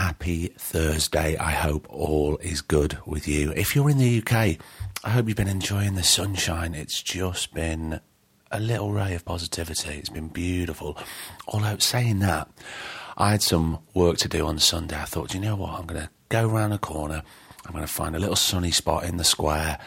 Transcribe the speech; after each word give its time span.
Happy 0.00 0.46
Thursday. 0.56 1.36
I 1.36 1.50
hope 1.50 1.86
all 1.90 2.38
is 2.38 2.62
good 2.62 2.96
with 3.04 3.28
you. 3.28 3.52
If 3.52 3.76
you're 3.76 3.90
in 3.90 3.98
the 3.98 4.22
UK, 4.22 4.56
I 5.04 5.10
hope 5.10 5.28
you've 5.28 5.36
been 5.36 5.46
enjoying 5.46 5.94
the 5.94 6.02
sunshine. 6.02 6.74
It's 6.74 7.02
just 7.02 7.52
been 7.52 8.00
a 8.50 8.58
little 8.58 8.92
ray 8.92 9.14
of 9.14 9.26
positivity. 9.26 9.98
It's 9.98 10.08
been 10.08 10.28
beautiful. 10.28 10.96
Although, 11.48 11.76
saying 11.76 12.20
that, 12.20 12.48
I 13.18 13.32
had 13.32 13.42
some 13.42 13.80
work 13.92 14.16
to 14.18 14.28
do 14.28 14.46
on 14.46 14.58
Sunday. 14.58 14.96
I 14.96 15.04
thought, 15.04 15.34
you 15.34 15.40
know 15.40 15.56
what? 15.56 15.78
I'm 15.78 15.84
going 15.84 16.00
to 16.00 16.10
go 16.30 16.48
around 16.48 16.72
a 16.72 16.78
corner. 16.78 17.22
I'm 17.66 17.72
going 17.72 17.86
to 17.86 17.92
find 17.92 18.16
a 18.16 18.18
little 18.18 18.36
sunny 18.36 18.70
spot 18.70 19.04
in 19.04 19.18
the 19.18 19.24
square 19.24 19.78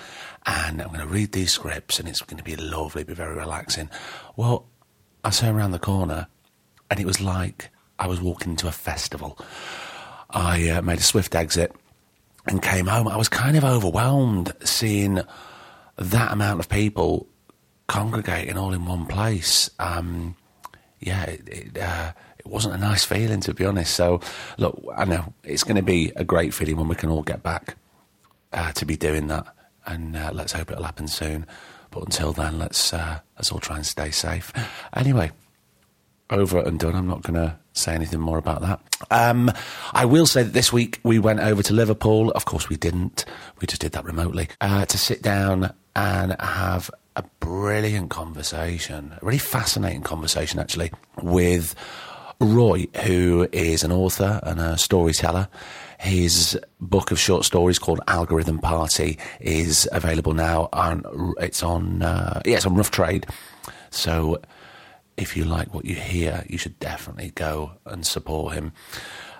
and 0.45 0.79
I'm 0.79 0.89
going 0.89 0.99
to 0.99 1.07
read 1.07 1.31
these 1.31 1.53
scripts 1.53 1.99
and 1.99 2.07
it's 2.07 2.21
going 2.21 2.37
to 2.37 2.43
be 2.43 2.55
lovely, 2.55 3.03
be 3.03 3.15
very 3.15 3.35
relaxing. 3.35 3.89
Well, 4.35 4.67
I 5.23 5.31
turned 5.31 5.57
around 5.57 5.71
the 5.71 5.79
corner 5.79 6.27
and 6.91 6.99
it 6.99 7.07
was 7.07 7.19
like 7.19 7.71
I 7.97 8.05
was 8.05 8.21
walking 8.21 8.51
into 8.51 8.67
a 8.67 8.71
festival. 8.71 9.39
I 10.33 10.69
uh, 10.69 10.81
made 10.81 10.99
a 10.99 11.03
swift 11.03 11.35
exit 11.35 11.71
and 12.47 12.61
came 12.61 12.87
home. 12.87 13.07
I 13.07 13.17
was 13.17 13.29
kind 13.29 13.55
of 13.55 13.63
overwhelmed 13.63 14.51
seeing 14.63 15.21
that 15.97 16.31
amount 16.31 16.59
of 16.59 16.69
people 16.69 17.27
congregating 17.87 18.57
all 18.57 18.73
in 18.73 18.85
one 18.85 19.05
place. 19.05 19.69
Um, 19.79 20.35
yeah, 20.99 21.23
it, 21.23 21.47
it, 21.47 21.77
uh, 21.77 22.13
it, 22.39 22.47
wasn't 22.47 22.73
a 22.73 22.77
nice 22.77 23.05
feeling, 23.05 23.41
to 23.41 23.53
be 23.53 23.65
honest. 23.65 23.93
So, 23.93 24.21
look, 24.57 24.81
I 24.95 25.05
know 25.05 25.33
it's 25.43 25.63
going 25.63 25.75
to 25.75 25.83
be 25.83 26.11
a 26.15 26.23
great 26.23 26.53
feeling 26.53 26.77
when 26.77 26.87
we 26.87 26.95
can 26.95 27.09
all 27.09 27.23
get 27.23 27.43
back 27.43 27.75
uh, 28.51 28.71
to 28.73 28.85
be 28.85 28.95
doing 28.95 29.27
that. 29.27 29.45
And 29.85 30.15
uh, 30.15 30.31
let's 30.33 30.53
hope 30.53 30.71
it'll 30.71 30.83
happen 30.83 31.07
soon. 31.07 31.45
But 31.91 32.05
until 32.05 32.33
then, 32.33 32.57
let's 32.57 32.93
uh, 32.93 33.19
let's 33.37 33.51
all 33.51 33.59
try 33.59 33.75
and 33.75 33.85
stay 33.85 34.09
safe. 34.09 34.51
Anyway, 34.95 35.31
over 36.33 36.59
and 36.59 36.79
done. 36.79 36.95
I'm 36.95 37.07
not 37.07 37.21
going 37.21 37.35
to 37.35 37.57
say 37.73 37.93
anything 37.93 38.19
more 38.19 38.37
about 38.37 38.61
that. 38.61 38.79
Um, 39.11 39.51
I 39.93 40.05
will 40.05 40.25
say 40.25 40.43
that 40.43 40.53
this 40.53 40.73
week 40.73 40.99
we 41.03 41.19
went 41.19 41.39
over 41.39 41.63
to 41.63 41.73
Liverpool. 41.73 42.31
Of 42.31 42.45
course, 42.45 42.69
we 42.69 42.75
didn't. 42.75 43.25
We 43.61 43.67
just 43.67 43.81
did 43.81 43.91
that 43.93 44.05
remotely 44.05 44.49
uh, 44.61 44.85
to 44.85 44.97
sit 44.97 45.21
down 45.21 45.73
and 45.95 46.35
have 46.39 46.89
a 47.15 47.23
brilliant 47.39 48.09
conversation, 48.09 49.13
a 49.21 49.25
really 49.25 49.37
fascinating 49.37 50.01
conversation, 50.01 50.59
actually, 50.59 50.91
with 51.21 51.75
Roy, 52.39 52.87
who 53.03 53.47
is 53.51 53.83
an 53.83 53.91
author 53.91 54.39
and 54.43 54.59
a 54.59 54.77
storyteller. 54.77 55.47
His 55.99 56.59
book 56.81 57.11
of 57.11 57.19
short 57.19 57.45
stories 57.45 57.79
called 57.79 58.01
Algorithm 58.07 58.59
Party 58.59 59.19
is 59.39 59.87
available 59.91 60.33
now. 60.33 60.67
and 60.73 61.05
it's 61.39 61.63
on, 61.63 62.01
uh, 62.01 62.41
yeah, 62.45 62.57
it's 62.57 62.65
on 62.65 62.75
Rough 62.75 62.91
Trade. 62.91 63.27
So 63.91 64.41
if 65.17 65.37
you 65.37 65.45
like 65.45 65.73
what 65.73 65.85
you 65.85 65.95
hear, 65.95 66.43
you 66.47 66.57
should 66.57 66.79
definitely 66.79 67.31
go 67.35 67.73
and 67.85 68.05
support 68.05 68.53
him. 68.53 68.73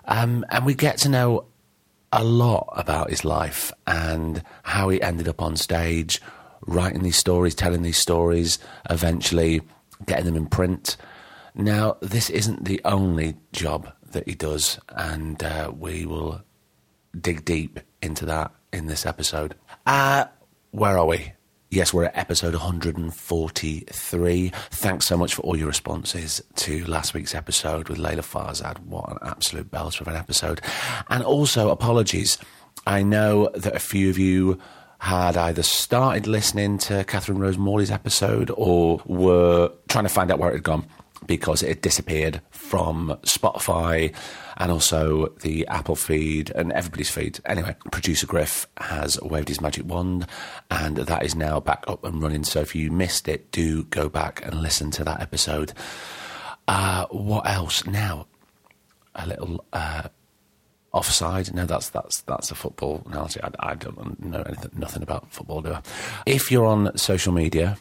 Um, 0.06 0.46
and 0.50 0.66
we 0.66 0.74
get 0.74 0.98
to 1.00 1.10
know 1.10 1.46
a 2.12 2.24
lot 2.24 2.72
about 2.76 3.10
his 3.10 3.26
life 3.26 3.72
and 3.88 4.44
how 4.64 4.90
he 4.90 5.02
ended 5.02 5.28
up 5.28 5.42
on 5.42 5.58
stage, 5.58 6.22
writing 6.68 7.02
these 7.02 7.18
stories, 7.18 7.56
telling 7.56 7.82
these 7.82 7.98
stories, 7.98 8.60
eventually 8.90 9.62
getting 10.06 10.26
them 10.26 10.36
in 10.36 10.46
print. 10.46 10.96
Now, 11.56 11.98
this 12.02 12.30
isn't 12.30 12.66
the 12.66 12.82
only 12.86 13.36
job 13.52 13.92
that 14.12 14.28
he 14.28 14.36
does, 14.36 14.80
and 14.90 15.42
uh, 15.44 15.72
we 15.76 16.06
will 16.06 16.42
dig 17.20 17.46
deep 17.46 17.80
into 18.02 18.26
that 18.26 18.52
in 18.72 18.88
this 18.88 19.06
episode. 19.06 19.56
Uh, 19.86 20.26
where 20.72 20.98
are 20.98 21.06
we? 21.06 21.34
Yes, 21.74 21.92
we're 21.92 22.04
at 22.04 22.16
episode 22.16 22.54
143. 22.54 24.52
Thanks 24.70 25.08
so 25.08 25.18
much 25.18 25.34
for 25.34 25.42
all 25.42 25.58
your 25.58 25.66
responses 25.66 26.40
to 26.58 26.86
last 26.86 27.16
week's 27.16 27.34
episode 27.34 27.90
with 27.90 27.98
Layla 27.98 28.18
Farzad. 28.20 28.78
What 28.86 29.10
an 29.10 29.18
absolute 29.24 29.72
belter 29.72 30.02
of 30.02 30.08
an 30.08 30.16
episode. 30.16 30.62
And 31.10 31.24
also, 31.24 31.72
apologies. 31.72 32.38
I 32.86 33.02
know 33.02 33.50
that 33.56 33.76
a 33.76 33.80
few 33.80 34.12
of 34.12 34.20
you 34.20 34.60
had 35.00 35.36
either 35.36 35.64
started 35.64 36.28
listening 36.28 36.78
to 36.78 37.06
Catherine 37.06 37.40
Rose 37.40 37.58
Morley's 37.58 37.90
episode 37.90 38.52
or 38.56 39.02
were 39.08 39.72
trying 39.88 40.06
to 40.06 40.10
find 40.10 40.30
out 40.30 40.38
where 40.38 40.52
it 40.52 40.58
had 40.58 40.64
gone 40.64 40.86
because 41.28 41.64
it 41.64 41.82
disappeared 41.82 42.42
from 42.52 43.18
Spotify 43.24 44.14
and 44.58 44.72
also 44.72 45.28
the 45.42 45.68
Apple 45.68 45.96
feed 45.96 46.52
and 46.52 46.72
everybody's 46.72 47.10
feed. 47.10 47.40
Anyway, 47.46 47.76
producer 47.92 48.28
Griff 48.28 48.68
has 48.78 49.20
waved 49.22 49.48
his 49.48 49.62
magic 49.62 49.86
wand 49.86 50.28
and 50.70 50.98
that 50.98 51.24
is 51.24 51.36
now 51.36 51.60
back 51.60 51.84
up 51.88 52.04
and 52.04 52.22
running. 52.22 52.44
So 52.44 52.62
if 52.62 52.76
you 52.76 52.92
missed 52.92 53.28
it, 53.28 53.52
do 53.52 53.84
go 53.86 54.10
back 54.10 54.46
and 54.46 54.62
listen 54.62 54.92
to 54.92 55.04
that 55.04 55.22
episode. 55.22 55.74
Uh, 56.68 57.06
what 57.08 57.48
else? 57.50 57.86
Now, 57.86 58.28
a 59.16 59.28
little 59.28 59.66
uh, 59.74 60.10
offside. 60.92 61.54
No, 61.54 61.66
that's 61.66 61.90
that's 61.90 62.22
that's 62.22 62.52
a 62.52 62.56
football 62.56 63.04
analogy. 63.08 63.42
I, 63.44 63.50
I 63.60 63.76
don't 63.76 64.24
know 64.24 64.42
anything, 64.44 64.72
nothing 64.76 65.04
about 65.04 65.32
football, 65.32 65.62
do 65.62 65.74
I? 65.74 65.82
If 66.26 66.52
you're 66.52 66.66
on 66.66 66.96
social 66.98 67.34
media, 67.34 67.78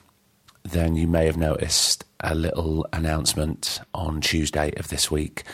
then 0.64 0.96
you 0.96 1.06
may 1.06 1.26
have 1.26 1.36
noticed 1.36 2.04
a 2.20 2.34
little 2.34 2.86
announcement 2.92 3.80
on 3.94 4.20
Tuesday 4.20 4.72
of 4.76 4.88
this 4.88 5.10
week. 5.10 5.44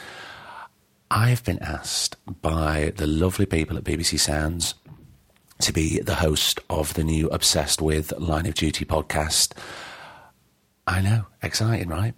I've 1.10 1.42
been 1.44 1.60
asked 1.60 2.16
by 2.42 2.92
the 2.96 3.06
lovely 3.06 3.46
people 3.46 3.78
at 3.78 3.84
BBC 3.84 4.20
Sounds 4.20 4.74
to 5.60 5.72
be 5.72 6.00
the 6.00 6.16
host 6.16 6.60
of 6.68 6.94
the 6.94 7.04
new 7.04 7.28
Obsessed 7.28 7.80
with 7.80 8.12
Line 8.18 8.46
of 8.46 8.54
Duty 8.54 8.84
podcast. 8.84 9.54
I 10.86 11.00
know, 11.00 11.26
exciting, 11.42 11.88
right? 11.88 12.14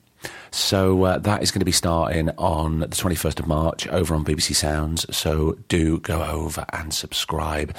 So 0.51 1.05
uh, 1.05 1.19
that 1.19 1.43
is 1.43 1.51
going 1.51 1.61
to 1.61 1.65
be 1.65 1.73
starting 1.73 2.31
on 2.37 2.81
the 2.81 2.89
21st 2.89 3.41
of 3.41 3.47
March 3.47 3.87
over 3.89 4.15
on 4.15 4.25
BBC 4.25 4.55
Sounds. 4.55 5.07
So 5.17 5.57
do 5.69 5.99
go 6.01 6.23
over 6.23 6.67
and 6.73 6.93
subscribe. 6.93 7.75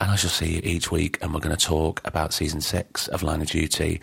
And 0.00 0.10
I 0.10 0.16
shall 0.16 0.30
see 0.30 0.54
you 0.54 0.60
each 0.64 0.90
week, 0.90 1.18
and 1.22 1.32
we're 1.32 1.40
going 1.40 1.54
to 1.54 1.66
talk 1.66 2.00
about 2.04 2.32
season 2.32 2.60
six 2.60 3.08
of 3.08 3.22
Line 3.22 3.40
of 3.42 3.48
Duty. 3.48 4.00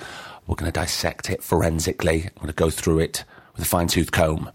We're 0.50 0.56
going 0.56 0.72
to 0.72 0.80
dissect 0.80 1.30
it 1.30 1.44
forensically. 1.44 2.24
I'm 2.24 2.34
going 2.42 2.48
to 2.48 2.54
go 2.54 2.72
through 2.72 3.00
it 3.02 3.24
with 3.54 3.62
a 3.62 3.68
fine 3.70 3.86
tooth 3.88 4.12
comb 4.12 4.52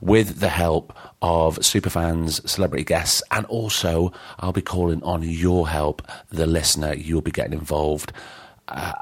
with 0.00 0.40
the 0.40 0.48
help 0.48 0.96
of 1.20 1.58
superfans, 1.58 2.48
celebrity 2.48 2.84
guests, 2.84 3.22
and 3.30 3.44
also 3.46 4.14
I'll 4.38 4.52
be 4.52 4.62
calling 4.62 5.02
on 5.02 5.22
your 5.22 5.68
help, 5.68 6.00
the 6.30 6.46
listener. 6.46 6.94
You'll 6.94 7.20
be 7.20 7.32
getting 7.32 7.52
involved. 7.52 8.14
Uh, 8.68 8.92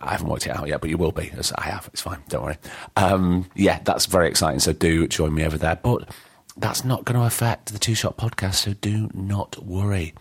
I 0.00 0.10
haven't 0.10 0.26
worked 0.26 0.48
it 0.48 0.50
out 0.50 0.66
yet, 0.66 0.80
but 0.80 0.90
you 0.90 0.98
will 0.98 1.12
be. 1.12 1.30
As 1.36 1.52
I 1.52 1.62
have. 1.66 1.88
It's 1.92 2.02
fine. 2.02 2.18
Don't 2.28 2.42
worry. 2.42 2.58
Um, 2.96 3.48
yeah, 3.54 3.78
that's 3.84 4.06
very 4.06 4.28
exciting. 4.28 4.58
So 4.58 4.72
do 4.72 5.06
join 5.06 5.32
me 5.32 5.44
over 5.44 5.56
there. 5.56 5.76
But 5.76 6.12
that's 6.56 6.84
not 6.84 7.04
going 7.04 7.20
to 7.20 7.24
affect 7.24 7.72
the 7.72 7.78
Two 7.78 7.94
Shot 7.94 8.16
podcast. 8.16 8.54
So 8.54 8.72
do 8.72 9.10
not 9.14 9.64
worry. 9.64 10.12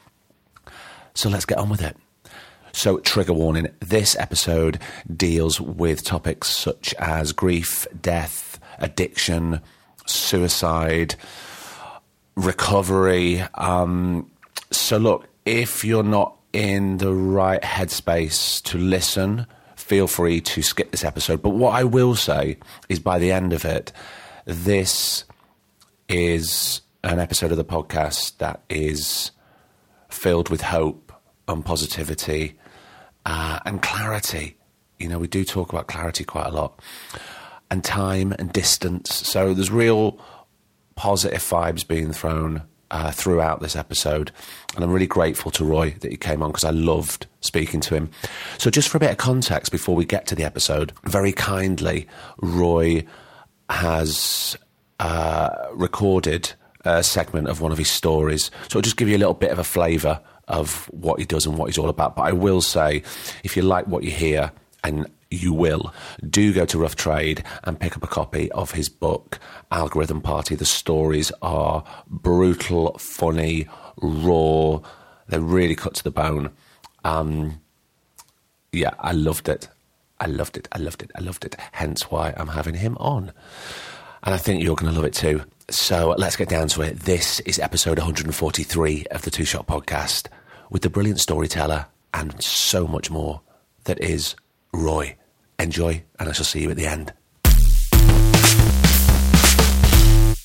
So 1.15 1.29
let's 1.29 1.45
get 1.45 1.57
on 1.57 1.69
with 1.69 1.81
it. 1.81 1.97
So, 2.75 2.97
trigger 2.97 3.33
warning 3.33 3.69
this 3.81 4.15
episode 4.17 4.79
deals 5.15 5.61
with 5.61 6.03
topics 6.03 6.49
such 6.49 6.95
as 6.95 7.31
grief, 7.31 7.85
death, 8.01 8.59
addiction, 8.79 9.61
suicide, 10.07 11.13
recovery. 12.35 13.41
Um, 13.53 14.31
so, 14.71 14.97
look, 14.97 15.27
if 15.45 15.85
you're 15.85 16.03
not 16.03 16.35
in 16.51 16.97
the 16.97 17.13
right 17.13 17.61
headspace 17.61 18.61
to 18.63 18.79
listen, 18.79 19.45
feel 19.75 20.07
free 20.07 20.41
to 20.41 20.63
skip 20.63 20.89
this 20.89 21.03
episode. 21.03 21.43
But 21.43 21.51
what 21.51 21.75
I 21.75 21.83
will 21.83 22.15
say 22.15 22.57
is 22.89 22.97
by 22.99 23.19
the 23.19 23.31
end 23.31 23.53
of 23.53 23.65
it, 23.65 23.91
this 24.45 25.25
is 26.09 26.81
an 27.03 27.19
episode 27.19 27.51
of 27.51 27.57
the 27.57 27.63
podcast 27.63 28.39
that 28.39 28.61
is 28.67 29.29
filled 30.09 30.49
with 30.49 30.61
hope 30.61 31.13
and 31.47 31.63
positivity 31.63 32.57
uh, 33.25 33.59
and 33.65 33.81
clarity. 33.81 34.57
You 34.99 35.09
know, 35.09 35.19
we 35.19 35.27
do 35.27 35.43
talk 35.43 35.71
about 35.71 35.87
clarity 35.87 36.23
quite 36.23 36.47
a 36.47 36.51
lot 36.51 36.79
and 37.69 37.83
time 37.83 38.33
and 38.37 38.51
distance. 38.53 39.13
So 39.27 39.53
there's 39.53 39.71
real 39.71 40.19
positive 40.95 41.39
vibes 41.39 41.87
being 41.87 42.13
thrown 42.13 42.63
uh, 42.91 43.11
throughout 43.11 43.59
this 43.59 43.75
episode. 43.75 44.31
And 44.75 44.83
I'm 44.83 44.91
really 44.91 45.07
grateful 45.07 45.49
to 45.51 45.65
Roy 45.65 45.95
that 46.01 46.11
he 46.11 46.17
came 46.17 46.43
on 46.43 46.51
because 46.51 46.63
I 46.63 46.69
loved 46.69 47.25
speaking 47.41 47.79
to 47.81 47.95
him. 47.95 48.11
So, 48.59 48.69
just 48.69 48.87
for 48.87 48.97
a 48.97 48.99
bit 48.99 49.09
of 49.09 49.17
context 49.17 49.71
before 49.71 49.95
we 49.95 50.05
get 50.05 50.27
to 50.27 50.35
the 50.35 50.43
episode, 50.43 50.93
very 51.03 51.33
kindly, 51.33 52.07
Roy 52.37 53.03
has 53.69 54.55
uh, 54.99 55.49
recorded 55.73 56.53
a 56.85 57.01
segment 57.03 57.47
of 57.47 57.61
one 57.61 57.71
of 57.71 57.77
his 57.77 57.89
stories. 57.89 58.51
So 58.69 58.77
I'll 58.77 58.83
just 58.83 58.97
give 58.97 59.07
you 59.07 59.17
a 59.17 59.19
little 59.19 59.33
bit 59.33 59.51
of 59.51 59.59
a 59.59 59.63
flavour 59.63 60.19
of 60.47 60.85
what 60.91 61.19
he 61.19 61.25
does 61.25 61.45
and 61.45 61.57
what 61.57 61.67
he's 61.67 61.77
all 61.77 61.89
about. 61.89 62.15
But 62.15 62.23
I 62.23 62.31
will 62.33 62.61
say, 62.61 63.03
if 63.43 63.55
you 63.55 63.63
like 63.63 63.87
what 63.87 64.03
you 64.03 64.11
hear, 64.11 64.51
and 64.83 65.09
you 65.31 65.53
will, 65.53 65.93
do 66.29 66.53
go 66.53 66.65
to 66.65 66.77
Rough 66.77 66.95
Trade 66.95 67.43
and 67.63 67.79
pick 67.79 67.95
up 67.95 68.03
a 68.03 68.07
copy 68.07 68.51
of 68.51 68.71
his 68.71 68.89
book, 68.89 69.39
Algorithm 69.71 70.21
Party. 70.21 70.55
The 70.55 70.65
stories 70.65 71.31
are 71.41 71.83
brutal, 72.07 72.97
funny, 72.97 73.67
raw. 73.97 74.79
They're 75.27 75.39
really 75.39 75.75
cut 75.75 75.95
to 75.95 76.03
the 76.03 76.11
bone. 76.11 76.51
Um, 77.03 77.61
yeah, 78.71 78.93
I 78.99 79.13
loved 79.13 79.49
it. 79.49 79.69
I 80.19 80.27
loved 80.27 80.57
it. 80.57 80.67
I 80.71 80.79
loved 80.79 81.01
it. 81.01 81.11
I 81.15 81.21
loved 81.21 81.45
it. 81.45 81.55
Hence 81.71 82.11
why 82.11 82.33
I'm 82.37 82.49
having 82.49 82.75
him 82.75 82.97
on. 82.97 83.31
And 84.23 84.33
I 84.33 84.37
think 84.37 84.63
you're 84.63 84.75
going 84.75 84.91
to 84.91 84.95
love 84.95 85.05
it 85.05 85.13
too. 85.13 85.43
So 85.69 86.13
let's 86.17 86.35
get 86.35 86.49
down 86.49 86.67
to 86.69 86.81
it. 86.81 86.99
This 86.99 87.39
is 87.41 87.57
episode 87.57 87.97
143 87.97 89.05
of 89.11 89.21
the 89.21 89.31
Two 89.31 89.45
Shot 89.45 89.65
Podcast 89.65 90.27
with 90.69 90.81
the 90.81 90.89
brilliant 90.89 91.21
storyteller 91.21 91.85
and 92.13 92.41
so 92.43 92.85
much 92.85 93.09
more 93.09 93.41
that 93.85 93.99
is 94.01 94.35
Roy. 94.73 95.15
Enjoy, 95.57 96.03
and 96.19 96.27
I 96.27 96.33
shall 96.33 96.45
see 96.45 96.63
you 96.63 96.71
at 96.71 96.75
the 96.75 96.85
end. 96.85 97.13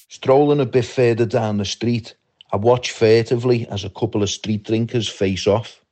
Strolling 0.09 0.61
a 0.61 0.67
bit 0.67 0.85
further 0.85 1.27
down 1.27 1.57
the 1.57 1.65
street, 1.65 2.15
I 2.53 2.57
watch 2.57 2.93
furtively 2.93 3.67
as 3.69 3.85
a 3.85 3.91
couple 3.91 4.23
of 4.23 4.31
street 4.31 4.63
drinkers 4.63 5.09
face 5.09 5.49
off. 5.49 5.85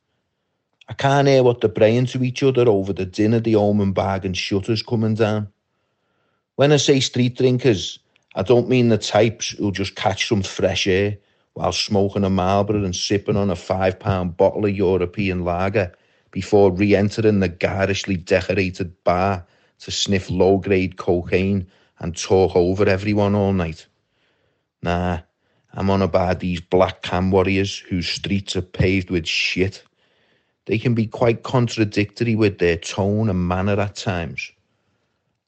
I 0.87 0.93
can't 0.93 1.27
hear 1.27 1.43
what 1.43 1.59
they're 1.59 1.69
praying 1.69 2.05
to 2.07 2.23
each 2.23 2.43
other 2.43 2.69
over 2.69 2.93
the 2.93 3.05
dinner 3.05 3.41
the 3.41 3.57
Omen 3.57 3.91
bag 3.91 4.23
and 4.23 4.37
shutters 4.37 4.81
coming 4.81 5.15
down. 5.15 5.49
When 6.55 6.71
I 6.71 6.77
say 6.77 7.01
street 7.01 7.37
drinkers, 7.37 7.99
I 8.37 8.43
don't 8.43 8.69
mean 8.69 8.89
the 8.89 8.99
types 8.99 9.49
who'll 9.49 9.71
just 9.71 9.95
catch 9.95 10.27
some 10.27 10.43
fresh 10.43 10.85
air 10.85 11.17
while 11.55 11.71
smoking 11.71 12.23
a 12.23 12.29
Marlboro 12.29 12.83
and 12.83 12.95
sipping 12.95 13.35
on 13.35 13.49
a 13.49 13.55
five 13.55 13.99
pound 13.99 14.37
bottle 14.37 14.63
of 14.63 14.77
European 14.77 15.43
lager 15.43 15.91
before 16.29 16.71
re 16.71 16.95
entering 16.95 17.39
the 17.39 17.49
garishly 17.49 18.15
decorated 18.15 18.93
bar 19.03 19.43
to 19.79 19.89
sniff 19.89 20.29
low 20.29 20.59
grade 20.59 20.97
cocaine 20.97 21.65
and 21.97 22.15
talk 22.15 22.55
over 22.55 22.87
everyone 22.87 23.33
all 23.33 23.53
night. 23.53 23.87
Nah, 24.83 25.21
I'm 25.73 25.89
on 25.89 26.03
about 26.03 26.39
these 26.39 26.61
black 26.61 27.01
cam 27.01 27.31
warriors 27.31 27.79
whose 27.89 28.07
streets 28.07 28.55
are 28.55 28.61
paved 28.61 29.09
with 29.09 29.25
shit. 29.25 29.83
They 30.65 30.77
can 30.77 30.93
be 30.93 31.07
quite 31.07 31.41
contradictory 31.41 32.35
with 32.35 32.59
their 32.59 32.77
tone 32.77 33.31
and 33.31 33.47
manner 33.47 33.79
at 33.79 33.95
times. 33.95 34.51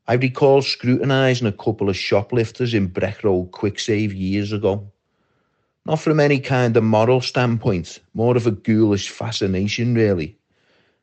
I 0.09 0.15
recall 0.15 0.63
scrutinising 0.63 1.45
a 1.45 1.51
couple 1.51 1.87
of 1.87 1.95
shoplifters 1.95 2.73
in 2.73 2.87
Breck 2.87 3.23
Road 3.23 3.51
Kwik 3.51 3.79
Save 3.79 4.11
years 4.11 4.51
ago. 4.51 4.91
Not 5.85 5.99
from 5.99 6.19
any 6.19 6.39
kind 6.39 6.75
of 6.75 6.83
moral 6.83 7.21
standpoint, 7.21 7.99
more 8.15 8.35
of 8.35 8.47
a 8.47 8.51
ghoulish 8.51 9.09
fascination, 9.09 9.93
really. 9.93 10.35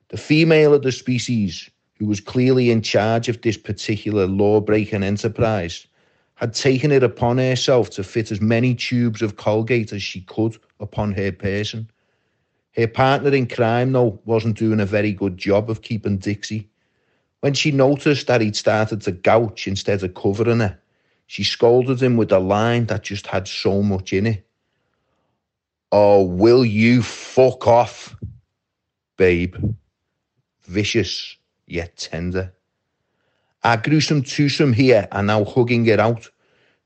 The 0.08 0.16
female 0.16 0.74
of 0.74 0.82
the 0.82 0.90
species, 0.90 1.70
who 2.00 2.06
was 2.06 2.18
clearly 2.18 2.72
in 2.72 2.82
charge 2.82 3.28
of 3.28 3.40
this 3.42 3.56
particular 3.56 4.26
law 4.26 4.60
breaking 4.60 5.04
enterprise, 5.04 5.86
had 6.34 6.52
taken 6.52 6.90
it 6.90 7.04
upon 7.04 7.38
herself 7.38 7.90
to 7.90 8.02
fit 8.02 8.32
as 8.32 8.40
many 8.40 8.74
tubes 8.74 9.22
of 9.22 9.36
Colgate 9.36 9.92
as 9.92 10.02
she 10.02 10.22
could 10.22 10.58
upon 10.80 11.12
her 11.12 11.30
person. 11.30 11.88
Her 12.74 12.88
partner 12.88 13.32
in 13.32 13.46
crime, 13.46 13.92
though, 13.92 14.20
wasn't 14.24 14.58
doing 14.58 14.80
a 14.80 14.84
very 14.84 15.12
good 15.12 15.38
job 15.38 15.70
of 15.70 15.82
keeping 15.82 16.18
Dixie. 16.18 16.68
When 17.40 17.54
she 17.54 17.70
noticed 17.70 18.26
that 18.26 18.40
he'd 18.40 18.56
started 18.56 19.02
to 19.02 19.12
gouch 19.12 19.68
instead 19.68 20.02
of 20.02 20.14
covering 20.14 20.60
her, 20.60 20.78
she 21.26 21.44
scolded 21.44 22.02
him 22.02 22.16
with 22.16 22.32
a 22.32 22.38
line 22.38 22.86
that 22.86 23.02
just 23.02 23.26
had 23.26 23.48
so 23.48 23.82
much 23.82 24.12
in 24.12 24.26
it. 24.26 24.46
Oh, 25.92 26.22
will 26.22 26.64
you 26.64 27.02
fuck 27.02 27.66
off, 27.66 28.16
babe? 29.16 29.56
Vicious, 30.64 31.36
yet 31.66 31.96
tender. 31.96 32.52
Our 33.64 33.76
gruesome 33.76 34.22
twosome 34.22 34.72
here 34.72 35.08
are 35.12 35.22
now 35.22 35.44
hugging 35.44 35.86
it 35.86 36.00
out, 36.00 36.28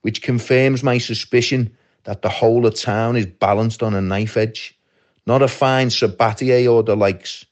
which 0.03 0.23
confirms 0.23 0.83
my 0.83 0.99
suspicion 0.99 1.77
that 2.05 2.23
the 2.23 2.29
whole 2.29 2.67
of 2.67 2.75
town 2.75 3.17
is 3.17 3.27
balanced 3.27 3.83
on 3.83 3.95
a 3.95 4.01
knife 4.01 4.37
edge. 4.37 4.79
Not 5.27 5.43
a 5.43 5.49
fine 5.49 5.89
Sabatier 5.89 6.71
or 6.73 6.83
the 6.83 6.97
likes, 6.97 7.45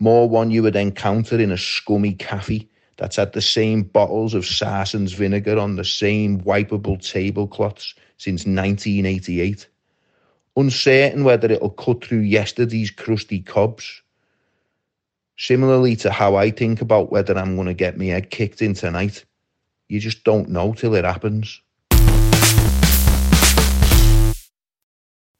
more 0.00 0.28
one 0.28 0.50
you 0.50 0.62
would 0.62 0.76
encounter 0.76 1.38
in 1.38 1.52
a 1.52 1.58
scummy 1.58 2.14
cafe 2.14 2.66
that's 2.96 3.16
had 3.16 3.32
the 3.32 3.42
same 3.42 3.82
bottles 3.82 4.34
of 4.34 4.44
Sarson's 4.44 5.12
vinegar 5.12 5.58
on 5.58 5.76
the 5.76 5.84
same 5.84 6.40
wipeable 6.40 7.00
tablecloths 7.00 7.94
since 8.16 8.40
1988. 8.40 9.68
Uncertain 10.56 11.22
whether 11.22 11.52
it'll 11.52 11.70
cut 11.70 12.04
through 12.04 12.20
yesterday's 12.20 12.90
crusty 12.90 13.40
cobs. 13.40 14.02
Similarly 15.36 15.96
to 15.96 16.10
how 16.10 16.34
I 16.34 16.50
think 16.50 16.82
about 16.82 17.12
whether 17.12 17.36
I'm 17.38 17.54
going 17.54 17.68
to 17.68 17.74
get 17.74 17.96
my 17.96 18.06
head 18.06 18.30
kicked 18.30 18.60
in 18.60 18.74
tonight. 18.74 19.24
You 19.88 20.00
just 20.00 20.24
don't 20.24 20.50
know 20.50 20.72
till 20.72 20.94
it 20.94 21.04
happens. 21.04 21.60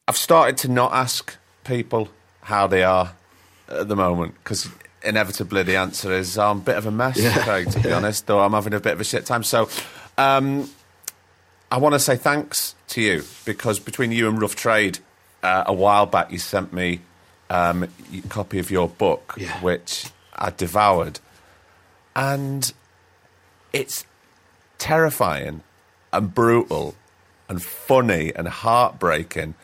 I've 0.08 0.16
started 0.16 0.56
to 0.58 0.68
not 0.68 0.92
ask 0.92 1.36
people 1.64 2.08
how 2.42 2.66
they 2.66 2.82
are 2.82 3.14
at 3.70 3.88
the 3.88 3.96
moment 3.96 4.34
because 4.42 4.68
inevitably 5.02 5.62
the 5.62 5.76
answer 5.76 6.12
is 6.12 6.36
I'm 6.38 6.58
a 6.58 6.60
bit 6.60 6.76
of 6.76 6.86
a 6.86 6.90
mess, 6.90 7.18
yeah. 7.18 7.42
Craig, 7.44 7.70
to 7.70 7.80
be 7.80 7.88
yeah. 7.88 7.96
honest, 7.96 8.26
though 8.26 8.40
I'm 8.40 8.52
having 8.52 8.74
a 8.74 8.80
bit 8.80 8.92
of 8.92 9.00
a 9.00 9.04
shit 9.04 9.26
time. 9.26 9.42
So 9.42 9.68
um, 10.18 10.68
I 11.70 11.78
want 11.78 11.94
to 11.94 11.98
say 11.98 12.16
thanks 12.16 12.74
to 12.88 13.00
you 13.00 13.22
because 13.44 13.78
between 13.78 14.12
you 14.12 14.28
and 14.28 14.40
Rough 14.40 14.56
Trade, 14.56 14.98
uh, 15.42 15.64
a 15.66 15.72
while 15.72 16.06
back 16.06 16.30
you 16.32 16.38
sent 16.38 16.72
me 16.72 17.00
um, 17.48 17.84
a 17.84 18.28
copy 18.28 18.58
of 18.58 18.70
your 18.70 18.88
book, 18.88 19.34
yeah. 19.36 19.60
which 19.60 20.06
I 20.34 20.50
devoured. 20.50 21.20
And 22.14 22.72
it's 23.72 24.04
terrifying 24.78 25.62
and 26.12 26.34
brutal 26.34 26.94
and 27.48 27.62
funny 27.62 28.32
and 28.34 28.48
heartbreaking. 28.48 29.54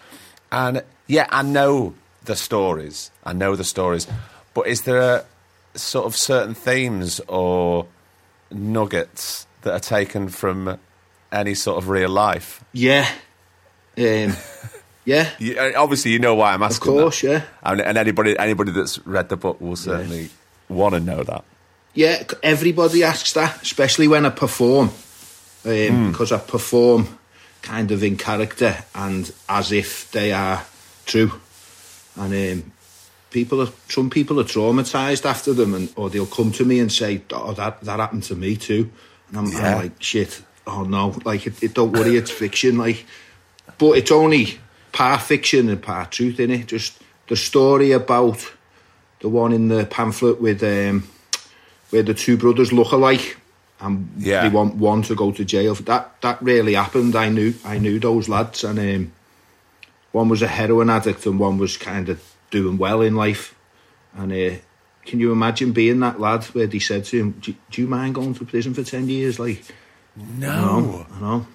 And 0.50 0.82
yeah, 1.06 1.26
I 1.30 1.42
know 1.42 1.94
the 2.26 2.36
stories. 2.36 3.10
I 3.24 3.32
know 3.32 3.56
the 3.56 3.64
stories. 3.64 4.06
But 4.54 4.66
is 4.66 4.82
there 4.82 5.00
a, 5.00 5.24
sort 5.78 6.06
of 6.06 6.16
certain 6.16 6.54
themes 6.54 7.20
or 7.28 7.86
nuggets 8.50 9.46
that 9.62 9.72
are 9.72 9.80
taken 9.80 10.28
from 10.28 10.78
any 11.32 11.54
sort 11.54 11.78
of 11.78 11.88
real 11.88 12.10
life? 12.10 12.64
Yeah. 12.72 13.08
Um, 13.98 14.34
yeah. 15.04 15.30
you, 15.38 15.58
uh, 15.58 15.72
obviously, 15.76 16.12
you 16.12 16.18
know 16.18 16.34
why 16.34 16.52
I'm 16.52 16.62
asking. 16.62 16.92
Of 16.92 16.98
course, 16.98 17.20
that. 17.22 17.28
yeah. 17.28 17.42
And, 17.62 17.80
and, 17.80 17.98
anybody 17.98 18.38
anybody 18.38 18.72
that's 18.72 18.98
read 19.06 19.28
the 19.28 19.36
book 19.36 19.60
will 19.60 19.76
certainly 19.76 20.22
yeah. 20.22 20.28
want 20.68 20.94
to 20.94 21.00
know 21.00 21.22
that. 21.22 21.44
Yeah, 21.94 22.24
everybody 22.42 23.02
asks 23.02 23.32
that, 23.32 23.62
especially 23.62 24.06
when 24.06 24.26
I 24.26 24.30
perform, 24.30 24.88
because 25.62 25.90
um, 25.90 26.12
mm. 26.12 26.32
I 26.32 26.38
perform 26.38 27.18
kind 27.62 27.90
of 27.90 28.02
in 28.02 28.16
character 28.16 28.76
and 28.94 29.32
as 29.48 29.72
if 29.72 30.10
they 30.12 30.30
are 30.30 30.64
true 31.06 31.32
and 32.16 32.62
um, 32.62 32.72
people 33.30 33.60
are 33.60 33.72
some 33.88 34.10
people 34.10 34.40
are 34.40 34.44
traumatized 34.44 35.24
after 35.24 35.52
them, 35.52 35.74
and 35.74 35.92
or 35.96 36.10
they'll 36.10 36.26
come 36.26 36.52
to 36.52 36.64
me 36.64 36.80
and 36.80 36.90
say, 36.90 37.22
"Oh, 37.32 37.52
that 37.52 37.80
that 37.82 38.00
happened 38.00 38.24
to 38.24 38.34
me 38.34 38.56
too," 38.56 38.90
and 39.28 39.38
I'm, 39.38 39.46
yeah. 39.46 39.74
I'm 39.74 39.82
like, 39.82 40.02
"Shit, 40.02 40.42
oh 40.66 40.84
no!" 40.84 41.14
Like, 41.24 41.46
it, 41.46 41.62
it, 41.62 41.74
don't 41.74 41.92
worry, 41.92 42.16
it's 42.16 42.30
fiction, 42.30 42.78
like, 42.78 43.04
but 43.78 43.92
it's 43.92 44.10
only 44.10 44.58
part 44.92 45.20
fiction 45.20 45.68
and 45.68 45.82
part 45.82 46.12
truth 46.12 46.40
in 46.40 46.50
it. 46.50 46.66
Just 46.66 46.98
the 47.28 47.36
story 47.36 47.92
about 47.92 48.52
the 49.20 49.28
one 49.28 49.52
in 49.52 49.68
the 49.68 49.86
pamphlet 49.86 50.40
with 50.40 50.62
um, 50.62 51.08
where 51.90 52.02
the 52.02 52.14
two 52.14 52.36
brothers 52.36 52.72
look 52.72 52.92
alike 52.92 53.36
and 53.80 54.10
yeah. 54.16 54.42
they 54.42 54.48
want 54.48 54.76
one 54.76 55.02
to 55.02 55.14
go 55.14 55.32
to 55.32 55.44
jail. 55.44 55.74
That 55.74 56.20
that 56.22 56.40
really 56.42 56.74
happened. 56.74 57.14
I 57.16 57.28
knew 57.28 57.54
I 57.64 57.78
knew 57.78 57.98
those 57.98 58.28
lads, 58.28 58.64
and 58.64 58.78
um, 58.78 59.12
one 60.16 60.30
was 60.30 60.40
a 60.40 60.46
heroin 60.46 60.88
addict 60.88 61.26
and 61.26 61.38
one 61.38 61.58
was 61.58 61.76
kind 61.76 62.08
of 62.08 62.18
doing 62.50 62.78
well 62.78 63.02
in 63.02 63.14
life. 63.14 63.54
And 64.16 64.32
uh, 64.32 64.56
can 65.04 65.20
you 65.20 65.30
imagine 65.30 65.72
being 65.72 66.00
that 66.00 66.18
lad 66.18 66.42
where 66.54 66.66
they 66.66 66.78
said 66.78 67.04
to 67.06 67.18
him, 67.18 67.32
"Do, 67.32 67.54
do 67.70 67.82
you 67.82 67.86
mind 67.86 68.14
going 68.14 68.34
to 68.34 68.46
prison 68.46 68.72
for 68.72 68.82
ten 68.82 69.10
years?" 69.10 69.38
Like, 69.38 69.62
no, 70.16 70.50
I 70.50 70.60
know. 70.60 71.06
I, 71.12 71.20
know. 71.20 71.46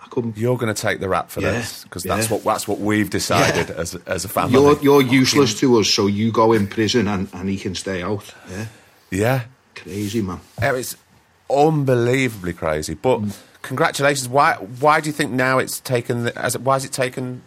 I 0.00 0.06
couldn't. 0.10 0.36
You're 0.36 0.56
going 0.56 0.72
to 0.72 0.80
take 0.80 1.00
the 1.00 1.08
rap 1.08 1.28
for 1.30 1.40
yeah, 1.40 1.52
this 1.52 1.82
because 1.82 2.04
that's 2.04 2.30
yeah. 2.30 2.36
what 2.36 2.44
that's 2.44 2.68
what 2.68 2.78
we've 2.78 3.10
decided 3.10 3.68
yeah. 3.70 3.82
as 3.82 3.96
as 4.06 4.24
a 4.24 4.28
family. 4.28 4.52
You're 4.52 4.80
you're 4.80 5.02
useless 5.02 5.58
to 5.58 5.80
us, 5.80 5.88
so 5.90 6.06
you 6.06 6.30
go 6.30 6.52
in 6.52 6.68
prison 6.68 7.08
and, 7.08 7.28
and 7.32 7.48
he 7.48 7.56
can 7.56 7.74
stay 7.74 8.00
out. 8.00 8.32
Yeah, 8.48 8.66
yeah, 9.10 9.40
crazy 9.74 10.22
man. 10.22 10.38
It's 10.60 10.96
unbelievably 11.50 12.52
crazy, 12.54 12.94
but. 12.94 13.20
Mm 13.20 13.32
congratulations. 13.62 14.28
Why 14.28 14.54
why 14.80 15.00
do 15.00 15.08
you 15.08 15.12
think 15.12 15.30
now 15.30 15.58
it's 15.58 15.78
taken? 15.78 16.26
As 16.36 16.58
why 16.58 16.74
has 16.74 16.84
it 16.84 16.90
taken? 16.92 17.42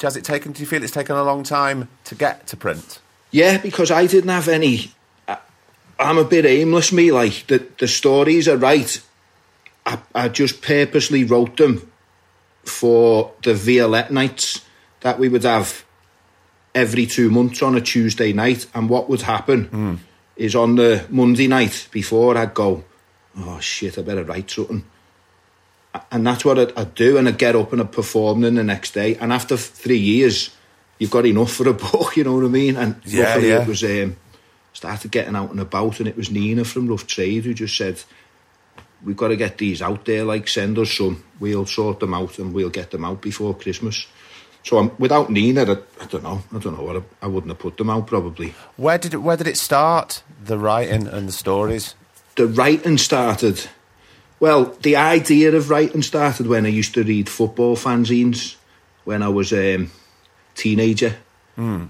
Has 0.00 0.16
it 0.16 0.22
taken? 0.22 0.52
Do 0.52 0.60
you 0.60 0.66
feel 0.66 0.80
it's 0.84 0.92
taken 0.92 1.16
a 1.16 1.24
long 1.24 1.42
time 1.42 1.88
to 2.04 2.14
get 2.14 2.46
to 2.46 2.56
print? 2.56 3.00
Yeah, 3.32 3.58
because 3.58 3.90
I 3.90 4.06
didn't 4.06 4.30
have 4.30 4.46
any. 4.46 4.92
I, 5.26 5.38
I'm 5.98 6.18
a 6.18 6.24
bit 6.24 6.46
aimless, 6.46 6.92
me. 6.92 7.10
Like 7.10 7.48
the 7.48 7.66
the 7.78 7.88
stories 7.88 8.46
are 8.46 8.56
right. 8.56 9.02
I, 9.84 9.98
I 10.14 10.28
just 10.28 10.62
purposely 10.62 11.24
wrote 11.24 11.56
them 11.56 11.90
for 12.64 13.32
the 13.42 13.52
Violette 13.52 14.12
nights 14.12 14.64
that 15.00 15.18
we 15.18 15.28
would 15.28 15.42
have 15.42 15.84
every 16.76 17.06
two 17.06 17.28
months 17.28 17.60
on 17.60 17.74
a 17.76 17.80
Tuesday 17.80 18.32
night. 18.32 18.66
And 18.72 18.88
what 18.88 19.08
would 19.08 19.22
happen 19.22 19.64
Hmm. 19.64 19.94
is 20.36 20.54
on 20.54 20.76
the 20.76 21.04
Monday 21.08 21.48
night 21.48 21.88
before, 21.90 22.36
I'd 22.38 22.54
go, 22.54 22.84
oh 23.38 23.60
shit, 23.60 23.98
I 23.98 24.02
better 24.02 24.24
write 24.24 24.50
something. 24.50 24.84
And 26.12 26.26
that's 26.26 26.44
what 26.44 26.58
I'd, 26.58 26.76
I'd 26.78 26.94
do. 26.94 27.16
And 27.18 27.26
I'd 27.28 27.38
get 27.38 27.56
up 27.56 27.72
and 27.72 27.80
I'd 27.80 27.92
perform 27.92 28.42
then 28.42 28.54
the 28.54 28.64
next 28.64 28.92
day. 28.92 29.16
And 29.16 29.32
after 29.32 29.56
three 29.56 29.98
years, 29.98 30.50
you've 30.98 31.10
got 31.10 31.26
enough 31.26 31.52
for 31.52 31.68
a 31.68 31.72
book, 31.90 32.16
you 32.16 32.24
know 32.24 32.34
what 32.34 32.44
I 32.44 32.48
mean? 32.48 32.76
And 32.76 32.96
Yeah, 33.04 33.24
luckily 33.24 33.48
yeah. 33.48 33.62
it 33.62 33.68
was, 33.68 33.82
um, 33.84 34.16
started 34.72 35.10
getting 35.10 35.34
out 35.34 35.50
and 35.50 35.60
about. 35.60 35.98
And 35.98 36.08
it 36.08 36.16
was 36.16 36.30
Nina 36.30 36.64
from 36.64 36.86
Rough 36.86 37.06
Trade 37.06 37.44
who 37.44 37.54
just 37.54 37.76
said, 37.76 38.02
we've 39.04 39.16
got 39.16 39.28
to 39.28 39.36
get 39.36 39.58
these 39.58 39.82
out 39.82 40.04
there. 40.04 40.24
Like, 40.24 40.46
send 40.46 40.78
us 40.78 40.92
some. 40.92 41.24
We'll 41.40 41.66
sort 41.66 42.00
them 42.00 42.14
out 42.14 42.38
and 42.38 42.54
we'll 42.54 42.70
get 42.70 42.90
them 42.92 43.04
out 43.04 43.20
before 43.20 43.54
Christmas. 43.54 44.06
So 44.62 44.78
um, 44.78 44.92
without 44.98 45.30
Nina, 45.30 45.62
I, 45.62 46.02
I 46.02 46.06
don't 46.06 46.22
know. 46.22 46.42
I 46.54 46.58
don't 46.58 46.76
know 46.76 46.84
what 46.84 46.96
I, 46.96 47.02
I 47.22 47.26
wouldn't 47.26 47.50
have 47.50 47.58
put 47.58 47.78
them 47.78 47.90
out 47.90 48.06
probably. 48.06 48.54
Where 48.76 48.98
did 48.98 49.14
it, 49.14 49.18
where 49.18 49.36
did 49.36 49.46
it 49.48 49.56
start? 49.56 50.22
The 50.44 50.58
writing 50.58 51.08
and 51.08 51.26
the 51.26 51.32
stories. 51.32 51.94
The 52.40 52.46
writing 52.46 52.96
started. 52.96 53.68
Well, 54.40 54.74
the 54.80 54.96
idea 54.96 55.54
of 55.54 55.68
writing 55.68 56.00
started 56.00 56.46
when 56.46 56.64
I 56.64 56.70
used 56.70 56.94
to 56.94 57.04
read 57.04 57.28
football 57.28 57.76
fanzines 57.76 58.56
when 59.04 59.22
I 59.22 59.28
was 59.28 59.52
a 59.52 59.74
um, 59.74 59.90
teenager. 60.54 61.16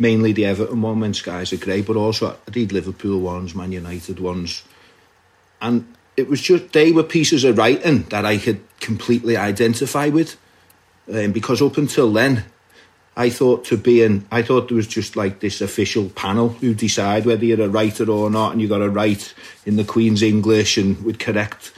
Mainly 0.01 0.33
the 0.33 0.47
Everton 0.47 0.83
one 0.83 0.99
when 0.99 1.15
skies 1.15 1.53
are 1.53 1.57
grey, 1.57 1.83
but 1.83 1.95
also 1.95 2.33
I 2.33 2.37
read 2.53 2.73
Liverpool 2.73 3.21
ones, 3.21 3.55
Man 3.55 3.71
United 3.71 4.19
ones. 4.19 4.65
And 5.63 5.95
it 6.17 6.29
was 6.29 6.41
just, 6.41 6.73
they 6.73 6.91
were 6.91 7.05
pieces 7.05 7.45
of 7.45 7.57
writing 7.57 8.03
that 8.09 8.27
I 8.27 8.37
could 8.37 8.61
completely 8.81 9.37
identify 9.37 10.09
with. 10.09 10.37
Um, 11.09 11.31
because 11.31 11.63
up 11.63 11.77
until 11.77 12.13
then, 12.13 12.45
I 13.17 13.29
thought 13.29 13.65
to 13.67 13.77
be 13.77 14.03
in, 14.03 14.27
I 14.31 14.43
thought 14.43 14.69
there 14.69 14.77
was 14.77 14.87
just 14.87 15.17
like 15.17 15.41
this 15.41 15.61
official 15.61 16.09
panel 16.11 16.51
who 16.51 16.75
decide 16.75 17.27
whether 17.27 17.45
you're 17.45 17.61
a 17.61 17.69
writer 17.69 18.09
or 18.11 18.31
not, 18.31 18.53
and 18.53 18.63
you 18.63 18.69
got 18.69 18.79
to 18.79 18.89
write 18.89 19.35
in 19.67 19.77
the 19.77 19.85
Queen's 19.85 20.23
English 20.23 20.79
and 20.79 21.03
with 21.05 21.19
correct 21.19 21.73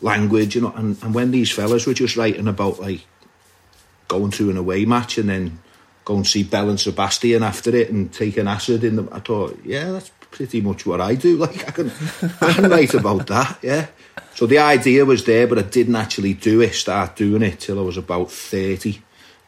language, 0.00 0.54
you 0.54 0.62
know. 0.62 0.72
And, 0.74 1.00
and 1.02 1.14
when 1.14 1.30
these 1.30 1.50
fellas 1.52 1.86
were 1.86 1.94
just 1.94 2.16
writing 2.16 2.48
about 2.48 2.80
like 2.80 3.02
going 4.08 4.30
to 4.32 4.50
an 4.50 4.56
away 4.56 4.84
match 4.84 5.18
and 5.18 5.28
then 5.28 5.58
go 6.04 6.16
and 6.16 6.26
see 6.26 6.42
Belle 6.42 6.70
and 6.70 6.80
Sebastian 6.80 7.42
after 7.42 7.74
it 7.76 7.90
and 7.90 8.12
take 8.12 8.36
an 8.36 8.48
acid 8.48 8.82
in 8.82 8.96
them, 8.96 9.08
I 9.12 9.20
thought, 9.20 9.60
yeah, 9.64 9.92
that's 9.92 10.10
pretty 10.30 10.60
much 10.60 10.86
what 10.86 11.00
I 11.00 11.14
do. 11.14 11.36
Like 11.40 11.68
I 11.68 11.72
can, 11.72 11.92
I 12.40 12.52
can 12.52 12.70
write 12.70 12.94
about 12.94 13.26
that, 13.28 13.58
yeah. 13.62 13.86
So 14.34 14.46
the 14.46 14.58
idea 14.58 15.04
was 15.04 15.24
there, 15.24 15.46
but 15.46 15.58
I 15.58 15.62
didn't 15.62 15.96
actually 15.96 16.34
do 16.34 16.60
it, 16.62 16.74
start 16.74 17.16
doing 17.16 17.42
it 17.42 17.60
till 17.60 17.78
I 17.78 17.82
was 17.82 17.96
about 17.96 18.30
30. 18.30 19.02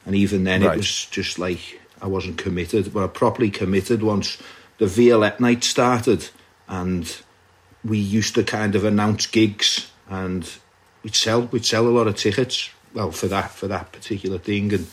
And 0.06 0.14
even 0.14 0.44
then, 0.44 0.62
Right. 0.62 0.74
it 0.74 0.76
was 0.78 1.06
just 1.10 1.38
like 1.38 1.80
I 2.00 2.06
wasn't 2.06 2.38
committed. 2.38 2.92
But 2.92 3.04
I 3.04 3.06
properly 3.08 3.50
committed 3.50 4.02
once 4.02 4.38
the 4.78 4.86
Violette 4.86 5.40
night 5.40 5.62
started, 5.64 6.28
and 6.68 7.16
we 7.84 7.98
used 7.98 8.34
to 8.34 8.42
kind 8.42 8.74
of 8.74 8.84
announce 8.84 9.26
gigs, 9.26 9.90
and 10.08 10.48
we'd 11.02 11.14
sell 11.14 11.42
we'd 11.42 11.64
sell 11.66 11.86
a 11.86 11.90
lot 11.96 12.06
of 12.08 12.16
tickets. 12.16 12.70
Well, 12.94 13.10
for 13.12 13.28
that 13.28 13.52
for 13.52 13.68
that 13.68 13.92
particular 13.92 14.38
thing, 14.38 14.72
and 14.74 14.86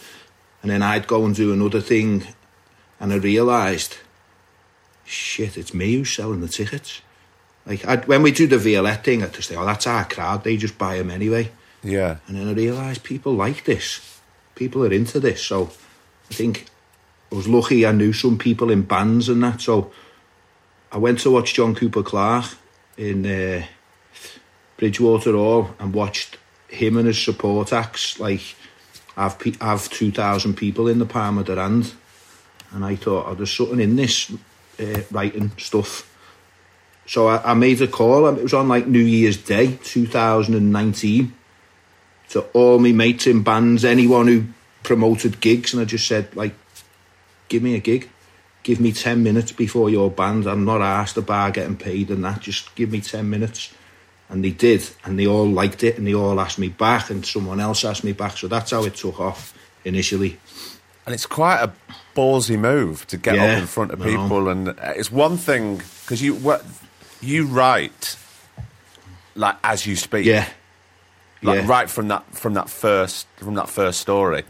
and 0.61 0.69
then 0.71 0.81
I'd 0.83 1.07
go 1.07 1.25
and 1.25 1.33
do 1.35 1.51
another 1.53 1.81
thing, 1.81 2.23
and 2.99 3.11
I 3.11 3.15
realised, 3.15 3.97
shit, 5.05 5.57
it's 5.57 5.73
me 5.73 5.93
who's 5.95 6.11
selling 6.13 6.41
the 6.41 6.47
tickets. 6.47 7.01
Like 7.65 7.85
I'd, 7.87 8.07
when 8.07 8.21
we 8.21 8.31
do 8.31 8.47
the 8.47 8.57
Violette 8.57 9.03
thing, 9.03 9.23
I'd 9.23 9.33
just 9.33 9.49
say, 9.49 9.55
oh, 9.55 9.65
that's 9.65 9.87
our 9.87 10.05
crowd. 10.05 10.43
They 10.43 10.57
just 10.57 10.77
buy 10.77 10.97
them 10.97 11.09
anyway. 11.11 11.51
Yeah. 11.83 12.17
And 12.27 12.37
then 12.37 12.47
I 12.47 12.53
realised 12.53 13.03
people 13.03 13.33
like 13.33 13.65
this. 13.65 14.18
People 14.59 14.83
are 14.83 14.91
into 14.91 15.21
this. 15.21 15.41
So 15.41 15.71
I 16.29 16.33
think 16.33 16.65
I 17.31 17.35
was 17.35 17.47
lucky 17.47 17.85
I 17.85 17.93
knew 17.93 18.11
some 18.11 18.37
people 18.37 18.69
in 18.69 18.81
bands 18.81 19.29
and 19.29 19.41
that. 19.41 19.61
So 19.61 19.89
I 20.91 20.97
went 20.97 21.19
to 21.19 21.31
watch 21.31 21.53
John 21.53 21.75
Cooper 21.75 22.03
Clarke 22.03 22.57
in 22.97 23.25
uh, 23.25 23.65
Bridgewater 24.75 25.31
Hall 25.31 25.69
and 25.79 25.93
watched 25.93 26.37
him 26.67 26.97
and 26.97 27.07
his 27.07 27.23
support 27.23 27.71
acts 27.71 28.19
like 28.19 28.57
have 29.15 29.41
have 29.61 29.89
2,000 29.89 30.55
people 30.55 30.89
in 30.89 30.99
the 30.99 31.05
palm 31.05 31.37
of 31.37 31.45
their 31.45 31.55
hand. 31.55 31.93
And 32.71 32.83
I 32.83 32.97
thought, 32.97 33.27
oh, 33.27 33.35
there's 33.35 33.55
something 33.55 33.79
in 33.79 33.95
this 33.95 34.29
uh, 34.77 35.03
writing 35.09 35.53
stuff. 35.57 36.05
So 37.05 37.27
I, 37.27 37.51
I 37.51 37.53
made 37.53 37.81
a 37.81 37.87
call. 37.87 38.27
It 38.27 38.43
was 38.43 38.53
on 38.53 38.67
like 38.67 38.87
New 38.87 38.99
Year's 38.99 39.37
Day, 39.37 39.79
2019 39.83 41.33
to 42.29 42.41
all 42.53 42.79
my 42.79 42.91
mates 42.91 43.27
in 43.27 43.43
bands, 43.43 43.83
anyone 43.83 44.27
who 44.27 44.43
promoted 44.83 45.41
gigs, 45.41 45.73
and 45.73 45.81
I 45.81 45.85
just 45.85 46.07
said, 46.07 46.35
like, 46.35 46.53
give 47.47 47.63
me 47.63 47.75
a 47.75 47.79
gig. 47.79 48.09
Give 48.63 48.79
me 48.79 48.91
10 48.91 49.23
minutes 49.23 49.51
before 49.51 49.89
your 49.89 50.11
band. 50.11 50.45
I'm 50.45 50.65
not 50.65 50.81
asked 50.81 51.17
about 51.17 51.53
getting 51.53 51.77
paid 51.77 52.09
and 52.11 52.23
that. 52.25 52.41
Just 52.41 52.75
give 52.75 52.91
me 52.91 53.01
10 53.01 53.29
minutes. 53.29 53.73
And 54.29 54.43
they 54.43 54.51
did, 54.51 54.87
and 55.03 55.17
they 55.17 55.25
all 55.25 55.47
liked 55.47 55.83
it, 55.83 55.97
and 55.97 56.05
they 56.05 56.13
all 56.13 56.39
asked 56.39 56.59
me 56.59 56.69
back, 56.69 57.09
and 57.09 57.25
someone 57.25 57.59
else 57.59 57.83
asked 57.83 58.03
me 58.03 58.11
back. 58.13 58.37
So 58.37 58.47
that's 58.47 58.71
how 58.71 58.83
it 58.83 58.95
took 58.95 59.19
off 59.19 59.57
initially. 59.83 60.37
And 61.05 61.15
it's 61.15 61.25
quite 61.25 61.61
a 61.63 61.73
ballsy 62.15 62.59
move 62.59 63.07
to 63.07 63.17
get 63.17 63.35
Yeah, 63.35 63.53
up 63.53 63.61
in 63.61 63.65
front 63.65 63.91
of 63.91 64.01
people, 64.03 64.49
and 64.49 64.69
uh, 64.69 64.73
it's 64.95 65.11
one 65.11 65.37
thing 65.37 65.81
because 66.03 66.21
you 66.21 66.35
what 66.35 66.63
you 67.21 67.47
write 67.47 68.17
like 69.33 69.55
as 69.63 69.87
you 69.87 69.95
speak, 69.95 70.25
Yeah. 70.25 70.47
Like 71.41 71.61
yeah. 71.61 71.67
right 71.67 71.89
from 71.89 72.07
that 72.09 72.25
from 72.35 72.53
that 72.55 72.69
first 72.69 73.27
from 73.37 73.55
that 73.55 73.69
first 73.69 73.99
story. 74.01 74.43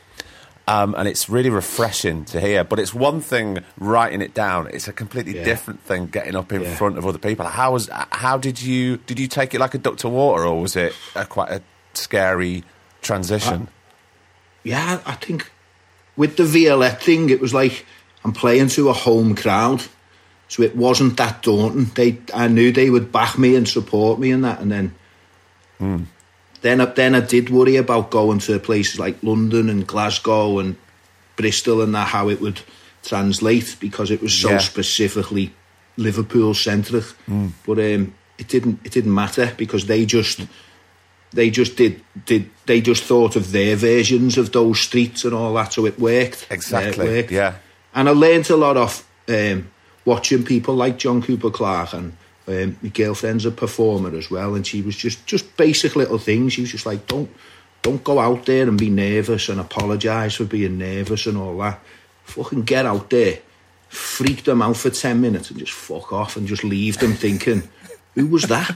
Um, 0.68 0.94
and 0.96 1.08
it's 1.08 1.28
really 1.30 1.50
refreshing 1.50 2.26
to 2.26 2.40
hear. 2.40 2.64
But 2.64 2.78
it's 2.78 2.94
one 2.94 3.22
thing 3.22 3.58
writing 3.80 4.22
it 4.22 4.36
down; 4.36 4.68
it's 4.68 4.88
a 4.88 4.94
completely 4.94 5.36
Yeah. 5.38 5.44
different 5.44 5.82
thing 5.82 6.06
getting 6.08 6.36
up 6.36 6.52
in 6.54 6.62
Yeah. 6.62 6.76
front 6.76 6.98
of 7.00 7.08
other 7.08 7.18
people. 7.18 7.46
How 7.48 7.74
was 7.74 7.90
how 8.12 8.38
did 8.38 8.62
you 8.62 8.98
did 8.98 9.20
you 9.20 9.28
take 9.28 9.56
it 9.56 9.60
like 9.60 9.74
a 9.74 9.80
duck 9.80 9.98
to 9.98 10.10
water, 10.10 10.46
or 10.46 10.62
was 10.62 10.76
it 10.76 10.94
a, 11.16 11.26
quite 11.26 11.50
a 11.52 11.62
scary 11.94 12.64
transition? 13.02 13.68
yeah, 14.64 15.00
I 15.06 15.14
think 15.14 15.52
with 16.16 16.38
the 16.38 16.44
Violette 16.46 17.02
thing, 17.02 17.30
it 17.32 17.40
was 17.42 17.54
like 17.54 17.86
I'm 18.24 18.34
playing 18.34 18.68
to 18.70 18.90
a 18.90 18.94
home 18.94 19.34
crowd, 19.36 19.82
so 20.50 20.62
it 20.62 20.76
wasn't 20.76 21.18
that 21.18 21.42
daunting. 21.42 21.86
They, 21.96 22.20
I 22.34 22.48
knew 22.48 22.72
they 22.72 22.90
would 22.92 23.12
back 23.12 23.40
me 23.40 23.56
and 23.56 23.68
support 23.68 24.20
me 24.20 24.30
and 24.32 24.44
that, 24.44 24.60
and 24.60 24.72
then, 24.72 26.08
then, 26.62 26.82
I, 26.82 26.86
then 26.86 27.16
I 27.16 27.22
did 27.22 27.50
worry 27.50 27.76
about 27.78 28.10
going 28.12 28.40
to 28.40 28.60
places 28.60 29.00
like 29.00 29.18
London 29.24 29.70
and 29.70 29.86
Glasgow 29.88 30.60
and 30.60 30.76
Bristol 31.36 31.82
and 31.82 31.94
that 31.96 32.08
how 32.10 32.30
it 32.30 32.42
would 32.42 32.62
translate 33.04 33.78
because 33.80 34.12
it 34.12 34.22
was 34.22 34.34
so 34.34 34.52
Yeah. 34.52 34.58
specifically 34.60 35.54
Liverpool 35.98 36.54
centric. 36.54 37.06
But 37.66 37.80
um, 37.80 38.14
it 38.38 38.48
didn't. 38.48 38.80
It 38.86 38.92
didn't 38.94 39.14
matter 39.14 39.54
because 39.58 39.86
they 39.88 40.06
just 40.06 40.42
they 41.32 41.50
just 41.50 41.76
did 41.76 42.02
did 42.26 42.50
they 42.66 42.82
just 42.82 43.04
thought 43.04 43.36
of 43.36 43.52
their 43.52 43.76
versions 43.76 44.38
of 44.38 44.52
those 44.52 44.80
streets 44.80 45.26
and 45.26 45.34
all 45.34 45.54
that, 45.56 45.74
so 45.74 45.86
it 45.86 46.00
worked. 46.00 46.48
Exactly, 46.50 47.06
Yeah, 47.06 47.12
it 47.12 47.16
worked. 47.18 47.32
yeah. 47.32 47.54
And 47.94 48.08
I 48.08 48.12
learnt 48.14 48.50
a 48.50 48.56
lot 48.56 48.78
of 48.78 49.06
um, 49.28 49.70
watching 50.06 50.44
people 50.44 50.74
like 50.76 50.98
John 50.98 51.22
Cooper 51.22 51.50
Clarke 51.52 51.94
and 51.94 52.14
um, 52.50 52.78
my 52.82 52.90
girlfriend's 52.90 53.46
a 53.46 53.52
performer 53.52 54.16
as 54.18 54.32
well, 54.32 54.56
and 54.56 54.66
she 54.66 54.82
was 54.82 54.96
just 54.96 55.26
just 55.28 55.56
basic 55.56 55.96
little 55.96 56.18
things. 56.18 56.54
She 56.54 56.62
was 56.62 56.72
just 56.72 56.86
like, 56.86 57.08
don't 57.08 57.30
don't 57.82 58.04
go 58.04 58.20
out 58.20 58.46
there 58.46 58.68
and 58.68 58.78
be 58.78 58.90
nervous 58.90 59.50
and 59.50 59.60
apologise 59.60 60.36
for 60.36 60.46
being 60.46 60.80
nervous 60.80 61.28
and 61.28 61.38
all 61.38 61.58
that. 61.60 61.80
Fucking 62.24 62.64
get 62.64 62.86
out 62.86 63.10
there, 63.12 63.40
freak 63.88 64.44
them 64.44 64.62
out 64.62 64.78
for 64.78 64.90
ten 64.90 65.22
minutes, 65.22 65.52
and 65.52 65.60
just 65.60 65.74
fuck 65.74 66.12
off 66.12 66.36
and 66.36 66.48
just 66.48 66.64
leave 66.64 66.98
them 66.98 67.14
thinking, 67.14 67.70
who 68.16 68.28
was 68.28 68.44
that? 68.44 68.76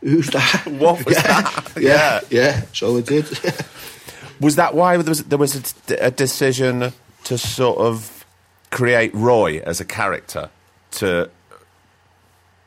Who's 0.00 0.28
that? 0.28 0.66
What 0.78 1.04
was 1.04 1.16
yeah, 1.16 1.42
that? 1.42 1.72
Yeah, 1.76 2.20
yeah. 2.30 2.62
So 2.72 2.96
it 2.98 3.06
did. 3.06 3.26
Was 4.40 4.54
that 4.54 4.72
why 4.72 4.96
there 4.96 5.10
was 5.10 5.24
there 5.24 5.38
was 5.38 5.74
a, 5.88 6.06
a 6.06 6.10
decision 6.12 6.92
to 7.24 7.36
sort 7.36 7.78
of 7.78 8.24
create 8.70 9.12
Roy 9.12 9.58
as 9.66 9.80
a 9.80 9.84
character 9.84 10.50
to 10.92 11.28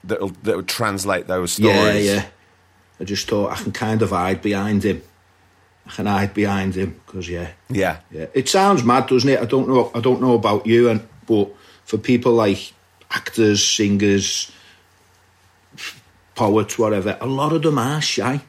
that 0.05 0.19
that 0.43 0.55
would 0.55 0.67
translate 0.67 1.27
those 1.27 1.53
stories? 1.53 2.05
yeah. 2.05 2.13
Yeah. 2.15 2.25
I 2.99 3.03
just 3.03 3.27
thought 3.27 3.51
I 3.51 3.55
can 3.55 3.71
kind 3.71 4.01
of 4.03 4.11
hide 4.11 4.41
behind 4.43 4.83
him. 4.83 5.01
I 5.87 5.89
can 5.91 6.05
hide 6.05 6.33
behind 6.35 6.75
him 6.75 7.01
because 7.05 7.27
yeah, 7.27 7.49
yeah, 7.69 7.97
yeah. 8.11 8.27
It 8.35 8.47
sounds 8.47 8.83
mad, 8.83 9.07
doesn't 9.07 9.27
it? 9.29 9.39
I 9.39 9.45
don't 9.45 9.67
know. 9.67 9.91
I 9.95 9.99
don't 10.01 10.21
know 10.21 10.35
about 10.35 10.67
you, 10.67 10.87
and 10.89 11.01
but 11.25 11.49
for 11.85 11.97
people 11.97 12.33
like 12.33 12.73
actors, 13.09 13.65
singers, 13.65 14.51
poets, 16.35 16.77
whatever, 16.77 17.17
a 17.19 17.25
lot 17.25 17.53
of 17.53 17.61
them 17.63 17.77
are 17.77 18.01
shy. 18.01 18.41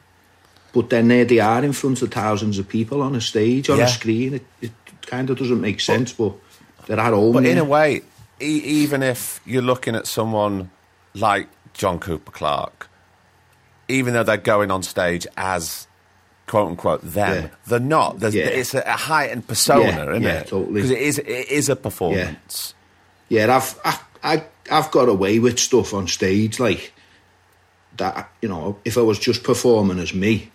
But 0.71 0.89
then 0.89 1.07
there 1.07 1.25
they 1.25 1.39
are 1.39 1.63
in 1.63 1.73
front 1.73 2.01
of 2.01 2.11
thousands 2.11 2.57
of 2.57 2.67
people 2.67 3.01
on 3.01 3.15
a 3.15 3.21
stage, 3.21 3.69
on 3.69 3.77
Yeah. 3.77 3.85
a 3.85 3.87
screen. 3.87 4.33
It, 4.35 4.45
it 4.61 4.71
kind 5.05 5.29
of 5.29 5.37
doesn't 5.37 5.61
make 5.61 5.79
sense, 5.79 6.13
but 6.13 6.33
they're 6.87 6.99
at 6.99 7.13
home. 7.13 7.33
But 7.33 7.45
in 7.45 7.57
a 7.59 7.63
way, 7.63 8.01
e- 8.41 8.45
even 8.83 9.03
if 9.03 9.39
you're 9.45 9.61
looking 9.61 9.95
at 9.95 10.07
someone 10.07 10.71
like 11.13 11.47
John 11.73 11.99
Cooper 11.99 12.31
Clarke, 12.31 12.87
even 13.87 14.13
though 14.13 14.23
they're 14.23 14.37
going 14.37 14.71
on 14.71 14.83
stage 14.83 15.27
as 15.37 15.87
quote 16.47 16.69
unquote 16.69 17.01
them. 17.01 17.43
Yeah. 17.45 17.49
They're 17.67 17.79
not. 17.79 18.19
There's, 18.19 18.35
Yeah. 18.35 18.45
It's 18.45 18.73
a, 18.73 18.81
a 18.81 18.91
heightened 18.91 19.47
persona, 19.47 19.83
Yeah, 19.83 20.09
isn't 20.11 20.23
yeah, 20.23 20.39
it? 20.39 20.47
totally. 20.47 20.73
Because 20.73 20.91
it 20.91 20.99
is 20.99 21.19
it 21.19 21.49
is 21.49 21.69
a 21.69 21.75
performance. 21.75 22.73
Yeah, 23.29 23.55
I've 23.55 23.79
I, 23.83 23.99
I 24.23 24.43
I've 24.71 24.91
got 24.91 25.09
away 25.09 25.39
with 25.39 25.59
stuff 25.59 25.93
on 25.93 26.07
stage 26.07 26.59
like 26.59 26.93
that. 27.97 28.29
You 28.41 28.49
know, 28.49 28.79
if 28.85 28.97
I 28.97 29.01
was 29.01 29.19
just 29.19 29.43
performing 29.43 29.99
as 29.99 30.13
me, 30.13 30.51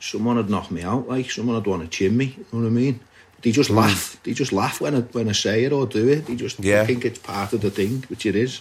someone 0.00 0.36
would 0.36 0.50
knock 0.50 0.70
me 0.70 0.82
out. 0.82 1.08
Like 1.08 1.30
someone 1.30 1.56
would 1.56 1.66
want 1.66 1.82
to 1.82 1.88
chin 1.88 2.16
me. 2.16 2.34
You 2.36 2.46
know 2.52 2.60
what 2.60 2.66
I 2.66 2.70
mean? 2.70 3.00
They 3.42 3.50
just 3.52 3.70
hmm. 3.70 3.76
laugh. 3.76 4.20
They 4.22 4.34
just 4.34 4.52
laugh 4.52 4.80
when 4.80 4.94
I 4.94 5.00
when 5.00 5.28
I 5.28 5.32
say 5.32 5.64
it 5.64 5.72
or 5.72 5.86
do 5.86 6.08
it. 6.08 6.26
They 6.26 6.36
just 6.36 6.60
Yeah. 6.60 6.84
think 6.84 7.04
it's 7.04 7.18
part 7.18 7.52
of 7.52 7.60
the 7.60 7.70
thing, 7.70 8.04
which 8.08 8.26
it 8.26 8.36
is. 8.36 8.60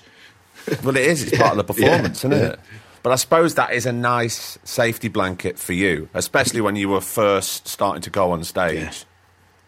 Well, 0.84 0.96
it 0.96 1.06
is. 1.06 1.24
It's 1.24 1.38
part 1.38 1.58
of 1.58 1.66
the 1.68 1.74
Yeah, 1.82 1.88
performance, 1.90 2.20
isn't 2.20 2.32
yeah. 2.32 2.48
it? 2.54 2.60
But 3.04 3.14
I 3.14 3.16
suppose 3.16 3.56
that 3.56 3.74
is 3.74 3.86
a 3.86 3.92
nice 3.92 4.60
safety 4.64 5.08
blanket 5.08 5.58
for 5.58 5.74
you, 5.74 6.10
especially 6.14 6.62
when 6.62 6.76
you 6.76 6.90
were 6.90 7.02
first 7.02 7.68
starting 7.68 8.02
to 8.04 8.10
go 8.10 8.32
on 8.32 8.44
stage. 8.44 8.76
Yeah. 8.76 8.94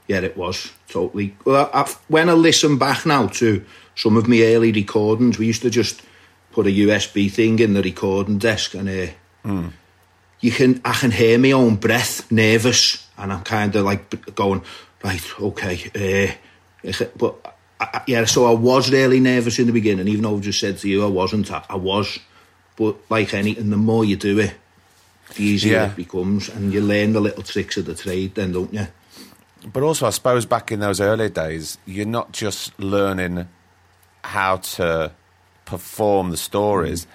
Yeah, 0.06 0.20
it 0.20 0.36
was 0.38 0.72
totally. 0.90 1.36
Well, 1.46 1.70
I, 1.74 1.82
I've, 1.82 1.94
when 2.10 2.30
I 2.30 2.34
listen 2.34 2.78
back 2.78 3.06
now 3.06 3.28
to 3.28 3.64
some 3.96 4.18
of 4.18 4.28
my 4.28 4.42
early 4.42 4.72
recordings, 4.72 5.40
we 5.40 5.46
used 5.48 5.62
to 5.62 5.70
just 5.70 6.02
put 6.52 6.68
a 6.68 6.70
USB 6.70 7.32
thing 7.32 7.60
in 7.60 7.74
the 7.74 7.82
recording 7.82 8.38
desk, 8.38 8.76
and 8.76 8.90
uh, 8.90 9.70
you 10.42 10.52
can 10.52 10.82
I 10.84 10.94
can 10.94 11.12
hear 11.12 11.40
my 11.40 11.54
own 11.54 11.78
breath, 11.78 12.30
nervous, 12.32 13.08
and 13.18 13.32
I'm 13.32 13.44
kind 13.44 13.74
of 13.76 13.86
like 13.86 14.36
going 14.36 14.62
right, 15.04 15.40
okay, 15.40 16.38
uh, 16.86 16.92
but 17.18 17.53
I, 17.94 18.02
yeah. 18.08 18.26
So 18.26 18.46
I 18.46 18.52
was 18.54 18.92
really 18.92 19.20
nervous 19.20 19.60
in 19.60 19.68
the 19.68 19.74
beginning, 19.74 20.08
even 20.08 20.24
though 20.24 20.38
I 20.38 20.40
just 20.40 20.60
said 20.60 20.78
to 20.80 20.90
you 20.90 21.04
I 21.04 21.10
wasn't. 21.10 21.52
I, 21.52 21.64
I 21.70 21.76
was, 21.76 22.20
but 22.76 22.96
like 23.10 23.34
anything, 23.34 23.70
the 23.70 23.78
more 23.78 24.06
you 24.06 24.16
do 24.16 24.40
it, 24.40 24.54
the 25.36 25.44
easier 25.44 25.74
Yeah. 25.74 25.90
it 25.92 25.96
becomes, 25.96 26.50
and 26.50 26.74
you 26.74 26.82
learn 26.82 27.14
the 27.14 27.22
little 27.22 27.44
tricks 27.44 27.78
of 27.78 27.86
the 27.86 27.96
trade, 27.96 28.36
then 28.36 28.52
don't 28.52 28.74
you? 28.74 28.88
But 29.72 29.84
also, 29.84 30.06
I 30.08 30.10
suppose 30.10 30.46
back 30.46 30.72
in 30.72 30.80
those 30.82 31.00
early 31.00 31.30
days, 31.30 31.78
you're 31.86 32.06
not 32.06 32.32
just 32.34 32.78
learning 32.80 33.48
how 34.24 34.58
to 34.58 35.12
perform 35.66 36.32
the 36.32 36.38
stories. 36.38 37.06
Mm. 37.06 37.10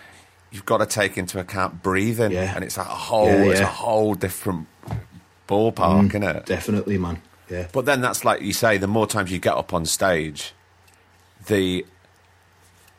You've 0.51 0.65
got 0.67 0.79
to 0.79 0.87
take 0.87 1.19
into 1.19 1.39
account 1.39 1.83
breathing, 1.83 2.33
Yeah. 2.33 2.55
and 2.55 2.65
it's 2.65 2.79
a 2.79 2.85
whole, 2.85 3.27
Yeah, 3.27 3.51
it's 3.51 3.61
a 3.61 3.67
whole 3.67 4.15
different 4.15 4.67
ballpark, 5.47 5.75
mm, 5.75 6.09
isn't 6.09 6.23
it? 6.23 6.47
Definitely, 6.47 6.97
man. 6.99 7.21
Yeah. 7.51 7.69
But 7.73 7.85
then 7.85 8.01
that's 8.01 8.25
like 8.25 8.41
you 8.43 8.53
say, 8.55 8.79
the 8.79 8.87
more 8.87 9.07
times 9.07 9.31
you 9.31 9.39
get 9.39 9.55
up 9.55 9.73
on 9.75 9.85
stage, 9.87 10.53
the 11.47 11.85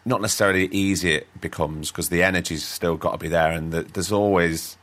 not 0.05 0.21
necessarily 0.21 0.65
easy 0.67 1.11
it 1.11 1.27
becomes 1.41 1.91
because 1.91 2.09
the 2.09 2.23
energy's 2.23 2.63
still 2.65 2.97
got 2.97 3.11
to 3.11 3.17
be 3.17 3.27
there, 3.27 3.51
and 3.51 3.71
the, 3.71 3.83
there's 3.83 4.11
always. 4.11 4.77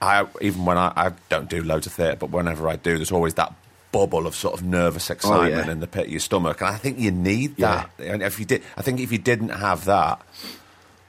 I 0.00 0.26
even 0.40 0.64
when 0.64 0.76
I, 0.78 0.92
I 0.96 1.12
don't 1.28 1.48
do 1.48 1.62
loads 1.62 1.86
of 1.86 1.92
theatre, 1.92 2.16
but 2.16 2.30
whenever 2.30 2.68
I 2.68 2.76
do, 2.76 2.96
there's 2.96 3.12
always 3.12 3.34
that 3.34 3.54
bubble 3.92 4.26
of 4.26 4.34
sort 4.34 4.54
of 4.54 4.64
nervous 4.64 5.10
oh, 5.10 5.14
excitement 5.14 5.54
Oh, 5.54 5.66
yeah. 5.66 5.70
in 5.70 5.80
the 5.80 5.86
pit 5.86 6.06
of 6.06 6.10
your 6.10 6.20
stomach, 6.20 6.60
and 6.60 6.68
I 6.70 6.76
think 6.76 6.98
you 6.98 7.10
need 7.10 7.54
Yeah. 7.58 7.86
that. 7.96 8.06
And 8.06 8.22
if 8.22 8.38
you 8.38 8.44
did, 8.44 8.62
I 8.76 8.82
think 8.82 9.00
if 9.00 9.12
you 9.12 9.18
didn't 9.18 9.50
have 9.50 9.84
that, 9.86 10.20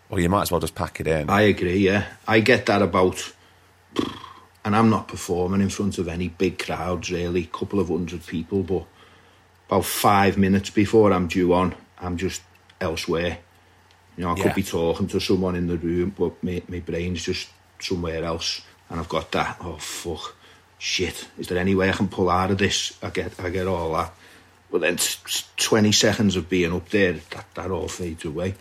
well, 0.10 0.20
you 0.22 0.30
might 0.30 0.44
as 0.44 0.52
well 0.52 0.62
just 0.62 0.76
pack 0.76 1.00
it 1.00 1.08
in. 1.08 1.30
I 1.30 1.42
agree, 1.42 1.78
yeah. 1.80 2.06
I 2.28 2.40
get 2.42 2.68
that 2.68 2.82
about. 2.82 3.34
And 4.64 4.76
I'm 4.76 4.90
not 4.90 5.08
performing 5.08 5.62
in 5.62 5.70
front 5.70 5.98
of 6.00 6.08
any 6.08 6.28
big 6.30 6.58
crowds, 6.60 7.12
really, 7.12 7.46
couple 7.46 7.80
of 7.80 7.88
hundred 7.90 8.26
people, 8.26 8.64
but 8.64 8.86
about 9.68 9.86
five 9.86 10.38
minutes 10.38 10.70
before 10.70 11.12
I'm 11.12 11.28
due 11.28 11.54
on, 11.54 11.76
I'm 12.00 12.18
just 12.18 12.42
elsewhere. 12.82 13.38
You 14.18 14.24
know, 14.24 14.32
I 14.32 14.36
Yeah. 14.38 14.44
could 14.44 14.56
be 14.56 14.64
talking 14.64 15.08
to 15.08 15.20
someone 15.20 15.56
in 15.56 15.68
the 15.68 15.78
room, 15.78 16.14
but 16.18 16.42
my, 16.44 16.62
my 16.68 16.80
brain's 16.80 17.24
just 17.24 17.50
somewhere 17.80 18.24
else. 18.24 18.62
And 18.90 19.00
I've 19.00 19.10
got 19.10 19.32
that, 19.32 19.58
oh, 19.62 19.78
fuck, 19.78 20.36
shit, 20.78 21.28
is 21.38 21.48
there 21.48 21.58
any 21.58 21.74
way 21.76 21.90
I 21.90 21.94
can 21.94 22.08
pull 22.08 22.30
out 22.30 22.52
of 22.52 22.58
this? 22.60 22.94
I 23.02 23.10
get, 23.10 23.34
I 23.40 23.50
get 23.50 23.68
all 23.68 23.94
that. 23.94 24.14
But 24.72 24.82
then 24.82 24.96
s- 24.96 25.18
s- 25.26 25.50
20 25.58 25.92
seconds 25.92 26.36
of 26.36 26.50
being 26.50 26.72
up 26.74 26.90
there, 26.90 27.14
that, 27.32 27.46
that 27.56 27.72
all 27.72 27.88
fades 27.88 28.24
away. 28.26 28.56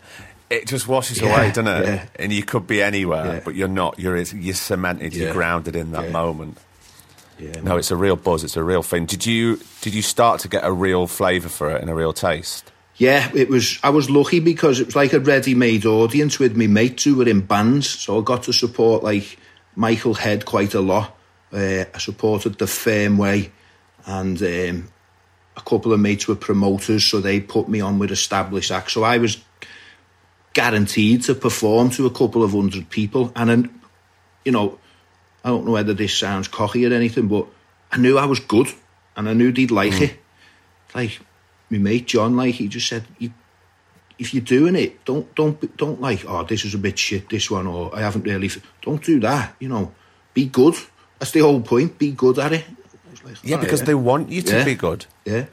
it 0.49 0.67
just 0.67 0.87
washes 0.87 1.21
Yeah, 1.21 1.29
away, 1.29 1.47
doesn't 1.51 1.67
it? 1.67 1.85
yeah. 1.85 2.05
And 2.17 2.31
you 2.33 2.43
could 2.43 2.67
be 2.67 2.81
anywhere, 2.81 3.41
but 3.45 3.55
you're 3.55 3.67
not. 3.67 3.99
You're 3.99 4.17
you're 4.17 4.53
cemented. 4.53 5.13
You're 5.15 5.33
grounded 5.33 5.75
in 5.75 5.91
that 5.93 6.11
moment. 6.11 6.57
Yeah, 7.37 7.59
No, 7.61 7.77
it's 7.77 7.91
a 7.91 7.95
real 7.95 8.15
buzz. 8.15 8.43
It's 8.43 8.55
a 8.55 8.63
real 8.63 8.83
thing. 8.83 9.05
Did 9.05 9.25
you 9.25 9.59
did 9.81 9.93
you 9.93 10.01
start 10.01 10.39
to 10.41 10.47
get 10.47 10.63
a 10.63 10.71
real 10.71 11.07
flavour 11.07 11.49
for 11.49 11.69
it 11.69 11.81
and 11.81 11.89
a 11.89 11.95
real 11.95 12.13
taste? 12.13 12.71
Yeah, 12.97 13.29
it 13.35 13.49
was. 13.49 13.77
I 13.83 13.89
was 13.89 14.09
lucky 14.09 14.39
because 14.39 14.79
it 14.79 14.85
was 14.85 14.95
like 14.95 15.11
a 15.11 15.19
ready-made 15.19 15.85
audience 15.85 16.39
with 16.39 16.55
me 16.55 16.67
mates 16.67 17.03
who 17.03 17.15
were 17.15 17.27
in 17.27 17.41
bands, 17.41 17.89
so 17.89 18.19
I 18.19 18.23
got 18.23 18.43
to 18.43 18.53
support 18.53 19.03
like 19.03 19.37
Michael 19.75 20.13
Head 20.13 20.45
quite 20.45 20.73
a 20.73 20.79
lot. 20.79 21.17
Uh, 21.51 21.83
I 21.93 21.97
supported 21.97 22.57
the 22.57 22.67
Firm 22.67 23.17
Way, 23.17 23.51
and 24.05 24.41
um, 24.41 24.87
a 25.57 25.61
couple 25.61 25.91
of 25.91 25.99
mates 25.99 26.27
were 26.27 26.35
promoters, 26.35 27.05
so 27.05 27.19
they 27.19 27.41
put 27.41 27.67
me 27.67 27.81
on 27.81 27.99
with 27.99 28.11
established 28.11 28.71
acts. 28.71 28.93
So 28.93 29.03
I 29.03 29.17
was 29.17 29.43
guaranteed 30.53 31.23
to 31.23 31.35
perform 31.35 31.89
to 31.91 32.05
a 32.05 32.11
couple 32.11 32.43
of 32.43 32.51
hundred 32.51 32.89
people, 32.89 33.33
and 33.35 33.49
then, 33.49 33.81
you 34.45 34.53
know, 34.53 34.79
I 35.45 35.49
don't 35.49 35.65
know 35.65 35.71
whether 35.73 35.93
this 35.93 36.17
sounds 36.17 36.47
cocky 36.49 36.85
or 36.85 36.93
anything, 36.93 37.27
but 37.29 37.45
I 37.91 37.97
knew 37.97 38.17
I 38.17 38.25
was 38.25 38.39
good, 38.41 38.67
and 39.15 39.29
I 39.29 39.33
knew 39.33 39.51
they'd 39.53 39.71
like 39.71 40.01
it. 40.01 40.19
Like 40.93 41.19
my 41.69 41.77
mate 41.77 42.07
John, 42.07 42.35
like 42.35 42.55
he 42.55 42.67
just 42.67 42.87
said, 42.87 43.03
you, 43.19 43.31
if 44.17 44.33
you're 44.33 44.43
doing 44.43 44.75
it, 44.75 45.05
don't 45.05 45.33
don't 45.35 45.77
don't 45.77 46.01
like, 46.01 46.25
oh, 46.27 46.43
this 46.43 46.65
is 46.65 46.73
a 46.73 46.77
bit 46.79 46.97
shit, 46.97 47.29
this 47.29 47.49
one, 47.51 47.67
or 47.67 47.95
I 47.95 48.01
haven't 48.01 48.23
really. 48.23 48.47
f-" 48.47 48.59
Don't 48.81 49.03
do 49.03 49.19
that. 49.21 49.55
You 49.59 49.69
know, 49.69 49.91
be 50.33 50.45
good. 50.45 50.75
That's 51.19 51.31
the 51.31 51.41
whole 51.41 51.61
point. 51.61 51.97
Be 51.99 52.11
good 52.11 52.39
at 52.39 52.51
it. 52.53 52.65
Like, 53.23 53.35
Yeah, 53.43 53.57
"Oh, 53.57 53.59
because 53.61 53.81
yeah. 53.81 53.85
they 53.87 53.95
want 53.95 54.29
you 54.31 54.41
to 54.41 54.57
Yeah. 54.57 54.65
be 54.65 54.75
good. 54.75 55.05
yeah, 55.25 55.45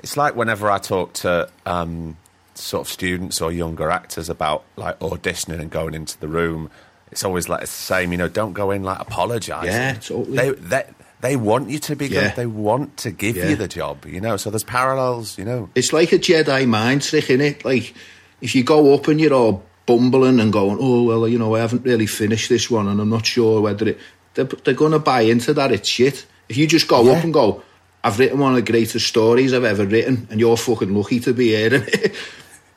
It's 0.00 0.16
like 0.16 0.34
whenever 0.36 0.70
I 0.70 0.78
talk 0.78 1.12
to 1.24 1.48
um, 1.66 2.16
sort 2.54 2.86
of 2.86 2.92
students 2.92 3.40
or 3.40 3.50
younger 3.52 3.90
actors 3.90 4.28
about 4.28 4.64
like 4.76 4.98
auditioning 5.00 5.60
and 5.60 5.70
going 5.70 5.94
into 5.94 6.18
the 6.18 6.28
room, 6.28 6.70
it's 7.10 7.24
always 7.24 7.48
like 7.48 7.60
the 7.60 7.66
same. 7.66 8.12
You 8.12 8.18
know, 8.18 8.28
don't 8.28 8.52
go 8.52 8.70
in 8.70 8.82
like 8.82 9.00
apologising. 9.00 9.70
Yeah, 9.70 9.94
totally. 9.94 10.36
They 10.36 10.50
they 10.52 10.84
they 11.20 11.36
want 11.36 11.68
you 11.70 11.78
to 11.80 11.96
be 11.96 12.08
good. 12.08 12.14
Yeah. 12.22 12.34
They 12.34 12.46
want 12.46 12.96
to 12.98 13.10
give 13.10 13.36
Yeah. 13.36 13.48
you 13.48 13.56
the 13.56 13.68
job. 13.68 14.04
You 14.06 14.20
know, 14.20 14.36
so 14.36 14.50
there's 14.50 14.64
parallels. 14.64 15.36
You 15.38 15.44
know. 15.44 15.68
it's 15.74 15.92
like 15.92 16.12
a 16.12 16.18
Jedi 16.18 16.66
mind 16.68 17.02
trick, 17.02 17.30
isn't 17.30 17.40
it? 17.44 17.64
Like 17.64 17.94
if 18.40 18.54
you 18.54 18.62
go 18.64 18.94
up 18.94 19.08
and 19.08 19.20
you're 19.20 19.34
all 19.34 19.64
bumbling 19.86 20.38
and 20.38 20.52
going, 20.52 20.78
oh 20.80 21.02
well, 21.04 21.26
you 21.26 21.38
know, 21.38 21.54
I 21.54 21.60
haven't 21.60 21.84
really 21.84 22.06
finished 22.06 22.48
this 22.48 22.70
one, 22.70 22.88
and 22.88 23.00
I'm 23.00 23.08
not 23.10 23.26
sure 23.26 23.60
whether 23.60 23.88
it. 23.88 23.98
They're, 24.34 24.44
they're 24.44 24.74
going 24.74 24.92
to 24.92 25.00
buy 25.00 25.22
into 25.22 25.52
that. 25.54 25.72
It's 25.72 25.88
shit. 25.88 26.24
If 26.48 26.56
you 26.56 26.66
just 26.68 26.86
go 26.86 27.02
Yeah. 27.02 27.12
up 27.18 27.24
and 27.24 27.32
go, 27.34 27.62
I've 28.04 28.18
written 28.20 28.38
one 28.38 28.52
of 28.54 28.64
the 28.64 28.70
greatest 28.70 29.08
stories 29.08 29.52
I've 29.52 29.64
ever 29.64 29.84
written, 29.84 30.28
and 30.30 30.38
you're 30.38 30.56
fucking 30.56 30.94
lucky 30.94 31.18
to 31.20 31.32
be 31.34 31.48
hearing 31.48 31.82
it. 31.88 32.14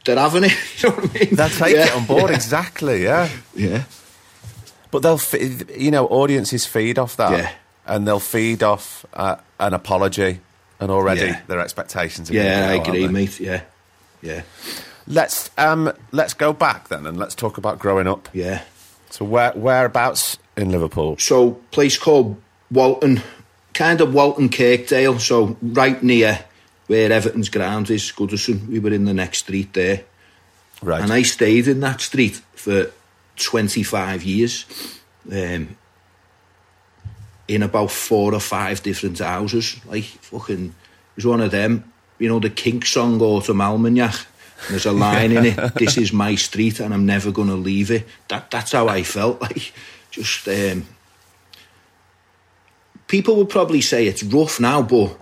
They're 0.03 0.17
having 0.17 0.45
it. 0.45 0.53
You 0.81 0.89
know 0.89 0.95
what 0.95 1.11
I 1.15 1.19
mean? 1.19 1.35
They'll 1.35 1.49
take 1.49 1.75
Yeah, 1.75 1.85
it 1.85 1.95
on 1.95 2.05
board 2.05 2.31
exactly. 2.31 3.03
Yeah. 3.03 3.29
Yeah. 3.55 3.83
But 4.91 5.03
they'll, 5.03 5.19
you 5.77 5.89
know, 5.91 6.05
audiences 6.07 6.65
feed 6.65 6.99
off 6.99 7.15
that, 7.17 7.31
Yeah. 7.31 7.51
and 7.87 8.05
they'll 8.07 8.19
feed 8.19 8.61
off 8.61 9.05
uh, 9.13 9.37
an 9.59 9.73
apology, 9.73 10.39
and 10.79 10.91
already 10.91 11.21
Yeah. 11.21 11.39
their 11.47 11.59
expectations. 11.61 12.29
Are 12.29 12.33
Yeah, 12.33 12.67
I 12.69 12.73
agree, 12.75 13.07
mate. 13.07 13.39
Yeah. 13.39 13.61
Yeah. 14.21 14.41
Let's 15.07 15.49
um, 15.57 15.91
let's 16.11 16.33
go 16.33 16.53
back 16.53 16.89
then, 16.89 17.05
and 17.07 17.17
let's 17.17 17.35
talk 17.35 17.57
about 17.57 17.79
growing 17.79 18.07
up. 18.07 18.29
Yeah. 18.33 18.61
So 19.09 19.25
where 19.25 19.51
whereabouts 19.53 20.37
in 20.55 20.71
Liverpool? 20.71 21.15
So, 21.17 21.51
place 21.71 21.97
called 21.97 22.39
Walton, 22.69 23.21
kind 23.73 23.99
of 24.01 24.13
Walton 24.13 24.49
Kirkdale, 24.49 25.19
so 25.19 25.57
right 25.61 26.01
near 26.03 26.39
where 26.87 27.09
Everton's 27.11 27.49
ground 27.49 27.89
is, 27.89 28.03
Goodison. 28.11 28.67
We 28.67 28.79
were 28.79 28.91
in 28.93 29.05
the 29.05 29.13
next 29.13 29.39
street 29.39 29.73
there. 29.73 30.01
Right. 30.81 31.01
And 31.01 31.11
I 31.11 31.21
stayed 31.23 31.67
in 31.67 31.79
that 31.81 32.01
street 32.01 32.41
for 32.55 32.91
25 33.43 34.23
years. 34.23 34.65
Um, 35.31 35.77
in 37.47 37.63
about 37.63 37.91
four 37.91 38.33
or 38.33 38.39
five 38.39 38.81
different 38.81 39.19
houses. 39.19 39.79
Like, 39.85 40.03
fucking, 40.03 40.67
it 40.67 41.15
was 41.15 41.25
one 41.25 41.41
of 41.41 41.51
them, 41.51 41.91
you 42.17 42.29
know, 42.29 42.39
the 42.39 42.49
Kink 42.49 42.85
song, 42.85 43.21
Autumn 43.21 43.61
Almanac. 43.61 44.15
There's 44.69 44.85
a 44.85 44.91
line 44.91 45.31
in 45.31 45.45
it, 45.45 45.73
this 45.75 45.97
is 45.97 46.13
my 46.13 46.35
street 46.35 46.79
and 46.79 46.93
I'm 46.93 47.05
never 47.05 47.31
going 47.31 47.49
to 47.49 47.55
leave 47.55 47.91
it. 47.91 48.07
That, 48.29 48.51
that's 48.51 48.71
how 48.71 48.87
I 48.87 49.03
felt. 49.03 49.41
Like, 49.51 49.73
just, 50.11 50.47
um, 50.47 50.85
people 53.07 53.35
would 53.37 53.49
probably 53.49 53.81
say 53.81 54.07
it's 54.07 54.23
rough 54.23 54.59
now, 54.59 54.81
but 54.81 55.17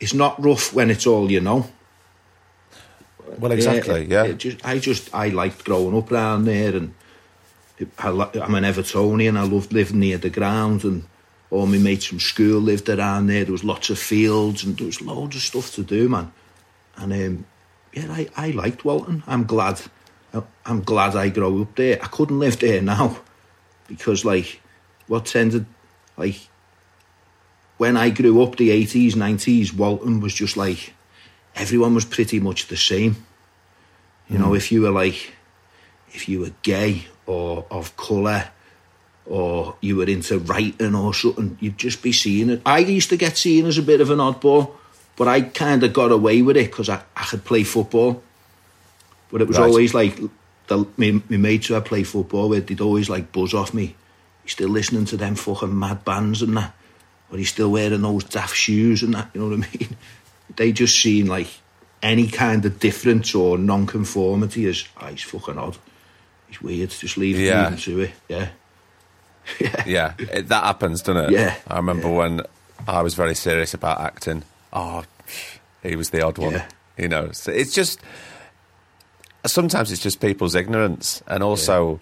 it's 0.00 0.14
not 0.14 0.42
rough 0.42 0.72
when 0.72 0.90
it's 0.90 1.06
all 1.06 1.30
you 1.30 1.40
know. 1.40 1.66
well, 3.38 3.52
exactly. 3.52 4.06
Yeah. 4.06 4.24
it 4.24 4.38
just, 4.38 4.64
I 4.64 4.78
just 4.78 5.14
I 5.14 5.28
liked 5.28 5.64
growing 5.64 5.96
up 5.96 6.10
around 6.10 6.46
there, 6.46 6.74
and 6.74 6.94
I, 7.98 8.08
I'm 8.08 8.54
an 8.54 8.64
Evertonian. 8.64 9.36
I 9.36 9.42
loved 9.42 9.72
living 9.72 10.00
near 10.00 10.18
the 10.18 10.30
ground, 10.30 10.84
and 10.84 11.04
all 11.50 11.66
my 11.66 11.78
mates 11.78 12.06
from 12.06 12.20
school 12.20 12.60
lived 12.60 12.88
around 12.88 13.26
there. 13.26 13.44
There 13.44 13.52
was 13.52 13.64
lots 13.64 13.90
of 13.90 13.98
fields, 13.98 14.64
and 14.64 14.76
there 14.76 14.86
was 14.86 15.00
loads 15.00 15.36
of 15.36 15.42
stuff 15.42 15.74
to 15.74 15.82
do, 15.82 16.08
man. 16.08 16.32
And 16.96 17.12
um, 17.12 17.46
yeah, 17.92 18.06
I, 18.10 18.28
I 18.36 18.50
liked 18.50 18.84
Walton. 18.84 19.22
I'm 19.26 19.44
glad. 19.44 19.80
I'm 20.64 20.82
glad 20.82 21.16
I 21.16 21.28
grew 21.28 21.62
up 21.62 21.74
there. 21.74 21.98
I 22.00 22.06
couldn't 22.06 22.38
live 22.38 22.60
there 22.60 22.80
now 22.80 23.18
because, 23.88 24.24
like, 24.24 24.60
what 25.08 25.26
tended 25.26 25.66
like 26.16 26.48
when 27.78 27.96
I 27.96 28.10
grew 28.10 28.42
up, 28.42 28.56
the 28.56 28.70
eighties, 28.70 29.16
nineties, 29.16 29.72
Walton 29.72 30.20
was 30.20 30.34
just 30.34 30.56
like 30.56 30.92
everyone 31.56 31.94
was 31.94 32.04
pretty 32.04 32.38
much 32.38 32.66
the 32.66 32.76
same. 32.76 33.24
You 34.28 34.38
know, 34.38 34.54
if 34.54 34.70
you 34.70 34.82
were 34.82 34.90
like 34.90 35.32
if 36.12 36.28
you 36.28 36.40
were 36.40 36.52
gay 36.62 37.06
or 37.26 37.64
of 37.70 37.96
colour 37.96 38.50
or 39.26 39.76
you 39.80 39.96
were 39.96 40.06
into 40.06 40.38
writing 40.38 40.94
or 40.94 41.14
something, 41.14 41.56
you'd 41.60 41.78
just 41.78 42.02
be 42.02 42.12
seen 42.12 42.50
it. 42.50 42.62
I 42.66 42.78
used 42.78 43.10
to 43.10 43.16
get 43.16 43.36
seen 43.36 43.66
as 43.66 43.78
a 43.78 43.82
bit 43.82 44.00
of 44.00 44.10
an 44.10 44.18
oddball, 44.18 44.72
but 45.16 45.28
I 45.28 45.42
kind 45.42 45.82
of 45.84 45.92
got 45.92 46.10
away 46.10 46.42
with 46.42 46.56
it 46.56 46.70
because 46.70 46.88
I, 46.88 47.02
I 47.16 47.24
could 47.24 47.44
play 47.44 47.62
football. 47.62 48.22
But 49.30 49.42
it 49.42 49.48
was 49.48 49.58
Right. 49.58 49.68
always 49.68 49.94
like 49.94 50.18
the, 50.66 50.86
my, 50.96 51.22
my 51.28 51.36
mates 51.36 51.68
who 51.68 51.76
I 51.76 51.80
play 51.80 52.02
football 52.02 52.48
with, 52.48 52.66
they'd 52.66 52.80
always 52.80 53.08
like 53.08 53.30
buzz 53.30 53.54
off 53.54 53.72
me. 53.72 53.94
He's 54.42 54.52
still 54.52 54.68
listening 54.70 55.04
to 55.06 55.16
them 55.16 55.36
fucking 55.36 55.78
mad 55.78 56.04
bands 56.04 56.42
and 56.42 56.56
that. 56.56 56.74
Or 57.30 57.38
he's 57.38 57.50
still 57.50 57.70
wearing 57.70 58.02
those 58.02 58.24
daft 58.24 58.56
shoes 58.56 59.04
and 59.04 59.14
that, 59.14 59.30
you 59.32 59.40
know 59.40 59.56
what 59.56 59.68
I 59.68 59.70
mean? 59.78 59.96
They 60.56 60.72
just 60.72 61.00
seen 61.00 61.26
like 61.28 61.46
any 62.02 62.26
kind 62.26 62.64
of 62.64 62.80
difference 62.80 63.32
or 63.34 63.58
non-conformity 63.58 64.66
as, 64.66 64.84
oh, 64.96 65.02
ah, 65.02 65.08
he's 65.10 65.22
fucking 65.22 65.58
odd. 65.58 65.76
He's 66.50 66.60
weird, 66.60 66.90
just 66.90 67.16
leave, 67.16 67.38
Yeah. 67.38 67.70
to 67.74 68.00
it. 68.00 68.10
Yeah. 68.28 68.48
Yeah, 69.86 70.12
it, 70.18 70.48
that 70.48 70.64
happens, 70.64 71.02
doesn't 71.02 71.24
it? 71.24 71.30
Yeah, 71.32 71.56
I 71.66 71.76
remember 71.76 72.08
when 72.08 72.42
I 72.86 73.02
was 73.02 73.14
very 73.14 73.34
serious 73.34 73.74
about 73.74 74.00
acting. 74.00 74.42
Oh, 74.72 75.04
he 75.82 75.96
was 75.96 76.10
the 76.10 76.22
odd 76.24 76.38
one. 76.38 76.52
Yeah. 76.52 76.66
You 76.98 77.08
know, 77.08 77.32
so 77.32 77.50
it's 77.50 77.74
just 77.74 78.00
sometimes 79.46 79.90
it's 79.90 80.02
just 80.02 80.20
people's 80.20 80.54
ignorance, 80.54 81.22
and 81.26 81.42
also 81.42 81.98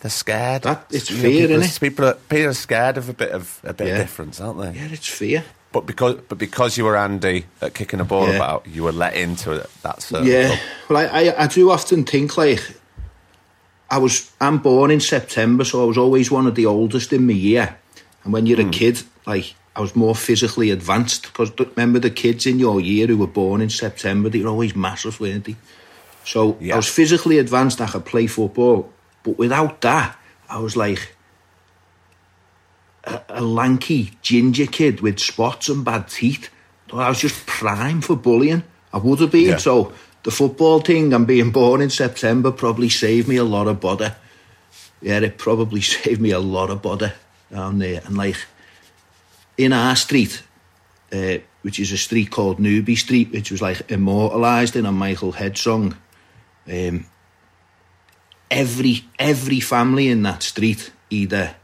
they're 0.00 0.10
scared. 0.10 0.62
That- 0.62 0.86
it's 0.90 1.10
You 1.10 1.16
know, 1.16 1.22
fear, 1.22 1.48
people, 1.48 1.62
innit? 1.62 1.80
People 1.80 2.04
are, 2.06 2.14
people 2.14 2.46
are 2.48 2.54
scared 2.54 2.96
of 2.98 3.08
a 3.08 3.12
bit 3.14 3.30
of 3.32 3.60
a 3.64 3.72
bit 3.72 3.88
Yeah. 3.88 3.94
of 3.94 4.00
difference, 4.02 4.40
aren't 4.40 4.60
they? 4.60 4.78
Yeah, 4.78 4.88
it's 4.92 5.08
fear. 5.08 5.44
But 5.72 5.86
because 5.86 6.16
but 6.28 6.38
because 6.38 6.76
you 6.76 6.84
were 6.84 6.96
Andy 6.96 7.46
at 7.62 7.74
kicking 7.74 7.98
a 8.00 8.04
ball 8.04 8.28
Yeah. 8.28 8.36
about, 8.36 8.66
you 8.66 8.82
were 8.84 8.92
let 8.92 9.14
into 9.14 9.52
it. 9.52 9.70
That 9.82 10.06
Yeah, 10.22 10.56
well, 10.88 10.98
I, 10.98 11.24
I, 11.30 11.44
I 11.44 11.46
do 11.46 11.70
often 11.70 12.04
think 12.04 12.36
like 12.36 12.60
I 13.92 13.98
was. 13.98 14.32
I'm 14.40 14.58
born 14.58 14.90
in 14.90 15.00
September, 15.00 15.64
so 15.64 15.82
I 15.82 15.86
was 15.86 15.98
always 15.98 16.30
one 16.30 16.46
of 16.48 16.54
the 16.54 16.66
oldest 16.66 17.12
in 17.12 17.26
my 17.26 17.34
year. 17.34 17.76
And 18.24 18.32
when 18.32 18.46
you're 18.46 18.62
Hmm. 18.62 18.68
a 18.68 18.78
kid, 18.80 19.02
like 19.26 19.54
I 19.76 19.80
was 19.80 19.94
more 19.94 20.14
physically 20.14 20.70
advanced 20.70 21.22
because 21.24 21.52
remember 21.58 21.98
the 22.00 22.10
kids 22.10 22.46
in 22.46 22.58
your 22.58 22.80
year 22.80 23.06
who 23.06 23.18
were 23.18 23.26
born 23.42 23.60
in 23.60 23.70
September, 23.70 24.28
they 24.30 24.40
were 24.42 24.48
always 24.50 24.74
massive, 24.74 25.20
weren't 25.20 25.44
they? 25.44 25.56
So 26.24 26.56
Yeah. 26.60 26.74
I 26.74 26.76
was 26.76 26.88
physically 26.88 27.38
advanced. 27.38 27.80
I 27.80 27.86
could 27.86 28.04
play 28.04 28.26
football, 28.26 28.90
but 29.24 29.36
without 29.38 29.80
that, 29.82 30.16
I 30.48 30.58
was 30.58 30.74
like 30.76 31.14
a, 33.04 33.20
a 33.28 33.40
lanky 33.42 34.12
ginger 34.22 34.66
kid 34.66 35.00
with 35.00 35.18
spots 35.18 35.68
and 35.68 35.84
bad 35.84 36.08
teeth. 36.08 36.48
I 36.92 37.08
was 37.08 37.20
just 37.20 37.46
prime 37.46 38.00
for 38.02 38.16
bullying. 38.16 38.62
I 38.92 38.98
would 38.98 39.20
have 39.20 39.30
been. 39.32 39.48
Yeah. 39.48 39.56
So 39.56 39.92
the 40.24 40.30
football 40.30 40.80
thing 40.80 41.12
and 41.12 41.26
being 41.26 41.50
born 41.50 41.80
in 41.80 41.90
September 41.90 42.52
probably 42.52 42.88
saved 42.88 43.28
me 43.28 43.36
a 43.36 43.44
lot 43.44 43.66
of 43.66 43.80
bother. 43.80 44.16
Yeah, 45.00 45.18
it 45.18 45.38
probably 45.38 45.80
saved 45.96 46.20
me 46.20 46.30
a 46.30 46.38
lot 46.38 46.70
of 46.70 46.82
bother 46.82 47.14
down 47.50 47.78
there. 47.78 48.02
And 48.04 48.16
like 48.16 48.36
in 49.56 49.72
our 49.72 49.96
street, 49.96 50.42
uh, 51.12 51.38
which 51.62 51.78
is 51.78 51.92
a 51.92 51.98
street 51.98 52.30
called 52.30 52.58
Newby 52.58 52.96
Street, 52.96 53.32
which 53.32 53.50
was 53.50 53.62
like 53.62 53.90
immortalised 53.90 54.76
in 54.76 54.86
a 54.86 54.92
Michael 54.92 55.32
Head 55.32 55.56
song. 55.58 55.96
Um, 56.70 57.06
every 58.50 59.04
every 59.18 59.60
family 59.60 60.08
in 60.08 60.22
that 60.22 60.42
street 60.42 60.92
either 61.10 61.54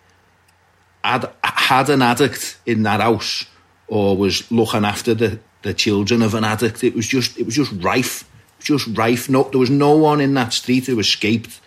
had, 1.05 1.31
had 1.43 1.91
an 1.91 2.03
addict 2.03 2.59
in 2.67 2.83
that 2.83 3.01
house 3.01 3.47
or 3.87 4.17
was 4.17 4.51
looking 4.51 4.85
after 4.85 5.15
the, 5.15 5.39
the 5.63 5.75
children 5.75 6.23
of 6.23 6.35
an 6.35 6.45
addict. 6.45 6.85
It 6.85 6.95
was 6.95 7.07
just 7.07 7.39
it 7.39 7.47
was 7.47 7.55
just 7.55 7.73
rife. 7.83 8.29
Just 8.61 8.89
rife. 8.97 9.29
No, 9.29 9.45
there 9.45 9.61
was 9.61 9.71
no 9.71 9.97
one 9.97 10.21
in 10.21 10.35
that 10.35 10.53
street 10.53 10.87
who 10.87 10.99
escaped 10.99 11.61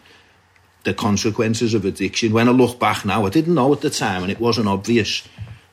the 0.84 0.94
consequences 0.94 1.74
of 1.74 1.86
addiction. 1.86 2.34
When 2.34 2.50
I 2.50 2.52
look 2.52 2.80
back 2.80 3.06
now, 3.06 3.26
I 3.26 3.30
didn't 3.30 3.54
know 3.54 3.72
at 3.74 3.82
the 3.82 3.90
time 3.90 4.24
and 4.24 4.32
it 4.32 4.40
wasn't 4.40 4.68
obvious. 4.68 5.24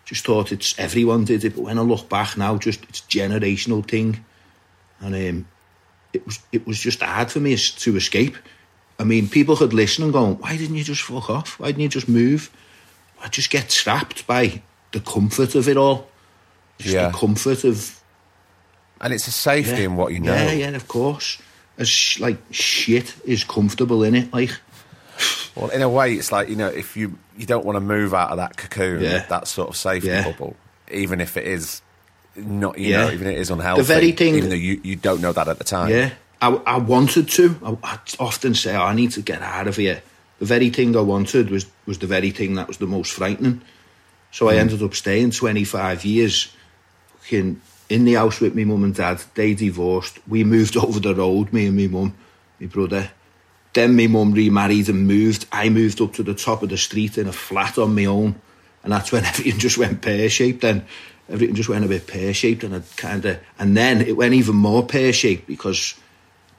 Just 0.05 0.25
thought 0.25 0.53
it's 0.53 0.79
everyone 0.79 1.25
did 1.25 1.45
it, 1.45 1.55
but 1.55 1.63
when 1.65 1.79
I 1.79 1.83
look 1.83 2.09
back 2.09 2.37
now, 2.37 2.57
just 2.57 2.83
it's 2.85 3.01
generational 3.03 3.87
thing. 3.87 4.25
And 5.01 5.15
um, 5.15 5.49
it 6.13 6.25
was 6.25 6.39
it 6.53 6.67
was 6.67 6.79
just 6.81 7.03
hard 7.03 7.31
for 7.31 7.41
me 7.41 7.57
to 7.57 7.97
escape. 7.97 8.37
I 8.99 9.05
mean, 9.05 9.29
people 9.29 9.57
could 9.57 9.73
listen 9.75 10.05
and 10.05 10.13
go, 10.13 10.35
"Why 10.35 10.57
didn't 10.57 10.77
you 10.77 10.85
just 10.85 11.03
fuck 11.03 11.29
off? 11.31 11.59
Why 11.61 11.69
didn't 11.69 11.83
you 11.83 11.89
just 11.89 12.09
move?" 12.09 12.51
I 13.23 13.29
just 13.29 13.51
get 13.51 13.69
trapped 13.69 14.27
by 14.27 14.63
the 14.93 15.01
comfort 15.01 15.55
of 15.55 15.69
it 15.69 15.77
all. 15.77 16.09
Just 16.79 16.95
Yeah. 16.95 17.09
the 17.09 17.19
comfort 17.19 17.65
of 17.65 17.98
and 19.01 19.13
it's 19.13 19.27
a 19.27 19.33
safety 19.33 19.85
in 19.85 19.97
what 19.97 20.13
you 20.13 20.21
know. 20.21 20.35
Yeah, 20.35 20.53
yeah, 20.53 20.69
of 20.71 20.89
course. 20.89 21.39
As 21.79 22.19
like 22.19 22.39
shit 22.51 23.15
is 23.25 23.45
comfortable 23.45 24.03
in 24.03 24.15
it, 24.15 24.33
like 24.33 24.51
Well, 25.55 25.71
in 25.71 25.83
a 25.83 25.89
way, 25.89 26.15
it's 26.15 26.33
like 26.33 26.49
you 26.49 26.57
know, 26.57 26.69
if 26.69 26.97
you 26.97 27.19
you 27.37 27.47
don't 27.47 27.65
want 27.65 27.77
to 27.77 27.81
move 27.81 28.15
out 28.15 28.31
of 28.31 28.37
that 28.39 28.57
cocoon, 28.57 29.03
Yeah. 29.03 29.25
that 29.29 29.49
sort 29.49 29.69
of 29.69 29.77
safety 29.77 30.09
Yeah. 30.09 30.25
bubble, 30.25 30.57
even 30.91 31.21
if 31.21 31.37
it 31.37 31.47
is 31.47 31.83
not, 32.37 32.79
you 32.79 32.91
Yeah. 32.91 33.07
know, 33.07 33.13
even 33.13 33.27
if 33.29 33.37
it 33.37 33.41
is 33.41 33.51
unhealthy, 33.51 33.83
The 33.83 33.87
very 33.87 34.13
thing- 34.13 34.35
even 34.37 34.51
though 34.51 34.57
you, 34.57 34.81
you 34.83 34.97
don't 34.97 35.21
know 35.21 35.33
that 35.33 35.49
at 35.49 35.59
the 35.59 35.65
time. 35.65 35.91
Yeah, 35.91 36.11
I, 36.41 36.49
I 36.67 36.79
wanted 36.79 37.29
to. 37.31 37.59
I, 37.65 37.95
I 37.95 37.99
often 38.21 38.55
say, 38.55 38.75
oh, 38.77 38.83
I 38.83 38.95
need 38.95 39.13
to 39.13 39.23
get 39.23 39.43
out 39.43 39.67
of 39.67 39.77
here. 39.77 40.03
The 40.39 40.47
very 40.47 40.71
thing 40.71 40.97
I 40.97 41.01
wanted 41.01 41.51
was, 41.51 41.67
was 41.87 41.99
the 41.99 42.07
very 42.07 42.31
thing 42.31 42.55
that 42.55 42.69
was 42.69 42.77
the 42.77 42.87
most 42.87 43.13
frightening. 43.13 43.61
So 44.31 44.49
I 44.49 44.55
hmm. 44.55 44.61
ended 44.61 44.83
up 44.83 44.95
staying 44.95 45.33
25 45.33 46.05
years 46.05 46.53
in, 47.31 47.61
in 47.89 48.05
the 48.05 48.15
house 48.15 48.41
with 48.41 48.55
my 48.55 48.65
mum 48.65 48.85
and 48.85 48.95
dad. 48.95 49.23
They 49.35 49.55
divorced. 49.55 50.19
We 50.29 50.45
moved 50.45 50.77
over 50.85 51.01
the 51.01 51.15
road, 51.15 51.53
me 51.53 51.67
and 51.67 51.77
my 51.77 51.87
mum, 51.87 52.15
my 52.61 52.67
brother. 52.67 53.11
Then 53.73 53.97
my 53.97 54.07
mum 54.07 54.33
remarried 54.33 54.89
and 54.89 55.07
moved. 55.07 55.47
I 55.53 55.69
moved 55.69 56.01
up 56.01 56.15
to 56.15 56.23
the 56.23 56.35
top 56.35 56.63
of 56.63 56.71
the 56.71 56.79
street 56.79 57.19
in 57.19 57.29
a 57.29 57.33
flat 57.33 57.79
on 57.79 57.95
my 57.95 58.07
own. 58.07 58.41
And 58.83 58.93
that's 58.93 59.13
when 59.13 59.25
everything 59.27 59.59
just 59.59 59.79
went 59.79 60.03
pear-shaped 60.03 60.63
then. 60.63 60.87
Everything 61.29 61.55
just 61.55 61.69
went 61.69 61.85
a 61.85 61.89
bit 61.89 62.07
pear-shaped 62.07 62.65
and 62.65 62.75
I 62.75 62.83
kind 62.97 63.25
of... 63.25 63.39
And 63.59 63.77
then 63.77 64.01
it 64.01 64.17
went 64.17 64.35
even 64.35 64.57
more 64.57 64.87
pear-shaped 64.87 65.47
because 65.47 65.95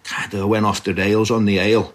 kind 0.04 0.34
of 0.34 0.48
went 0.48 0.65
off 0.65 0.84
the 0.84 0.94
rails 0.94 1.32
on 1.32 1.46
the 1.46 1.60
ale. 1.60 1.94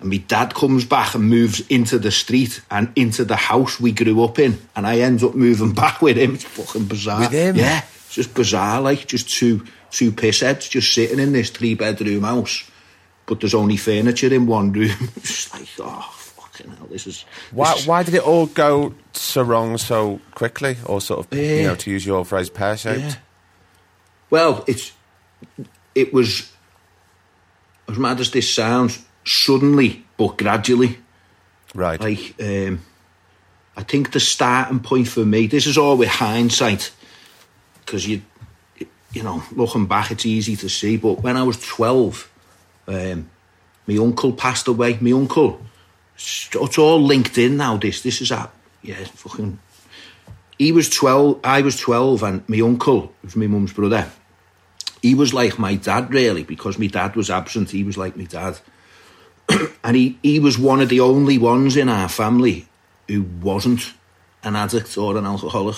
And 0.00 0.10
my 0.10 0.16
dad 0.16 0.54
comes 0.54 0.84
back 0.84 1.14
and 1.14 1.24
moves 1.24 1.60
into 1.68 1.98
the 1.98 2.10
street 2.10 2.60
and 2.70 2.92
into 2.96 3.24
the 3.24 3.36
house 3.36 3.78
we 3.78 3.92
grew 3.92 4.22
up 4.24 4.38
in. 4.38 4.60
And 4.74 4.86
I 4.86 4.98
end 4.98 5.22
up 5.22 5.34
moving 5.34 5.72
back 5.82 6.02
with 6.02 6.16
him. 6.16 6.34
It's 6.34 6.44
fucking 6.44 6.86
bizarre. 6.86 7.20
With 7.20 7.32
him? 7.32 7.56
Yeah. 7.56 7.84
Just 8.14 8.34
bizarre, 8.34 8.80
like 8.80 9.06
just 9.08 9.28
two 9.28 9.64
two 9.90 10.12
pissheads 10.12 10.68
just 10.70 10.92
sitting 10.94 11.18
in 11.18 11.32
this 11.32 11.50
three 11.50 11.74
bedroom 11.74 12.22
house. 12.22 12.68
But 13.26 13.40
there's 13.40 13.54
only 13.54 13.76
furniture 13.76 14.32
in 14.32 14.46
one 14.46 14.72
room. 14.72 14.90
it's 15.16 15.52
like, 15.52 15.68
oh 15.80 16.10
fucking 16.12 16.70
hell, 16.70 16.86
this 16.90 17.06
is 17.06 17.24
Why, 17.50 17.74
this- 17.74 17.86
why 17.86 18.02
did 18.02 18.14
it 18.14 18.22
all 18.22 18.46
go 18.46 18.94
so 19.12 19.42
wrong 19.42 19.78
so 19.78 20.20
quickly, 20.34 20.76
or 20.86 21.00
sort 21.00 21.26
of, 21.26 21.38
you 21.38 21.62
know, 21.64 21.74
to 21.74 21.90
use 21.90 22.06
your 22.06 22.24
phrase, 22.24 22.50
pear 22.50 22.76
shaped? 22.76 23.00
Yeah. 23.00 23.14
Well, 24.30 24.64
it's 24.66 24.92
it 25.94 26.12
was 26.12 26.50
as 27.88 27.98
mad 27.98 28.20
as 28.20 28.30
this 28.30 28.52
sounds, 28.52 29.04
suddenly 29.24 30.04
but 30.16 30.38
gradually. 30.38 30.98
Right. 31.74 32.00
Like 32.00 32.34
um, 32.40 32.80
I 33.76 33.82
think 33.82 34.12
the 34.12 34.20
starting 34.20 34.80
point 34.80 35.08
for 35.08 35.24
me. 35.24 35.46
This 35.48 35.66
is 35.66 35.76
all 35.76 35.96
with 35.96 36.08
hindsight, 36.08 36.92
because 37.84 38.06
you 38.06 38.22
you 39.12 39.22
know 39.22 39.42
looking 39.52 39.86
back, 39.86 40.10
it's 40.10 40.26
easy 40.26 40.56
to 40.56 40.68
see. 40.68 40.96
But 40.96 41.22
when 41.22 41.36
I 41.36 41.42
was 41.42 41.58
twelve, 41.64 42.30
um, 42.86 43.30
my 43.86 43.96
uncle 43.96 44.32
passed 44.32 44.68
away. 44.68 44.98
My 45.00 45.12
uncle, 45.12 45.60
it's 46.16 46.78
all 46.78 47.00
linked 47.00 47.38
in 47.38 47.56
now. 47.56 47.76
This 47.76 48.02
this 48.02 48.20
is 48.20 48.30
a 48.30 48.50
yeah 48.82 49.04
fucking. 49.04 49.58
He 50.58 50.72
was 50.72 50.88
twelve. 50.88 51.40
I 51.44 51.62
was 51.62 51.78
twelve, 51.78 52.22
and 52.22 52.48
my 52.48 52.60
uncle 52.60 53.12
was 53.22 53.36
my 53.36 53.46
mum's 53.46 53.72
brother. 53.72 54.10
He 55.02 55.14
was 55.14 55.34
like 55.34 55.58
my 55.58 55.74
dad, 55.74 56.12
really, 56.14 56.44
because 56.44 56.78
my 56.78 56.86
dad 56.86 57.14
was 57.14 57.28
absent. 57.28 57.70
He 57.70 57.84
was 57.84 57.98
like 57.98 58.16
my 58.16 58.24
dad 58.24 58.58
and 59.84 59.96
he, 59.96 60.18
he 60.22 60.40
was 60.40 60.58
one 60.58 60.80
of 60.80 60.88
the 60.88 61.00
only 61.00 61.38
ones 61.38 61.76
in 61.76 61.88
our 61.88 62.08
family 62.08 62.66
who 63.08 63.22
wasn't 63.42 63.92
an 64.42 64.56
addict 64.56 64.96
or 64.96 65.16
an 65.16 65.26
alcoholic. 65.26 65.76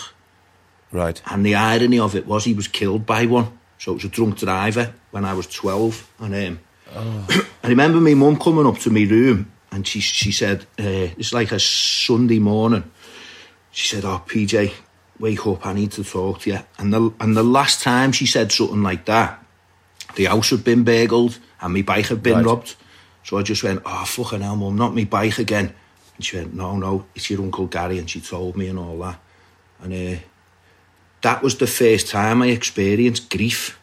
Right. 0.93 1.21
And 1.27 1.45
the 1.45 1.55
irony 1.55 1.99
of 1.99 2.15
it 2.15 2.27
was 2.27 2.45
he 2.45 2.55
was 2.55 2.69
killed 2.69 3.07
by 3.07 3.27
one. 3.27 3.59
So 3.79 3.93
it 3.93 3.95
was 3.97 4.05
a 4.05 4.09
drunk 4.09 4.39
driver 4.39 4.93
when 5.11 5.25
I 5.25 5.35
was 5.35 5.47
12. 5.47 6.13
And 6.21 6.59
um, 6.95 7.27
I 7.63 7.69
remember 7.69 8.01
my 8.01 8.15
mum 8.15 8.39
coming 8.39 8.67
up 8.67 8.79
to 8.79 8.91
my 8.91 9.03
room 9.05 9.53
and 9.71 9.87
she, 9.87 10.01
she 10.01 10.33
said, 10.33 10.63
uh, 10.79 11.13
it's 11.19 11.33
like 11.35 11.53
a 11.53 11.61
Sunday 11.61 12.39
morning. 12.39 12.91
She 13.73 13.89
said, 13.89 14.05
oh, 14.07 14.23
PJ, 14.27 14.73
wake 15.19 15.47
up, 15.47 15.67
I 15.67 15.75
need 15.75 15.93
to 15.93 16.05
talk 16.05 16.41
to 16.41 16.51
you. 16.51 16.59
And 16.79 16.93
the, 16.93 17.13
and 17.21 17.37
the 17.37 17.43
last 17.43 17.83
time 17.83 18.13
she 18.13 18.25
said 18.27 18.51
something 18.51 18.83
like 18.83 19.05
that, 19.05 19.43
the 20.15 20.25
house 20.27 20.49
had 20.51 20.65
been 20.65 20.83
burgled 20.85 21.39
and 21.61 21.75
my 21.75 21.83
bike 21.83 22.07
had 22.07 22.23
been 22.23 22.37
Right. 22.37 22.47
robbed. 22.47 22.75
So 23.25 23.37
I 23.37 23.43
just 23.43 23.63
went, 23.63 23.83
oh, 23.85 24.05
fucking 24.07 24.41
hell, 24.41 24.57
mum, 24.57 24.77
not 24.77 24.95
my 24.95 25.05
bike 25.05 25.39
again. 25.39 25.75
And 26.17 26.25
she 26.25 26.37
went, 26.39 26.55
no, 26.55 26.77
no, 26.79 27.05
it's 27.15 27.29
your 27.29 27.43
Uncle 27.43 27.67
Gary. 27.67 27.99
And 27.99 28.09
she 28.09 28.21
told 28.21 28.57
me 28.57 28.69
and 28.69 28.79
all 28.79 28.97
that. 29.01 29.19
And 29.83 29.93
uh, 29.93 30.21
that 31.27 31.43
was 31.43 31.59
the 31.59 31.67
first 31.67 32.09
time 32.09 32.41
I 32.41 32.51
experienced 32.51 33.29
grief. 33.31 33.81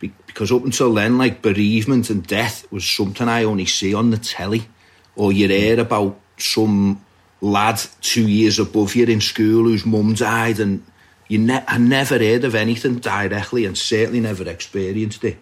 Because 0.00 0.50
up 0.50 0.64
until 0.64 0.94
then, 0.94 1.18
like 1.18 1.42
bereavement 1.42 2.08
and 2.08 2.26
death 2.26 2.66
was 2.72 2.88
something 2.88 3.28
I 3.28 3.44
only 3.44 3.66
see 3.66 3.92
on 3.92 4.08
the 4.08 4.16
telly. 4.16 4.66
Or 5.14 5.32
you 5.32 5.48
hear 5.48 5.78
about 5.78 6.18
some 6.38 7.04
lad 7.42 7.78
two 8.00 8.26
years 8.26 8.58
above 8.58 8.94
you 8.94 9.04
in 9.04 9.20
school 9.20 9.64
whose 9.64 9.84
mum 9.84 10.14
died 10.14 10.60
and 10.60 10.82
you 11.28 11.40
ne- 11.40 11.64
I 11.68 11.76
never 11.76 12.18
heard 12.18 12.44
of 12.44 12.54
anything 12.54 13.00
directly 13.00 13.66
and 13.66 13.76
certainly 13.76 14.20
never 14.20 14.48
experienced 14.48 15.24
it. 15.24 15.36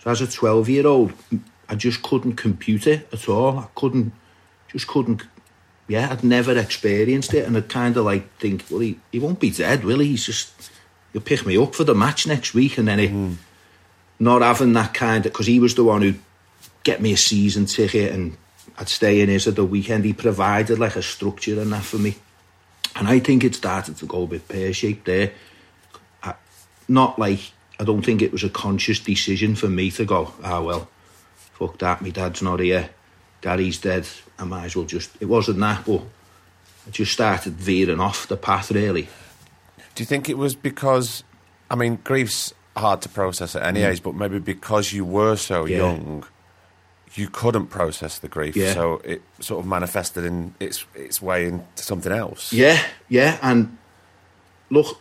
So 0.00 0.10
as 0.10 0.20
a 0.20 0.26
12 0.26 0.68
year 0.68 0.86
old, 0.86 1.14
I 1.70 1.74
just 1.74 2.02
couldn't 2.02 2.34
compute 2.34 2.86
it 2.86 3.08
at 3.14 3.30
all. 3.30 3.60
I 3.60 3.68
couldn't, 3.74 4.12
just 4.68 4.88
couldn't, 4.88 5.22
yeah, 5.88 6.10
I'd 6.10 6.24
never 6.24 6.56
experienced 6.58 7.34
it. 7.34 7.46
And 7.46 7.56
I'd 7.56 7.68
kind 7.68 7.96
of 7.96 8.04
like 8.04 8.36
think, 8.38 8.64
well, 8.70 8.80
he, 8.80 8.98
he 9.12 9.18
won't 9.18 9.40
be 9.40 9.50
dead, 9.50 9.84
will 9.84 10.00
he? 10.00 10.08
He's 10.08 10.26
just, 10.26 10.70
he'll 11.12 11.22
pick 11.22 11.46
me 11.46 11.56
up 11.56 11.74
for 11.74 11.84
the 11.84 11.94
match 11.94 12.26
next 12.26 12.54
week. 12.54 12.78
And 12.78 12.88
then 12.88 13.00
it, 13.00 13.12
mm. 13.12 13.36
not 14.18 14.42
having 14.42 14.72
that 14.72 14.94
kind 14.94 15.24
of, 15.26 15.32
because 15.32 15.46
he 15.46 15.60
was 15.60 15.74
the 15.74 15.84
one 15.84 16.02
who 16.02 16.14
get 16.82 17.00
me 17.00 17.12
a 17.12 17.16
season 17.16 17.66
ticket 17.66 18.12
and 18.12 18.36
I'd 18.78 18.88
stay 18.88 19.20
in 19.20 19.28
his 19.28 19.46
at 19.46 19.56
the 19.56 19.64
weekend. 19.64 20.04
He 20.04 20.12
provided 20.12 20.78
like 20.78 20.96
a 20.96 21.02
structure 21.02 21.60
and 21.60 21.72
that 21.72 21.82
for 21.82 21.98
me. 21.98 22.16
And 22.94 23.08
I 23.08 23.18
think 23.20 23.44
it 23.44 23.54
started 23.54 23.96
to 23.98 24.06
go 24.06 24.22
a 24.24 24.26
bit 24.26 24.48
pear 24.48 24.72
shaped 24.72 25.06
there. 25.06 25.32
I, 26.22 26.34
not 26.88 27.18
like, 27.18 27.52
I 27.78 27.84
don't 27.84 28.02
think 28.02 28.22
it 28.22 28.32
was 28.32 28.42
a 28.42 28.48
conscious 28.50 29.00
decision 29.00 29.54
for 29.54 29.68
me 29.68 29.90
to 29.92 30.04
go, 30.04 30.32
ah, 30.42 30.62
well, 30.62 30.88
fuck 31.52 31.78
that, 31.78 32.02
my 32.02 32.10
dad's 32.10 32.42
not 32.42 32.60
here, 32.60 32.90
Daddy's 33.42 33.78
dead, 33.78 34.08
I 34.38 34.44
might 34.44 34.66
as 34.66 34.76
well 34.76 34.84
just. 34.84 35.10
It 35.20 35.26
wasn't 35.26 35.60
that, 35.60 35.84
but 35.84 36.02
I 36.86 36.90
just 36.90 37.12
started 37.12 37.54
veering 37.54 38.00
off 38.00 38.28
the 38.28 38.36
path, 38.36 38.70
really. 38.70 39.08
Do 39.94 40.02
you 40.02 40.06
think 40.06 40.28
it 40.28 40.36
was 40.36 40.54
because, 40.54 41.24
I 41.70 41.74
mean, 41.74 41.98
grief's 42.04 42.52
hard 42.76 43.00
to 43.02 43.08
process 43.08 43.56
at 43.56 43.62
any 43.62 43.80
mm. 43.80 43.90
age, 43.90 44.02
but 44.02 44.14
maybe 44.14 44.38
because 44.38 44.92
you 44.92 45.04
were 45.04 45.36
so 45.36 45.64
yeah. 45.64 45.78
young, 45.78 46.24
you 47.14 47.28
couldn't 47.28 47.68
process 47.68 48.18
the 48.18 48.28
grief, 48.28 48.54
yeah. 48.54 48.74
so 48.74 49.00
it 49.04 49.22
sort 49.40 49.60
of 49.60 49.66
manifested 49.66 50.24
in 50.24 50.54
its 50.60 50.84
its 50.94 51.22
way 51.22 51.48
into 51.48 51.82
something 51.82 52.12
else. 52.12 52.52
Yeah, 52.52 52.80
yeah, 53.08 53.38
and 53.40 53.78
look, 54.70 55.00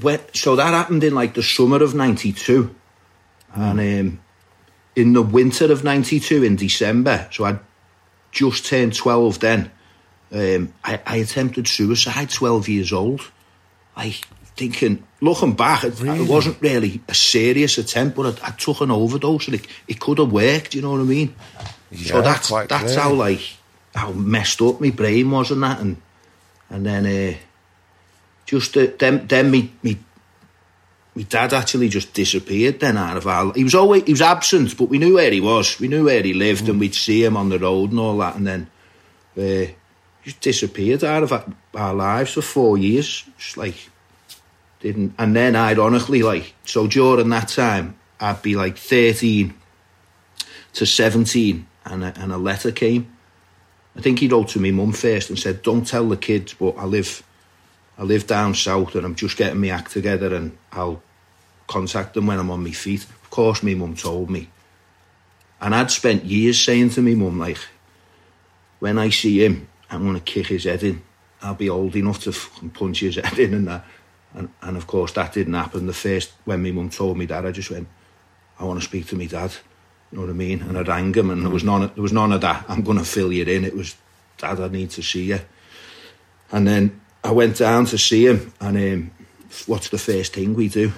when, 0.00 0.20
so 0.32 0.54
that 0.56 0.72
happened 0.72 1.02
in 1.02 1.14
like 1.14 1.34
the 1.34 1.42
summer 1.42 1.82
of 1.82 1.94
'92, 1.94 2.64
mm. 2.64 2.74
and 3.56 3.80
um, 3.80 4.20
in 4.96 5.12
the 5.12 5.22
winter 5.22 5.70
of 5.72 5.84
92 5.84 6.44
in 6.44 6.56
December, 6.56 7.28
so 7.32 7.44
I'd 7.44 7.58
just 8.32 8.66
turned 8.66 8.94
12 8.94 9.40
then, 9.40 9.70
um, 10.32 10.72
I, 10.84 11.00
I, 11.06 11.16
attempted 11.16 11.66
suicide 11.66 12.30
12 12.30 12.68
years 12.68 12.92
old. 12.92 13.20
I 13.96 14.14
thinking, 14.56 15.02
looking 15.20 15.54
back, 15.54 15.84
it, 15.84 16.00
really? 16.00 16.20
it 16.20 16.28
wasn't 16.28 16.60
really 16.60 17.00
a 17.08 17.14
serious 17.14 17.78
attempt, 17.78 18.16
but 18.16 18.42
I, 18.42 18.48
I 18.48 18.50
took 18.52 18.80
an 18.80 18.90
overdose 18.90 19.46
and 19.46 19.56
it, 19.56 19.66
it 19.88 19.98
could 19.98 20.18
have 20.18 20.30
worked, 20.30 20.74
you 20.74 20.82
know 20.82 20.92
what 20.92 21.00
I 21.00 21.04
mean? 21.04 21.34
Yeah, 21.90 22.12
so 22.12 22.22
that's 22.22 22.48
that's 22.50 22.68
clear. 22.68 23.00
how 23.00 23.12
like 23.12 23.40
how 23.94 24.12
messed 24.12 24.62
up 24.62 24.80
my 24.80 24.90
brain 24.90 25.30
was 25.30 25.50
and 25.50 25.62
that 25.62 25.80
and 25.80 25.96
and 26.68 26.86
then 26.86 27.06
uh, 27.06 27.36
just 28.46 28.76
uh, 28.76 28.86
then 28.98 29.26
then 29.26 29.50
me 29.50 29.72
me 29.82 29.98
my 31.14 31.22
dad 31.22 31.52
actually 31.52 31.88
just 31.88 32.14
disappeared 32.14 32.80
then 32.80 32.96
out 32.96 33.16
of 33.16 33.26
our 33.26 33.52
he 33.54 33.64
was 33.64 33.74
always 33.74 34.04
he 34.04 34.12
was 34.12 34.22
absent 34.22 34.76
but 34.76 34.88
we 34.88 34.98
knew 34.98 35.14
where 35.14 35.30
he 35.30 35.40
was 35.40 35.78
we 35.80 35.88
knew 35.88 36.04
where 36.04 36.22
he 36.22 36.32
lived 36.32 36.64
mm. 36.64 36.70
and 36.70 36.80
we'd 36.80 36.94
see 36.94 37.24
him 37.24 37.36
on 37.36 37.48
the 37.48 37.58
road 37.58 37.90
and 37.90 37.98
all 37.98 38.18
that 38.18 38.36
and 38.36 38.46
then 38.46 38.70
uh, 39.36 39.70
just 40.24 40.40
disappeared 40.40 41.02
out 41.02 41.22
of 41.22 41.54
our 41.74 41.94
lives 41.94 42.32
for 42.32 42.42
four 42.42 42.78
years 42.78 43.24
just 43.38 43.56
like 43.56 43.90
didn't 44.80 45.14
and 45.18 45.34
then 45.34 45.56
ironically 45.56 46.22
like 46.22 46.54
so 46.64 46.86
during 46.86 47.28
that 47.28 47.48
time 47.48 47.96
I'd 48.20 48.42
be 48.42 48.54
like 48.54 48.76
13 48.76 49.54
to 50.74 50.86
17 50.86 51.66
and 51.86 52.04
a, 52.04 52.12
and 52.18 52.32
a 52.32 52.38
letter 52.38 52.70
came 52.70 53.16
I 53.96 54.00
think 54.00 54.20
he 54.20 54.28
wrote 54.28 54.48
to 54.48 54.60
me 54.60 54.70
mum 54.70 54.92
first 54.92 55.28
and 55.28 55.38
said 55.38 55.62
don't 55.62 55.86
tell 55.86 56.08
the 56.08 56.16
kids 56.16 56.54
but 56.54 56.76
I 56.78 56.84
live 56.84 57.22
I 58.00 58.04
live 58.04 58.26
down 58.26 58.54
south 58.54 58.94
and 58.94 59.04
I'm 59.04 59.14
just 59.14 59.36
getting 59.36 59.60
my 59.60 59.68
act 59.68 59.92
together 59.92 60.34
and 60.34 60.56
I'll 60.72 61.02
contact 61.66 62.14
them 62.14 62.26
when 62.26 62.38
I'm 62.38 62.50
on 62.50 62.64
my 62.64 62.70
feet. 62.70 63.04
Of 63.04 63.28
course, 63.28 63.62
my 63.62 63.74
mum 63.74 63.94
told 63.94 64.30
me. 64.30 64.48
And 65.60 65.74
I'd 65.74 65.90
spent 65.90 66.24
years 66.24 66.58
saying 66.58 66.90
to 66.90 67.02
me 67.02 67.14
mum, 67.14 67.38
like, 67.38 67.58
when 68.78 68.98
I 68.98 69.10
see 69.10 69.44
him, 69.44 69.68
I'm 69.90 70.04
going 70.04 70.14
to 70.14 70.20
kick 70.20 70.46
his 70.46 70.64
head 70.64 70.82
in. 70.82 71.02
I'll 71.42 71.54
be 71.54 71.68
old 71.68 71.94
enough 71.94 72.20
to 72.20 72.32
punch 72.70 73.00
his 73.00 73.16
head 73.24 73.38
in 73.38 73.52
and 73.52 73.68
that. 73.68 73.84
And, 74.32 74.48
and 74.62 74.78
of 74.78 74.86
course, 74.86 75.12
that 75.12 75.34
didn't 75.34 75.52
happen. 75.52 75.86
The 75.86 75.92
first, 75.92 76.32
when 76.46 76.62
my 76.62 76.70
mum 76.70 76.88
told 76.88 77.18
me 77.18 77.26
that, 77.26 77.44
I 77.44 77.50
just 77.50 77.70
went, 77.70 77.86
I 78.58 78.64
want 78.64 78.80
to 78.80 78.86
speak 78.86 79.08
to 79.08 79.16
my 79.16 79.26
dad. 79.26 79.52
You 80.10 80.16
know 80.16 80.24
what 80.24 80.30
I 80.30 80.34
mean? 80.34 80.62
And 80.62 80.78
I 80.78 80.82
rang 80.82 81.12
him, 81.12 81.28
and 81.28 81.42
there 81.42 81.52
was 81.52 81.64
none. 81.64 81.82
There 81.94 82.02
was 82.02 82.12
none 82.12 82.32
of 82.32 82.40
that. 82.40 82.64
I'm 82.66 82.82
going 82.82 82.98
to 82.98 83.04
fill 83.04 83.32
you 83.32 83.44
in. 83.44 83.64
It 83.64 83.76
was, 83.76 83.94
Dad, 84.38 84.58
I 84.58 84.68
need 84.68 84.90
to 84.90 85.02
see 85.02 85.24
you. 85.24 85.40
And 86.50 86.66
then 86.66 87.00
I 87.22 87.32
went 87.32 87.58
down 87.58 87.86
to 87.86 87.98
see 87.98 88.26
him, 88.26 88.52
and 88.60 88.76
um, 88.76 89.10
what's 89.66 89.90
the 89.90 89.98
first 89.98 90.34
thing 90.34 90.54
we 90.54 90.68
do? 90.68 90.92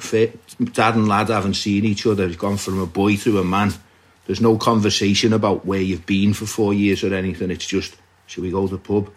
Dad 0.72 0.94
and 0.94 1.08
lad 1.08 1.28
haven't 1.28 1.54
seen 1.54 1.84
each 1.84 2.06
other. 2.06 2.26
He's 2.26 2.36
gone 2.36 2.56
from 2.56 2.80
a 2.80 2.86
boy 2.86 3.16
to 3.16 3.40
a 3.40 3.44
man. 3.44 3.72
There's 4.26 4.40
no 4.40 4.56
conversation 4.56 5.32
about 5.32 5.66
where 5.66 5.80
you've 5.80 6.06
been 6.06 6.32
for 6.32 6.46
four 6.46 6.72
years 6.72 7.02
or 7.02 7.12
anything. 7.12 7.50
It's 7.50 7.66
just, 7.66 7.96
should 8.26 8.44
we 8.44 8.50
go 8.50 8.68
to 8.68 8.76
the 8.76 8.78
pub? 8.78 9.10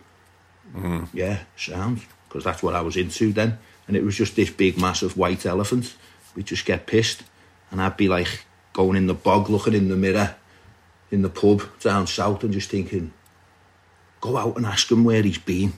Mm. 0.75 1.07
Yeah, 1.13 1.39
sounds. 1.55 2.03
Because 2.27 2.43
that's 2.43 2.63
what 2.63 2.75
I 2.75 2.81
was 2.81 2.97
into 2.97 3.31
then. 3.31 3.59
And 3.87 3.95
it 3.95 4.03
was 4.03 4.15
just 4.15 4.35
this 4.35 4.49
big, 4.49 4.79
massive 4.79 5.15
white 5.15 5.45
elephant. 5.45 5.95
We'd 6.35 6.47
just 6.47 6.65
get 6.65 6.87
pissed. 6.87 7.23
And 7.69 7.81
I'd 7.81 7.97
be 7.97 8.07
like 8.07 8.45
going 8.73 8.97
in 8.97 9.05
the 9.05 9.13
bog, 9.13 9.49
looking 9.49 9.73
in 9.73 9.89
the 9.89 9.95
mirror 9.95 10.35
in 11.11 11.21
the 11.21 11.29
pub 11.29 11.61
down 11.79 12.07
south 12.07 12.43
and 12.43 12.51
just 12.51 12.71
thinking, 12.71 13.13
go 14.21 14.37
out 14.37 14.57
and 14.57 14.65
ask 14.65 14.91
him 14.91 15.03
where 15.03 15.21
he's 15.21 15.37
been 15.37 15.73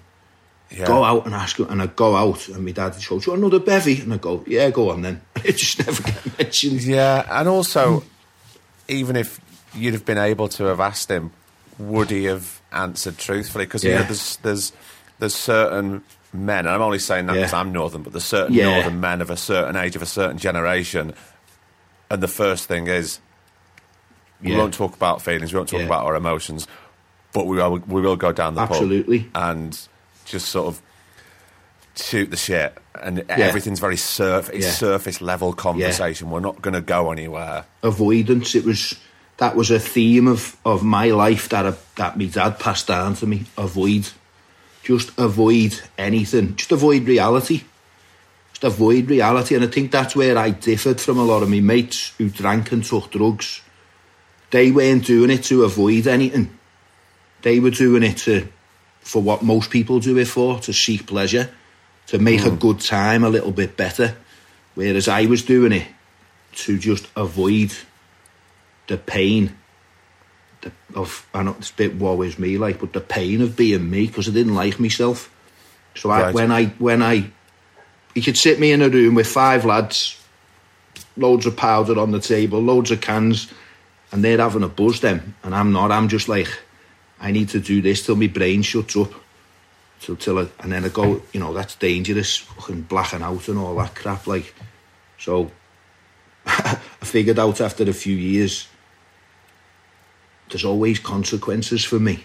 yeah. 0.70 0.86
Go 0.86 1.04
out 1.04 1.26
and 1.26 1.34
ask 1.34 1.58
him, 1.58 1.68
and 1.70 1.82
I'd 1.82 1.96
go 1.96 2.16
out, 2.16 2.50
and 2.50 2.66
my 2.66 2.72
dad 2.72 2.94
would 2.94 3.08
go, 3.08 3.20
"Do 3.20 3.26
you 3.26 3.32
want 3.32 3.42
another 3.42 3.60
bevy?" 3.60 4.02
And 4.02 4.14
I'd 4.14 4.22
go, 4.22 4.44
"Yeah, 4.46 4.70
go 4.70 4.90
on 4.92 5.02
then." 5.02 5.22
It 5.44 5.56
just 5.58 5.86
never 5.86 6.04
get 6.04 6.38
mentioned. 6.40 6.84
Yeah, 6.84 7.26
and 7.30 7.48
also, 7.48 8.04
even 8.90 9.16
if 9.16 9.40
you'd 9.74 9.94
have 9.94 10.06
been 10.06 10.18
able 10.18 10.50
to 10.50 10.66
have 10.66 10.80
asked 10.80 11.10
him, 11.10 11.32
would 11.80 12.10
he 12.10 12.26
have 12.26 12.62
answered 12.74 13.18
truthfully? 13.18 13.66
Because 13.66 13.84
yeah. 13.84 13.92
you 13.92 14.00
know, 14.00 14.04
there's 14.06 14.38
there's 14.38 14.74
there's 15.20 15.36
certain 15.36 16.04
men, 16.34 16.66
and 16.66 16.70
I'm 16.70 16.82
only 16.82 17.00
saying 17.00 17.28
that 17.28 17.34
because 17.34 17.54
yeah. 17.54 17.60
I'm 17.60 17.72
northern, 17.72 18.04
but 18.04 18.12
there's 18.12 18.26
certain 18.26 18.54
yeah. 18.54 18.74
northern 18.74 19.00
men 19.00 19.22
of 19.22 19.30
a 19.30 19.38
certain 19.38 19.78
age, 19.78 19.96
of 19.96 20.02
a 20.02 20.08
certain 20.08 20.38
generation, 20.38 21.14
and 22.10 22.22
the 22.22 22.28
first 22.28 22.68
thing 22.68 22.88
is, 22.88 23.20
we 24.42 24.56
won't 24.56 24.74
talk 24.74 24.96
about 24.96 25.22
feelings, 25.22 25.54
we 25.54 25.58
won't 25.58 25.70
talk 25.70 25.82
about 25.82 26.06
our 26.06 26.16
emotions, 26.16 26.68
but 27.32 27.48
we 27.48 27.58
will, 27.58 27.78
we 27.80 28.02
will 28.02 28.18
go 28.18 28.32
down 28.32 28.56
the 28.56 28.62
absolutely 28.62 29.30
and 29.34 29.88
just 30.28 30.50
sort 30.50 30.68
of 30.68 30.82
shoot 31.96 32.30
the 32.30 32.38
shit, 32.38 32.78
and 33.02 33.18
yeah. 33.18 33.38
everything's 33.38 33.80
very 33.80 33.98
surf, 33.98 34.50
it's 34.54 34.66
yeah. 34.66 34.72
surface 34.72 35.22
level 35.22 35.54
conversation. 35.54 36.28
Yeah. 36.28 36.34
We're 36.34 36.40
not 36.42 36.62
going 36.62 36.74
to 36.74 36.82
go 36.82 37.12
anywhere. 37.12 37.66
Avoidance. 37.84 38.56
It 38.56 38.66
was 38.66 39.00
that 39.38 39.56
was 39.56 39.72
a 39.72 39.80
theme 39.80 40.28
of 40.28 40.58
of 40.66 40.84
my 40.84 41.08
life 41.08 41.50
that 41.50 41.66
a, 41.66 41.78
that 41.96 42.18
my 42.18 42.26
dad 42.26 42.60
passed 42.60 42.88
down 42.88 43.16
to 43.16 43.28
me. 43.28 43.46
Avoid, 43.58 44.10
just 44.84 45.18
avoid 45.18 45.80
anything. 45.98 46.56
Just 46.56 46.72
avoid 46.72 47.04
reality. 47.08 47.64
Just 48.52 48.64
avoid 48.64 49.10
reality, 49.10 49.56
and 49.56 49.64
I 49.64 49.68
think 49.68 49.92
that's 49.92 50.16
where 50.16 50.38
I 50.38 50.50
differed 50.50 51.00
from 51.00 51.20
a 51.20 51.24
lot 51.24 51.44
of 51.44 51.50
my 51.50 51.60
mates 51.60 52.14
who 52.18 52.30
drank 52.30 52.72
and 52.72 52.84
took 52.84 53.12
drugs. 53.12 53.62
They 54.50 54.72
weren't 54.72 55.06
doing 55.06 55.30
it 55.30 55.44
to 55.46 55.64
avoid 55.64 56.08
anything. 56.08 56.58
They 57.42 57.60
were 57.60 57.70
doing 57.70 58.04
it 58.04 58.18
to 58.20 58.48
for 59.08 59.22
what 59.22 59.42
most 59.42 59.70
people 59.70 60.02
do 60.02 60.18
it 60.18 60.28
for, 60.28 60.60
to 60.60 60.74
seek 60.74 61.08
pleasure, 61.08 61.50
to 62.08 62.20
make 62.20 62.42
mm. 62.42 62.54
a 62.54 62.56
good 62.58 62.82
time 62.82 63.24
a 63.24 63.30
little 63.30 63.54
bit 63.54 63.78
better. 63.78 64.18
Whereas 64.76 65.08
I 65.08 65.28
was 65.28 65.44
doing 65.44 65.72
it 65.72 65.88
to 66.56 66.78
just 66.78 67.08
avoid 67.16 67.72
the 68.88 68.98
pain 68.98 69.58
the, 70.60 70.74
of, 70.94 71.26
I 71.34 71.44
know 71.44 71.56
it's 71.58 71.72
a 71.72 71.76
bit 71.76 71.96
woe 71.96 72.22
is 72.22 72.38
me 72.38 72.58
like, 72.58 72.82
but 72.82 72.92
the 72.92 73.00
pain 73.00 73.42
of 73.42 73.56
being 73.56 73.90
me 73.90 74.08
because 74.08 74.28
I 74.28 74.34
didn't 74.34 74.56
like 74.56 74.78
myself. 74.78 75.34
So 75.96 76.10
I, 76.10 76.34
when 76.34 76.52
I, 76.52 76.66
when 76.78 77.02
I, 77.02 77.32
you 78.14 78.22
could 78.22 78.38
sit 78.38 78.60
me 78.60 78.74
in 78.74 78.82
a 78.82 78.90
room 78.90 79.16
with 79.16 79.28
five 79.28 79.64
lads, 79.64 80.22
loads 81.16 81.46
of 81.46 81.56
powder 81.56 81.98
on 81.98 82.12
the 82.12 82.20
table, 82.20 82.60
loads 82.60 82.92
of 82.92 83.00
cans, 83.00 83.54
and 84.12 84.22
they're 84.22 84.38
having 84.38 84.64
a 84.64 84.68
buzz 84.68 85.00
then, 85.00 85.36
and 85.44 85.56
I'm 85.56 85.72
not. 85.72 85.94
I'm 85.94 86.10
just 86.10 86.28
like, 86.28 86.50
I 87.20 87.32
need 87.32 87.50
to 87.50 87.60
do 87.60 87.82
this 87.82 88.06
till 88.06 88.16
my 88.16 88.28
brain 88.28 88.62
shuts 88.62 88.96
up. 88.96 89.12
Till, 90.00 90.16
till 90.16 90.40
I, 90.40 90.48
and 90.60 90.72
then 90.72 90.86
I 90.86 90.90
go, 90.90 91.22
you 91.34 91.40
know, 91.40 91.54
that's 91.54 91.76
dangerous, 91.76 92.38
fucking 92.38 92.84
blacking 92.84 93.24
out 93.24 93.48
and 93.48 93.58
all 93.58 93.76
that 93.78 93.96
crap. 93.96 94.28
Like, 94.28 94.54
so 95.18 95.52
I 96.46 96.78
figured 97.02 97.40
out 97.40 97.60
after 97.62 97.84
a 97.84 97.94
few 97.94 98.16
years, 98.16 98.68
there's 100.50 100.66
always 100.66 101.00
consequences 101.00 101.84
for 101.84 102.00
me. 102.00 102.24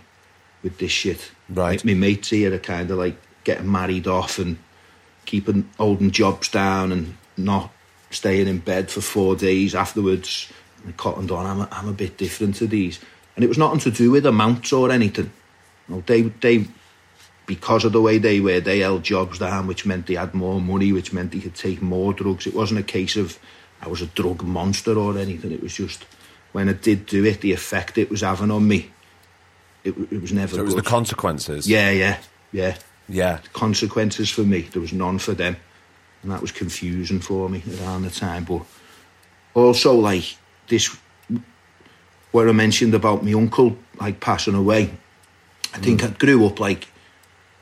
with 0.62 0.78
this 0.78 0.92
shit. 0.92 1.33
Right. 1.48 1.72
Like, 1.78 1.85
my 1.85 1.94
mates 1.94 2.31
here 2.31 2.52
are 2.55 2.59
kind 2.59 2.90
of 2.90 2.98
like 2.98 3.16
getting 3.44 3.70
married 3.70 4.07
off 4.07 4.38
and 4.38 4.59
keeping 5.24 5.68
holding 5.76 6.11
jobs 6.11 6.48
down 6.48 6.92
and 6.92 7.16
not 7.37 7.72
staying 8.11 8.46
in 8.48 8.59
bed 8.59 8.90
for 8.90 9.00
four 9.00 9.37
days 9.37 9.74
afterwards. 9.74 10.52
And 10.85 10.96
cottoned 10.96 11.31
on. 11.31 11.46
I'm 11.46 11.61
a, 11.61 11.68
I'm 11.70 11.88
a 11.88 11.92
bit 11.92 12.16
different 12.16 12.57
to 12.57 12.66
these, 12.66 12.98
and 13.35 13.45
it 13.45 13.49
was 13.49 13.59
nothing 13.59 13.81
to 13.81 13.90
do 13.90 14.11
with 14.11 14.27
amounts 14.27 14.73
or 14.73 14.90
anything. 14.90 15.33
You 15.88 15.97
know, 15.97 16.03
they 16.07 16.23
they 16.23 16.66
because 17.47 17.85
of 17.85 17.92
the 17.92 18.01
way 18.01 18.18
they 18.18 18.40
were, 18.40 18.61
they 18.61 18.81
held 18.81 19.03
jobs 19.03 19.38
down, 19.38 19.66
which 19.66 19.85
meant 19.85 20.07
they 20.07 20.14
had 20.14 20.33
more 20.33 20.61
money, 20.61 20.92
which 20.92 21.12
meant 21.12 21.33
they 21.33 21.40
could 21.40 21.55
take 21.55 21.83
more 21.83 22.12
drugs. 22.12 22.47
It 22.47 22.55
wasn't 22.55 22.81
a 22.81 22.85
case 22.85 23.16
of 23.16 23.38
I 23.81 23.88
was 23.88 24.01
a 24.01 24.07
drug 24.07 24.42
monster 24.42 24.97
or 24.97 25.18
anything. 25.18 25.53
It 25.53 25.62
was 25.62 25.75
just 25.75 26.05
when 26.53 26.68
I 26.68 26.75
did 26.75 27.07
do 27.07 27.25
it, 27.25 27.40
the 27.40 27.53
effect 27.53 27.99
it 27.99 28.11
was 28.11 28.21
having 28.21 28.51
on 28.51 28.68
me, 28.68 28.90
it, 29.85 29.97
it 30.11 30.21
was 30.21 30.33
never 30.33 30.55
So 30.55 30.61
it 30.61 30.64
was 30.64 30.75
good. 30.75 30.85
the 30.85 30.88
consequences. 30.88 31.68
yeah, 31.68 31.90
yeah, 31.90 32.18
yeah. 32.53 32.77
Yeah. 33.09 33.40
Consequences 33.53 34.31
for 34.31 34.42
me, 34.42 34.62
there 34.62 34.81
was 34.81 34.92
none 34.92 35.18
for 35.18 35.33
them, 35.35 35.57
and 36.23 36.31
that 36.31 36.40
was 36.40 36.53
confusing 36.53 37.21
for 37.21 37.49
me 37.49 37.62
around 37.81 38.03
the 38.03 38.11
time. 38.11 38.45
But 38.45 38.62
also, 39.55 39.95
like 39.95 40.37
this, 40.68 40.97
where 42.33 42.49
I 42.49 42.53
mentioned 42.53 42.95
about 42.95 43.25
my 43.25 43.33
uncle 43.33 43.77
like 44.01 44.21
passing 44.21 44.55
away, 44.55 44.90
I 45.75 45.79
think 45.79 46.03
I 46.05 46.09
grew 46.09 46.45
up 46.47 46.59
like 46.61 46.88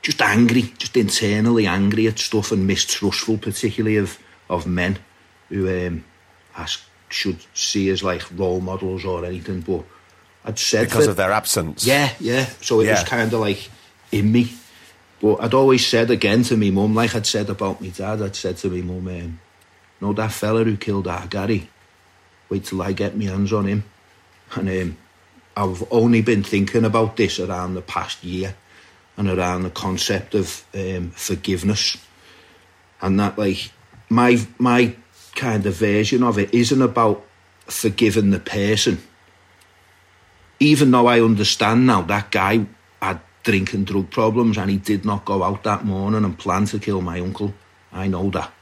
just 0.02 0.20
angry, 0.22 0.62
just 0.78 0.96
internally 0.96 1.66
angry 1.66 2.06
at 2.06 2.18
stuff 2.18 2.50
and 2.52 2.66
mistrustful, 2.66 3.38
particularly 3.38 3.96
of 3.98 4.18
of 4.48 4.66
men 4.66 4.98
who 5.48 5.68
um, 5.86 6.04
I 6.56 6.62
s- 6.62 6.84
should 7.08 7.38
see 7.54 7.88
as 7.90 8.02
like 8.02 8.22
role 8.36 8.60
models 8.60 9.04
or 9.04 9.24
anything. 9.24 9.60
But 9.60 9.84
I'd 10.44 10.58
said 10.58 10.86
Because 10.86 11.04
that- 11.04 11.10
of 11.12 11.16
their 11.16 11.32
absence. 11.32 11.84
yeah, 11.86 12.12
yeah. 12.18 12.46
So 12.62 12.80
it 12.80 12.88
was 12.90 13.02
kind 13.04 13.32
of 13.32 13.40
like 13.40 13.68
in 14.10 14.32
me. 14.32 14.52
But 15.20 15.36
I'd 15.42 15.52
always 15.54 15.86
said 15.86 16.10
again 16.10 16.42
to 16.44 16.56
me 16.56 16.70
mum, 16.70 16.94
like 16.94 17.14
I'd 17.14 17.26
said 17.26 17.50
about 17.50 17.80
my 17.82 17.88
dad, 17.88 18.22
I'd 18.22 18.34
said 18.36 18.56
to 18.58 18.70
me 18.70 18.80
mum, 18.80 19.06
um, 19.06 19.40
no, 20.00 20.12
that 20.14 20.32
fella 20.32 20.64
who 20.64 20.76
killed 20.78 21.06
our 21.06 21.26
Gary, 21.26 21.68
wait 22.48 22.64
till 22.64 22.80
I 22.80 22.92
get 22.92 23.16
my 23.18 23.26
hands 23.26 23.52
on 23.52 23.66
him. 23.66 23.84
And 24.54 24.68
um, 24.68 24.96
I've 25.56 25.84
only 25.90 26.22
been 26.22 26.42
thinking 26.42 26.84
about 26.84 27.16
this 27.16 27.38
around 27.38 27.74
the 27.74 27.82
past 27.82 28.24
year 28.24 28.54
and 29.16 29.28
around 29.28 29.62
the 29.62 29.70
concept 29.70 30.34
of 30.34 30.64
um, 30.74 31.10
forgiveness. 31.10 31.96
And 33.02 33.18
that, 33.20 33.38
like, 33.38 33.70
my, 34.08 34.40
my 34.58 34.94
kind 35.34 35.64
of 35.66 35.74
version 35.74 36.22
of 36.22 36.38
it 36.38 36.52
isn't 36.52 36.82
about 36.82 37.24
forgiving 37.66 38.30
the 38.30 38.40
person 38.40 39.00
even 40.60 40.90
though 40.90 41.06
I 41.06 41.20
understand 41.20 41.86
now 41.86 42.02
that 42.02 42.30
guy 42.30 42.66
had 43.00 43.20
drink 43.42 43.72
and 43.72 43.86
drug 43.86 44.10
problems 44.10 44.58
and 44.58 44.70
he 44.70 44.76
did 44.76 45.04
not 45.06 45.24
go 45.24 45.42
out 45.42 45.64
that 45.64 45.84
morning 45.84 46.24
and 46.24 46.38
plan 46.38 46.66
to 46.66 46.78
kill 46.78 47.00
my 47.00 47.18
uncle. 47.18 47.54
I 47.90 48.06
know 48.06 48.28
that. 48.30 48.52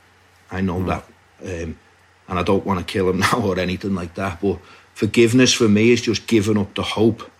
I 0.50 0.60
know 0.60 0.82
that. 0.84 1.04
Um, 1.42 1.78
and 2.28 2.38
I 2.38 2.42
don't 2.44 2.64
want 2.64 2.78
to 2.78 2.84
kill 2.90 3.10
him 3.10 3.18
now 3.18 3.40
or 3.42 3.58
anything 3.58 3.96
like 3.96 4.14
that. 4.14 4.40
But 4.40 4.60
forgiveness 4.98 5.54
for 5.54 5.68
me 5.68 5.92
is 5.92 6.02
just 6.02 6.26
giving 6.26 6.58
up 6.58 6.74
the 6.74 6.82
hope 6.82 7.30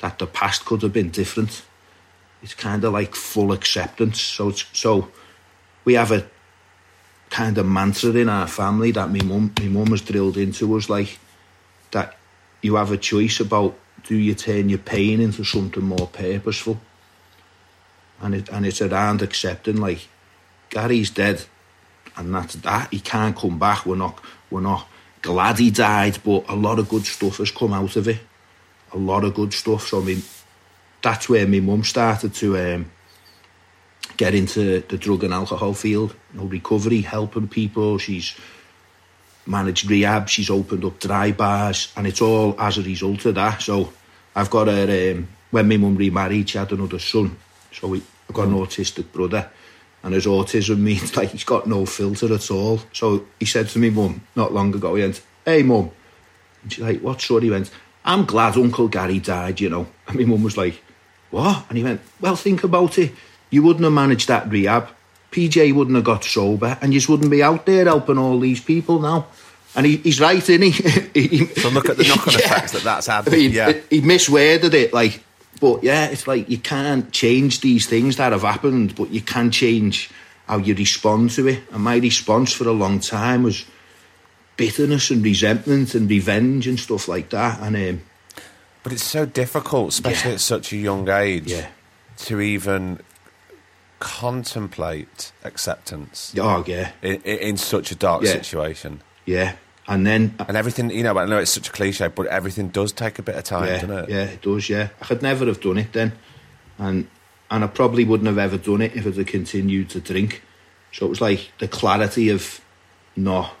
that 0.00 0.18
the 0.18 0.26
past 0.26 0.64
could 0.64 0.82
have 0.82 0.92
been 0.92 1.10
different. 1.10 1.62
It's 2.42 2.54
kind 2.54 2.82
of 2.82 2.92
like 2.92 3.14
full 3.14 3.52
acceptance. 3.52 4.20
So 4.20 4.50
so 4.50 5.08
we 5.84 5.94
have 5.94 6.10
a 6.10 6.26
kind 7.30 7.56
of 7.56 7.66
mantra 7.66 8.10
in 8.10 8.28
our 8.28 8.48
family 8.48 8.90
that 8.90 9.12
my 9.12 9.22
mum 9.22 9.52
my 9.60 9.68
mum 9.68 9.86
has 9.94 10.02
drilled 10.02 10.36
into 10.36 10.76
us 10.76 10.88
like 10.88 11.20
that 11.92 12.16
you 12.62 12.74
have 12.74 12.90
a 12.90 12.96
choice 12.96 13.38
about 13.38 13.78
do 14.02 14.16
you 14.16 14.34
turn 14.34 14.68
your 14.68 14.84
pain 14.94 15.20
into 15.20 15.44
something 15.44 15.84
more 15.84 16.08
purposeful 16.08 16.80
and 18.22 18.34
it 18.34 18.48
and 18.50 18.66
it's 18.66 18.82
around 18.82 19.22
accepting 19.22 19.76
like 19.76 20.08
Gary's 20.68 21.10
dead 21.10 21.44
and 22.16 22.34
that's 22.34 22.54
that 22.56 22.88
he 22.92 23.00
can't 23.00 23.36
come 23.36 23.58
back 23.58 23.86
we're 23.86 24.02
not 24.04 24.18
we're 24.50 24.60
not 24.72 24.88
glad 25.24 25.58
he 25.58 25.70
died 25.70 26.18
but 26.24 26.44
a 26.48 26.54
lot 26.54 26.78
of 26.78 26.88
good 26.88 27.04
stuff 27.04 27.38
has 27.38 27.50
come 27.50 27.72
out 27.72 27.96
of 27.96 28.06
it 28.06 28.20
a 28.92 28.98
lot 28.98 29.24
of 29.24 29.34
good 29.34 29.52
stuff 29.52 29.86
so 29.88 30.00
I 30.00 30.04
mean 30.04 30.22
that's 31.02 31.28
where 31.28 31.46
my 31.46 31.60
mum 31.60 31.82
started 31.82 32.32
to 32.34 32.58
um, 32.58 32.90
get 34.16 34.34
into 34.34 34.80
the 34.80 34.98
drug 34.98 35.24
and 35.24 35.34
alcohol 35.34 35.74
field 35.74 36.14
you 36.32 36.40
know, 36.40 36.46
recovery 36.46 37.00
helping 37.00 37.48
people 37.48 37.98
she's 37.98 38.36
managed 39.46 39.90
rehab. 39.90 40.28
She's 40.28 40.50
opened 40.50 40.84
up 40.84 40.98
dry 40.98 41.32
bars, 41.32 41.92
and 41.96 42.06
it's 42.06 42.20
all 42.20 42.58
as 42.58 42.78
a 42.78 42.82
result 42.82 43.24
of 43.26 43.34
that. 43.36 43.62
So 43.62 43.92
I've 44.34 44.50
got 44.50 44.68
her. 44.68 45.12
Um, 45.12 45.28
when 45.50 45.68
my 45.68 45.76
mum 45.76 45.96
remarried, 45.96 46.50
she 46.50 46.58
had 46.58 46.72
another 46.72 46.98
son. 46.98 47.36
So 47.70 47.88
we, 47.88 48.02
I've 48.28 48.34
got 48.34 48.48
an 48.48 48.54
autistic 48.54 49.12
brother, 49.12 49.48
and 50.04 50.14
his 50.14 50.26
autism 50.26 50.78
means 50.78 51.16
like 51.16 51.30
he's 51.30 51.42
got 51.44 51.66
no 51.66 51.84
filter 51.86 52.32
at 52.32 52.48
all. 52.50 52.78
So 52.92 53.24
he 53.40 53.46
said 53.46 53.68
to 53.70 53.78
me, 53.80 53.90
mum, 53.90 54.20
not 54.36 54.52
long 54.52 54.72
ago, 54.74 54.94
he 54.94 55.02
went, 55.02 55.20
"Hey, 55.44 55.62
mum," 55.64 55.90
and 56.62 56.72
she's 56.72 56.84
like, 56.84 57.00
"What?" 57.00 57.20
So 57.20 57.38
he 57.40 57.50
went, 57.50 57.70
"I'm 58.04 58.24
glad 58.24 58.56
Uncle 58.56 58.86
Gary 58.88 59.18
died," 59.18 59.60
you 59.60 59.68
know. 59.70 59.88
And 60.06 60.16
my 60.20 60.24
mum 60.26 60.44
was 60.44 60.56
like, 60.56 60.80
"What?" 61.30 61.64
And 61.68 61.78
he 61.78 61.82
went, 61.82 62.00
"Well, 62.20 62.36
think 62.36 62.62
about 62.62 62.98
it. 62.98 63.12
You 63.50 63.62
wouldn't 63.64 63.82
have 63.84 63.92
managed 63.92 64.28
that 64.28 64.48
rehab." 64.48 64.88
PJ 65.32 65.74
wouldn't 65.74 65.96
have 65.96 66.04
got 66.04 66.22
sober, 66.22 66.78
and 66.80 66.94
you 66.94 67.00
just 67.00 67.08
wouldn't 67.08 67.28
be 67.30 67.42
out 67.42 67.66
there 67.66 67.86
helping 67.86 68.18
all 68.18 68.38
these 68.38 68.60
people 68.60 69.00
now. 69.00 69.26
And 69.74 69.84
he, 69.84 69.96
he's 69.96 70.20
right, 70.20 70.38
isn't 70.48 70.62
he? 70.62 70.70
he 71.12 71.46
So 71.60 71.70
look 71.70 71.88
at 71.88 71.96
the 71.96 72.04
knock-on 72.04 72.34
effects 72.38 72.70
that 72.70 72.84
that's 72.84 73.08
had. 73.08 73.26
I 73.26 73.32
mean, 73.32 73.50
Yeah. 73.50 73.72
he 73.90 74.00
misworded 74.00 74.72
it, 74.74 74.92
like, 74.92 75.23
but 75.60 75.82
yeah, 75.82 76.06
it's 76.06 76.26
like 76.26 76.48
you 76.48 76.58
can't 76.58 77.10
change 77.12 77.60
these 77.60 77.86
things 77.86 78.16
that 78.16 78.32
have 78.32 78.42
happened, 78.42 78.94
but 78.94 79.10
you 79.10 79.20
can 79.20 79.50
change 79.50 80.10
how 80.46 80.58
you 80.58 80.74
respond 80.74 81.30
to 81.30 81.46
it. 81.48 81.62
And 81.72 81.82
my 81.82 81.96
response 81.96 82.52
for 82.52 82.68
a 82.68 82.72
long 82.72 83.00
time 83.00 83.42
was 83.44 83.64
bitterness 84.56 85.10
and 85.10 85.24
resentment 85.24 85.94
and 85.94 86.08
revenge 86.08 86.66
and 86.66 86.78
stuff 86.78 87.08
like 87.08 87.30
that. 87.30 87.60
And 87.60 87.76
um, 87.76 88.02
But 88.82 88.92
it's 88.92 89.04
so 89.04 89.24
difficult, 89.26 89.88
especially 89.90 90.30
Yeah. 90.30 90.34
at 90.34 90.40
such 90.40 90.72
a 90.72 90.76
young 90.76 91.08
age, 91.08 91.46
Yeah. 91.50 91.68
to 92.26 92.40
even 92.40 93.00
contemplate 94.00 95.32
acceptance 95.44 96.34
oh 96.38 96.62
yeah, 96.66 96.90
in, 97.00 97.22
in, 97.22 97.56
such 97.56 97.90
a 97.90 97.94
dark 97.94 98.22
Yeah. 98.22 98.32
situation. 98.32 99.00
yeah. 99.24 99.54
And 99.86 100.06
then 100.06 100.34
And 100.48 100.56
everything, 100.56 100.90
you 100.90 101.02
know, 101.02 101.16
I 101.18 101.26
know 101.26 101.38
it's 101.38 101.50
such 101.50 101.68
a 101.68 101.72
cliche, 101.72 102.08
but 102.08 102.26
everything 102.28 102.68
does 102.68 102.92
take 102.92 103.18
a 103.18 103.22
bit 103.22 103.34
of 103.34 103.44
time, 103.44 103.66
yeah, 103.66 103.80
doesn't 103.80 103.98
it? 104.04 104.08
yeah, 104.08 104.24
it 104.24 104.42
does. 104.42 104.68
Yeah, 104.70 104.88
I 105.00 105.04
could 105.04 105.20
never 105.22 105.44
have 105.46 105.60
done 105.60 105.78
it 105.78 105.92
then, 105.92 106.12
and 106.78 107.06
and 107.50 107.64
I 107.64 107.66
probably 107.66 108.04
wouldn't 108.04 108.26
have 108.26 108.38
ever 108.38 108.56
done 108.56 108.80
it 108.80 108.96
if 108.96 109.06
I'd 109.06 109.16
have 109.16 109.26
continued 109.26 109.90
to 109.90 110.00
drink. 110.00 110.42
So 110.92 111.06
it 111.06 111.10
was 111.10 111.20
like 111.20 111.52
the 111.58 111.68
clarity 111.68 112.30
of 112.30 112.60
not 113.14 113.54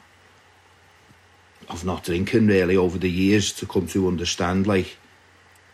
of 1.68 1.84
not 1.84 2.04
drinking 2.04 2.46
really 2.46 2.76
over 2.76 2.98
the 2.98 3.10
years 3.10 3.52
to 3.54 3.66
come 3.66 3.86
to 3.88 4.06
understand 4.08 4.66
like 4.66 4.96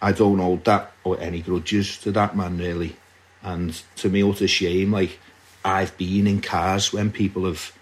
I 0.02 0.12
don't 0.12 0.38
hold 0.38 0.64
that 0.64 0.92
or 1.04 1.18
any 1.20 1.42
grudges 1.42 1.98
to 1.98 2.12
that 2.12 2.36
man 2.36 2.58
really, 2.58 2.96
and 3.42 3.80
to 3.96 4.08
me 4.08 4.28
it's 4.28 4.40
a 4.40 4.48
shame. 4.48 4.90
Like 4.90 5.20
I've 5.64 5.96
been 5.96 6.26
in 6.26 6.40
cars 6.40 6.92
when 6.92 7.12
people 7.12 7.44
have 7.44 7.72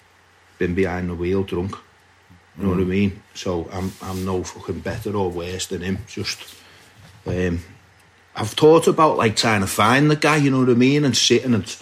been 0.58 0.74
behind 0.74 1.08
the 1.08 1.14
wheel 1.14 1.44
drunk. 1.44 1.74
You 2.58 2.64
know 2.64 2.70
what 2.70 2.80
I 2.80 2.84
mean? 2.84 3.22
So 3.34 3.68
I'm 3.72 3.92
I'm 4.02 4.24
no 4.24 4.42
fucking 4.42 4.80
better 4.80 5.14
or 5.16 5.30
worse 5.30 5.66
than 5.66 5.80
him. 5.82 5.98
Just 6.08 6.38
um, 7.26 7.62
I've 8.34 8.50
thought 8.50 8.88
about 8.88 9.16
like 9.16 9.36
trying 9.36 9.60
to 9.60 9.66
find 9.68 10.10
the 10.10 10.16
guy. 10.16 10.36
You 10.36 10.50
know 10.50 10.60
what 10.60 10.70
I 10.70 10.74
mean? 10.74 11.04
And 11.04 11.16
sitting 11.16 11.54
and 11.54 11.76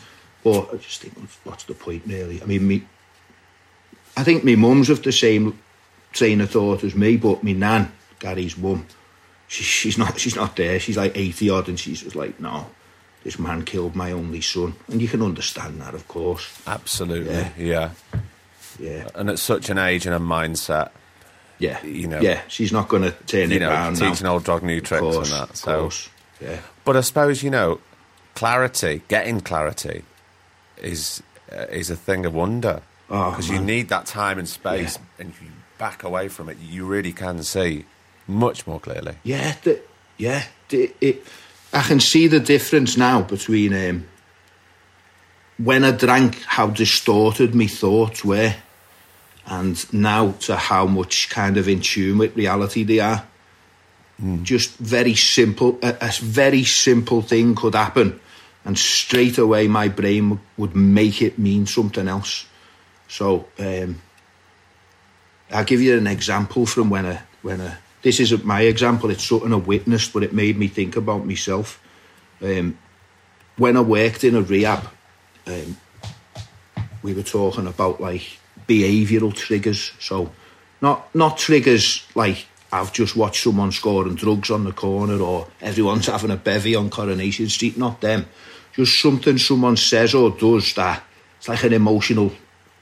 but 0.44 0.68
I 0.72 0.76
just 0.76 1.00
think 1.00 1.14
what's 1.44 1.64
the 1.64 1.74
point 1.74 2.02
really? 2.06 2.42
I 2.42 2.44
mean, 2.44 2.68
me. 2.68 2.82
I 4.18 4.22
think 4.22 4.44
my 4.44 4.54
mum's 4.54 4.90
of 4.90 5.02
the 5.02 5.12
same 5.12 5.58
train 6.12 6.40
of 6.40 6.50
thought 6.50 6.84
as 6.84 6.94
me, 6.94 7.16
but 7.16 7.42
me 7.42 7.52
nan, 7.54 7.92
Gary's 8.18 8.56
mum, 8.56 8.86
she, 9.48 9.62
she's 9.62 9.98
not 9.98 10.18
she's 10.20 10.36
not 10.36 10.56
there. 10.56 10.78
She's 10.78 10.96
like 10.96 11.16
eighty 11.16 11.48
odd, 11.50 11.68
and 11.68 11.80
she's 11.80 12.02
just 12.02 12.16
like, 12.16 12.38
no, 12.38 12.66
this 13.24 13.38
man 13.38 13.64
killed 13.64 13.96
my 13.96 14.12
only 14.12 14.40
son, 14.42 14.74
and 14.88 15.00
you 15.00 15.08
can 15.08 15.22
understand 15.22 15.80
that, 15.80 15.94
of 15.94 16.06
course. 16.06 16.60
Absolutely, 16.66 17.32
Yeah. 17.32 17.50
yeah. 17.56 17.90
Yeah, 18.78 19.08
And 19.14 19.30
at 19.30 19.38
such 19.38 19.70
an 19.70 19.78
age 19.78 20.06
and 20.06 20.14
a 20.14 20.18
mindset, 20.18 20.90
yeah, 21.58 21.82
You 21.84 22.06
know- 22.08 22.20
yeah. 22.20 22.42
She's 22.48 22.72
not 22.72 22.88
going 22.88 23.02
to 23.02 23.12
turn 23.26 23.50
you 23.50 23.56
it 23.56 23.60
know, 23.60 23.70
around 23.70 23.96
teach 23.96 24.20
an 24.20 24.26
old 24.26 24.44
dog 24.44 24.62
new 24.62 24.80
tricks 24.80 25.00
course, 25.00 25.30
and 25.32 25.40
that. 25.42 25.50
of 25.50 25.56
So, 25.56 25.80
course. 25.80 26.08
Yeah, 26.40 26.58
but 26.84 26.96
I 26.96 27.00
suppose 27.00 27.42
you 27.42 27.50
know, 27.50 27.80
clarity, 28.34 29.02
getting 29.08 29.40
clarity, 29.40 30.02
is 30.82 31.22
uh, 31.50 31.64
is 31.70 31.88
a 31.90 31.96
thing 31.96 32.26
of 32.26 32.34
wonder 32.34 32.82
Oh, 33.08 33.30
because 33.30 33.48
you 33.48 33.58
need 33.60 33.88
that 33.88 34.04
time 34.04 34.38
and 34.38 34.46
space, 34.48 34.98
and 35.18 35.30
if 35.30 35.40
you 35.40 35.48
back 35.78 36.02
away 36.02 36.28
from 36.28 36.48
it, 36.50 36.58
you 36.58 36.84
really 36.84 37.12
can 37.12 37.42
see 37.42 37.84
much 38.26 38.66
more 38.66 38.80
clearly. 38.80 39.14
yeah, 39.22 39.54
the, 39.62 39.80
yeah. 40.18 40.42
The, 40.68 40.92
it, 41.00 41.24
I 41.72 41.82
can 41.82 42.00
see 42.00 42.26
the 42.26 42.40
difference 42.40 42.96
now 42.98 43.22
between 43.22 43.72
um, 43.72 44.06
when 45.58 45.84
I 45.84 45.92
drank, 45.92 46.42
how 46.42 46.66
distorted 46.66 47.54
my 47.54 47.66
thoughts 47.66 48.24
were, 48.24 48.54
and 49.46 49.92
now 49.92 50.32
to 50.32 50.56
how 50.56 50.86
much 50.86 51.28
kind 51.30 51.56
of 51.56 51.68
in 51.68 51.80
tune 51.80 52.18
with 52.18 52.36
reality 52.36 52.82
they 52.82 53.00
are. 53.00 53.26
just 54.42 54.76
very 54.78 55.14
simple, 55.14 55.78
a, 55.82 55.96
a 56.00 56.10
very 56.20 56.64
simple 56.64 57.22
thing 57.22 57.54
could 57.54 57.74
happen, 57.74 58.18
and 58.64 58.78
straight 58.78 59.38
away 59.38 59.68
my 59.68 59.88
brain 59.88 60.30
would, 60.30 60.40
would 60.56 60.76
make 60.76 61.22
it 61.22 61.38
mean 61.38 61.66
something 61.66 62.08
else. 62.08 62.46
So 63.08 63.46
um, 63.58 64.00
I'll 65.50 65.64
give 65.64 65.82
you 65.82 65.96
an 65.96 66.06
example 66.06 66.66
from 66.66 66.90
when 66.90 67.06
a 67.06 67.22
when 67.42 67.60
a 67.60 67.78
this 68.02 68.20
isn't 68.20 68.44
my 68.44 68.62
example. 68.62 69.10
It's 69.10 69.24
something 69.24 69.52
I 69.52 69.56
witnessed, 69.56 70.12
but 70.12 70.22
it 70.22 70.32
made 70.32 70.56
me 70.58 70.68
think 70.68 70.96
about 70.96 71.26
myself. 71.26 71.80
Um, 72.40 72.78
when 73.56 73.76
I 73.76 73.80
worked 73.80 74.24
in 74.24 74.34
a 74.34 74.42
rehab, 74.42 74.88
um, 75.46 75.76
we 77.02 77.14
were 77.14 77.22
talking 77.22 77.66
about 77.66 78.00
like 78.00 78.38
behavioural 78.68 79.34
triggers. 79.34 79.92
So 79.98 80.32
not 80.80 81.14
not 81.14 81.38
triggers 81.38 82.06
like 82.14 82.46
I've 82.72 82.92
just 82.92 83.16
watched 83.16 83.42
someone 83.42 83.72
scoring 83.72 84.16
drugs 84.16 84.50
on 84.50 84.64
the 84.64 84.72
corner 84.72 85.20
or 85.20 85.46
everyone's 85.60 86.06
having 86.06 86.30
a 86.30 86.36
bevy 86.36 86.74
on 86.74 86.90
Coronation 86.90 87.48
Street. 87.48 87.76
Not 87.78 88.00
them. 88.00 88.26
Just 88.74 89.00
something 89.00 89.38
someone 89.38 89.76
says 89.76 90.14
or 90.14 90.30
does 90.30 90.74
that 90.74 91.02
it's 91.46 91.48
like 91.48 91.62
an 91.62 91.72
emotional 91.72 92.32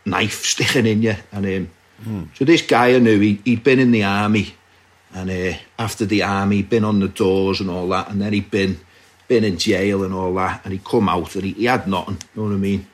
knife 0.07 0.45
sticking 0.45 0.87
in 0.87 1.03
you. 1.03 1.17
And 1.33 1.47
um, 1.47 1.71
mm. 2.03 2.37
so 2.37 2.45
this 2.45 2.63
guy 2.63 2.95
I 2.95 2.99
knew, 2.99 3.21
he, 3.21 3.41
he'd 3.45 3.65
been 3.65 3.79
in 3.79 3.91
the 3.91 4.05
army, 4.05 4.55
and 5.13 5.31
uh, 5.31 5.59
after 5.79 6.07
the 6.07 6.23
army, 6.23 6.63
been 6.63 6.85
on 6.85 7.01
the 7.01 7.09
doors 7.09 7.61
and 7.61 7.71
all 7.71 7.89
that, 7.89 8.09
and 8.11 8.21
then 8.21 8.33
he'd 8.33 8.51
been 8.51 8.81
been 9.27 9.45
in 9.45 9.59
jail 9.59 10.05
and 10.05 10.13
all 10.13 10.35
that, 10.35 10.63
and 10.65 10.73
he'd 10.73 10.85
come 10.85 11.09
out 11.09 11.35
and 11.35 11.45
he, 11.45 11.53
he 11.53 11.65
had 11.65 11.89
nothing. 11.89 12.19
You 12.35 12.43
know 12.43 12.49
what 12.49 12.55
I 12.55 12.59
mean? 12.59 12.87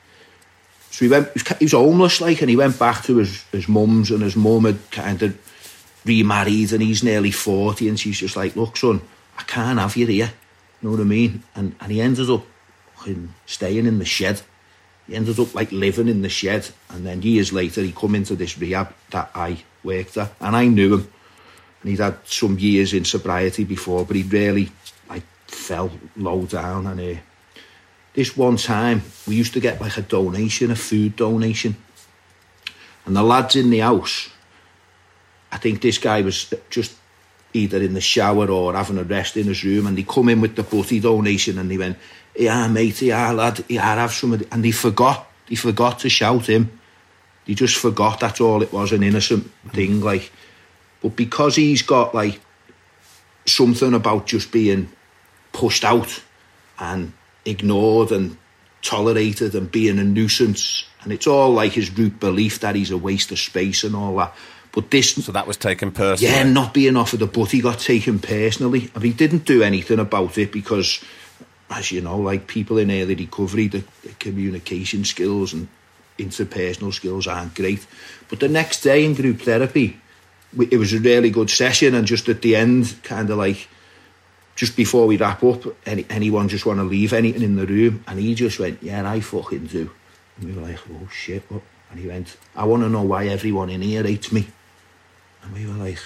So 0.90 1.04
he 1.04 1.10
went. 1.10 1.28
He 1.58 1.64
was 1.64 1.72
homeless, 1.72 2.20
like, 2.20 2.40
and 2.40 2.50
he 2.50 2.56
went 2.56 2.78
back 2.78 3.04
to 3.04 3.18
his 3.18 3.44
his 3.52 3.68
mum's, 3.68 4.10
and 4.10 4.22
his 4.22 4.36
mum 4.36 4.64
had 4.64 4.90
kind 4.90 5.22
of 5.22 5.38
remarried, 6.04 6.72
and 6.72 6.82
he's 6.82 7.02
nearly 7.02 7.30
forty, 7.30 7.88
and 7.88 7.98
she's 7.98 8.18
just 8.18 8.36
like, 8.36 8.56
"Look, 8.56 8.76
son, 8.76 9.00
I 9.38 9.42
can't 9.44 9.78
have 9.78 9.96
you 9.96 10.06
here." 10.06 10.32
You 10.80 10.88
know 10.88 10.96
what 10.96 11.00
I 11.00 11.04
mean? 11.04 11.42
And 11.54 11.74
and 11.80 11.92
he 11.92 12.00
ended 12.00 12.28
up 12.28 12.44
staying 13.46 13.86
in 13.86 13.98
the 13.98 14.04
shed 14.04 14.42
he 15.10 15.16
ended 15.16 15.40
up 15.40 15.54
like 15.54 15.72
living 15.72 16.06
in 16.06 16.22
the 16.22 16.28
shed 16.28 16.68
and 16.88 17.04
then 17.04 17.20
years 17.22 17.52
later 17.52 17.82
he 17.82 17.90
come 17.90 18.14
into 18.14 18.36
this 18.36 18.56
rehab 18.58 18.94
that 19.10 19.30
I 19.34 19.58
worked 19.82 20.16
at 20.16 20.32
and 20.40 20.54
I 20.54 20.66
knew 20.66 20.94
him 20.94 21.12
and 21.82 21.90
he'd 21.90 21.98
had 21.98 22.18
some 22.24 22.58
years 22.58 22.92
in 22.92 23.04
sobriety 23.04 23.64
before 23.64 24.04
but 24.04 24.14
he 24.14 24.22
really 24.22 24.70
like 25.08 25.24
fell 25.48 25.90
low 26.16 26.44
down 26.44 26.86
and 26.86 27.00
uh, 27.00 27.20
this 28.14 28.36
one 28.36 28.56
time 28.56 29.02
we 29.26 29.34
used 29.34 29.54
to 29.54 29.60
get 29.60 29.80
like 29.80 29.96
a 29.96 30.02
donation 30.02 30.70
a 30.70 30.76
food 30.76 31.16
donation 31.16 31.76
and 33.06 33.16
the 33.16 33.22
lads 33.22 33.56
in 33.56 33.70
the 33.70 33.80
house 33.80 34.30
I 35.52 35.58
think 35.58 35.80
this 35.80 35.98
guy 35.98 36.22
was 36.22 36.52
just 36.70 36.96
either 37.52 37.78
in 37.78 37.94
the 37.94 38.00
shower 38.00 38.48
or 38.48 38.74
having 38.74 38.98
a 38.98 39.02
rest 39.02 39.36
in 39.36 39.46
his 39.46 39.64
room 39.64 39.86
and 39.86 39.98
he 39.98 40.04
come 40.04 40.28
in 40.28 40.40
with 40.40 40.54
the 40.54 40.62
butty 40.62 41.00
donation 41.00 41.58
and 41.58 41.70
he 41.70 41.78
went 41.78 41.98
yeah, 42.36 42.68
mate, 42.68 43.02
yeah, 43.02 43.30
lad, 43.32 43.64
yeah, 43.68 43.94
have 43.94 44.12
some 44.12 44.32
of 44.32 44.46
And 44.52 44.64
he 44.64 44.72
forgot, 44.72 45.28
he 45.48 45.56
forgot 45.56 45.98
to 46.00 46.08
shout 46.08 46.46
him. 46.46 46.78
He 47.44 47.54
just 47.54 47.76
forgot 47.76 48.20
that's 48.20 48.40
all 48.40 48.62
it 48.62 48.72
was, 48.72 48.92
an 48.92 49.02
innocent 49.02 49.50
thing, 49.72 50.00
like. 50.00 50.30
But 51.00 51.16
because 51.16 51.56
he's 51.56 51.82
got, 51.82 52.14
like, 52.14 52.40
something 53.46 53.94
about 53.94 54.26
just 54.26 54.52
being 54.52 54.90
pushed 55.52 55.84
out 55.84 56.22
and 56.78 57.12
ignored 57.44 58.12
and 58.12 58.36
tolerated 58.82 59.54
and 59.54 59.70
being 59.70 59.98
a 59.98 60.04
nuisance, 60.04 60.84
and 61.02 61.12
it's 61.12 61.26
all 61.26 61.50
like 61.50 61.72
his 61.72 61.96
root 61.96 62.18
belief 62.20 62.60
that 62.60 62.74
he's 62.74 62.90
a 62.90 62.98
waste 62.98 63.30
of 63.32 63.38
space 63.38 63.84
and 63.84 63.94
all 63.94 64.16
that. 64.16 64.34
But 64.72 64.90
this, 64.90 65.14
so 65.14 65.32
that 65.32 65.48
was 65.48 65.56
taken 65.56 65.90
personally. 65.90 66.32
Yeah, 66.32 66.44
not 66.44 66.72
being 66.72 66.96
offered 66.96 67.22
a 67.22 67.26
butt, 67.26 67.50
he 67.50 67.60
got 67.60 67.80
taken 67.80 68.20
personally, 68.20 68.90
and 68.94 69.02
he 69.02 69.12
didn't 69.12 69.44
do 69.44 69.62
anything 69.62 69.98
about 69.98 70.38
it 70.38 70.52
because 70.52 71.02
as 71.70 71.92
you 71.92 72.00
know, 72.00 72.18
like 72.18 72.46
people 72.46 72.78
in 72.78 72.90
early 72.90 73.14
recovery, 73.14 73.68
the, 73.68 73.84
the 74.02 74.12
communication 74.18 75.04
skills 75.04 75.52
and 75.52 75.68
interpersonal 76.18 76.92
skills 76.92 77.26
aren't 77.26 77.54
great. 77.54 77.86
But 78.28 78.40
the 78.40 78.48
next 78.48 78.82
day 78.82 79.04
in 79.04 79.14
group 79.14 79.40
therapy, 79.40 79.98
it 80.58 80.76
was 80.76 80.92
a 80.92 80.98
really 80.98 81.30
good 81.30 81.48
session, 81.48 81.94
and 81.94 82.06
just 82.06 82.28
at 82.28 82.42
the 82.42 82.56
end, 82.56 82.96
kind 83.04 83.30
of 83.30 83.38
like 83.38 83.68
just 84.60 84.76
before 84.76 85.06
we 85.06 85.16
wrap 85.16 85.42
up, 85.42 85.62
any, 85.86 86.04
anyone 86.10 86.46
just 86.46 86.66
want 86.66 86.78
to 86.78 86.84
leave 86.84 87.14
anything 87.14 87.42
in 87.42 87.56
the 87.56 87.66
room, 87.66 88.04
and 88.06 88.20
he 88.20 88.34
just 88.34 88.58
went, 88.58 88.82
"Yeah, 88.82 89.10
I 89.10 89.20
fucking 89.20 89.68
do." 89.68 89.90
And 90.36 90.44
we 90.44 90.52
were 90.52 90.68
like, 90.68 90.78
"Oh 90.92 91.08
shit!" 91.10 91.42
What? 91.48 91.62
And 91.90 91.98
he 91.98 92.06
went, 92.06 92.36
"I 92.54 92.66
want 92.66 92.82
to 92.82 92.90
know 92.90 93.00
why 93.00 93.28
everyone 93.28 93.70
in 93.70 93.80
here 93.80 94.02
hates 94.02 94.30
me." 94.30 94.48
And 95.42 95.54
we 95.54 95.64
were 95.64 95.82
like, 95.82 95.98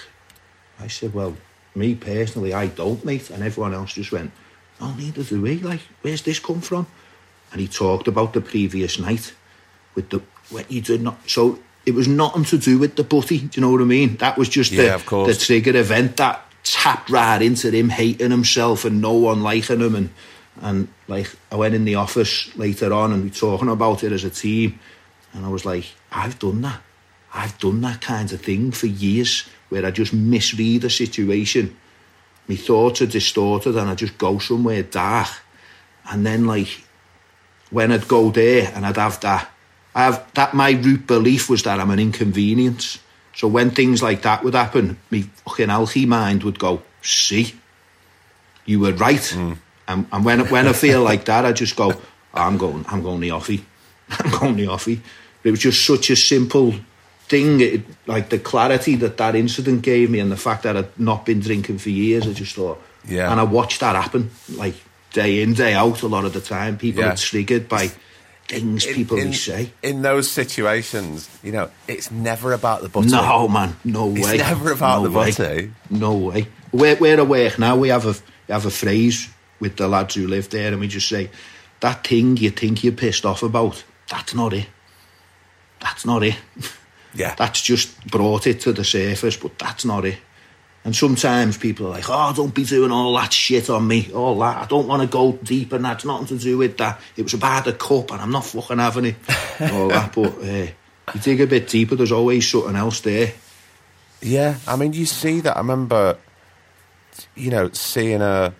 "I 0.79 0.87
said, 0.87 1.13
well, 1.13 1.37
me 1.75 1.97
personally, 1.97 2.55
I 2.55 2.69
don't, 2.69 3.05
mate." 3.05 3.29
And 3.29 3.43
everyone 3.43 3.75
else 3.75 3.95
just 3.95 4.13
went, 4.13 4.31
oh, 4.81 4.95
neither 4.97 5.25
do 5.25 5.43
we. 5.43 5.59
Like, 5.59 5.81
where's 6.03 6.23
this 6.23 6.39
come 6.39 6.61
from? 6.61 6.87
And 7.51 7.61
he 7.61 7.67
talked 7.67 8.07
about 8.07 8.35
the 8.35 8.41
previous 8.41 9.01
night 9.01 9.35
with 9.97 10.11
the 10.11 10.23
what 10.51 10.67
he 10.67 10.81
did 10.81 11.03
not. 11.03 11.19
So 11.29 11.59
it 11.85 11.95
was 11.95 12.07
nothing 12.07 12.45
to 12.45 12.59
do 12.59 12.79
with 12.79 12.95
the 12.95 13.03
butty. 13.03 13.39
Do 13.39 13.51
you 13.55 13.63
know 13.63 13.73
what 13.73 13.81
I 13.81 13.85
mean? 13.85 14.17
That 14.19 14.39
was 14.39 14.49
just 14.49 14.71
yeah, 14.71 14.99
the, 14.99 15.25
the 15.27 15.35
trigger 15.35 15.77
event 15.77 16.19
that 16.19 16.45
tapped 16.65 17.11
right 17.11 17.41
into 17.41 17.71
him 17.71 17.89
hating 17.91 18.31
himself 18.31 18.85
and 18.85 19.01
no 19.01 19.13
one 19.13 19.43
liking 19.43 19.81
him. 19.81 19.95
And 19.95 20.11
and 20.61 20.89
like 21.09 21.35
I 21.53 21.57
went 21.57 21.75
in 21.75 21.85
the 21.85 21.97
office 21.97 22.55
later 22.57 22.93
on 22.93 23.13
and 23.13 23.23
we 23.23 23.29
were 23.29 23.35
talking 23.35 23.69
about 23.69 24.05
it 24.05 24.13
as 24.13 24.25
a 24.25 24.31
team, 24.31 24.79
and 25.33 25.45
I 25.45 25.49
was 25.49 25.65
like, 25.65 25.87
I've 26.11 26.39
done 26.39 26.63
that. 26.63 26.81
I've 27.33 27.59
done 27.59 27.81
that 27.81 28.01
kind 28.01 28.33
of 28.33 28.41
thing 28.41 28.71
for 28.71 28.87
years 28.87 29.49
where 29.69 29.85
I 29.85 29.91
just 29.91 30.13
misread 30.13 30.85
a 30.85 30.91
situation 30.91 31.77
my 32.49 32.57
thoughts 32.57 33.01
are 33.03 33.07
distorted 33.07 33.77
and 33.77 33.89
I 33.89 33.95
just 33.95 34.19
go 34.19 34.39
somewhere 34.39 34.83
dark. 34.83 35.29
And 36.11 36.27
then 36.27 36.47
like 36.47 36.83
when 37.71 37.91
I'd 37.91 38.09
go 38.09 38.31
there 38.31 38.71
and 38.75 38.85
I'd 38.85 38.97
have 38.97 39.21
that 39.21 39.51
I 39.95 40.05
have 40.05 40.33
that 40.35 40.55
my 40.55 40.73
root 40.73 41.07
belief 41.07 41.49
was 41.49 41.63
that 41.63 41.81
I'm 41.81 41.91
an 41.91 42.01
inconvenience. 42.01 42.99
So 43.35 43.49
when 43.49 43.71
things 43.71 44.03
like 44.03 44.23
that 44.23 44.45
would 44.45 44.55
happen, 44.55 44.99
my 45.11 45.23
fucking 45.47 45.69
alky 45.69 46.07
mind 46.07 46.45
would 46.45 46.59
go, 46.59 46.83
see, 47.03 47.55
you 48.65 48.81
were 48.81 48.93
right. 48.93 49.19
Mm. 49.19 49.59
And, 49.89 50.07
and 50.13 50.25
when 50.25 50.49
when 50.49 50.67
I 50.67 50.73
feel 50.73 51.03
like 51.03 51.27
that, 51.27 51.45
I 51.45 51.53
just 51.53 51.77
go, 51.77 51.93
oh, 51.93 52.03
I'm 52.33 52.57
going, 52.57 52.85
I'm 52.89 53.03
going 53.03 53.21
the 53.21 53.31
offie. 53.31 53.63
I'm 54.11 54.31
going 54.31 54.57
the 54.57 54.67
offie. 54.67 55.01
It 55.43 55.51
was 55.51 55.61
just 55.61 55.85
such 55.85 56.11
a 56.11 56.17
simple 56.17 56.75
thing, 57.29 57.61
it, 57.61 57.83
like 58.07 58.31
the 58.31 58.39
clarity 58.39 58.97
that 58.97 59.17
that 59.19 59.35
incident 59.35 59.83
gave 59.83 60.11
me, 60.11 60.21
and 60.21 60.31
the 60.31 60.37
fact 60.37 60.63
that 60.63 60.77
I'd 60.77 60.99
not 60.99 61.27
been 61.27 61.41
drinking 61.41 61.79
for 61.79 61.91
years, 61.91 62.27
I 62.27 62.33
just 62.33 62.55
thought, 62.55 62.81
yeah. 63.07 63.31
And 63.31 63.39
I 63.39 63.43
watched 63.45 63.81
that 63.81 63.97
happen, 63.97 64.31
like 64.53 64.75
day 65.13 65.43
in, 65.43 65.53
day 65.53 65.75
out, 65.75 66.03
a 66.03 66.07
lot 66.07 66.25
of 66.25 66.33
the 66.33 66.41
time. 66.41 66.79
People 66.79 67.03
yeah. 67.03 67.13
are 67.13 67.17
triggered 67.17 67.69
by 67.69 67.91
things 68.49 68.87
in, 68.87 68.95
people 68.95 69.19
in, 69.19 69.33
say. 69.33 69.73
In 69.83 70.03
those 70.03 70.31
situations, 70.31 71.29
you 71.43 71.53
know, 71.53 71.71
it's 71.89 72.11
never 72.11 72.53
about 72.53 72.83
the 72.83 72.89
butty. 72.89 73.09
No, 73.09 73.49
man, 73.49 73.77
no 73.85 74.07
way. 74.07 74.21
It's 74.21 74.39
never 74.39 74.73
about 74.73 75.03
no 75.03 75.09
the 75.09 75.19
way. 75.19 75.33
butty. 75.33 75.73
No 75.91 76.15
way. 76.15 76.49
Where 76.71 76.97
I 77.21 77.23
work 77.23 77.59
now, 77.59 77.77
we 77.77 77.89
have 77.89 78.07
a 78.07 78.15
we 78.49 78.53
have 78.53 78.67
a 78.67 78.71
phrase 78.71 79.29
with 79.61 79.77
the 79.77 79.89
lads 79.89 80.15
who 80.15 80.27
live 80.27 80.51
there, 80.51 80.73
and 80.73 80.81
we 80.81 80.89
just 80.89 81.09
say, 81.09 81.31
"That 81.81 82.07
thing 82.07 82.37
you 82.37 82.51
think 82.51 82.85
you're 82.85 82.93
pissed 82.93 83.25
off 83.25 83.43
about, 83.43 83.85
that's 84.09 84.35
not 84.35 84.53
it. 84.53 84.67
That's 85.81 86.05
not 86.05 86.23
it." 86.23 86.37
Yeah. 87.17 87.35
That's 87.37 87.63
just 87.63 88.05
brought 88.09 88.47
it 88.49 88.61
to 88.63 88.73
the 88.73 88.83
surface, 88.85 89.37
but 89.37 89.57
that's 89.59 89.85
not 89.85 90.05
it. 90.05 90.19
And 90.85 90.95
sometimes 90.95 91.57
people 91.57 91.87
are 91.87 91.91
like, 91.91 92.05
oh, 92.09 92.33
don't 92.35 92.55
be 92.55 92.65
doing 92.65 92.91
all 92.91 93.15
that 93.15 93.33
shit 93.33 93.71
on 93.71 93.87
me, 93.87 94.13
all 94.13 94.39
that. 94.41 94.59
I 94.59 94.67
don't 94.67 94.87
want 94.87 95.01
to 95.01 95.09
go 95.09 95.33
deep, 95.33 95.73
and 95.73 95.85
that's 95.85 96.05
nothing 96.05 96.27
to 96.27 96.39
do 96.39 96.59
with 96.59 96.77
that. 96.77 97.01
It 97.17 97.23
was 97.23 97.33
about 97.33 97.65
the 97.65 97.73
cup, 97.73 98.11
and 98.11 98.21
I'm 98.21 98.31
not 98.31 98.45
fucking 98.45 98.79
having 98.79 99.07
it. 99.07 99.17
all 99.73 99.89
that, 99.89 100.13
but 100.15 100.35
uh, 100.43 100.67
you 101.15 101.21
dig 101.23 101.41
a 101.41 101.47
bit 101.47 101.69
deeper, 101.69 101.97
there's 101.97 102.13
always 102.13 102.47
something 102.47 102.77
else 102.77 103.01
there. 103.01 103.33
Yeah, 104.21 104.59
I 104.67 104.77
mean, 104.77 104.93
you 104.93 105.07
see 105.07 105.41
that. 105.41 105.57
I 105.57 105.61
remember, 105.61 106.19
you 107.35 107.51
know, 107.51 107.71
seeing 107.71 108.21
a 108.21 108.55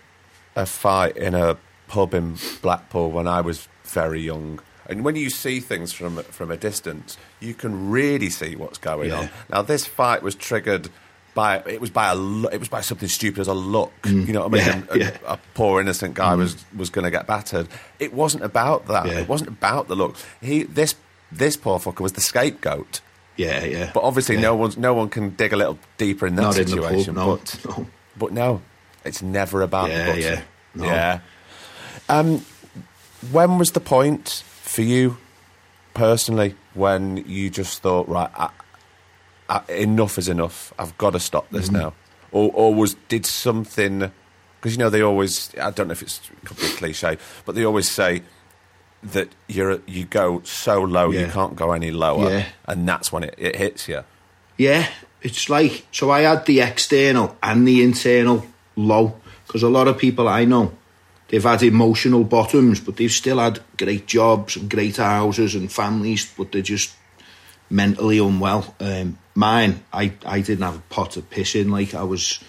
a 0.57 0.67
fight 0.67 1.17
in 1.17 1.35
a 1.35 1.59
pub 1.89 2.15
in 2.15 2.37
Blackpool 2.63 3.11
when 3.11 3.27
I 3.27 3.41
was 3.41 3.69
very 3.85 4.21
young 4.21 4.61
and 4.87 5.05
when 5.05 5.17
you 5.17 5.31
see 5.31 5.61
things 5.61 5.93
from 5.93 6.19
from 6.25 6.51
a 6.51 6.57
distance, 6.57 7.17
you 7.41 7.55
can 7.55 7.91
really 7.91 8.31
see 8.31 8.57
what's 8.57 8.79
going 8.79 9.11
yeah. 9.11 9.21
on. 9.21 9.31
Now, 9.49 9.63
this 9.63 9.87
fight 9.87 10.23
was 10.23 10.35
triggered 10.35 10.91
by 11.35 11.59
it 11.67 11.81
was 11.81 11.91
by 11.91 12.13
a 12.13 12.17
it 12.53 12.59
was 12.59 12.69
by 12.69 12.81
something 12.81 13.09
stupid 13.09 13.41
as 13.41 13.49
a 13.49 13.55
look. 13.55 13.93
Mm. 14.03 14.27
You 14.27 14.33
know 14.33 14.47
what 14.47 14.61
I 14.61 14.73
mean? 14.73 14.87
Yeah, 14.89 14.95
a, 14.95 14.99
yeah. 14.99 15.19
a, 15.27 15.39
poor 15.55 15.81
innocent 15.81 16.15
guy 16.15 16.35
mm. 16.35 16.39
was 16.39 16.65
was 16.77 16.91
going 16.91 17.05
to 17.05 17.11
get 17.11 17.27
battered. 17.27 17.69
It 17.99 18.15
wasn't 18.15 18.45
about 18.45 18.87
that. 18.87 19.07
It 19.07 19.29
wasn't 19.29 19.51
about 19.51 19.89
the 19.89 19.97
look. 19.97 20.17
He 20.41 20.63
this 20.63 20.95
this 21.31 21.57
poor 21.57 21.79
fucker 21.79 22.01
was 22.01 22.13
the 22.13 22.21
scapegoat. 22.21 23.01
Yeah, 23.37 23.65
yeah. 23.65 23.91
But 23.93 24.05
obviously, 24.05 24.37
no 24.37 24.55
one 24.55 24.73
no 24.77 24.95
one 24.95 25.09
can 25.09 25.31
dig 25.31 25.53
a 25.53 25.57
little 25.57 25.79
deeper 25.99 26.27
in 26.27 26.37
that 26.37 26.43
Not 26.43 26.55
situation. 26.55 27.11
In 27.11 27.15
no, 27.17 27.37
but 27.37 27.65
no. 27.65 27.87
but 28.17 28.33
no, 28.33 28.63
it's 29.05 29.23
never 29.23 29.63
about 29.63 29.91
yeah, 29.91 30.13
the. 30.13 30.21
Yeah, 30.21 30.41
no. 30.75 30.85
yeah. 30.85 31.21
Um, 32.09 32.45
when 33.33 33.59
was 33.59 33.73
the 33.73 33.81
point 33.81 34.45
for 34.47 34.83
you 34.83 35.17
personally 35.95 36.55
when 36.75 37.17
you 37.29 37.49
just 37.49 37.81
thought, 37.81 38.09
right, 38.09 38.31
I, 38.35 38.51
enough 39.69 40.19
is 40.19 40.29
enough. 40.29 40.73
I've 40.79 40.97
got 40.99 41.13
to 41.13 41.21
stop 41.21 41.49
this 41.51 41.67
mm-hmm. 41.67 41.79
now. 41.79 41.93
or 42.33 42.51
or 42.53 42.75
was 42.75 42.95
did 43.09 43.27
something 43.27 44.11
because 44.61 44.77
you 44.77 44.79
know 44.79 44.91
they 44.91 45.03
always 45.03 45.51
I 45.61 45.71
don't 45.71 45.89
know 45.89 45.93
if 45.93 46.03
it's 46.03 46.21
a 46.43 46.47
complete 46.47 46.77
cliche, 46.77 47.19
but 47.45 47.55
they 47.55 47.65
always 47.65 47.91
say 47.91 48.23
that 49.03 49.29
you're 49.49 49.81
you 49.87 50.05
go 50.05 50.41
so 50.45 50.81
low 50.83 51.11
you 51.11 51.27
can't 51.27 51.57
go 51.57 51.73
any 51.73 51.91
lower, 51.91 52.31
Yeah. 52.31 52.47
and 52.67 52.89
that's 52.89 53.13
when 53.13 53.25
it, 53.25 53.35
it 53.39 53.57
hits 53.57 53.89
you. 53.89 54.05
Yeah, 54.57 54.89
it's 55.21 55.49
like 55.49 55.87
so. 55.93 56.11
I 56.11 56.21
had 56.21 56.47
the 56.47 56.61
external 56.61 57.37
and 57.43 57.69
the 57.69 57.83
internal 57.83 58.47
low 58.77 59.21
because 59.47 59.63
a 59.63 59.69
lot 59.69 59.89
of 59.89 59.99
people 59.99 60.29
I 60.29 60.45
know 60.45 60.73
they've 61.29 61.43
had 61.43 61.63
emotional 61.63 62.25
bottoms, 62.25 62.81
but 62.81 62.97
they've 62.97 63.13
still 63.13 63.39
had 63.39 63.61
great 63.77 64.07
jobs 64.07 64.57
and 64.57 64.71
great 64.71 64.97
houses 64.97 65.55
and 65.55 65.71
families, 65.71 66.33
but 66.37 66.53
they're 66.53 66.63
just 66.63 66.95
mentally 67.69 68.19
unwell. 68.19 68.75
Um, 68.81 69.19
mine, 69.35 69.85
I 69.93 70.13
I 70.25 70.41
didn't 70.41 70.65
have 70.65 70.77
a 70.77 70.95
pot 70.95 71.17
of 71.17 71.29
piss 71.31 71.55
in. 71.55 71.71
Like 71.71 71.95
I 71.95 72.05
was 72.05 72.41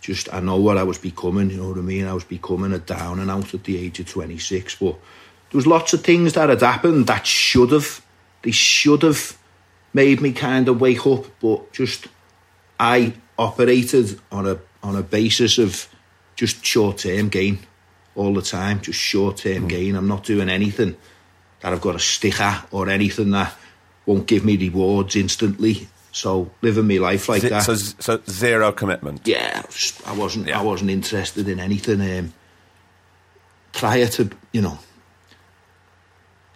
just, 0.00 0.32
I 0.32 0.40
know 0.40 0.56
what 0.56 0.78
I 0.78 0.82
was 0.82 0.98
becoming. 0.98 1.50
You 1.50 1.58
know 1.58 1.68
what 1.70 1.78
I 1.78 1.82
mean? 1.82 2.06
I 2.06 2.12
was 2.12 2.24
becoming 2.24 2.72
a 2.72 2.78
down 2.78 3.20
and 3.20 3.30
out 3.30 3.54
at 3.54 3.64
the 3.64 3.78
age 3.78 4.00
of 4.00 4.08
twenty 4.08 4.38
six, 4.38 4.74
but 4.74 4.94
there 5.50 5.58
was 5.58 5.66
lots 5.66 5.92
of 5.92 6.02
things 6.02 6.32
that 6.34 6.48
had 6.48 6.60
happened 6.60 7.06
that 7.06 7.26
should 7.26 7.70
have, 7.70 8.04
they 8.42 8.50
should 8.50 9.02
have 9.02 9.38
made 9.92 10.20
me 10.20 10.32
kind 10.32 10.68
of 10.68 10.80
wake 10.80 11.06
up, 11.06 11.26
but 11.40 11.72
just 11.72 12.08
I 12.78 13.14
operated 13.38 14.20
on 14.30 14.46
a 14.46 14.58
on 14.82 14.96
a 14.96 15.02
basis 15.02 15.58
of 15.58 15.88
just 16.36 16.64
short 16.64 16.98
term 16.98 17.28
gain 17.28 17.60
all 18.14 18.34
the 18.34 18.42
time, 18.42 18.80
just 18.80 18.98
short 18.98 19.38
term 19.38 19.62
hmm. 19.62 19.68
gain. 19.68 19.96
I'm 19.96 20.08
not 20.08 20.24
doing 20.24 20.48
anything 20.48 20.96
that 21.60 21.72
I've 21.72 21.80
got 21.80 21.94
a 21.96 22.00
stick 22.00 22.40
at 22.40 22.68
or 22.70 22.88
anything 22.88 23.30
that 23.30 23.54
won't 24.06 24.26
give 24.26 24.44
me 24.44 24.56
rewards 24.56 25.16
instantly. 25.16 25.88
So 26.14 26.48
living 26.62 26.86
my 26.86 26.98
life 26.98 27.28
like 27.28 27.42
Z- 27.42 27.48
that. 27.48 27.64
So 27.64 27.74
so 27.74 28.20
zero 28.30 28.70
commitment. 28.72 29.22
yeah, 29.26 29.62
I 29.62 29.66
was- 29.66 29.92
I 30.06 30.12
wasn't. 30.12 30.46
Yeah. 30.46 30.60
I 30.60 30.62
wasn't 30.62 30.90
interested 30.90 31.48
in 31.48 31.58
anything. 31.58 32.00
Um, 32.00 32.32
prior 33.72 34.06
to 34.06 34.30
you 34.52 34.62
know, 34.62 34.78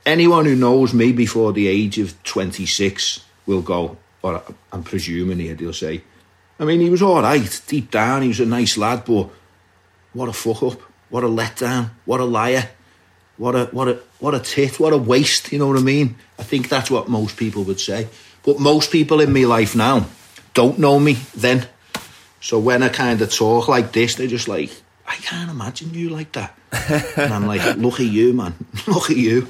anyone 0.07 0.45
who 0.45 0.55
knows 0.55 0.95
me 0.95 1.13
before 1.13 1.53
the 1.53 1.67
age 1.69 1.99
of 1.99 2.15
twenty 2.23 2.67
six 2.67 3.21
will 3.47 3.63
go. 3.63 3.97
Or 4.23 4.43
I'm 4.73 4.83
presuming 4.83 5.39
here 5.39 5.55
they'll 5.55 5.73
say, 5.73 6.03
I 6.59 6.65
mean, 6.65 6.81
he 6.81 6.91
was 6.91 7.03
all 7.03 7.23
right 7.23 7.63
deep 7.67 7.91
down. 7.91 8.23
He 8.23 8.29
was 8.29 8.41
a 8.41 8.47
nice 8.47 8.77
lad, 8.77 9.05
but 9.05 9.29
what 10.13 10.29
a 10.29 10.33
fuck 10.33 10.63
up! 10.63 10.81
What 11.11 11.25
a 11.25 11.29
letdown! 11.29 11.91
What 12.05 12.21
a 12.21 12.25
liar! 12.25 12.69
What 13.37 13.55
a 13.55 13.65
what 13.67 13.89
a 13.89 14.01
what 14.21 14.35
a 14.35 14.41
tit! 14.41 14.79
What 14.81 14.93
a 14.93 14.99
waste! 14.99 15.53
You 15.53 15.59
know 15.59 15.69
what 15.69 15.79
I 15.79 15.83
mean? 15.83 16.17
I 16.39 16.43
think 16.43 16.69
that's 16.69 16.91
what 16.91 17.09
most 17.09 17.37
people 17.37 17.63
would 17.65 17.81
say. 17.81 18.09
But 18.49 18.61
most 18.61 18.91
people 18.91 19.21
in 19.21 19.31
my 19.35 19.45
life 19.45 19.77
now 19.77 20.07
don't 20.55 20.79
know 20.79 20.99
me 20.99 21.19
then. 21.37 21.69
So 22.41 22.59
when 22.59 22.83
I 22.83 22.89
kind 22.89 23.21
of 23.21 23.31
talk 23.31 23.69
like 23.69 23.93
this, 23.93 24.15
they're 24.15 24.27
just 24.27 24.49
like, 24.49 24.71
I 25.07 25.17
can't 25.17 25.51
imagine 25.51 25.93
you 25.93 26.09
like 26.09 26.33
that. 26.33 26.57
and 27.19 27.35
I'm 27.35 27.47
like, 27.47 27.77
look 27.77 28.01
at 28.01 28.07
you, 28.07 28.33
man. 28.33 28.55
Look 28.87 29.11
at 29.11 29.19
you. 29.19 29.49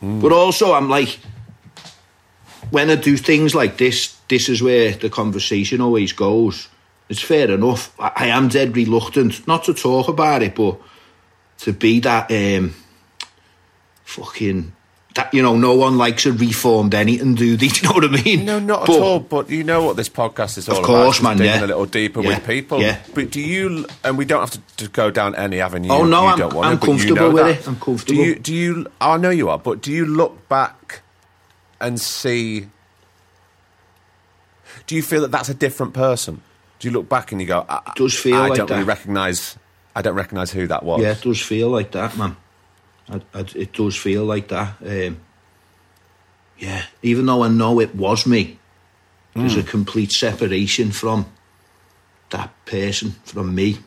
But 0.00 0.32
also, 0.32 0.72
I'm 0.72 0.88
like, 0.88 1.18
when 2.70 2.88
I 2.88 2.94
do 2.94 3.18
things 3.18 3.54
like 3.54 3.76
this, 3.76 4.16
this 4.28 4.48
is 4.48 4.62
where 4.62 4.92
the 4.92 5.10
conversation 5.10 5.82
always 5.82 6.14
goes. 6.14 6.68
It's 7.10 7.20
fair 7.20 7.50
enough. 7.50 7.92
I, 8.00 8.12
I 8.16 8.26
am 8.28 8.48
dead 8.48 8.74
reluctant, 8.74 9.46
not 9.46 9.64
to 9.64 9.74
talk 9.74 10.08
about 10.08 10.42
it, 10.42 10.54
but 10.54 10.80
to 11.58 11.74
be 11.74 12.00
that 12.00 12.30
um, 12.32 12.74
fucking. 14.04 14.73
That, 15.14 15.32
you 15.32 15.42
know, 15.42 15.56
no 15.56 15.76
one 15.76 15.96
likes 15.96 16.26
a 16.26 16.32
reformed 16.32 16.92
anything, 16.92 17.36
do 17.36 17.56
they? 17.56 17.68
Do 17.68 17.76
you 17.76 17.88
know 17.88 17.94
what 17.94 18.04
I 18.04 18.22
mean? 18.24 18.44
No, 18.44 18.58
not 18.58 18.86
But- 18.86 18.96
at 18.96 19.02
all. 19.02 19.20
But 19.20 19.48
you 19.48 19.62
know 19.62 19.84
what 19.84 19.96
this 19.96 20.08
podcast 20.08 20.58
is 20.58 20.68
all 20.68 20.78
about. 20.78 20.86
course, 20.86 21.14
just 21.16 21.22
man, 21.22 21.36
Digging 21.36 21.52
yeah. 21.54 21.64
a 21.64 21.68
little 21.68 21.86
deeper 21.86 22.20
Yeah, 22.20 22.28
with 22.30 22.46
people. 22.46 22.80
yeah. 22.80 22.98
But 23.14 23.30
do 23.30 23.40
you? 23.40 23.86
And 24.02 24.18
we 24.18 24.24
don't 24.24 24.40
have 24.40 24.50
to, 24.50 24.76
to 24.84 24.88
go 24.88 25.12
down 25.12 25.36
any 25.36 25.60
avenue. 25.60 25.88
Oh, 25.90 26.04
no, 26.04 26.22
you 26.22 26.26
I'm- 26.30 26.38
don't 26.38 26.54
want 26.54 26.66
I'm 26.66 26.78
to, 26.78 26.80
but 26.80 26.86
you 26.86 26.92
comfortable 26.98 27.16
know 27.28 27.30
with 27.30 27.44
that. 27.44 27.60
it. 27.60 27.68
I'm 27.68 27.76
comfortable. 27.78 28.22
Do 28.22 28.28
you? 28.28 28.34
Do 28.34 28.52
oh, 28.52 28.56
you? 28.56 28.86
I 29.00 29.16
know 29.18 29.30
you 29.30 29.48
are. 29.50 29.58
But 29.58 29.82
do 29.82 29.92
you 29.92 30.04
look 30.04 30.48
back 30.48 31.02
and 31.80 32.00
see? 32.00 32.66
Do 34.88 34.96
you 34.96 35.02
feel 35.02 35.20
that 35.22 35.30
that's 35.30 35.48
a 35.48 35.54
different 35.54 35.94
person? 35.94 36.42
Do 36.80 36.88
you 36.88 36.92
look 36.92 37.08
back 37.08 37.30
and 37.32 37.40
you 37.40 37.46
go, 37.46 37.64
I, 37.68 37.92
does 37.94 38.14
feel 38.18 38.34
I 38.36 38.48
like 38.48 38.58
don't 38.58 38.68
really 38.70 38.82
recognise. 38.82 39.56
I 39.94 40.02
don't 40.02 40.16
recognise 40.16 40.50
who 40.50 40.66
that 40.66 40.82
was. 40.82 41.00
Yeah, 41.00 41.12
it 41.12 41.22
does 41.22 41.40
feel 41.40 41.68
like 41.70 41.92
that, 41.92 42.16
man. 42.18 42.36
I, 43.08 43.20
I, 43.34 43.40
it 43.54 43.72
does 43.72 43.96
feel 43.96 44.24
like 44.24 44.48
that. 44.48 44.74
Um, 44.84 45.20
yeah, 46.58 46.82
even 47.02 47.26
though 47.26 47.42
I 47.42 47.48
know 47.48 47.80
it 47.80 47.94
was 47.94 48.26
me, 48.26 48.58
there's 49.34 49.56
a 49.56 49.62
complete 49.64 50.12
separation 50.12 50.92
from 50.92 51.26
that 52.30 52.52
person, 52.66 53.12
from 53.24 53.54
me, 53.54 53.78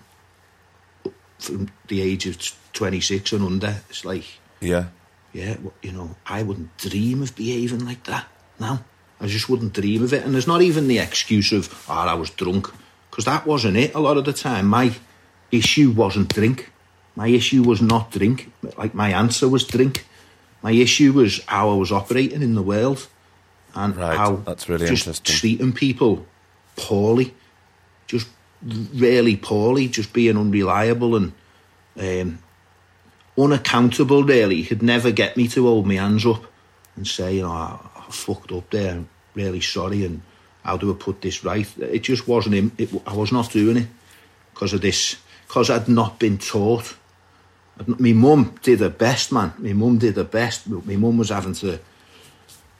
from 1.39 1.69
the 1.87 2.01
age 2.01 2.25
of 2.27 2.37
26 2.73 3.31
and 3.33 3.45
under. 3.45 3.77
It's 3.89 4.03
like, 4.03 4.25
Yeah. 4.59 4.87
yeah, 5.33 5.55
you 5.81 5.93
know, 5.93 6.15
I 6.25 6.43
wouldn't 6.43 6.77
dream 6.77 7.21
of 7.23 7.35
behaving 7.35 7.85
like 7.85 8.03
that 8.05 8.25
now. 8.59 8.83
I 9.21 9.27
just 9.27 9.49
wouldn't 9.49 9.73
dream 9.73 10.03
of 10.03 10.13
it. 10.13 10.23
And 10.23 10.33
there's 10.33 10.47
not 10.47 10.61
even 10.61 10.87
the 10.87 10.99
excuse 10.99 11.51
of, 11.51 11.85
oh, 11.89 11.93
I 11.93 12.13
was 12.13 12.29
drunk. 12.29 12.69
Because 13.09 13.25
that 13.25 13.47
wasn't 13.47 13.77
it 13.77 13.95
a 13.95 13.99
lot 13.99 14.17
of 14.17 14.25
the 14.25 14.33
time. 14.33 14.67
My 14.67 14.91
issue 15.51 15.91
wasn't 15.91 16.33
drink. 16.35 16.71
My 17.17 17.27
issue 17.27 17.63
was 17.63 17.81
not 17.81 18.11
drink. 18.11 18.51
Like 18.77 18.93
my 18.93 19.09
answer 19.11 19.49
was 19.49 19.65
drink. 19.65 20.05
My 20.61 20.71
issue 20.71 21.13
was 21.13 21.43
how 21.47 21.71
I 21.71 21.73
was 21.73 21.91
operating 21.91 22.43
in 22.43 22.53
the 22.53 22.61
world. 22.61 23.07
And 23.73 23.95
Right, 23.95 24.15
how 24.15 24.35
that's 24.37 24.69
really 24.69 24.87
just 24.87 25.07
interesting. 25.07 25.35
treating 25.35 25.73
people 25.73 26.25
poorly. 26.75 27.33
Just 28.05 28.27
really 28.61 29.35
poorly. 29.35 29.87
Just 29.87 30.13
being 30.13 30.37
unreliable 30.37 31.15
and 31.15 31.33
um, 31.99 32.39
unaccountable, 33.35 34.23
really. 34.23 34.57
He 34.57 34.65
could 34.65 34.83
never 34.83 35.11
get 35.11 35.37
me 35.37 35.47
to 35.49 35.63
hold 35.65 35.87
my 35.87 35.95
hands 35.95 36.25
up 36.25 36.43
and 36.95 37.07
say, 37.07 37.35
you 37.37 37.41
know, 37.41 37.51
I, 37.51 37.79
I 37.95 38.11
fucked 38.11 38.51
up 38.51 38.69
there, 38.69 38.91
I'm 38.93 39.09
really 39.33 39.61
sorry, 39.61 40.05
and 40.05 40.21
how 40.63 40.77
do 40.77 40.91
I 40.91 40.95
put 40.97 41.21
this 41.21 41.43
right? 41.43 41.67
It 41.79 41.99
just 42.03 42.27
wasn't 42.27 42.55
him. 42.55 42.71
It, 42.77 42.89
I 43.07 43.13
was 43.13 43.31
not 43.31 43.51
doing 43.51 43.77
it 43.77 43.87
because 44.53 44.73
of 44.73 44.81
this, 44.81 45.15
because 45.47 45.69
I'd 45.69 45.87
not 45.87 46.19
been 46.19 46.37
taught. 46.37 46.95
My 47.85 48.13
mum 48.13 48.57
did 48.63 48.79
her 48.79 48.89
best, 48.89 49.31
man. 49.31 49.53
My 49.59 49.73
mum 49.73 49.97
did 49.97 50.15
her 50.15 50.23
best. 50.23 50.67
My 50.67 50.95
mum 50.95 51.17
was 51.17 51.29
having 51.29 51.53
to 51.55 51.79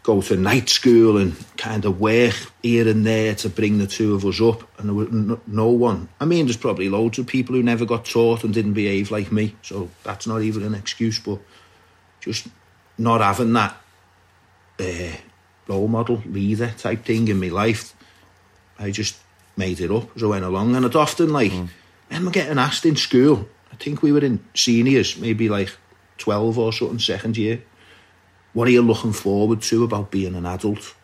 go 0.04 0.22
to 0.22 0.38
night 0.38 0.70
school 0.70 1.18
and 1.18 1.36
kind 1.58 1.84
of 1.84 2.00
work 2.00 2.34
here 2.64 2.88
and 2.88 3.06
there 3.06 3.36
to 3.36 3.50
bring 3.50 3.78
the 3.78 3.86
two 3.86 4.16
of 4.16 4.26
us 4.26 4.42
up. 4.42 4.64
And 4.80 4.88
there 4.88 4.96
was 4.96 5.38
no, 5.46 5.68
one. 5.68 6.08
I 6.20 6.26
mean, 6.26 6.46
there's 6.46 6.58
probably 6.58 6.90
loads 6.90 7.20
of 7.20 7.28
people 7.28 7.56
who 7.56 7.62
never 7.62 7.86
got 7.86 8.06
taught 8.06 8.44
and 8.44 8.54
didn't 8.54 8.74
behave 8.74 9.12
like 9.12 9.32
me. 9.32 9.56
So 9.62 9.90
that's 10.04 10.26
not 10.26 10.42
even 10.42 10.64
an 10.64 10.74
excuse, 10.74 11.20
but 11.20 11.40
just 12.22 12.48
not 12.98 13.22
having 13.22 13.54
that 13.54 13.78
uh, 14.80 15.18
role 15.68 15.88
model, 15.88 16.24
leader 16.26 16.74
type 16.78 17.06
thing 17.06 17.28
in 17.28 17.40
my 17.40 17.50
life, 17.50 17.94
I 18.80 18.92
just 18.92 19.18
made 19.56 19.82
it 19.82 19.92
up 19.92 20.16
as 20.16 20.24
I 20.24 20.28
went 20.28 20.46
along. 20.46 20.76
And 20.76 20.86
I'd 20.86 20.96
often 20.96 21.34
like, 21.34 21.52
am 21.52 21.70
I 22.10 22.16
remember 22.16 22.32
getting 22.32 22.60
asked 22.60 22.86
in 22.86 22.96
school, 22.96 23.48
think 23.80 24.02
we 24.02 24.12
were 24.12 24.24
in 24.24 24.44
seniors, 24.54 25.18
maybe 25.18 25.50
like 25.50 25.70
12 26.18 26.58
or 26.58 26.74
something, 26.74 27.00
second 27.00 27.38
year 27.38 27.62
what 28.58 28.68
are 28.68 28.72
you 28.72 28.82
looking 28.82 29.14
forward 29.14 29.62
to 29.62 29.84
about 29.84 30.10
being 30.10 30.34
an 30.34 30.48
adult? 30.48 30.96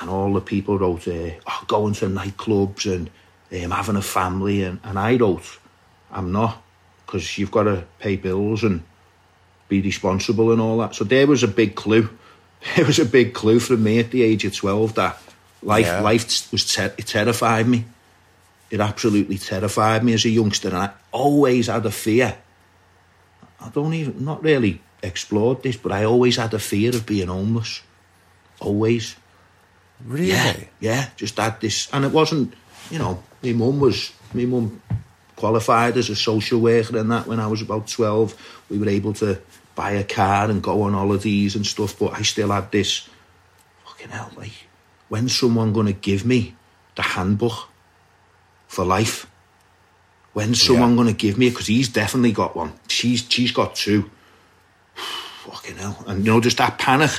And 0.00 0.08
all 0.08 0.32
the 0.32 0.40
people 0.40 0.78
wrote, 0.78 1.06
uh, 1.06 1.32
oh, 1.46 1.64
going 1.66 1.92
to 1.94 2.06
nightclubs 2.06 2.90
and 2.90 3.10
um, 3.52 3.72
having 3.72 3.96
a 3.96 4.00
family. 4.00 4.62
And, 4.62 4.80
and 4.82 4.98
I 4.98 5.16
wrote, 5.16 5.58
I'm 6.10 6.32
not, 6.32 6.62
because 7.04 7.36
you've 7.36 7.50
got 7.50 7.64
to 7.64 7.84
pay 7.98 8.16
bills 8.16 8.64
and 8.64 8.82
be 9.68 9.82
responsible 9.82 10.50
and 10.50 10.62
all 10.62 10.78
that. 10.78 10.94
So 10.94 11.04
there 11.04 11.26
was 11.26 11.42
a 11.42 11.48
big 11.48 11.74
clue. 11.74 12.08
There 12.74 12.86
was 12.86 12.98
a 12.98 13.04
big 13.04 13.34
clue 13.34 13.60
from 13.60 13.84
me 13.84 14.00
at 14.00 14.10
the 14.10 14.22
age 14.22 14.46
of 14.46 14.56
12 14.56 14.94
that 14.94 15.22
life, 15.62 15.86
Yeah. 15.86 16.00
life 16.00 16.50
was 16.50 16.74
ter- 16.74 16.94
it 16.96 17.06
terrified 17.06 17.68
me. 17.68 17.84
It 18.70 18.80
absolutely 18.80 19.38
terrified 19.38 20.04
me 20.04 20.12
as 20.14 20.24
a 20.24 20.28
youngster. 20.28 20.68
And 20.68 20.78
I 20.78 20.90
always 21.12 21.68
had 21.68 21.86
a 21.86 21.90
fear 21.90 22.36
I 23.60 23.68
don't 23.70 23.94
even, 23.94 24.24
not 24.24 24.42
really 24.42 24.80
explored 25.02 25.62
this, 25.62 25.76
but 25.76 25.92
I 25.92 26.04
always 26.04 26.36
had 26.36 26.54
a 26.54 26.58
fear 26.58 26.90
of 26.90 27.06
being 27.06 27.28
homeless. 27.28 27.82
Always. 28.60 29.16
Really? 30.04 30.28
Yeah, 30.28 30.56
yeah, 30.80 31.08
just 31.16 31.36
had 31.36 31.60
this. 31.60 31.88
And 31.92 32.04
it 32.04 32.12
wasn't, 32.12 32.54
you 32.90 32.98
know, 32.98 33.22
my 33.42 33.52
mum 33.52 33.80
was, 33.80 34.12
my 34.32 34.44
mum 34.44 34.80
qualified 35.36 35.96
as 35.96 36.08
a 36.08 36.16
social 36.16 36.60
worker 36.60 36.98
and 36.98 37.10
that 37.10 37.26
when 37.26 37.40
I 37.40 37.46
was 37.46 37.62
about 37.62 37.88
12. 37.88 38.62
We 38.70 38.78
were 38.78 38.88
able 38.88 39.12
to 39.14 39.40
buy 39.74 39.92
a 39.92 40.04
car 40.04 40.50
and 40.50 40.62
go 40.62 40.82
on 40.82 40.92
holidays 40.92 41.56
and 41.56 41.66
stuff, 41.66 41.98
but 41.98 42.12
I 42.12 42.22
still 42.22 42.50
had 42.50 42.70
this, 42.70 43.08
fucking 43.86 44.10
hell, 44.10 44.30
like, 44.36 44.52
when's 45.08 45.36
someone 45.38 45.72
going 45.72 45.86
to 45.86 45.92
give 45.92 46.24
me 46.24 46.56
the 46.96 47.02
handbook 47.02 47.67
for 48.68 48.84
life? 48.84 49.26
When's 50.34 50.62
someone 50.62 50.90
Yeah. 50.90 50.96
going 50.96 51.08
to 51.08 51.14
give 51.14 51.36
me 51.38 51.48
it? 51.48 51.50
Because 51.50 51.66
he's 51.66 51.88
definitely 51.88 52.32
got 52.32 52.54
one. 52.54 52.72
She's 52.86 53.26
she's 53.28 53.50
got 53.50 53.74
two. 53.74 54.08
Fucking 55.44 55.76
hell. 55.76 56.04
And, 56.06 56.24
you 56.24 56.32
know, 56.32 56.40
just 56.40 56.58
that 56.58 56.78
panic. 56.78 57.10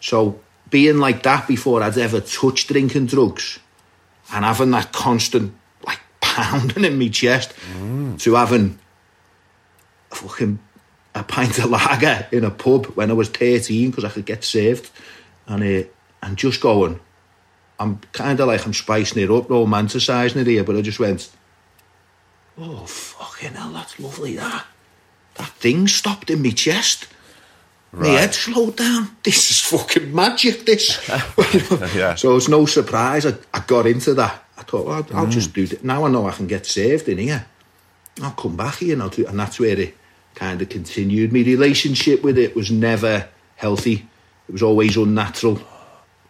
So, 0.00 0.40
being 0.70 0.98
like 0.98 1.22
that 1.24 1.46
before 1.48 1.82
I'd 1.82 1.98
ever 1.98 2.20
touched 2.20 2.68
drinking 2.68 3.06
drugs 3.06 3.58
and 4.32 4.44
having 4.44 4.70
that 4.72 4.92
constant, 4.92 5.54
like, 5.84 5.98
pounding 6.20 6.84
in 6.84 6.98
my 6.98 7.08
chest 7.08 7.52
to 8.18 8.34
having 8.34 8.78
fucking 10.10 10.58
a 11.14 11.22
pint 11.22 11.58
of 11.58 11.70
lager 11.70 12.26
in 12.32 12.44
a 12.44 12.50
pub 12.50 12.86
when 12.96 13.10
I 13.10 13.14
was 13.14 13.28
13 13.28 13.90
because 13.90 14.04
I 14.04 14.08
could 14.10 14.26
get 14.26 14.44
saved. 14.44 14.90
And, 15.46 15.62
uh, 15.62 15.88
and 16.22 16.36
just 16.36 16.60
going, 16.60 17.00
I'm 17.78 17.98
kind 18.12 18.40
of 18.40 18.48
like 18.48 18.64
I'm 18.64 18.72
spicing 18.72 19.22
it 19.22 19.30
up, 19.30 19.48
romanticising 19.48 20.36
it 20.36 20.46
here, 20.46 20.64
but 20.64 20.76
I 20.76 20.82
just 20.82 20.98
went, 20.98 21.30
oh, 22.58 22.86
fucking 22.86 23.52
hell, 23.52 23.72
that's 23.72 23.98
lovely, 24.00 24.36
that. 24.36 24.66
That 25.34 25.48
thing 25.48 25.86
stopped 25.86 26.30
in 26.30 26.42
my 26.42 26.50
chest. 26.50 27.08
My 27.92 28.08
head 28.08 28.34
slowed 28.34 28.76
down. 28.76 29.16
This 29.22 29.50
is 29.50 29.60
fucking 29.60 30.14
magic, 30.14 30.66
this. 30.66 31.08
Yeah. 31.94 32.14
So 32.14 32.36
it's 32.36 32.48
no 32.48 32.66
surprise 32.66 33.24
I, 33.24 33.34
I 33.54 33.60
got 33.66 33.86
into 33.86 34.12
that. 34.14 34.44
I 34.58 34.62
thought, 34.62 34.86
well, 34.86 35.06
I'll, 35.10 35.16
I'll 35.16 35.26
just 35.26 35.50
mm. 35.50 35.54
do 35.54 35.66
that. 35.68 35.84
Now 35.84 36.04
I 36.04 36.10
know 36.10 36.26
I 36.26 36.32
can 36.32 36.46
get 36.46 36.66
saved 36.66 37.08
in 37.08 37.18
here. 37.18 37.46
I'll 38.22 38.32
come 38.32 38.56
back 38.56 38.76
here 38.76 38.94
and 38.94 39.02
I'll 39.02 39.08
do 39.08 39.26
And 39.26 39.38
that's 39.38 39.58
where 39.60 39.78
it 39.78 39.96
kind 40.34 40.60
of 40.60 40.68
continued. 40.68 41.32
My 41.32 41.40
relationship 41.40 42.22
with 42.22 42.38
it 42.38 42.54
was 42.54 42.70
never 42.70 43.28
healthy. 43.56 44.06
It 44.48 44.52
was 44.52 44.62
always 44.62 44.96
unnatural. 44.96 45.60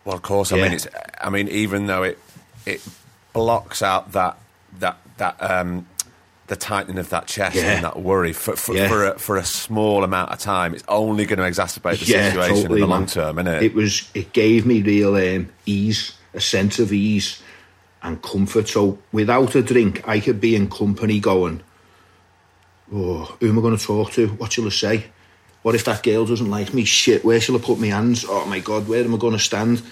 Well, 0.07 0.15
of 0.15 0.23
course. 0.23 0.53
I 0.53 0.57
mean, 0.57 0.73
it's. 0.73 0.87
I 1.21 1.29
mean, 1.31 1.49
even 1.49 1.87
though 1.87 2.05
it 2.05 2.19
it 2.65 2.81
blocks 3.35 3.83
out 3.83 4.13
that 4.13 4.39
that 4.79 4.97
that 5.19 5.37
um, 5.43 5.87
the 6.47 6.55
tightening 6.57 6.99
of 6.99 7.11
that 7.11 7.27
chest 7.27 7.57
Yeah. 7.57 7.73
and 7.73 7.85
that 7.85 7.99
worry 8.01 8.33
for 8.33 8.55
for, 8.55 8.75
Yeah. 8.77 8.89
for, 8.89 9.05
a, 9.07 9.19
for 9.19 9.37
a 9.37 9.45
small 9.45 10.05
amount 10.05 10.31
of 10.31 10.39
time, 10.39 10.75
it's 10.75 10.85
only 10.87 11.27
going 11.27 11.41
to 11.41 11.45
exacerbate 11.45 11.99
the 11.99 12.07
yeah, 12.13 12.29
situation 12.31 12.57
totally, 12.63 12.81
in 12.81 12.81
the 12.83 12.87
man. 12.87 12.89
long 12.89 13.07
term, 13.07 13.39
isn't 13.41 13.53
it? 13.55 13.63
It 13.65 13.75
was. 13.75 14.09
It 14.15 14.33
gave 14.33 14.65
me 14.65 14.81
real 14.81 15.17
um, 15.17 15.49
ease, 15.67 16.13
a 16.35 16.41
sense 16.41 16.79
of 16.79 16.93
ease 16.93 17.43
and 18.03 18.23
comfort. 18.23 18.69
So 18.69 18.99
without 19.11 19.57
a 19.57 19.63
drink, 19.63 20.07
I 20.09 20.21
could 20.21 20.41
be 20.41 20.55
in 20.55 20.71
company 20.71 21.19
going, 21.19 21.63
"Oh, 22.95 23.37
who 23.41 23.49
am 23.49 23.59
I 23.59 23.63
going 23.63 23.77
to 23.77 23.85
talk 23.85 24.13
to? 24.13 24.29
What 24.29 24.53
shall 24.53 24.67
I 24.67 24.71
say? 24.71 25.05
What 25.67 25.75
if 25.75 25.83
that 25.87 26.05
girl 26.05 26.25
doesn't 26.25 26.49
like 26.49 26.73
me? 26.73 26.85
Shit, 26.85 27.25
where 27.25 27.41
shall 27.41 27.57
I 27.57 27.59
put 27.59 27.81
my 27.81 27.89
hands? 27.89 28.25
Oh 28.29 28.47
my 28.47 28.61
god, 28.61 28.87
where 28.87 29.05
am 29.05 29.17
I 29.17 29.19
going 29.19 29.33
to 29.33 29.41
stand?" 29.41 29.83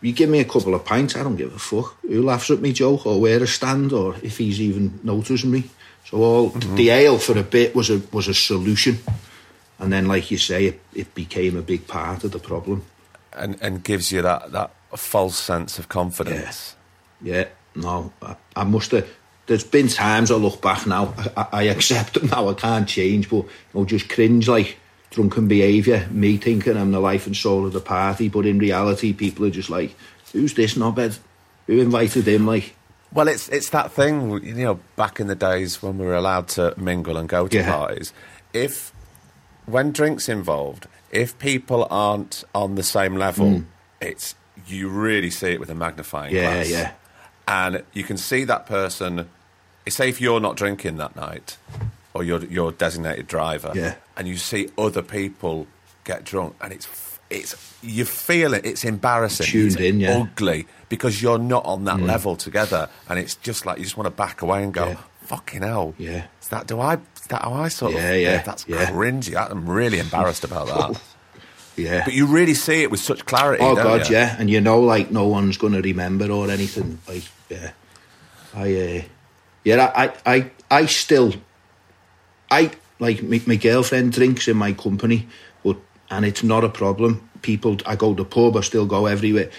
You 0.00 0.12
give 0.12 0.28
me 0.28 0.40
a 0.40 0.44
couple 0.44 0.74
of 0.74 0.84
pints, 0.84 1.14
I 1.14 1.22
don't 1.22 1.36
give 1.36 1.54
a 1.54 1.60
fuck 1.60 1.96
who 2.02 2.22
laughs 2.24 2.50
at 2.50 2.60
me 2.60 2.72
joke 2.72 3.06
or 3.06 3.20
where 3.20 3.40
I 3.40 3.44
stand 3.44 3.92
or 3.92 4.16
if 4.20 4.38
he's 4.38 4.60
even 4.60 4.98
noticing 5.04 5.52
me. 5.52 5.70
So 6.06 6.16
all 6.16 6.50
mm-hmm. 6.50 6.74
the 6.74 6.90
ale 6.90 7.18
for 7.18 7.38
a 7.38 7.44
bit 7.44 7.72
was 7.72 7.88
a 7.88 8.02
was 8.10 8.26
a 8.26 8.34
solution, 8.34 8.98
and 9.78 9.92
then 9.92 10.06
like 10.06 10.32
you 10.32 10.38
say, 10.38 10.66
it, 10.66 10.80
it 10.92 11.14
became 11.14 11.56
a 11.56 11.62
big 11.62 11.86
part 11.86 12.24
of 12.24 12.32
the 12.32 12.40
problem. 12.40 12.82
and 13.32 13.56
and 13.62 13.84
gives 13.84 14.10
you 14.12 14.22
that 14.22 14.50
that 14.52 14.70
false 14.96 15.38
sense 15.38 15.78
of 15.78 15.88
confidence. 15.88 16.76
Yeah, 17.20 17.46
no, 17.74 18.12
I, 18.20 18.36
I 18.56 18.64
must 18.64 18.90
have. 18.90 19.08
There's 19.46 19.64
been 19.64 19.88
times 19.88 20.30
I 20.30 20.36
look 20.36 20.62
back 20.62 20.86
now, 20.86 21.14
I, 21.16 21.30
I, 21.36 21.46
I 21.52 21.62
accept 21.64 22.16
it 22.16 22.30
now, 22.30 22.48
I 22.48 22.54
can't 22.54 22.88
change, 22.88 23.28
but 23.28 23.36
you 23.36 23.50
know, 23.74 23.84
just 23.84 24.08
cringe 24.08 24.48
like 24.48 24.78
drunken 25.12 25.46
behaviour, 25.48 26.08
me 26.10 26.36
thinking 26.38 26.76
I'm 26.76 26.90
the 26.92 27.00
life 27.00 27.26
and 27.26 27.36
soul 27.36 27.66
of 27.66 27.72
the 27.72 27.80
party, 27.80 28.28
but 28.28 28.46
in 28.46 28.58
reality, 28.58 29.12
people 29.12 29.44
are 29.46 29.50
just 29.50 29.70
like, 29.70 29.94
who's 30.32 30.54
this 30.54 30.74
knobhead? 30.74 31.18
Who 31.68 31.78
invited 31.80 32.26
him? 32.26 32.46
Like, 32.46 32.74
Well, 33.12 33.28
it's 33.28 33.48
it's 33.48 33.68
that 33.70 33.92
thing, 33.92 34.42
you 34.42 34.54
know, 34.54 34.80
back 34.96 35.20
in 35.20 35.26
the 35.28 35.34
days 35.36 35.82
when 35.82 35.98
we 35.98 36.06
were 36.06 36.14
allowed 36.16 36.48
to 36.56 36.74
mingle 36.76 37.16
and 37.16 37.28
go 37.28 37.46
to 37.46 37.56
Yeah. 37.56 37.70
parties. 37.70 38.12
If 38.52 38.92
when 39.66 39.92
drinks 39.92 40.28
involved, 40.28 40.88
if 41.10 41.38
people 41.38 41.86
aren't 41.90 42.42
on 42.54 42.74
the 42.74 42.82
same 42.82 43.14
level, 43.16 43.62
it's 44.00 44.34
you 44.66 44.88
really 44.88 45.30
see 45.30 45.48
it 45.52 45.60
with 45.60 45.70
a 45.70 45.74
magnifying 45.74 46.32
Mm. 46.32 46.36
Yeah, 46.36 46.54
glass. 46.54 46.70
yeah. 46.70 46.90
And 47.46 47.82
you 47.92 48.02
can 48.04 48.16
see 48.16 48.44
that 48.44 48.66
person. 48.66 49.28
Say 49.88 50.08
if 50.08 50.20
you're 50.20 50.40
not 50.40 50.56
drinking 50.56 50.96
that 50.98 51.14
night, 51.16 51.56
or 52.14 52.22
you're 52.24 52.44
your 52.44 52.72
designated 52.72 53.26
driver, 53.26 53.72
Yeah. 53.74 53.94
and 54.16 54.26
you 54.28 54.36
see 54.36 54.68
other 54.78 55.02
people 55.02 55.66
get 56.04 56.24
drunk, 56.24 56.56
and 56.60 56.72
it's 56.72 56.88
it's 57.30 57.54
you 57.82 58.04
feel 58.04 58.52
it. 58.54 58.66
It's 58.66 58.84
embarrassing. 58.84 59.46
Tuned 59.46 59.72
it's 59.72 59.80
in, 59.80 60.00
yeah. 60.00 60.18
ugly 60.18 60.66
because 60.88 61.22
you're 61.22 61.38
not 61.38 61.64
on 61.64 61.84
that 61.84 62.00
level 62.00 62.36
together, 62.36 62.88
and 63.08 63.18
it's 63.18 63.34
just 63.36 63.64
like 63.66 63.78
you 63.78 63.84
just 63.84 63.96
want 63.96 64.06
to 64.06 64.10
back 64.10 64.42
away 64.42 64.62
and 64.62 64.74
go, 64.74 64.88
Yeah. 64.88 64.96
"Fucking 65.22 65.62
hell!" 65.62 65.94
Yeah. 65.98 66.24
Is 66.42 66.48
that 66.48 66.66
do 66.66 66.78
I? 66.80 66.94
Is 66.94 67.28
that 67.28 67.42
how 67.42 67.54
I 67.54 67.68
sort 67.68 67.94
Yeah, 67.94 68.10
of? 68.10 68.20
yeah, 68.20 68.42
That's 68.42 68.66
yeah. 68.68 68.90
cringy. 68.90 69.34
I'm 69.50 69.66
really 69.68 69.98
embarrassed 69.98 70.44
about 70.44 70.66
that. 70.66 71.00
yeah. 71.76 72.04
But 72.04 72.12
you 72.12 72.26
really 72.26 72.52
see 72.54 72.82
it 72.82 72.90
with 72.90 73.00
such 73.00 73.24
clarity. 73.24 73.62
Oh 73.64 73.74
God, 73.74 74.08
you? 74.10 74.16
yeah, 74.16 74.36
and 74.38 74.50
you 74.50 74.60
know, 74.60 74.80
like 74.80 75.10
no 75.10 75.26
one's 75.28 75.56
going 75.56 75.72
to 75.72 75.80
remember 75.80 76.30
or 76.30 76.50
anything. 76.50 76.98
Like, 77.08 77.22
yeah, 77.48 77.70
I, 78.54 78.76
uh, 78.76 79.02
yeah, 79.64 79.90
I, 79.94 80.04
I, 80.04 80.12
I, 80.34 80.50
I 80.82 80.86
still, 80.86 81.32
I 82.52 82.70
like 82.98 83.22
my, 83.22 83.40
my 83.46 83.56
girlfriend 83.56 84.12
drinks 84.12 84.46
in 84.46 84.58
my 84.58 84.74
company, 84.74 85.26
but 85.64 85.78
and 86.10 86.26
it's 86.26 86.42
not 86.42 86.64
a 86.64 86.68
problem. 86.68 87.26
People, 87.40 87.78
I 87.86 87.96
go 87.96 88.14
to 88.14 88.24
pub, 88.24 88.58
I 88.58 88.60
still 88.60 88.84
go 88.84 89.06
everywhere. 89.06 89.50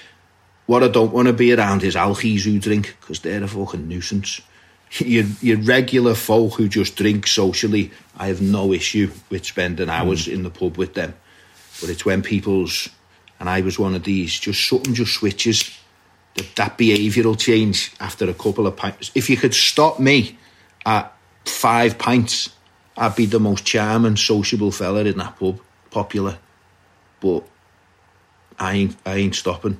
What 0.67 0.83
I 0.83 0.89
don't 0.89 1.11
want 1.11 1.27
to 1.27 1.33
be 1.33 1.51
around 1.53 1.83
is 1.83 1.95
alchies 1.95 2.43
who 2.43 2.59
drink 2.59 2.95
because 3.01 3.19
they're 3.21 3.43
a 3.43 3.47
fucking 3.47 3.87
nuisance. 3.87 4.41
Your, 4.99 5.25
your 5.41 5.57
regular 5.57 6.13
folk 6.13 6.53
who 6.53 6.69
just 6.69 6.95
drink 6.95 7.25
socially, 7.25 7.89
I 8.15 8.27
have 8.27 8.43
no 8.43 8.71
issue 8.71 9.09
with 9.31 9.43
spending 9.43 9.87
hmm. 9.87 9.91
hours 9.91 10.27
in 10.27 10.43
the 10.43 10.51
pub 10.51 10.77
with 10.77 10.93
them. 10.93 11.15
But 11.81 11.89
it's 11.89 12.05
when 12.05 12.21
people's, 12.21 12.89
and 13.39 13.49
I 13.49 13.61
was 13.61 13.79
one 13.79 13.95
of 13.95 14.03
these, 14.03 14.39
just 14.39 14.69
something 14.69 14.93
just 14.93 15.15
switches. 15.15 15.75
That, 16.35 16.55
that 16.57 16.77
behavioural 16.77 17.39
change 17.39 17.91
after 17.99 18.29
a 18.29 18.35
couple 18.35 18.67
of 18.67 18.75
pints. 18.75 19.09
If 19.15 19.31
you 19.31 19.37
could 19.37 19.55
stop 19.55 19.99
me 19.99 20.37
at 20.85 21.11
five 21.45 21.97
pints, 21.97 22.51
I'd 22.97 23.15
be 23.15 23.25
the 23.25 23.39
most 23.39 23.65
charming, 23.65 24.15
sociable 24.17 24.71
fella 24.71 25.03
in 25.05 25.17
that 25.17 25.37
pub, 25.39 25.59
popular. 25.91 26.37
But 27.21 27.43
I 28.59 28.73
ain't, 28.73 28.97
I 29.05 29.15
ain't 29.15 29.35
stopping. 29.35 29.79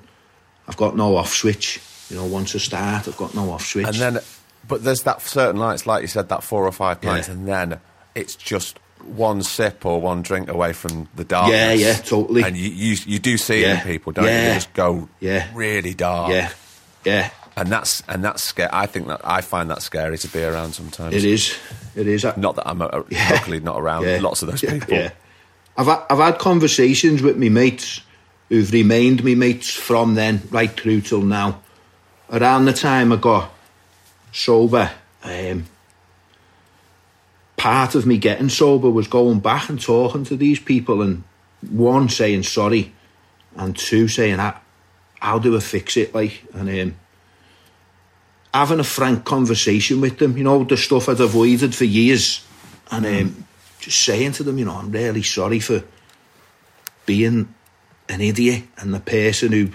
I've 0.67 0.77
got 0.77 0.95
no 0.95 1.15
off 1.17 1.33
switch. 1.33 1.79
You 2.09 2.17
know, 2.17 2.25
once 2.25 2.55
I 2.55 2.59
start, 2.59 3.07
I've 3.07 3.17
got 3.17 3.35
no 3.35 3.51
off 3.51 3.65
switch. 3.65 3.85
And 3.87 3.95
then, 3.95 4.19
but 4.67 4.83
there's 4.83 5.03
that 5.03 5.21
certain 5.21 5.59
nights, 5.59 5.85
like 5.85 6.01
you 6.01 6.07
said, 6.07 6.29
that 6.29 6.43
four 6.43 6.65
or 6.65 6.71
five 6.71 7.01
pints, 7.01 7.27
Yeah. 7.27 7.33
and 7.33 7.47
then 7.47 7.79
it's 8.15 8.35
just 8.35 8.79
one 9.03 9.43
sip 9.43 9.85
or 9.85 9.99
one 9.99 10.21
drink 10.21 10.49
away 10.49 10.71
from 10.73 11.09
the 11.15 11.23
darkness. 11.25 11.81
Yeah, 11.81 11.87
yeah, 11.87 11.93
totally. 11.97 12.43
And 12.43 12.55
you 12.55 12.69
you, 12.69 12.97
you 13.05 13.19
do 13.19 13.37
see 13.37 13.63
it 13.63 13.69
in 13.69 13.79
people, 13.81 14.13
don't 14.13 14.25
you? 14.25 14.31
Yeah. 14.31 14.47
They 14.49 14.53
just 14.55 14.73
go 14.73 15.09
Yeah. 15.19 15.47
really 15.53 15.93
dark. 15.93 16.31
yeah, 16.31 16.51
yeah, 17.03 17.29
And 17.55 17.69
that's 17.69 18.01
and 18.07 18.23
that's 18.23 18.41
scary. 18.41 18.69
I 18.73 18.87
think 18.87 19.07
that 19.07 19.21
I 19.23 19.41
find 19.41 19.69
that 19.69 19.81
scary 19.83 20.17
to 20.17 20.27
be 20.27 20.43
around 20.43 20.73
sometimes. 20.73 21.13
it 21.15 21.23
is. 21.23 21.55
It 21.95 22.07
is. 22.07 22.23
Not 22.37 22.55
that 22.55 22.67
I'm 22.67 22.81
uh, 22.81 23.03
Yeah. 23.09 23.29
luckily 23.31 23.59
not 23.59 23.79
around 23.79 24.03
Yeah. 24.05 24.19
lots 24.21 24.41
of 24.41 24.49
those 24.49 24.61
people. 24.61 24.93
Yeah. 24.93 25.11
I've 25.77 25.85
had, 25.87 26.01
I've 26.09 26.17
had 26.19 26.39
conversations 26.39 27.21
with 27.21 27.37
me 27.37 27.49
mates 27.49 28.01
who've 28.49 28.71
remained 28.71 29.23
me 29.23 29.35
mates 29.35 29.69
from 29.73 30.15
then 30.15 30.41
right 30.51 30.69
through 30.71 31.01
till 31.01 31.21
now. 31.21 31.61
Around 32.31 32.65
the 32.65 32.73
time 32.73 33.11
I 33.11 33.17
got 33.17 33.51
sober, 34.31 34.89
um, 35.23 35.65
part 37.57 37.95
of 37.95 38.05
me 38.05 38.17
getting 38.17 38.49
sober 38.49 38.89
was 38.89 39.07
going 39.07 39.39
back 39.39 39.69
and 39.69 39.79
talking 39.81 40.23
to 40.25 40.35
these 40.35 40.59
people 40.59 41.01
and 41.01 41.23
one 41.69 42.09
saying 42.09 42.43
sorry 42.43 42.91
and 43.55 43.75
two 43.77 44.07
saying 44.07 44.37
how, 44.39 44.59
how 45.19 45.39
do 45.39 45.55
I 45.55 45.59
fix 45.59 45.95
it 45.97 46.13
like 46.13 46.43
and 46.53 46.69
um, 46.69 46.95
having 48.53 48.79
a 48.79 48.83
frank 48.83 49.25
conversation 49.25 49.99
with 49.99 50.19
them 50.19 50.37
you 50.37 50.43
know 50.43 50.63
the 50.63 50.77
stuff 50.77 51.09
I'd 51.09 51.19
avoided 51.19 51.73
for 51.73 51.85
years. 51.85 52.45
And 52.91 53.05
um, 53.05 53.45
just 53.79 54.03
saying 54.03 54.33
to 54.33 54.43
them 54.43 54.57
you 54.57 54.65
know 54.65 54.75
I'm 54.75 54.91
really 54.91 55.23
sorry 55.23 55.59
for 55.59 55.83
being 57.05 57.53
an 58.09 58.21
idiot 58.21 58.63
and 58.77 58.93
the 58.93 58.99
person 58.99 59.51
who 59.51 59.69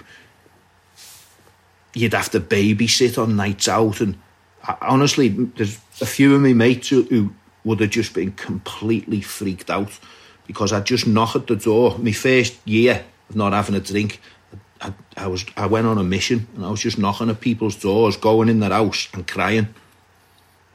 you'd 1.93 2.13
have 2.13 2.29
to 2.29 2.39
babysit 2.39 3.21
on 3.21 3.35
nights 3.35 3.67
out. 3.67 3.99
And 4.01 4.17
I, 4.63 4.77
honestly 4.81 5.29
there's 5.29 5.79
a 6.01 6.05
few 6.05 6.35
of 6.35 6.41
my 6.41 6.53
mates 6.53 6.89
who, 6.89 7.03
who 7.03 7.33
would 7.65 7.81
have 7.81 7.89
just 7.89 8.13
been 8.13 8.31
completely 8.31 9.21
freaked 9.21 9.69
out 9.69 9.99
because 10.47 10.71
I'd 10.71 10.85
just 10.85 11.05
knock 11.05 11.35
at 11.35 11.47
the 11.47 11.55
door. 11.55 11.97
My 11.99 12.13
first 12.13 12.55
year 12.65 13.03
of 13.29 13.35
not 13.35 13.53
having 13.53 13.75
a 13.75 13.79
drink 13.79 14.21
I, 14.81 14.93
I 15.17 15.27
was 15.27 15.45
I 15.57 15.65
went 15.65 15.87
on 15.87 15.97
a 15.97 16.03
mission 16.03 16.47
and 16.55 16.65
I 16.65 16.69
was 16.69 16.81
just 16.81 16.97
knocking 16.97 17.29
at 17.29 17.41
people's 17.41 17.75
doors 17.75 18.15
going 18.17 18.49
in 18.49 18.59
their 18.59 18.71
house 18.71 19.09
and 19.13 19.27
crying. 19.27 19.73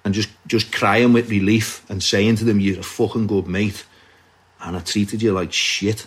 And 0.04 0.12
just 0.12 0.28
just 0.46 0.70
crying 0.72 1.14
with 1.14 1.30
relief 1.30 1.88
and 1.88 2.02
saying 2.02 2.36
to 2.36 2.44
them 2.44 2.60
you're 2.60 2.80
a 2.80 2.82
fucking 2.82 3.26
good 3.26 3.46
mate. 3.46 3.86
And 4.60 4.76
I 4.76 4.80
treated 4.80 5.22
you 5.22 5.32
like 5.32 5.52
shit. 5.52 6.06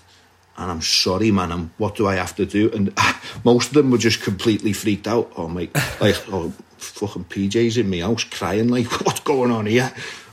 And 0.57 0.71
I'm 0.71 0.81
sorry 0.81 1.31
man 1.31 1.51
and 1.51 1.69
what 1.77 1.95
do 1.95 2.07
I 2.07 2.15
have 2.15 2.35
to 2.35 2.45
do? 2.45 2.71
And 2.71 2.93
most 3.43 3.69
of 3.69 3.73
them 3.73 3.91
were 3.91 3.97
just 3.97 4.21
completely 4.21 4.73
freaked 4.73 5.07
out. 5.07 5.31
Oh 5.35 5.47
mate 5.47 5.75
like 5.99 6.15
oh 6.29 6.53
fucking 6.77 7.25
PJ's 7.25 7.77
in 7.77 7.89
my 7.89 7.99
house 7.99 8.23
crying 8.23 8.67
like 8.67 8.91
what's 9.05 9.21
going 9.21 9.51
on 9.51 9.65
here? 9.65 9.91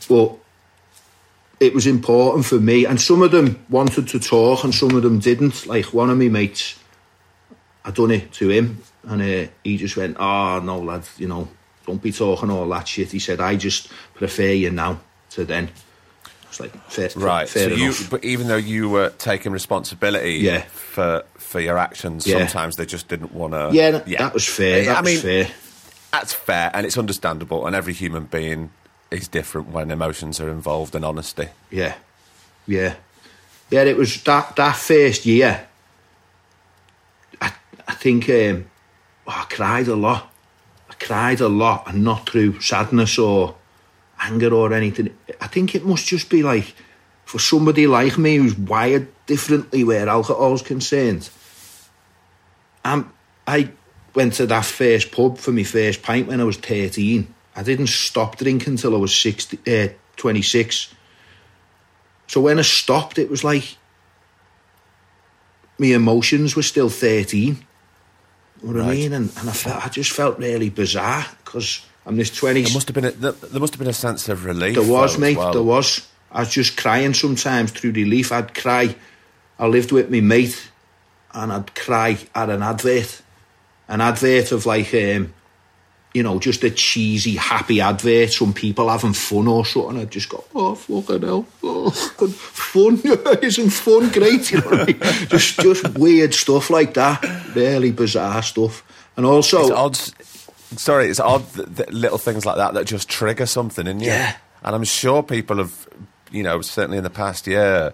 But 0.08 0.36
it 1.60 1.72
was 1.72 1.86
important 1.86 2.44
for 2.44 2.60
me. 2.60 2.84
And 2.84 3.00
some 3.00 3.22
of 3.22 3.30
them 3.30 3.64
wanted 3.70 4.08
to 4.08 4.20
talk 4.20 4.64
and 4.64 4.74
some 4.74 4.94
of 4.94 5.02
them 5.02 5.18
didn't. 5.18 5.66
Like 5.66 5.86
one 5.94 6.10
of 6.10 6.18
my 6.18 6.28
mates 6.28 6.78
I 7.84 7.90
done 7.90 8.10
it 8.12 8.32
to 8.34 8.48
him 8.48 8.78
and 9.04 9.20
uh, 9.20 9.50
he 9.62 9.76
just 9.76 9.96
went 9.96 10.16
oh 10.18 10.60
no 10.60 10.78
lad 10.78 11.04
you 11.18 11.28
know 11.28 11.48
don't 11.86 12.00
be 12.02 12.12
talking 12.12 12.50
all 12.50 12.66
that 12.70 12.88
shit. 12.88 13.12
He 13.12 13.18
said, 13.18 13.40
I 13.42 13.56
just 13.56 13.90
prefer 14.14 14.48
you 14.52 14.70
now 14.70 15.00
to 15.32 15.44
then. 15.44 15.68
It's 16.48 16.58
like 16.58 16.72
fair, 16.90 17.10
Right. 17.14 17.46
fair 17.46 17.68
so 17.68 17.76
you, 17.76 17.92
but 18.08 18.24
even 18.24 18.48
though 18.48 18.56
you 18.56 18.88
were 18.88 19.10
taking 19.18 19.52
responsibility 19.52 20.36
Yeah. 20.36 20.62
for 20.62 21.24
for 21.36 21.60
your 21.60 21.76
actions, 21.76 22.26
Yeah. 22.26 22.38
sometimes 22.38 22.76
they 22.76 22.86
just 22.86 23.08
didn't 23.08 23.34
want 23.34 23.52
to. 23.52 23.68
yeah, 23.72 23.90
that, 23.90 24.06
that 24.06 24.32
was 24.32 24.46
fair. 24.48 24.86
That 24.86 24.96
I 24.96 25.00
was 25.02 25.10
mean, 25.12 25.20
fair. 25.20 25.50
that's 26.10 26.32
fair, 26.32 26.70
and 26.72 26.86
it's 26.86 26.96
understandable. 26.96 27.66
And 27.66 27.76
every 27.76 27.92
human 27.92 28.24
being 28.24 28.70
is 29.10 29.28
different 29.28 29.68
when 29.68 29.90
emotions 29.90 30.40
are 30.40 30.48
involved 30.48 30.94
and 30.94 31.04
honesty. 31.04 31.48
Yeah, 31.70 31.96
yeah, 32.66 32.94
yeah. 33.68 33.82
It 33.82 33.98
was 33.98 34.22
that 34.22 34.56
that 34.56 34.76
first 34.76 35.26
year. 35.26 35.66
I 37.86 37.94
think 37.94 38.28
um, 38.28 38.66
oh, 39.26 39.30
I 39.30 39.46
cried 39.48 39.88
a 39.88 39.96
lot. 39.96 40.32
I 40.88 40.94
cried 40.94 41.40
a 41.40 41.48
lot, 41.48 41.84
and 41.86 42.04
not 42.04 42.28
through 42.28 42.60
sadness 42.60 43.18
or 43.18 43.56
anger 44.20 44.52
or 44.52 44.72
anything. 44.72 45.16
I 45.40 45.46
think 45.46 45.74
it 45.74 45.84
must 45.84 46.06
just 46.06 46.30
be 46.30 46.42
like 46.42 46.74
for 47.24 47.38
somebody 47.38 47.86
like 47.86 48.18
me 48.18 48.36
who's 48.36 48.56
wired 48.56 49.08
differently 49.26 49.84
where 49.84 50.08
alcohol's 50.08 50.62
concerned. 50.62 51.28
Um, 52.84 53.12
I 53.46 53.70
went 54.14 54.34
to 54.34 54.46
that 54.46 54.64
first 54.64 55.10
pub 55.10 55.38
for 55.38 55.52
my 55.52 55.64
first 55.64 56.02
pint 56.02 56.28
when 56.28 56.40
I 56.40 56.44
was 56.44 56.56
13. 56.56 57.34
I 57.56 57.62
didn't 57.62 57.88
stop 57.88 58.36
drinking 58.36 58.76
till 58.76 58.94
I 58.94 58.98
was 58.98 59.14
60, 59.16 59.58
uh, 59.66 59.88
26. 60.16 60.94
So 62.26 62.40
when 62.40 62.58
I 62.58 62.62
stopped, 62.62 63.18
it 63.18 63.30
was 63.30 63.44
like 63.44 63.76
my 65.78 65.88
emotions 65.88 66.56
were 66.56 66.62
still 66.62 66.88
13. 66.88 67.64
What 68.64 68.80
I 68.80 68.90
mean? 68.90 69.12
And, 69.12 69.30
and 69.38 69.48
I 69.48 69.52
felt 69.52 69.84
I 69.84 69.88
just 69.88 70.12
felt 70.12 70.38
really 70.38 70.70
bizarre 70.70 71.26
because 71.44 71.84
I'm 72.06 72.16
this 72.16 72.30
20. 72.30 72.62
There 72.62 72.72
must 72.72 72.88
have 72.88 72.94
been 72.94 73.04
a, 73.04 73.10
there, 73.10 73.32
there 73.32 73.60
must 73.60 73.74
have 73.74 73.78
been 73.78 73.88
a 73.88 73.92
sense 73.92 74.28
of 74.28 74.44
relief. 74.44 74.74
There 74.74 74.90
was, 74.90 75.18
mate. 75.18 75.36
well. 75.36 75.52
There 75.52 75.62
was. 75.62 76.06
I 76.30 76.40
was 76.40 76.50
just 76.50 76.76
crying 76.76 77.14
sometimes 77.14 77.70
through 77.72 77.92
relief. 77.92 78.32
I'd 78.32 78.54
cry. 78.54 78.96
I 79.58 79.66
lived 79.66 79.92
with 79.92 80.10
my 80.10 80.20
mate, 80.20 80.70
and 81.32 81.52
I'd 81.52 81.74
cry 81.74 82.18
at 82.34 82.50
an 82.50 82.62
advert, 82.62 83.22
an 83.88 84.00
advert 84.00 84.50
of 84.52 84.66
like, 84.66 84.92
um, 84.94 85.32
you 86.14 86.22
know, 86.22 86.38
just 86.38 86.62
a 86.62 86.70
cheesy, 86.70 87.34
happy 87.34 87.80
advert. 87.80 88.30
Some 88.32 88.52
people 88.54 88.88
having 88.88 89.12
fun 89.14 89.48
or 89.48 89.66
something. 89.66 89.98
I'd 90.00 90.10
just 90.12 90.28
go, 90.28 90.44
oh 90.54 90.74
fucking 90.76 91.22
hell, 91.22 91.44
oh, 91.62 91.90
fun 91.90 93.00
isn't 93.42 93.70
fun 93.70 94.08
great? 94.10 94.50
You 94.52 94.60
know 94.60 94.70
I 94.70 94.84
mean? 94.86 94.98
just, 95.28 95.58
just 95.58 95.98
weird 95.98 96.32
stuff 96.32 96.70
like 96.70 96.94
that. 96.94 97.22
Really 97.54 97.90
bizarre 97.90 98.42
stuff. 98.42 98.84
And 99.16 99.26
also, 99.26 99.60
It's 99.62 99.70
odd. 99.70 99.96
Sorry, 100.78 101.08
it's 101.08 101.20
odd 101.20 101.46
that, 101.52 101.92
little 101.92 102.18
things 102.18 102.46
like 102.46 102.56
that 102.56 102.74
that 102.74 102.86
just 102.86 103.08
trigger 103.08 103.46
something 103.46 103.86
in 103.86 104.00
you. 104.00 104.06
Yeah. 104.06 104.36
And 104.62 104.74
I'm 104.74 104.84
sure 104.84 105.22
people 105.22 105.58
have, 105.58 105.88
you 106.32 106.42
know, 106.42 106.60
certainly 106.62 106.98
in 106.98 107.04
the 107.04 107.10
past 107.10 107.46
year, 107.46 107.92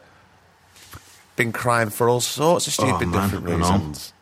been 1.36 1.52
crying 1.52 1.90
for 1.90 2.08
all 2.08 2.20
sorts 2.20 2.66
of 2.66 2.72
stupid 2.74 2.94
Oh, 3.02 3.06
man, 3.06 3.22
different 3.30 3.46
I 3.46 3.50
know. 3.50 3.56
reasons. 3.56 4.12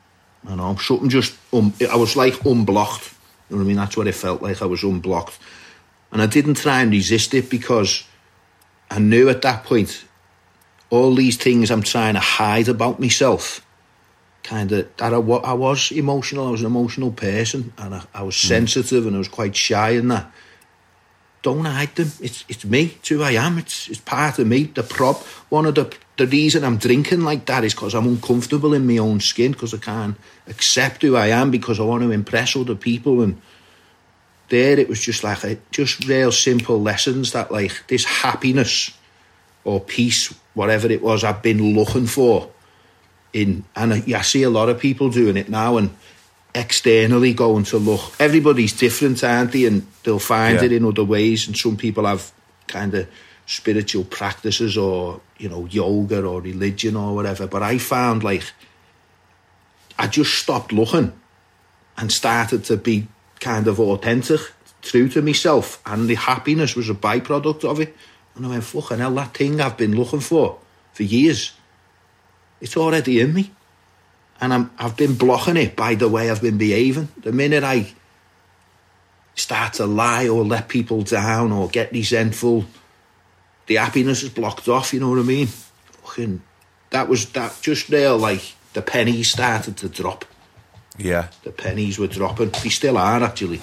I 0.49 0.55
know 0.55 0.77
something 0.77 1.09
just 1.09 1.35
um, 1.53 1.73
I 1.91 1.97
was 1.97 2.17
like 2.17 2.45
unblocked. 2.45 3.13
You 3.49 3.57
know 3.57 3.59
what 3.59 3.65
I 3.65 3.69
mean? 3.69 3.77
That's 3.77 3.97
what 3.97 4.07
it 4.07 4.15
felt 4.15 4.43
like. 4.43 4.61
I 4.61 4.67
was 4.67 4.83
unblocked, 4.83 5.39
and 6.13 6.21
I 6.21 6.27
didn't 6.27 6.55
try 6.55 6.83
and 6.83 6.91
resist 6.91 7.35
it 7.35 7.49
because 7.49 8.05
I 8.91 8.99
knew 8.99 9.29
at 9.29 9.43
that 9.43 9.65
point 9.65 10.05
all 10.91 11.15
these 11.15 11.37
things 11.37 11.71
I'm 11.71 11.83
trying 11.83 12.15
to 12.15 12.21
hide 12.21 12.69
about 12.69 13.01
myself. 13.01 13.65
Kind 14.43 14.73
of 14.73 14.97
that 14.97 15.13
I, 15.13 15.17
I 15.17 15.53
was 15.53 15.91
emotional. 15.93 16.47
I 16.47 16.51
was 16.51 16.61
an 16.61 16.67
emotional 16.67 17.11
person, 17.11 17.73
and 17.79 17.95
I, 17.95 18.05
I 18.15 18.23
was 18.23 18.41
hmm. 18.41 18.49
sensitive, 18.49 19.07
and 19.07 19.17
I 19.17 19.19
was 19.19 19.29
quite 19.29 19.57
shy 19.57 19.91
in 19.91 20.09
that. 20.09 20.31
Don't 21.43 21.65
hide 21.65 21.95
them. 21.97 22.11
It's 22.21 22.45
it's 22.49 22.65
me. 22.65 22.97
It's 22.99 23.09
who 23.09 23.23
I 23.23 23.33
am. 23.33 23.59
It's 23.59 23.89
it's 23.89 24.01
part 24.01 24.39
of 24.39 24.47
me. 24.47 24.65
The 24.65 24.83
prop. 24.83 25.23
One 25.49 25.67
of 25.67 25.75
the 25.75 25.95
the 26.19 26.27
reason 26.27 26.65
I'm 26.65 26.77
drinking 26.77 27.23
like 27.23 27.47
that 27.47 27.65
is 27.65 27.75
because 27.75 27.95
I'm 27.95 28.07
uncomfortable 28.07 28.75
in 28.75 28.87
my 28.87 28.99
own 28.99 29.21
skin 29.21 29.53
because 29.53 29.73
I 29.73 29.79
can't 29.79 30.17
accept 30.49 31.03
who 31.03 31.17
I 31.17 31.29
am 31.29 31.51
because 31.51 31.81
I 31.81 31.85
want 31.85 32.03
to 32.03 32.11
impress 32.11 32.55
other 32.57 32.75
people. 32.75 33.23
And 33.23 33.41
there 34.49 34.79
it 34.79 34.89
was 34.89 35.01
just 35.01 35.23
like 35.25 35.45
a, 35.45 35.59
just 35.71 36.07
real 36.07 36.33
simple 36.33 36.83
lessons 36.83 37.33
that 37.33 37.51
like 37.51 37.87
this 37.89 38.05
happiness 38.05 38.91
or 39.65 39.81
peace 39.81 40.35
whatever 40.55 40.91
it 40.91 41.03
was 41.03 41.23
I've 41.25 41.43
been 41.43 41.75
looking 41.75 42.07
for 42.07 42.51
in 43.33 43.65
and 43.77 43.93
I, 43.95 44.03
I 44.17 44.23
see 44.23 44.43
a 44.43 44.51
lot 44.51 44.69
of 44.69 44.79
people 44.81 45.11
doing 45.11 45.37
it 45.37 45.49
now 45.49 45.77
and 45.77 45.91
externally 46.55 47.35
going 47.35 47.65
to 47.65 47.79
look. 47.79 48.01
Everybody's 48.19 48.73
different 48.73 49.23
aren't 49.23 49.53
they? 49.53 49.67
And 49.67 49.87
they'll 50.03 50.19
find 50.19 50.57
Yeah. 50.59 50.65
it 50.65 50.73
in 50.73 50.85
other 50.85 51.05
ways 51.05 51.47
and 51.47 51.57
some 51.57 51.77
people 51.77 52.07
have 52.07 52.33
kind 52.67 52.95
of 52.95 53.07
spiritual 53.49 54.05
practices 54.05 54.77
or 54.77 55.21
you 55.39 55.49
know 55.49 55.67
yoga 55.67 56.25
or 56.25 56.41
religion 56.41 56.95
or 56.95 57.15
whatever 57.15 57.47
but 57.47 57.63
I 57.63 57.79
found 57.79 58.23
like 58.23 58.45
I 59.99 60.07
just 60.07 60.35
stopped 60.35 60.73
looking 60.73 61.13
and 61.97 62.13
started 62.13 62.65
to 62.65 62.77
be 62.77 63.09
kind 63.41 63.67
of 63.67 63.81
authentic, 63.81 64.41
true 64.81 65.09
to 65.09 65.21
myself, 65.21 65.83
and 65.85 66.09
the 66.09 66.15
happiness 66.15 66.77
was 66.77 66.89
a 66.89 66.95
byproduct 66.95 67.65
of 67.65 67.81
it. 67.81 67.97
And 68.37 68.47
I 68.47 68.51
went, 68.51 68.65
fucking 68.65 68.99
hell, 68.99 69.15
that 69.15 69.35
thing 69.35 69.61
I've 69.61 69.77
been 69.77 69.97
looking 69.97 70.21
for 70.21 70.59
for 70.93 71.03
years, 71.03 71.53
it's 72.61 72.77
already 72.77 73.21
in 73.21 73.35
me. 73.35 73.51
And 74.41 74.55
I'm, 74.55 74.71
I've 74.79 74.97
been 74.97 75.17
blocking 75.17 75.57
it 75.57 75.75
by 75.75 75.97
the 75.97 76.09
way 76.09 76.31
I've 76.31 76.43
been 76.43 76.59
behaving. 76.59 77.09
The 77.21 77.33
minute 77.33 77.65
I 77.65 77.93
start 79.35 79.75
to 79.75 79.87
lie 79.87 80.29
or 80.29 80.45
let 80.45 80.69
people 80.69 81.03
down 81.03 81.51
or 81.51 81.69
get 81.69 81.91
resentful, 81.91 82.65
the 83.69 83.77
happiness 83.77 84.23
is 84.23 84.31
blocked 84.31 84.67
off, 84.69 84.93
you 84.93 84.99
know 85.01 85.11
what 85.11 85.19
I 85.21 85.23
mean? 85.23 85.47
Fucking, 85.47 86.43
that 86.91 87.09
was 87.09 87.31
that 87.33 87.57
just 87.63 87.89
there, 87.91 88.13
like 88.13 88.55
the 88.73 88.83
pennies 88.83 89.31
started 89.31 89.77
to 89.79 89.89
drop. 89.89 90.25
Yeah. 90.99 91.29
The 91.45 91.53
pennies 91.53 91.99
were 91.99 92.09
dropping. 92.09 92.51
They 92.63 92.71
still 92.71 92.99
are 92.99 93.23
actually. 93.23 93.63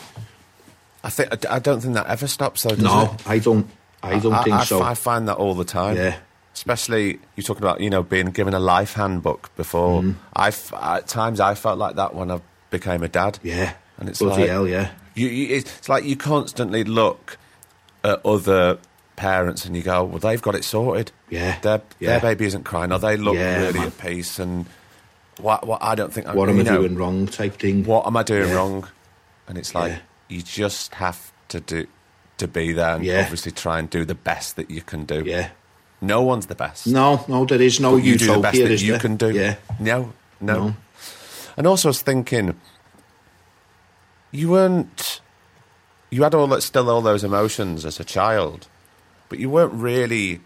I 1.04 1.10
think 1.10 1.46
I 1.50 1.60
don't 1.60 1.82
think 1.82 1.94
that 1.96 2.08
ever 2.08 2.28
stops 2.28 2.64
though. 2.64 2.70
Does 2.70 2.80
No, 2.80 3.12
it? 3.14 3.28
I 3.30 3.40
don't. 3.40 3.70
I 4.02 4.20
don't 4.20 4.44
think 4.44 4.56
I, 4.56 4.64
so. 4.64 4.82
I 4.82 4.94
find 4.94 5.28
that 5.28 5.36
all 5.38 5.54
the 5.54 5.66
time. 5.66 5.98
Yeah. 5.98 6.18
Especially 6.54 7.20
you're 7.36 7.44
talking 7.44 7.64
about 7.64 7.82
you 7.82 7.90
know 7.90 8.02
being 8.04 8.28
given 8.28 8.54
a 8.54 8.60
life 8.60 8.94
handbook 8.94 9.54
before. 9.58 10.02
Mm-hmm. 10.02 10.20
I 10.36 10.48
f- 10.48 10.74
at 10.74 11.08
times 11.08 11.40
I 11.42 11.54
felt 11.56 11.78
like 11.78 11.96
that 11.98 12.16
when 12.16 12.32
I 12.32 12.40
became 12.70 13.04
a 13.04 13.08
dad. 13.10 13.40
yeah, 13.44 13.74
And 13.98 14.08
it's 14.10 14.20
bloody 14.20 14.42
like- 14.44 14.50
hell, 14.52 14.68
yeah, 14.68 14.92
You, 15.16 15.28
you, 15.28 15.56
it's 15.58 15.90
like 15.90 16.04
you 16.06 16.16
constantly 16.16 16.84
look 16.86 17.38
at 18.04 18.26
other 18.26 18.78
parents 19.16 19.66
and 19.66 19.76
you 19.76 19.82
go, 19.82 20.04
well, 20.04 20.20
they've 20.20 20.42
got 20.42 20.56
it 20.56 20.64
sorted. 20.64 21.12
Yeah, 21.30 21.60
Their, 21.60 21.82
yeah. 22.00 22.10
their 22.10 22.20
baby 22.22 22.46
isn't 22.46 22.64
crying, 22.64 22.92
or 22.92 23.00
they 23.00 23.18
look 23.18 23.36
Yeah, 23.36 23.60
really 23.62 23.80
man. 23.80 23.88
at 23.88 23.98
peace. 23.98 24.40
And 24.40 24.66
what, 25.40 25.66
what 25.68 25.82
I 25.82 25.96
don't 25.96 26.14
think. 26.14 26.28
What 26.34 26.50
am 26.50 26.60
I 26.60 26.64
know, 26.64 26.78
doing 26.82 26.96
wrong? 26.96 27.28
Type 27.28 27.54
thing. 27.60 27.84
What 27.86 28.06
am 28.08 28.18
I 28.18 28.24
doing 28.24 28.50
Yeah. 28.50 28.56
wrong? 28.56 28.88
And 29.48 29.58
it's 29.58 29.74
like 29.76 29.94
you 30.28 30.42
just 30.42 30.96
have 30.96 31.32
to 31.50 31.60
do 31.62 31.88
to 32.38 32.48
be 32.48 32.74
there 32.74 32.96
and 32.96 33.10
obviously 33.10 33.52
try 33.52 33.80
and 33.80 33.90
do 33.90 34.04
the 34.06 34.16
best 34.16 34.56
that 34.58 34.70
you 34.70 34.82
can 34.82 35.06
do. 35.06 35.24
Yeah. 35.26 35.50
No 36.02 36.22
one's 36.22 36.48
the 36.48 36.56
best. 36.56 36.88
No, 36.88 37.24
no, 37.30 37.46
there 37.46 37.62
is 37.62 37.80
no 37.80 37.94
But 37.94 38.04
you 38.04 38.18
do 38.18 38.26
utopia. 38.26 38.36
the 38.36 38.42
best 38.42 38.58
that 38.58 38.82
you 38.82 38.92
there? 38.92 39.00
can 39.00 39.16
do. 39.16 39.30
Yeah. 39.32 39.56
No, 39.80 40.14
no, 40.42 40.54
No. 40.68 40.76
And 41.58 41.66
also, 41.68 41.88
I 41.88 41.92
was 41.92 42.02
thinking, 42.02 42.60
you 44.32 44.50
weren't. 44.50 45.22
You 46.10 46.24
had 46.24 46.36
all 46.36 46.48
that, 46.48 46.62
still 46.64 46.90
all 46.90 47.02
those 47.02 47.24
emotions 47.24 47.86
as 47.86 48.00
a 48.00 48.04
child, 48.04 48.68
but 49.30 49.40
you 49.40 49.50
weren't 49.50 49.74
really 49.74 50.42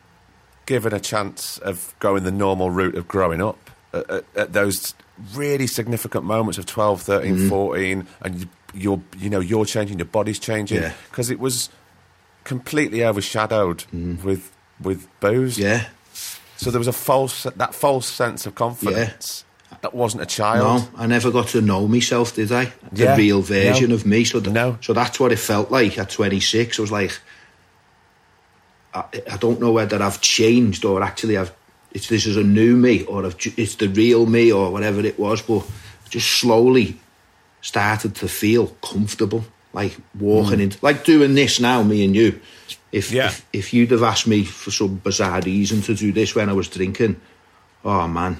given 0.66 0.94
a 0.94 1.00
chance 1.00 1.58
of 1.60 1.94
going 2.00 2.24
the 2.24 2.32
normal 2.32 2.70
route 2.70 2.96
of 2.96 3.08
growing 3.08 3.42
up 3.42 3.70
at, 3.94 4.10
at, 4.10 4.26
at 4.36 4.54
those 4.54 4.94
really 5.34 5.68
significant 5.68 6.24
moments 6.26 6.58
of 6.58 6.66
12, 6.66 7.02
13, 7.02 7.36
Mm-hmm. 7.36 7.50
14, 7.50 8.08
and 8.22 8.40
you, 8.40 8.48
you're, 8.74 9.02
you 9.18 9.30
know, 9.30 9.40
you're 9.40 9.66
changing, 9.66 9.98
your 9.98 10.06
body's 10.06 10.40
changing, 10.40 10.82
Yeah. 10.82 10.94
because 11.10 11.30
it 11.30 11.40
was 11.40 11.70
completely 12.44 13.04
overshadowed 13.04 13.84
with 14.24 14.52
with 14.82 15.08
booze. 15.20 15.58
Yeah. 15.60 15.88
So 16.58 16.72
there 16.72 16.80
was 16.80 16.88
a 16.88 16.94
false 16.94 17.44
that 17.44 17.74
false 17.76 18.08
sense 18.08 18.46
of 18.46 18.56
confidence. 18.56 19.44
That 19.82 19.94
wasn't 19.94 20.24
a 20.24 20.26
child. 20.26 20.90
No, 20.94 21.00
I 21.04 21.08
never 21.08 21.32
got 21.32 21.48
to 21.50 21.62
know 21.62 21.88
myself, 21.88 22.36
did 22.36 22.52
I? 22.52 22.66
The 22.92 23.04
Yeah. 23.04 23.16
real 23.16 23.42
version 23.42 23.90
No. 23.90 23.96
of 23.96 24.06
me. 24.06 24.24
So, 24.26 24.40
No. 24.40 24.78
so 24.82 24.94
that's 24.94 25.20
what 25.20 25.32
it 25.32 25.40
felt 25.40 25.70
like 25.72 25.98
at 25.98 26.10
26. 26.10 26.80
I 26.80 26.82
was 26.82 26.92
like, 26.92 27.18
I, 28.94 29.04
I 29.32 29.38
don't 29.38 29.60
know 29.60 29.72
whether 29.72 30.02
I've 30.02 30.22
changed 30.22 30.86
or 30.86 31.02
actually 31.04 31.38
I've. 31.38 31.54
It's 31.92 32.08
this 32.08 32.26
is 32.28 32.38
a 32.38 32.44
new 32.44 32.76
me 32.76 33.04
or 33.06 33.26
I've, 33.26 33.36
it's 33.58 33.76
the 33.76 33.88
real 33.90 34.26
me 34.28 34.52
or 34.52 34.72
whatever 34.72 35.02
it 35.02 35.18
was, 35.20 35.42
but 35.42 35.66
just 36.10 36.30
slowly 36.40 37.00
started 37.62 38.16
to 38.16 38.28
feel 38.28 38.68
comfortable, 38.84 39.44
like 39.74 39.98
walking 40.20 40.60
into, 40.60 40.78
like 40.84 41.04
doing 41.04 41.34
this 41.34 41.60
now, 41.60 41.82
me 41.84 42.06
and 42.06 42.16
you. 42.16 42.40
If, 42.92 43.10
Mm. 43.10 43.14
Yeah. 43.14 43.28
if 43.28 43.46
if 43.54 43.74
you'd 43.74 43.92
have 43.92 44.04
asked 44.04 44.28
me 44.28 44.44
for 44.44 44.70
some 44.72 44.96
bizarre 44.98 45.42
reason 45.42 45.82
to 45.84 45.96
do 45.96 46.12
this 46.12 46.36
when 46.36 46.50
I 46.50 46.54
was 46.54 46.68
drinking, 46.68 47.20
oh 47.84 48.08
man, 48.08 48.40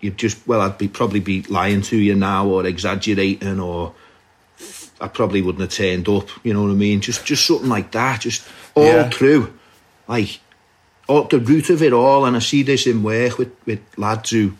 you'd 0.00 0.16
just 0.18 0.46
well, 0.46 0.60
I'd 0.62 0.78
be 0.78 0.88
probably 0.88 1.20
be 1.20 1.42
lying 1.42 1.82
to 1.82 1.96
you 1.98 2.14
now 2.14 2.46
or 2.46 2.66
exaggerating 2.66 3.60
or 3.60 3.94
I 5.00 5.08
probably 5.08 5.40
wouldn't 5.42 5.60
have 5.62 5.70
turned 5.72 6.08
up. 6.08 6.28
You 6.44 6.52
know 6.54 6.62
what 6.62 6.70
I 6.70 6.74
mean? 6.74 7.00
Just 7.00 7.24
just 7.26 7.46
something 7.46 7.68
like 7.68 7.90
that. 7.92 8.20
Just 8.22 8.42
all 8.74 8.84
Yeah. 8.84 9.08
through, 9.10 9.52
like 10.10 10.40
all, 11.08 11.18
oh, 11.18 11.28
the 11.28 11.38
root 11.38 11.70
of 11.70 11.82
it 11.82 11.92
all. 11.92 12.24
And 12.24 12.36
I 12.36 12.40
see 12.40 12.64
this 12.64 12.86
in 12.86 13.02
work 13.04 13.38
with 13.38 13.52
with 13.64 13.80
lads 13.96 14.30
who, 14.30 14.54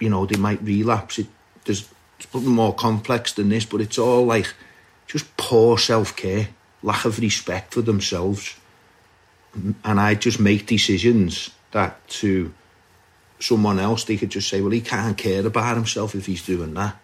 you 0.00 0.10
know, 0.10 0.26
they 0.26 0.38
might 0.38 0.60
relapse. 0.60 1.20
It 1.20 1.28
there's 1.64 1.88
it's 2.18 2.26
probably 2.26 2.50
more 2.50 2.74
complex 2.74 3.32
than 3.32 3.48
this, 3.48 3.64
but 3.64 3.80
it's 3.80 3.96
all 3.96 4.26
like 4.26 4.52
just 5.06 5.36
poor 5.36 5.78
self 5.78 6.16
care, 6.16 6.48
lack 6.82 7.04
of 7.04 7.20
respect 7.20 7.72
for 7.72 7.80
themselves, 7.80 8.56
and 9.54 10.00
I 10.00 10.16
just 10.16 10.40
make 10.40 10.66
decisions 10.66 11.50
that 11.70 12.06
to 12.20 12.52
someone 13.38 13.78
else 13.78 14.04
they 14.04 14.16
could 14.16 14.30
just 14.30 14.48
say, 14.48 14.60
well, 14.60 14.72
he 14.72 14.80
can't 14.80 15.16
care 15.16 15.46
about 15.46 15.76
himself 15.76 16.14
if 16.14 16.26
he's 16.26 16.44
doing 16.44 16.74
that. 16.74 16.96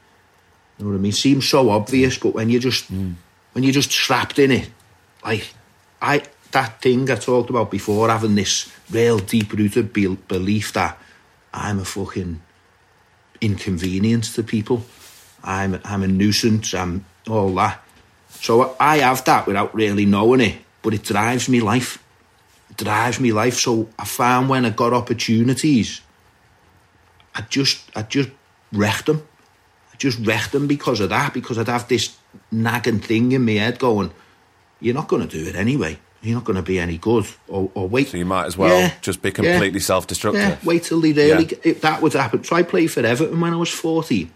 You 0.78 0.84
know 0.84 0.90
what 0.90 0.98
I 0.98 1.00
mean? 1.00 1.12
Seems 1.12 1.48
so 1.48 1.70
obvious, 1.70 2.18
but 2.18 2.34
when 2.34 2.50
you 2.50 2.58
just 2.58 2.92
mm. 2.92 3.14
when 3.52 3.62
you're 3.62 3.72
just 3.72 3.90
trapped 3.92 4.38
in 4.40 4.50
it, 4.50 4.68
like 5.24 5.54
I 6.02 6.24
that 6.56 6.80
thing 6.80 7.10
I 7.10 7.16
talked 7.16 7.50
about 7.50 7.70
before, 7.70 8.08
having 8.08 8.34
this 8.34 8.72
real 8.90 9.18
deep 9.18 9.52
rooted 9.52 9.92
be- 9.92 10.16
belief 10.16 10.72
that 10.72 10.96
I'm 11.52 11.80
a 11.80 11.84
fucking 11.84 12.40
inconvenience 13.42 14.34
to 14.36 14.42
people. 14.42 14.82
I'm 15.44 15.78
I'm 15.84 16.02
a 16.02 16.08
nuisance. 16.08 16.72
I'm 16.72 17.04
all 17.28 17.54
that. 17.56 17.82
So 18.30 18.74
I 18.80 18.98
have 19.08 19.22
that 19.26 19.46
without 19.46 19.74
really 19.74 20.06
knowing 20.06 20.40
it, 20.40 20.56
but 20.80 20.94
it 20.94 21.04
drives 21.04 21.46
me 21.46 21.60
life. 21.60 22.02
It 22.70 22.78
drives 22.78 23.20
me 23.20 23.32
life. 23.32 23.56
So 23.58 23.90
I 23.98 24.06
found 24.06 24.48
when 24.48 24.64
I 24.64 24.70
got 24.70 24.94
opportunities, 24.94 26.00
I 27.34 27.42
just 27.42 27.76
I 27.94 28.00
just 28.00 28.30
wrecked 28.72 29.06
them. 29.06 29.28
I 29.92 29.96
just 29.98 30.18
wrecked 30.26 30.52
them 30.52 30.66
because 30.66 31.00
of 31.00 31.10
that. 31.10 31.34
Because 31.34 31.58
I'd 31.58 31.68
have 31.68 31.86
this 31.86 32.16
nagging 32.50 33.00
thing 33.00 33.32
in 33.32 33.44
my 33.44 33.60
head 33.60 33.78
going, 33.78 34.10
"You're 34.80 34.94
not 34.94 35.08
going 35.08 35.28
to 35.28 35.38
do 35.38 35.46
it 35.50 35.54
anyway. 35.54 35.98
You're 36.26 36.34
not 36.34 36.44
going 36.44 36.56
to 36.56 36.62
be 36.62 36.78
any 36.78 36.98
good." 36.98 37.26
Or, 37.48 37.70
or 37.74 37.88
wait. 37.88 38.08
So 38.08 38.16
you 38.16 38.24
might 38.24 38.46
as 38.46 38.56
well 38.56 38.78
Yeah, 38.78 38.92
just 39.00 39.22
be 39.22 39.28
yeah. 39.28 39.34
completely 39.34 39.80
self-destructive. 39.80 40.42
Yeah, 40.42 40.58
wait 40.64 40.84
till 40.84 41.00
they 41.00 41.12
really. 41.12 41.46
Yeah. 41.46 41.58
If 41.62 41.80
that 41.82 42.02
would 42.02 42.12
happen. 42.12 42.44
So 42.44 42.56
I 42.56 42.62
played 42.62 42.88
for 42.88 43.00
Everton 43.04 43.40
when 43.40 43.52
I 43.52 43.56
was 43.56 43.70
14. 43.70 44.30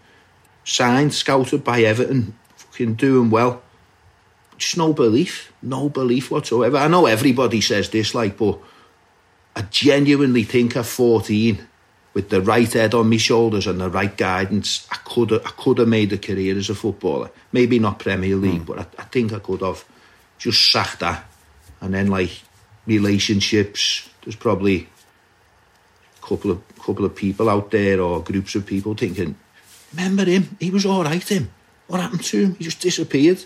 Signed, 0.63 1.13
scouted 1.13 1.63
by 1.63 1.81
Everton, 1.81 2.35
fucking 2.55 2.95
doing 2.95 3.29
well. 3.29 3.61
Just 4.57 4.77
no 4.77 4.93
belief, 4.93 5.51
no 5.61 5.89
belief 5.89 6.29
whatsoever. 6.29 6.77
I 6.77 6.87
know 6.87 7.07
everybody 7.07 7.61
says 7.61 7.89
this, 7.89 8.13
like, 8.13 8.37
but 8.37 8.59
I 9.55 9.63
genuinely 9.63 10.43
think 10.43 10.75
at 10.77 10.85
14, 10.85 11.67
with 12.13 12.29
the 12.29 12.41
right 12.41 12.71
head 12.71 12.93
on 12.93 13.09
my 13.09 13.17
shoulders 13.17 13.67
and 13.67 13.79
the 13.79 13.89
right 13.89 14.15
guidance, 14.15 14.87
I 14.91 14.97
could 14.97 15.31
have, 15.31 15.45
I 15.45 15.49
could 15.51 15.77
have 15.79 15.87
made 15.87 16.11
a 16.13 16.17
career 16.17 16.57
as 16.57 16.69
a 16.69 16.75
footballer. 16.75 17.31
Maybe 17.51 17.79
not 17.79 17.99
Premier 17.99 18.35
League, 18.35 18.59
hmm. 18.59 18.65
but 18.65 18.79
I, 18.79 18.85
I 18.99 19.05
think 19.05 19.33
I 19.33 19.39
could 19.39 19.61
have 19.61 19.83
just 20.37 20.71
sacked 20.71 20.99
that. 20.99 21.25
And 21.81 21.93
then 21.93 22.07
like 22.07 22.31
relationships, 22.85 24.09
there's 24.23 24.35
probably 24.35 24.87
a 26.21 26.25
couple 26.25 26.51
of 26.51 26.61
couple 26.77 27.05
of 27.05 27.15
people 27.15 27.49
out 27.49 27.71
there 27.71 28.01
or 28.01 28.21
groups 28.23 28.55
of 28.55 28.65
people 28.65 28.95
thinking, 28.95 29.35
remember 29.93 30.25
him? 30.25 30.55
He 30.59 30.71
was 30.71 30.85
all 30.85 31.03
right. 31.03 31.27
Him. 31.27 31.51
What 31.87 32.01
happened 32.01 32.23
to 32.25 32.37
him? 32.45 32.55
He 32.55 32.63
just 32.63 32.79
disappeared. 32.81 33.43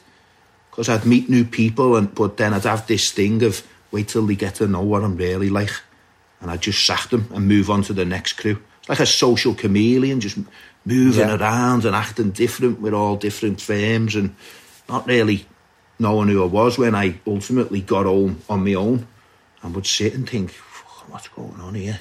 Because 0.69 0.89
I'd 0.89 1.05
meet 1.05 1.29
new 1.29 1.45
people, 1.45 1.95
and 1.95 2.13
but 2.13 2.36
then 2.38 2.53
I'd 2.53 2.63
have 2.65 2.86
this 2.88 3.11
thing 3.11 3.43
of 3.43 3.65
wait 3.91 4.09
till 4.09 4.25
they 4.25 4.36
get 4.36 4.55
to 4.55 4.67
know 4.67 4.81
what 4.81 5.03
I'm 5.03 5.15
really 5.15 5.49
like, 5.49 5.71
and 6.41 6.51
I'd 6.51 6.61
just 6.61 6.86
sack 6.86 7.09
them 7.09 7.29
and 7.33 7.47
move 7.47 7.69
on 7.69 7.81
to 7.83 7.93
the 7.93 8.03
next 8.05 8.33
crew. 8.33 8.61
It's 8.79 8.89
like 8.89 8.99
a 8.99 9.05
social 9.05 9.55
chameleon, 9.55 10.19
just 10.19 10.38
moving 10.83 11.27
Yeah. 11.29 11.38
around 11.38 11.86
and 11.86 11.95
acting 11.95 12.31
different 12.31 12.81
with 12.81 12.93
all 12.93 13.15
different 13.15 13.61
firms, 13.61 14.15
and 14.15 14.36
not 14.89 15.07
really 15.07 15.45
knowing 15.99 16.27
who 16.29 16.43
I 16.43 16.47
was 16.47 16.77
when 16.77 16.95
I 16.95 17.19
ultimately 17.25 17.81
got 17.81 18.05
home 18.05 18.41
on 18.49 18.63
my 18.63 18.73
own, 18.73 19.07
and 19.61 19.73
would 19.75 19.85
sit 19.87 20.13
and 20.13 20.29
think, 20.29 20.51
what's 21.07 21.27
going 21.29 21.59
on 21.61 21.75
here? 21.75 21.99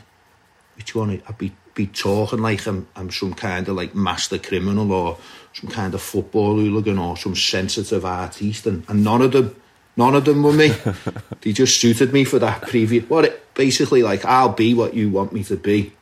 Which 0.77 0.95
one? 0.95 1.23
I'd 1.29 1.39
be 1.39 1.53
be 1.75 1.87
talking 1.89 2.39
like 2.41 2.67
I'm 2.67 2.87
I'm 2.95 3.11
some 3.11 3.35
kind 3.35 3.69
of 3.69 3.75
like 3.75 3.95
master 3.97 4.39
criminal 4.39 4.93
or 4.93 5.19
some 5.53 5.71
kind 5.71 5.93
of 5.93 6.01
football 6.01 6.55
hooligan 6.57 6.99
or 6.99 7.17
some 7.17 7.35
sensitive 7.35 8.05
artist 8.05 8.67
and, 8.67 8.85
and 8.89 9.03
none 9.03 9.23
of 9.23 9.33
them, 9.33 9.57
none 9.97 10.15
of 10.15 10.25
them 10.25 10.43
were 10.45 10.53
me. 10.53 10.73
they 11.41 11.53
just 11.53 11.81
suited 11.81 12.13
me 12.13 12.25
for 12.25 12.39
that 12.39 12.63
previous. 12.63 13.09
What 13.09 13.25
it 13.25 13.55
basically 13.55 14.03
like? 14.05 14.25
I'll 14.25 14.51
be 14.53 14.73
what 14.75 14.95
you 14.95 15.11
want 15.11 15.33
me 15.33 15.43
to 15.45 15.57
be. 15.57 15.93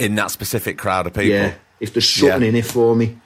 In 0.00 0.14
that 0.16 0.30
specific 0.32 0.78
crowd 0.78 1.06
of 1.08 1.14
people. 1.14 1.30
Yeah, 1.30 1.54
if 1.80 1.92
there's 1.92 2.08
something 2.08 2.42
Yeah. 2.42 2.48
in 2.48 2.54
it 2.56 2.66
for 2.66 2.94
me. 2.96 3.18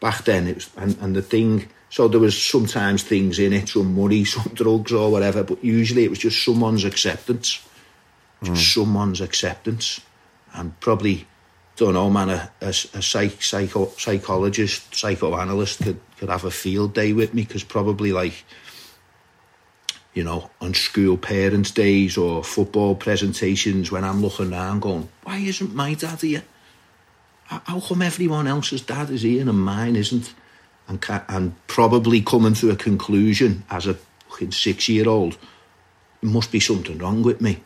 Back 0.00 0.24
then, 0.24 0.46
it 0.46 0.56
was, 0.56 0.70
and, 0.76 0.96
and 1.00 1.16
the 1.16 1.22
thing, 1.22 1.68
so 1.94 2.08
there 2.08 2.18
was 2.18 2.36
sometimes 2.36 3.04
things 3.04 3.38
in 3.38 3.52
it, 3.52 3.68
some 3.68 3.94
money, 3.94 4.24
some 4.36 4.52
drugs 4.52 4.90
or 4.90 5.12
whatever, 5.12 5.44
but 5.44 5.62
usually 5.62 6.02
it 6.02 6.10
was 6.10 6.18
just 6.18 6.44
someone's 6.44 6.84
acceptance. 6.84 7.64
Just 8.42 8.74
hmm. 8.74 8.80
someone's 8.80 9.20
acceptance. 9.20 10.00
And 10.54 10.78
probably, 10.80 11.24
don't 11.76 11.94
know, 11.94 12.10
man, 12.10 12.30
a, 12.30 12.50
a, 12.60 12.70
a 12.70 13.00
psych, 13.00 13.40
psycho, 13.40 13.90
psychologist, 13.96 14.92
psychoanalyst 14.92 15.84
could, 15.84 16.00
could 16.18 16.30
have 16.30 16.44
a 16.44 16.50
field 16.50 16.94
day 16.94 17.12
with 17.12 17.32
me 17.32 17.42
because 17.42 17.62
probably 17.62 18.10
like, 18.10 18.44
you 20.14 20.24
know, 20.24 20.50
on 20.60 20.74
school 20.74 21.16
parents' 21.16 21.70
days 21.70 22.16
or 22.16 22.42
football 22.42 22.96
presentations 22.96 23.92
when 23.92 24.02
I'm 24.02 24.20
looking 24.20 24.52
around 24.52 24.80
going, 24.80 25.08
why 25.22 25.36
isn't 25.36 25.72
my 25.72 25.94
dad 25.94 26.22
here? 26.22 26.42
How 27.44 27.62
how 27.64 27.78
come 27.78 28.02
everyone 28.02 28.48
else's 28.48 28.82
dad 28.82 29.10
is 29.10 29.22
here 29.22 29.48
and 29.48 29.64
mine 29.64 29.94
isn't? 29.94 30.34
And, 30.86 31.00
ca- 31.00 31.24
and 31.28 31.54
probably 31.66 32.20
coming 32.20 32.54
to 32.54 32.70
a 32.70 32.76
conclusion 32.76 33.64
as 33.70 33.86
a 33.86 33.94
fucking 34.28 34.52
six 34.52 34.88
year 34.88 35.08
old, 35.08 35.38
there 36.20 36.30
must 36.30 36.52
be 36.52 36.60
something 36.60 36.98
wrong 36.98 37.22
with 37.22 37.40
me. 37.40 37.60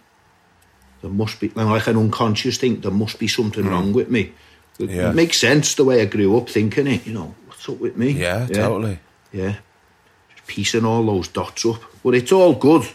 There 1.00 1.10
must 1.10 1.40
be, 1.40 1.48
like 1.50 1.86
an 1.86 1.96
unconscious 1.96 2.58
thing, 2.58 2.80
there 2.80 2.90
must 2.90 3.18
be 3.18 3.28
something 3.28 3.64
hmm. 3.64 3.70
wrong 3.70 3.92
with 3.92 4.10
me. 4.10 4.32
It, 4.78 4.90
Yeah. 4.90 5.12
makes 5.12 5.38
sense 5.38 5.74
the 5.74 5.84
way 5.84 6.00
I 6.00 6.04
grew 6.04 6.36
up 6.36 6.48
thinking 6.48 6.86
it, 6.86 7.06
you 7.06 7.12
know, 7.12 7.34
what's 7.46 7.68
up 7.68 7.78
with 7.78 7.96
me? 7.96 8.10
Yeah, 8.10 8.46
totally. 8.46 9.00
Yeah. 9.32 9.56
Just 10.34 10.46
piecing 10.46 10.84
all 10.84 11.04
those 11.04 11.28
dots 11.28 11.64
up. 11.66 11.82
But 12.04 12.14
it's 12.14 12.30
all 12.32 12.54
good. 12.54 12.88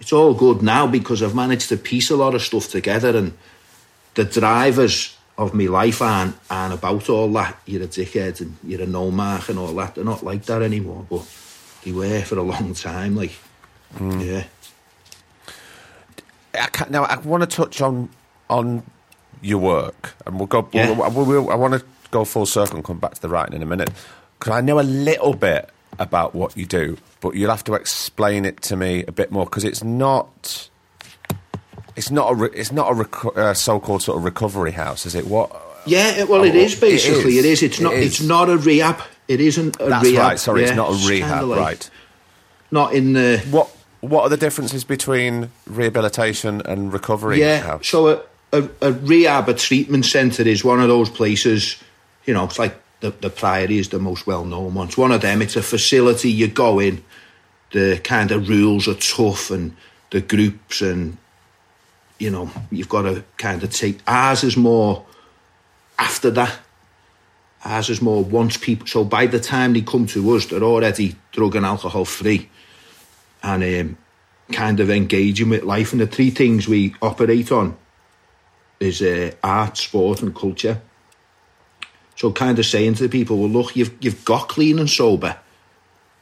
It's 0.00 0.12
all 0.12 0.32
good 0.32 0.62
now 0.62 0.86
because 0.86 1.22
I've 1.22 1.34
managed 1.34 1.68
to 1.68 1.76
piece 1.76 2.10
a 2.10 2.16
lot 2.16 2.34
of 2.34 2.42
stuff 2.42 2.68
together 2.68 3.16
and 3.16 3.36
the 4.14 4.24
drivers 4.24 5.17
of 5.38 5.54
my 5.54 5.66
life 5.66 6.02
aren't, 6.02 6.36
aren't 6.50 6.74
about 6.74 7.08
all 7.08 7.32
that. 7.32 7.58
You're 7.64 7.84
a 7.84 7.86
dickhead 7.86 8.40
and 8.40 8.56
you're 8.64 8.82
a 8.82 8.86
no 8.86 9.10
mark 9.10 9.48
and 9.48 9.58
all 9.58 9.72
that. 9.74 9.94
They're 9.94 10.04
not 10.04 10.24
like 10.24 10.44
that 10.46 10.62
anymore, 10.62 11.06
but 11.08 11.26
they 11.84 11.92
were 11.92 12.20
for 12.22 12.38
a 12.38 12.42
long 12.42 12.74
time. 12.74 13.14
Like, 13.14 13.32
mm. 13.94 14.26
yeah. 14.26 14.44
I 16.60 16.66
can't, 16.66 16.90
now 16.90 17.04
I 17.04 17.16
want 17.18 17.42
to 17.42 17.46
touch 17.46 17.80
on 17.80 18.08
on 18.50 18.82
your 19.40 19.58
work, 19.58 20.14
and 20.26 20.38
we'll 20.38 20.46
go. 20.46 20.68
Yeah. 20.72 20.90
We'll, 20.90 21.10
we'll, 21.10 21.26
we'll- 21.26 21.50
I 21.50 21.54
want 21.54 21.74
to 21.74 21.84
go 22.10 22.24
full 22.24 22.46
circle 22.46 22.76
and 22.76 22.84
come 22.84 22.98
back 22.98 23.14
to 23.14 23.22
the 23.22 23.28
writing 23.28 23.54
in 23.54 23.62
a 23.62 23.66
minute 23.66 23.90
because 24.38 24.52
I 24.52 24.60
know 24.60 24.80
a 24.80 24.82
little 24.82 25.34
bit 25.34 25.70
about 25.98 26.34
what 26.34 26.56
you 26.56 26.66
do, 26.66 26.96
but 27.20 27.36
you'll 27.36 27.50
have 27.50 27.64
to 27.64 27.74
explain 27.74 28.44
it 28.44 28.60
to 28.62 28.76
me 28.76 29.04
a 29.06 29.12
bit 29.12 29.30
more 29.30 29.44
because 29.44 29.64
it's 29.64 29.84
not. 29.84 30.68
It's 31.98 32.10
not 32.10 32.30
a. 32.32 32.34
Re, 32.34 32.48
it's 32.54 32.72
not 32.72 32.90
a 32.90 32.94
reco- 32.94 33.36
uh, 33.36 33.54
so-called 33.54 34.02
sort 34.02 34.18
of 34.18 34.24
recovery 34.24 34.70
house, 34.72 35.04
is 35.04 35.14
it? 35.14 35.26
What? 35.26 35.50
Yeah, 35.84 36.24
well, 36.24 36.44
it 36.44 36.54
Oh, 36.54 36.58
is 36.58 36.74
basically. 36.78 37.38
it 37.38 37.44
It 37.44 37.48
is. 37.48 37.62
is. 37.62 37.62
It's 37.64 37.80
not. 37.80 37.92
is. 37.94 38.06
It's 38.06 38.20
not 38.22 38.48
a 38.48 38.56
rehab. 38.56 39.00
It 39.26 39.40
isn't 39.40 39.76
a 39.80 39.86
That's 39.90 40.04
rehab. 40.04 40.22
right. 40.22 40.38
Sorry, 40.38 40.62
it's 40.64 40.76
not 40.76 40.90
a 40.90 41.08
rehab, 41.08 41.44
like- 41.44 41.58
right? 41.60 41.90
Not 42.70 42.94
in 42.94 43.12
the. 43.14 43.38
What? 43.50 43.68
What 44.00 44.22
are 44.22 44.28
the 44.28 44.36
differences 44.36 44.84
between 44.84 45.50
rehabilitation 45.66 46.62
and 46.64 46.92
recovery 46.92 47.40
Yeah. 47.40 47.58
house? 47.58 47.88
So 47.88 48.08
a, 48.08 48.22
a, 48.52 48.68
a 48.80 48.92
rehab, 48.92 49.48
a 49.48 49.54
treatment 49.54 50.06
centre 50.06 50.46
is 50.46 50.62
one 50.64 50.80
of 50.80 50.86
those 50.86 51.10
places, 51.10 51.76
you 52.24 52.32
know, 52.32 52.44
it's 52.44 52.60
like 52.60 52.76
the, 53.00 53.10
the 53.10 53.28
Priory 53.28 53.78
is 53.78 53.88
the 53.88 53.98
most 53.98 54.24
well 54.24 54.44
known 54.44 54.74
one. 54.74 54.86
It's 54.86 54.96
one 54.96 55.10
of 55.10 55.20
them. 55.20 55.42
It's 55.42 55.56
a 55.56 55.62
facility 55.62 56.30
you 56.30 56.46
go 56.46 56.78
in, 56.78 57.02
the 57.72 58.00
kind 58.04 58.30
of 58.30 58.48
rules 58.48 58.86
are 58.86 58.94
tough 58.94 59.50
and 59.50 59.74
the 60.10 60.20
groups 60.20 60.80
and, 60.80 61.16
you 62.18 62.30
know, 62.30 62.50
you've 62.70 62.88
got 62.88 63.02
to 63.02 63.24
kind 63.36 63.62
of 63.62 63.72
take. 63.72 64.00
Ours 64.06 64.44
is 64.44 64.56
more 64.56 65.04
after 65.98 66.30
that. 66.32 66.58
Ours 67.64 67.90
is 67.90 68.02
more 68.02 68.22
once 68.22 68.56
people. 68.56 68.86
So 68.86 69.04
by 69.04 69.26
the 69.26 69.40
time 69.40 69.72
they 69.72 69.82
come 69.82 70.06
to 70.08 70.34
us, 70.34 70.46
they're 70.46 70.62
already 70.62 71.16
drug 71.32 71.56
and 71.56 71.66
alcohol 71.66 72.04
free 72.04 72.48
and 73.42 73.62
um, 73.62 73.98
kind 74.52 74.80
of 74.80 74.90
engaging 74.90 75.50
with 75.50 75.64
life. 75.64 75.92
And 75.92 76.00
the 76.00 76.06
three 76.06 76.30
things 76.30 76.68
we 76.68 76.94
operate 77.02 77.52
on 77.52 77.76
is 78.80 79.02
uh, 79.02 79.32
art, 79.42 79.76
sport, 79.76 80.22
and 80.22 80.34
culture. 80.34 80.80
So, 82.16 82.32
kind 82.32 82.58
of 82.58 82.66
saying 82.66 82.94
to 82.94 83.04
the 83.04 83.08
people, 83.08 83.38
well, 83.38 83.48
look, 83.48 83.76
you've 83.76 83.96
you've 84.00 84.24
got 84.24 84.48
clean 84.48 84.78
and 84.78 84.90
sober. 84.90 85.36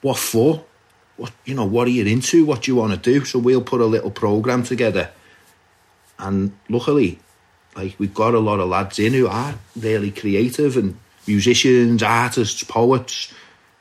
What 0.02 0.18
for? 0.18 0.64
What 1.16 1.32
you 1.44 1.54
know? 1.54 1.64
What 1.64 1.86
are 1.86 1.90
you 1.90 2.04
into? 2.04 2.44
What 2.44 2.62
do 2.62 2.70
you 2.70 2.76
want 2.76 2.92
to 2.92 2.98
do? 2.98 3.24
So 3.24 3.38
we'll 3.38 3.62
put 3.62 3.80
a 3.80 3.86
little 3.86 4.10
program 4.10 4.62
together. 4.62 5.10
And 6.18 6.52
luckily, 6.68 7.18
like 7.74 7.94
we've 7.98 8.14
got 8.14 8.34
a 8.34 8.40
lot 8.40 8.60
of 8.60 8.68
lads 8.68 8.98
in 8.98 9.12
who 9.12 9.26
are 9.26 9.54
really 9.76 10.10
creative 10.10 10.76
and 10.76 10.98
musicians, 11.26 12.02
artists, 12.02 12.64
poets, 12.64 13.32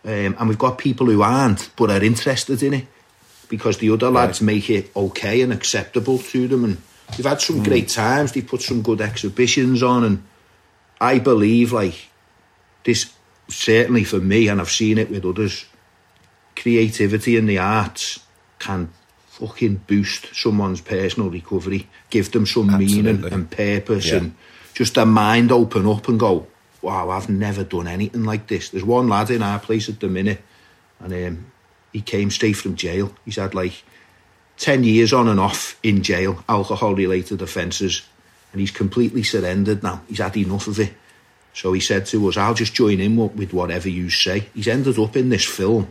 Um, 0.06 0.36
and 0.38 0.50
we've 0.50 0.60
got 0.60 0.78
people 0.78 1.08
who 1.08 1.24
aren't, 1.24 1.76
but 1.76 1.90
are 1.90 2.04
interested 2.04 2.62
in 2.62 2.74
it 2.74 2.88
because 3.50 3.80
the 3.80 3.90
other 3.90 4.12
lads 4.12 4.40
make 4.40 4.70
it 4.70 4.96
okay 4.96 5.42
and 5.42 5.52
acceptable 5.52 6.20
to 6.20 6.48
them. 6.48 6.64
And 6.64 6.78
we've 7.18 7.26
had 7.26 7.42
some 7.42 7.64
great 7.64 7.90
times. 7.90 8.32
They 8.32 8.42
put 8.42 8.62
some 8.62 8.84
good 8.84 9.02
exhibitions 9.02 9.82
on, 9.82 10.04
and 10.04 10.24
I 11.02 11.18
believe 11.18 11.74
like 11.74 12.10
this 12.84 13.14
certainly 13.50 14.04
for 14.04 14.20
me, 14.20 14.48
and 14.48 14.62
I've 14.62 14.70
seen 14.70 15.00
it 15.00 15.10
with 15.10 15.26
others. 15.26 15.66
Creativity 16.56 17.36
in 17.36 17.48
the 17.48 17.58
arts 17.58 18.20
can 18.60 18.90
fucking 19.40 19.82
boost 19.88 20.34
someone's 20.34 20.82
personal 20.82 21.30
recovery, 21.30 21.88
give 22.10 22.32
them 22.32 22.46
some 22.46 22.78
meaning 22.78 23.24
and 23.26 23.50
purpose, 23.52 24.08
Yeah. 24.08 24.18
and 24.18 24.36
just 24.74 24.96
their 24.96 25.06
mind 25.06 25.52
open 25.52 25.86
up 25.88 26.08
and 26.08 26.20
go, 26.20 26.48
"Wow, 26.82 27.10
I've 27.10 27.30
never 27.30 27.64
done 27.64 27.88
anything 27.88 28.24
like 28.24 28.48
this." 28.48 28.70
There's 28.70 28.84
one 28.86 29.08
lad 29.10 29.30
in 29.30 29.42
our 29.44 29.60
place 29.60 29.90
at 29.90 30.00
the 30.00 30.08
minute, 30.08 30.42
and 31.00 31.14
um, 31.14 31.46
he 31.92 32.02
came 32.02 32.32
straight 32.32 32.56
from 32.58 32.76
jail. 32.76 33.14
He's 33.26 33.36
had 33.36 33.54
like 33.54 33.84
10 34.58 34.84
years 34.86 35.12
on 35.12 35.28
and 35.28 35.40
off 35.40 35.78
in 35.84 36.02
jail, 36.02 36.44
alcohol 36.48 36.96
related 36.96 37.42
offences, 37.42 38.04
and 38.54 38.62
he's 38.62 38.72
completely 38.72 39.24
surrendered 39.24 39.84
now. 39.84 40.02
He's 40.08 40.20
had 40.20 40.38
enough 40.38 40.68
of 40.68 40.80
it. 40.80 40.94
So 41.54 41.74
he 41.74 41.80
said 41.82 42.06
to 42.08 42.28
us, 42.28 42.38
I'll 42.38 42.54
just 42.54 42.74
join 42.74 43.00
in 43.00 43.16
with 43.18 43.54
whatever 43.54 43.90
you 43.90 44.10
say. 44.10 44.48
He's 44.54 44.68
ended 44.68 44.98
up 45.00 45.16
in 45.18 45.30
this 45.30 45.46
film, 45.46 45.88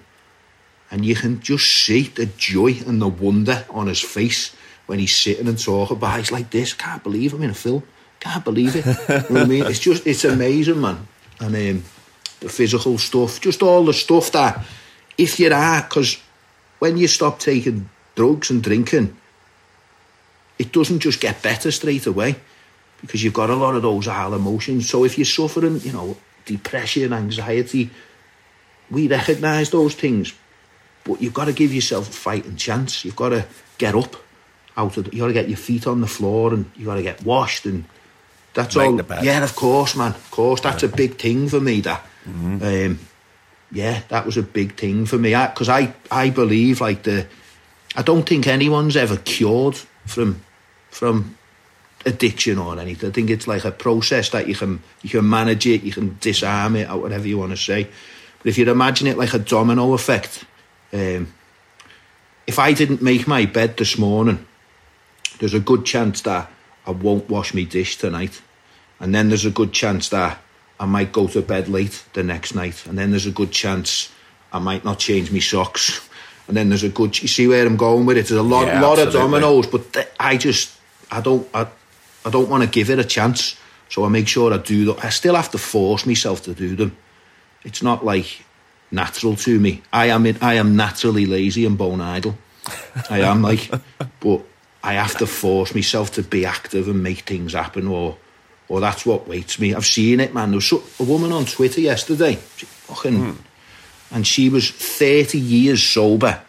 and 0.94 1.04
you 1.04 1.16
can 1.16 1.40
just 1.40 1.66
see 1.84 2.04
the 2.04 2.26
joy 2.26 2.72
and 2.86 3.02
the 3.02 3.08
wonder 3.08 3.66
on 3.70 3.88
his 3.88 4.00
face 4.00 4.54
when 4.86 5.00
he's 5.00 5.16
sitting 5.16 5.48
and 5.48 5.58
talking 5.58 5.96
about 5.96 6.14
it. 6.14 6.20
He's 6.20 6.30
like 6.30 6.50
this, 6.50 6.72
can't 6.72 7.02
believe 7.02 7.34
I'm 7.34 7.42
in 7.42 7.50
a 7.50 7.54
film. 7.54 7.82
Can't 8.20 8.44
believe 8.44 8.76
it. 8.76 8.86
you 9.28 9.34
know 9.34 9.42
I 9.42 9.44
mean? 9.44 9.66
It's 9.66 9.80
just, 9.80 10.06
it's 10.06 10.24
amazing, 10.24 10.80
man. 10.80 11.04
And 11.40 11.56
um, 11.56 11.84
the 12.38 12.48
physical 12.48 12.96
stuff, 12.98 13.40
just 13.40 13.60
all 13.60 13.84
the 13.84 13.92
stuff 13.92 14.30
that, 14.30 14.64
if 15.18 15.40
you 15.40 15.52
are, 15.52 15.82
because 15.82 16.16
when 16.78 16.96
you 16.96 17.08
stop 17.08 17.40
taking 17.40 17.90
drugs 18.14 18.50
and 18.50 18.62
drinking, 18.62 19.16
it 20.60 20.70
doesn't 20.70 21.00
just 21.00 21.20
get 21.20 21.42
better 21.42 21.72
straight 21.72 22.06
away 22.06 22.36
because 23.00 23.24
you've 23.24 23.34
got 23.34 23.50
a 23.50 23.56
lot 23.56 23.74
of 23.74 23.82
those 23.82 24.06
high 24.06 24.28
emotions. 24.28 24.88
So 24.88 25.02
if 25.02 25.18
you're 25.18 25.24
suffering, 25.24 25.80
you 25.80 25.92
know, 25.92 26.16
depression, 26.46 27.12
anxiety, 27.12 27.90
we 28.92 29.08
recognise 29.08 29.70
those 29.70 29.96
things, 29.96 30.32
but 31.04 31.20
you've 31.20 31.34
got 31.34 31.46
to 31.46 31.52
give 31.52 31.72
yourself 31.72 32.08
a 32.08 32.12
fighting 32.12 32.56
chance. 32.56 33.04
You've 33.04 33.16
got 33.16 33.30
to 33.30 33.46
get 33.78 33.94
up 33.94 34.16
out 34.76 34.96
of. 34.96 35.04
The, 35.04 35.14
you 35.14 35.20
got 35.20 35.28
to 35.28 35.32
get 35.32 35.48
your 35.48 35.58
feet 35.58 35.86
on 35.86 36.00
the 36.00 36.06
floor 36.06 36.52
and 36.52 36.70
you 36.76 36.86
got 36.86 36.96
to 36.96 37.02
get 37.02 37.22
washed 37.24 37.66
and 37.66 37.84
that's 38.54 38.76
Make 38.76 38.86
all. 38.86 39.24
Yeah, 39.24 39.42
of 39.42 39.56
course, 39.56 39.96
man. 39.96 40.12
Of 40.12 40.30
course, 40.30 40.60
that's 40.60 40.84
a 40.84 40.88
big 40.88 41.16
thing 41.16 41.48
for 41.48 41.60
me. 41.60 41.80
That. 41.80 42.04
Um, 42.26 42.98
yeah, 43.72 44.02
that 44.08 44.24
was 44.24 44.36
a 44.36 44.42
big 44.42 44.76
thing 44.76 45.04
for 45.04 45.18
me 45.18 45.30
because 45.30 45.68
I, 45.68 45.92
I 46.10 46.30
believe 46.30 46.80
like 46.80 47.02
the 47.02 47.26
I 47.96 48.02
don't 48.02 48.26
think 48.26 48.46
anyone's 48.46 48.96
ever 48.96 49.16
cured 49.16 49.76
from 50.06 50.40
from 50.90 51.36
addiction 52.06 52.58
or 52.58 52.78
anything. 52.78 53.10
I 53.10 53.12
think 53.12 53.30
it's 53.30 53.46
like 53.46 53.64
a 53.64 53.72
process 53.72 54.30
that 54.30 54.46
you 54.46 54.54
can 54.54 54.82
you 55.02 55.10
can 55.10 55.28
manage 55.28 55.66
it, 55.66 55.82
you 55.82 55.92
can 55.92 56.16
disarm 56.20 56.76
it, 56.76 56.88
or 56.88 56.98
whatever 56.98 57.26
you 57.26 57.38
want 57.38 57.50
to 57.50 57.56
say. 57.56 57.88
But 58.38 58.46
if 58.46 58.58
you 58.58 58.70
imagine 58.70 59.08
it 59.08 59.18
like 59.18 59.34
a 59.34 59.38
domino 59.38 59.92
effect, 59.94 60.44
um, 60.94 61.34
if 62.46 62.58
I 62.58 62.72
didn't 62.72 63.02
make 63.02 63.26
my 63.26 63.46
bed 63.46 63.76
this 63.76 63.98
morning, 63.98 64.46
there's 65.38 65.54
a 65.54 65.60
good 65.60 65.84
chance 65.84 66.22
that 66.22 66.50
I 66.86 66.92
won't 66.92 67.28
wash 67.28 67.52
my 67.52 67.64
dish 67.64 67.98
tonight, 67.98 68.40
and 69.00 69.14
then 69.14 69.28
there's 69.28 69.44
a 69.44 69.50
good 69.50 69.72
chance 69.72 70.08
that 70.10 70.38
I 70.78 70.86
might 70.86 71.12
go 71.12 71.26
to 71.26 71.42
bed 71.42 71.68
late 71.68 72.04
the 72.12 72.22
next 72.22 72.54
night, 72.54 72.86
and 72.86 72.96
then 72.96 73.10
there's 73.10 73.26
a 73.26 73.32
good 73.32 73.50
chance 73.50 74.12
I 74.52 74.58
might 74.60 74.84
not 74.84 74.98
change 74.98 75.30
my 75.32 75.40
socks. 75.40 76.08
And 76.46 76.54
then 76.54 76.68
there's 76.68 76.82
a 76.82 76.90
good. 76.90 77.22
You 77.22 77.28
see 77.28 77.48
where 77.48 77.66
I'm 77.66 77.78
going 77.78 78.04
with 78.04 78.18
it? 78.18 78.26
There's 78.26 78.38
a 78.38 78.42
lot, 78.42 78.66
Yeah, 78.66 78.82
lot 78.82 78.98
of 78.98 79.14
dominoes, 79.14 79.66
but 79.66 79.94
th- 79.94 80.08
I 80.20 80.36
just, 80.36 80.78
I 81.10 81.22
don't, 81.22 81.48
I, 81.54 81.66
I 82.26 82.28
don't 82.28 82.50
want 82.50 82.62
to 82.62 82.68
give 82.68 82.90
it 82.90 82.98
a 82.98 83.04
chance. 83.04 83.56
So 83.88 84.04
I 84.04 84.10
make 84.10 84.28
sure 84.28 84.52
I 84.52 84.58
do 84.58 84.84
that. 84.84 85.02
I 85.02 85.08
still 85.08 85.36
have 85.36 85.50
to 85.52 85.58
force 85.58 86.04
myself 86.04 86.42
to 86.42 86.52
do 86.52 86.76
them. 86.76 86.98
It's 87.62 87.82
not 87.82 88.04
like 88.04 88.43
natural 88.94 89.36
to 89.36 89.58
me. 89.58 89.82
I 89.92 90.06
am, 90.06 90.26
in, 90.26 90.38
I 90.40 90.54
am 90.54 90.76
naturally 90.76 91.26
lazy 91.26 91.66
and 91.66 91.76
bone 91.76 92.00
idle. 92.00 92.36
I 93.10 93.20
am 93.20 93.42
like, 93.42 93.70
but 94.20 94.42
I 94.82 94.94
have 94.94 95.16
to 95.18 95.26
force 95.26 95.74
myself 95.74 96.12
to 96.12 96.22
be 96.22 96.46
active 96.46 96.88
and 96.88 97.02
make 97.02 97.20
things 97.20 97.52
happen, 97.52 97.88
or, 97.88 98.16
or 98.68 98.80
that's 98.80 99.04
what 99.04 99.26
waits 99.26 99.58
me. 99.58 99.74
I've 99.74 99.86
seen 99.86 100.20
it, 100.20 100.34
man. 100.34 100.50
There 100.50 100.58
was 100.58 100.66
so, 100.66 100.82
a 101.00 101.04
woman 101.04 101.32
on 101.32 101.44
Twitter 101.46 101.80
yesterday, 101.80 102.38
she 102.56 102.66
fucking, 102.66 103.32
hmm. 103.32 103.40
and 104.14 104.26
she 104.26 104.48
was 104.48 104.70
thirty 104.70 105.38
years 105.38 105.82
sober, 105.82 106.40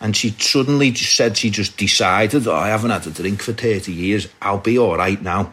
and 0.00 0.16
she 0.16 0.30
suddenly 0.30 0.90
just 0.90 1.14
said 1.14 1.36
she 1.36 1.50
just 1.50 1.76
decided, 1.76 2.46
oh, 2.46 2.54
I 2.54 2.68
haven't 2.68 2.90
had 2.90 3.06
a 3.06 3.10
drink 3.10 3.42
for 3.42 3.52
thirty 3.52 3.92
years. 3.92 4.28
I'll 4.40 4.58
be 4.58 4.78
all 4.78 4.96
right 4.96 5.20
now. 5.20 5.52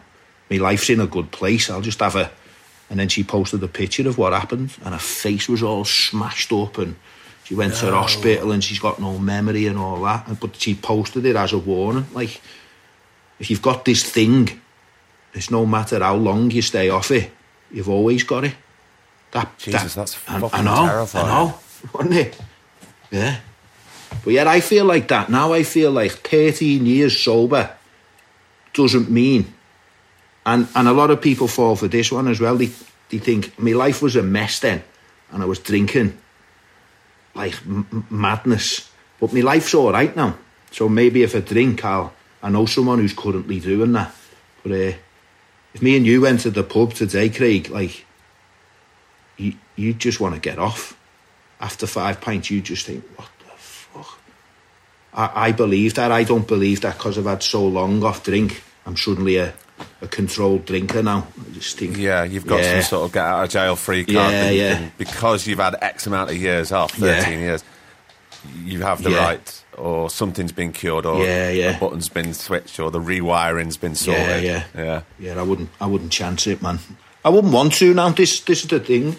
My 0.50 0.56
life's 0.56 0.90
in 0.90 1.00
a 1.00 1.06
good 1.06 1.30
place. 1.30 1.70
I'll 1.70 1.80
just 1.80 2.00
have 2.00 2.16
a. 2.16 2.30
And 2.90 2.98
then 3.00 3.08
she 3.08 3.24
posted 3.24 3.62
a 3.62 3.68
picture 3.68 4.06
of 4.08 4.18
what 4.18 4.32
happened, 4.32 4.76
and 4.84 4.92
her 4.94 5.00
face 5.00 5.48
was 5.48 5.62
all 5.62 5.84
smashed 5.84 6.52
up, 6.52 6.78
and 6.78 6.96
she 7.44 7.54
went 7.54 7.74
to 7.76 7.86
the 7.86 7.92
hospital, 7.92 8.52
and 8.52 8.62
she's 8.62 8.78
got 8.78 9.00
no 9.00 9.18
memory 9.18 9.66
and 9.66 9.78
all 9.78 10.00
that. 10.02 10.26
And- 10.28 10.38
But 10.38 10.56
she 10.56 10.74
posted 10.74 11.24
it 11.26 11.36
as 11.36 11.52
a 11.52 11.58
warning, 11.58 12.06
like 12.12 12.40
if 13.40 13.50
you've 13.50 13.62
got 13.62 13.84
this 13.84 14.02
thing, 14.04 14.60
it's 15.32 15.50
no 15.50 15.66
matter 15.66 15.98
how 15.98 16.14
long 16.16 16.50
you 16.50 16.62
stay 16.62 16.88
off 16.90 17.10
it, 17.10 17.30
you've 17.72 17.88
always 17.88 18.22
got 18.22 18.44
it. 18.44 18.54
That, 19.32 19.58
Jesus, 19.58 19.94
that, 19.94 20.00
that's 20.02 20.16
I- 20.28 20.36
I 20.36 20.40
fucking 20.40 20.64
know, 20.64 20.86
terrifying. 20.86 21.26
I 21.26 21.28
know, 21.28 21.54
wasn't 21.92 22.14
it? 22.14 22.38
Yeah. 23.10 23.36
But 24.24 24.32
yet 24.32 24.46
I 24.46 24.60
feel 24.60 24.84
like 24.84 25.08
that 25.08 25.28
now. 25.28 25.52
I 25.52 25.64
feel 25.64 25.90
like 25.90 26.12
13 26.12 26.86
years 26.86 27.18
sober 27.20 27.70
doesn't 28.72 29.10
mean, 29.10 29.52
and 30.46 30.68
and 30.74 30.88
a 30.88 30.92
lot 30.92 31.10
of 31.10 31.20
people 31.20 31.48
fall 31.48 31.76
for 31.76 31.88
this 31.88 32.12
one 32.12 32.28
as 32.28 32.40
well. 32.40 32.56
They 32.56 32.70
they 33.08 33.18
think 33.18 33.58
my 33.58 33.72
life 33.72 34.02
was 34.02 34.16
a 34.16 34.22
mess 34.22 34.60
then, 34.60 34.82
and 35.30 35.42
I 35.42 35.46
was 35.46 35.58
drinking 35.58 36.18
like 37.34 37.54
m- 37.66 38.06
madness. 38.10 38.90
But 39.20 39.32
my 39.32 39.40
life's 39.40 39.74
all 39.74 39.92
right 39.92 40.14
now. 40.14 40.36
So 40.70 40.88
maybe 40.88 41.22
if 41.22 41.34
I 41.34 41.40
drink, 41.40 41.84
I'll 41.84 42.12
I 42.42 42.50
know 42.50 42.66
someone 42.66 42.98
who's 42.98 43.14
currently 43.14 43.60
doing 43.60 43.92
that. 43.92 44.14
But 44.62 44.72
uh, 44.72 44.92
if 45.72 45.82
me 45.82 45.96
and 45.96 46.06
you 46.06 46.20
went 46.20 46.40
to 46.40 46.50
the 46.50 46.62
pub 46.62 46.92
today, 46.92 47.28
Craig, 47.28 47.70
like 47.70 48.04
you 49.36 49.54
you 49.76 49.94
just 49.94 50.20
want 50.20 50.34
to 50.34 50.40
get 50.40 50.58
off 50.58 50.96
after 51.60 51.86
five 51.86 52.20
pints. 52.20 52.50
You 52.50 52.60
just 52.60 52.86
think, 52.86 53.04
what 53.16 53.28
the 53.38 53.52
fuck? 53.56 54.18
I, 55.12 55.48
I 55.48 55.52
believe 55.52 55.94
that. 55.94 56.12
I 56.12 56.24
don't 56.24 56.46
believe 56.46 56.82
that 56.82 56.96
because 56.96 57.18
I've 57.18 57.24
had 57.24 57.42
so 57.42 57.66
long 57.66 58.02
off 58.04 58.24
drink. 58.24 58.62
I'm 58.86 58.96
suddenly 58.96 59.36
a, 59.36 59.54
a 60.00 60.06
controlled 60.08 60.64
drinker 60.66 61.02
now. 61.02 61.26
I 61.48 61.52
just 61.54 61.78
think, 61.78 61.96
Yeah, 61.96 62.24
you've 62.24 62.46
got 62.46 62.60
Yeah. 62.62 62.80
some 62.80 62.88
sort 62.88 63.06
of 63.08 63.12
get 63.12 63.24
out 63.24 63.44
of 63.44 63.50
jail 63.50 63.76
free 63.76 64.04
card. 64.04 64.14
Yeah, 64.32 64.44
and- 64.44 64.56
yeah. 64.56 64.76
and 64.76 64.98
because 64.98 65.46
you've 65.46 65.58
had 65.58 65.76
X 65.80 66.06
amount 66.06 66.30
of 66.30 66.36
years 66.36 66.72
off, 66.72 66.98
Yeah. 66.98 67.20
13 67.22 67.40
years, 67.40 67.64
you 68.64 68.82
have 68.82 69.02
the 69.02 69.10
Yeah. 69.10 69.24
right, 69.24 69.62
or 69.76 70.10
something's 70.10 70.52
been 70.52 70.72
cured, 70.72 71.06
or 71.06 71.24
Yeah, 71.24 71.50
yeah. 71.50 71.76
a 71.76 71.80
button's 71.80 72.08
been 72.08 72.34
switched, 72.34 72.78
or 72.78 72.90
the 72.90 73.00
rewiring's 73.00 73.76
been 73.76 73.94
sorted. 73.94 74.44
yeah. 74.44 74.64
yeah. 74.76 75.00
Yeah, 75.18 75.38
I 75.38 75.42
wouldn't. 75.42 75.70
I 75.80 75.86
wouldn't 75.86 76.12
chance 76.12 76.46
it, 76.46 76.60
man. 76.62 76.78
I 77.24 77.30
wouldn't 77.30 77.52
want 77.52 77.72
to. 77.74 77.94
Now, 77.94 78.10
this 78.10 78.40
this 78.40 78.62
is 78.64 78.68
the 78.68 78.80
thing. 78.80 79.16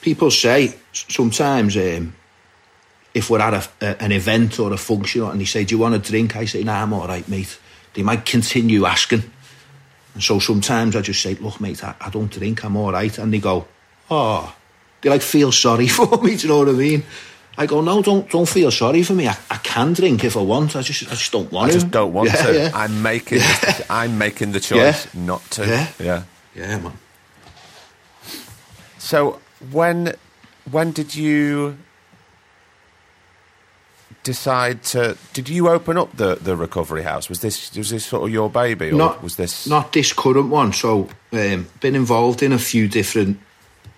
People 0.00 0.30
say 0.30 0.74
sometimes 0.92 1.76
um, 1.76 2.14
if 3.14 3.28
we're 3.30 3.40
at 3.40 3.54
a, 3.54 3.68
a, 3.86 4.02
an 4.02 4.12
event 4.12 4.58
or 4.58 4.72
a 4.72 4.76
function 4.78 5.22
and 5.24 5.40
they 5.40 5.44
say, 5.44 5.64
"Do 5.64 5.74
you 5.74 5.78
want 5.78 5.94
a 5.94 5.98
drink?" 5.98 6.34
I 6.34 6.46
say, 6.46 6.62
"Nah, 6.64 6.82
I'm 6.82 6.92
all 6.94 7.06
right, 7.06 7.28
mate." 7.28 7.58
They 7.94 8.02
might 8.02 8.24
continue 8.24 8.86
asking, 8.86 9.24
and 10.14 10.22
so 10.22 10.38
sometimes 10.38 10.94
I 10.96 11.00
just 11.00 11.22
say, 11.22 11.34
"Look, 11.34 11.60
mate, 11.60 11.82
I, 11.84 11.94
I 12.00 12.10
don't 12.10 12.30
drink. 12.30 12.64
I'm 12.64 12.76
all 12.76 12.92
right," 12.92 13.16
and 13.18 13.32
they 13.32 13.38
go, 13.38 13.66
"Oh," 14.10 14.54
they 15.00 15.10
like 15.10 15.22
feel 15.22 15.52
sorry 15.52 15.88
for 15.96 16.06
me. 16.22 16.36
Do 16.36 16.42
you 16.42 16.48
know 16.48 16.58
what 16.60 16.68
I 16.68 16.72
mean? 16.72 17.02
I 17.58 17.66
go, 17.66 17.80
"No, 17.82 18.00
don't 18.02 18.28
don't 18.30 18.48
feel 18.48 18.70
sorry 18.70 19.02
for 19.02 19.12
me. 19.14 19.28
I, 19.28 19.36
I 19.50 19.56
can 19.58 19.92
drink 19.92 20.24
if 20.24 20.36
I 20.36 20.40
want. 20.42 20.74
I 20.76 20.82
just 20.82 21.02
I 21.06 21.10
just 21.14 21.32
don't 21.32 21.50
want 21.52 21.66
I 21.66 21.72
to. 21.72 21.74
just 21.80 21.90
don't 21.90 22.12
want 22.12 22.28
Yeah, 22.30 22.46
to. 22.46 22.54
Yeah. 22.54 22.70
I'm 22.74 23.02
making. 23.02 23.38
The, 23.38 23.86
I'm 23.90 24.16
making 24.18 24.52
the 24.52 24.60
choice 24.60 25.12
not 25.14 25.42
to. 25.52 25.66
Yeah. 25.66 25.88
yeah. 25.98 26.22
yeah, 26.54 26.78
man. 26.78 26.92
So 28.98 29.40
when 29.70 30.14
when 30.70 30.92
did 30.92 31.14
you 31.14 31.76
decide 34.22 34.82
to? 34.84 35.16
Did 35.32 35.48
you 35.48 35.68
open 35.68 35.96
up 35.96 36.16
the, 36.16 36.36
the 36.36 36.56
recovery 36.56 37.02
house? 37.02 37.28
Was 37.28 37.40
this 37.40 37.74
was 37.76 37.90
this 37.90 38.04
sort 38.06 38.24
of 38.24 38.30
your 38.30 38.50
baby, 38.50 38.90
or 38.90 38.94
not 38.94 39.22
was 39.22 39.36
this 39.36 39.66
not 39.66 39.92
this 39.92 40.12
current 40.12 40.48
one? 40.48 40.72
So, 40.72 41.08
um, 41.32 41.68
been 41.80 41.94
involved 41.94 42.42
in 42.42 42.52
a 42.52 42.58
few 42.58 42.88
different 42.88 43.38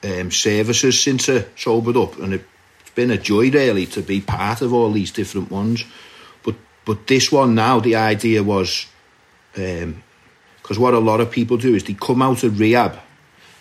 um, 0.02 0.30
services 0.30 1.00
since 1.00 1.28
I 1.28 1.44
sobered 1.56 1.96
up, 1.96 2.18
and 2.18 2.34
it's 2.34 2.90
been 2.94 3.10
a 3.10 3.18
joy 3.18 3.50
really 3.50 3.86
to 3.86 4.02
be 4.02 4.20
part 4.20 4.62
of 4.62 4.72
all 4.72 4.90
these 4.92 5.10
different 5.10 5.50
ones. 5.50 5.84
But 6.42 6.56
but 6.84 7.06
this 7.06 7.30
one 7.30 7.54
now, 7.54 7.80
the 7.80 7.96
idea 7.96 8.42
was 8.42 8.86
because 9.54 10.78
what 10.78 10.94
a 10.94 10.98
lot 10.98 11.20
of 11.20 11.30
people 11.30 11.56
do 11.56 11.74
is 11.74 11.84
they 11.84 11.94
come 11.94 12.22
out 12.22 12.42
of 12.42 12.58
rehab 12.58 12.98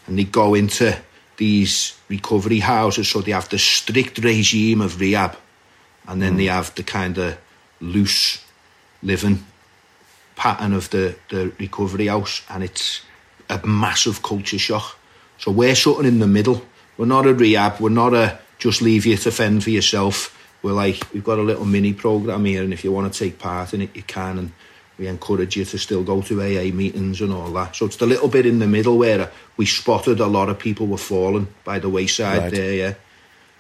and 0.08 0.18
they 0.18 0.24
go 0.24 0.56
into 0.56 0.96
these 1.38 1.98
recovery 2.10 2.60
houses, 2.60 3.10
so 3.10 3.22
they 3.22 3.32
have 3.32 3.50
the 3.50 3.60
strict 3.60 4.20
regime 4.20 4.82
of 4.82 5.00
rehab, 5.00 5.36
and 6.08 6.22
then 6.22 6.38
they 6.38 6.46
hmm. 6.46 6.52
have 6.54 6.74
the 6.76 6.84
kind 6.84 7.18
of 7.18 7.38
loose 7.80 8.44
living 9.02 9.44
pattern 10.36 10.74
of 10.74 10.90
the, 10.90 11.16
the 11.30 11.52
recovery 11.60 12.08
house, 12.08 12.42
and 12.50 12.64
it's 12.64 13.02
a 13.50 13.66
massive 13.66 14.24
culture 14.24 14.60
shock. 14.60 14.98
So 15.38 15.52
we're 15.52 15.76
sort 15.76 16.02
of 16.02 16.06
in 16.06 16.20
the 16.20 16.28
middle. 16.28 16.62
We're 16.98 17.06
not 17.06 17.26
a 17.26 17.34
rehab. 17.34 17.80
We're 17.80 17.90
not 17.90 18.14
a 18.14 18.40
just 18.58 18.82
leave 18.82 19.06
you 19.06 19.18
to 19.18 19.32
fend 19.32 19.64
for 19.64 19.72
yourself. 19.72 20.40
We're 20.62 20.74
like 20.74 21.06
we've 21.14 21.24
got 21.24 21.40
a 21.40 21.42
little 21.42 21.66
mini 21.66 21.94
program 21.94 22.46
here, 22.46 22.64
and 22.64 22.74
if 22.74 22.84
you 22.84 22.92
want 22.92 23.12
to 23.12 23.20
take 23.20 23.40
part 23.40 23.74
in 23.74 23.82
it, 23.82 23.96
you 23.96 24.04
can. 24.04 24.38
And 24.38 24.52
we 24.98 25.08
encourage 25.08 25.58
you 25.58 25.66
to 25.66 25.78
still 25.78 26.04
go 26.04 26.22
to 26.22 26.42
AA 26.42 26.74
meetings 26.74 27.20
and 27.20 27.34
all 27.34 27.50
that. 27.52 27.76
So 27.76 27.86
it's 27.86 27.98
the 27.98 28.06
little 28.06 28.28
bit 28.28 28.46
in 28.46 28.60
the 28.60 28.68
middle 28.68 28.98
where 28.98 29.32
we 29.58 29.66
spotted 29.66 30.20
a 30.20 30.28
lot 30.28 30.50
of 30.50 30.60
people 30.60 30.88
were 30.88 30.98
falling 30.98 31.48
by 31.64 31.80
the 31.80 31.90
wayside 31.90 32.44
Right. 32.44 32.52
there. 32.54 32.74
Yeah. 32.74 32.94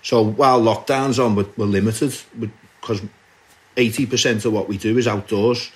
So 0.03 0.23
while 0.23 0.61
lockdown's 0.61 1.17
on, 1.17 1.35
we're, 1.35 1.47
we're 1.57 1.65
limited 1.65 2.15
because 2.81 3.01
eighty 3.75 4.05
percent 4.05 4.45
of 4.45 4.53
what 4.53 4.67
we 4.67 4.77
do 4.77 4.97
is 4.97 5.07
outdoors. 5.07 5.71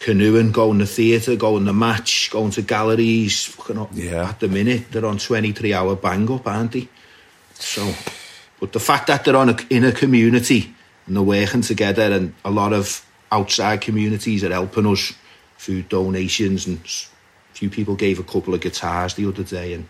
Canoeing, 0.00 0.52
going 0.52 0.80
to 0.80 0.86
theatre, 0.86 1.36
going 1.36 1.64
to 1.64 1.72
match, 1.72 2.30
going 2.30 2.50
to 2.50 2.62
galleries. 2.62 3.44
Fucking 3.46 3.78
up. 3.78 3.90
Yeah. 3.94 4.28
At 4.28 4.40
the 4.40 4.48
minute, 4.48 4.90
they're 4.90 5.06
on 5.06 5.16
23 5.16 5.72
hour 5.72 5.96
bang 5.96 6.30
up, 6.30 6.46
aren't 6.46 6.72
they? 6.72 6.88
So, 7.54 7.94
but 8.60 8.72
the 8.72 8.80
fact 8.80 9.06
that 9.06 9.24
they're 9.24 9.36
on 9.36 9.50
a, 9.50 9.56
in 9.70 9.84
a 9.84 9.92
community 9.92 10.74
and 11.06 11.16
they're 11.16 11.22
working 11.22 11.62
together, 11.62 12.12
and 12.12 12.34
a 12.44 12.50
lot 12.50 12.72
of 12.72 13.06
outside 13.30 13.80
communities 13.80 14.44
are 14.44 14.52
helping 14.52 14.86
us, 14.86 15.12
food 15.56 15.88
donations, 15.88 16.66
and 16.66 16.78
a 16.78 17.54
few 17.54 17.70
people 17.70 17.94
gave 17.94 18.18
a 18.18 18.24
couple 18.24 18.52
of 18.52 18.60
guitars 18.60 19.14
the 19.14 19.26
other 19.26 19.44
day, 19.44 19.72
and 19.72 19.88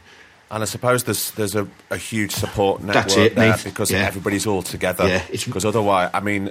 And 0.51 0.63
I 0.63 0.67
suppose 0.67 1.05
there's 1.05 1.31
there's 1.33 1.55
a, 1.55 1.67
a 1.91 1.97
huge 1.97 2.31
support 2.33 2.83
network 2.83 3.17
it, 3.19 3.35
there 3.35 3.57
because 3.65 3.91
Yeah. 3.91 4.07
everybody's 4.07 4.47
all 4.47 4.63
together. 4.63 5.07
Yeah, 5.09 5.23
because 5.31 5.65
otherwise, 5.65 6.11
I 6.15 6.21
mean, 6.21 6.51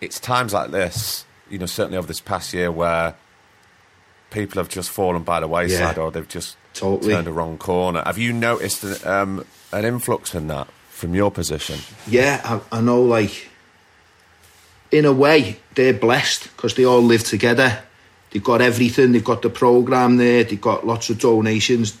it's 0.00 0.18
times 0.20 0.52
like 0.54 0.70
this, 0.70 1.24
you 1.50 1.58
know, 1.58 1.66
certainly 1.66 1.98
over 1.98 2.06
this 2.06 2.20
past 2.20 2.54
year 2.54 2.70
where 2.70 3.14
people 4.30 4.60
have 4.62 4.68
just 4.68 4.90
fallen 4.90 5.22
by 5.24 5.40
the 5.40 5.48
wayside 5.48 5.96
Yeah. 5.96 6.02
or 6.02 6.10
they've 6.10 6.28
just 6.28 6.56
Totally. 6.74 7.12
turned 7.12 7.26
a 7.26 7.32
wrong 7.32 7.58
corner. 7.58 8.02
Have 8.06 8.18
you 8.18 8.32
noticed 8.32 8.84
an, 8.84 8.96
um, 9.06 9.44
an 9.72 9.84
influx 9.84 10.34
in 10.34 10.46
that 10.48 10.68
from 10.90 11.14
your 11.14 11.30
position? 11.30 11.80
yeah, 12.06 12.40
I, 12.72 12.78
I 12.78 12.80
know, 12.80 13.02
like, 13.02 13.48
in 14.90 15.04
a 15.04 15.12
way, 15.12 15.58
they're 15.74 15.92
blessed 15.92 16.44
because 16.56 16.74
they 16.74 16.84
all 16.84 17.02
live 17.02 17.24
together. 17.24 17.82
They've 18.30 18.44
got 18.44 18.60
everything. 18.60 19.12
They've 19.12 19.24
got 19.24 19.42
the 19.42 19.50
program 19.50 20.16
there. 20.18 20.44
They've 20.44 20.60
got 20.60 20.86
lots 20.86 21.10
of 21.10 21.18
donations. 21.18 21.98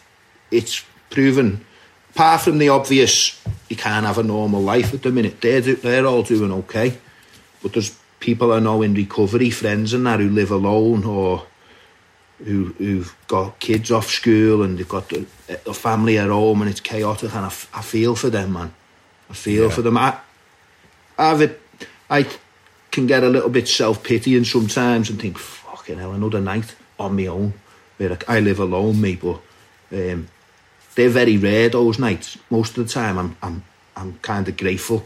It's 0.50 0.84
proven. 1.10 1.64
Apart 2.10 2.40
from 2.42 2.58
the 2.58 2.68
obvious, 2.70 3.40
you 3.68 3.76
can't 3.76 4.06
have 4.06 4.18
a 4.18 4.22
normal 4.22 4.60
life 4.62 4.92
at 4.94 5.02
the 5.02 5.12
minute. 5.12 5.40
They're 5.40 5.60
do, 5.60 5.76
they're 5.76 6.06
all 6.06 6.22
doing 6.22 6.50
okay, 6.52 6.98
but 7.62 7.72
there's 7.74 7.96
people 8.20 8.52
I 8.52 8.58
know 8.58 8.82
in 8.82 8.94
recovery, 8.94 9.50
friends 9.50 9.92
and 9.92 10.06
that, 10.06 10.18
who 10.20 10.28
live 10.28 10.50
alone 10.50 11.04
or 11.04 11.46
who 12.44 12.66
who've 12.78 13.14
got 13.28 13.58
kids 13.60 13.90
off 13.90 14.08
school 14.08 14.62
and 14.62 14.78
they've 14.78 14.88
got 14.88 15.08
the, 15.10 15.26
a 15.66 15.74
family 15.74 16.18
at 16.18 16.28
home 16.28 16.60
and 16.62 16.70
it's 16.70 16.80
chaotic. 16.80 17.34
And 17.34 17.44
I, 17.44 17.48
f- 17.48 17.70
I 17.74 17.82
feel 17.82 18.14
for 18.16 18.30
them, 18.30 18.52
man. 18.54 18.72
I 19.30 19.34
feel 19.34 19.64
Yeah. 19.64 19.70
for 19.70 19.82
them. 19.82 19.96
I, 19.98 20.18
I 21.18 21.28
have 21.28 21.42
it. 21.42 21.60
I 22.10 22.26
can 22.90 23.06
get 23.06 23.22
a 23.22 23.28
little 23.28 23.50
bit 23.50 23.68
self 23.68 24.02
pitying 24.02 24.44
sometimes 24.44 25.10
and 25.10 25.20
think, 25.20 25.38
fucking 25.38 25.98
hell, 25.98 26.12
another 26.12 26.40
night 26.40 26.74
on 26.98 27.14
my 27.16 27.26
own. 27.26 27.54
Where 27.98 28.12
I 28.28 28.36
I 28.36 28.40
live 28.40 28.60
alone, 28.60 29.00
me, 29.00 29.16
but 29.16 29.40
um, 29.92 30.28
they're 30.98 31.08
very 31.08 31.36
rare 31.38 31.68
those 31.68 31.96
nights. 32.00 32.36
Most 32.50 32.76
of 32.76 32.84
the 32.86 32.92
time, 32.92 33.16
I'm 33.18 33.36
I'm 33.40 33.62
I'm 33.96 34.18
kind 34.22 34.48
of 34.48 34.56
grateful. 34.56 35.04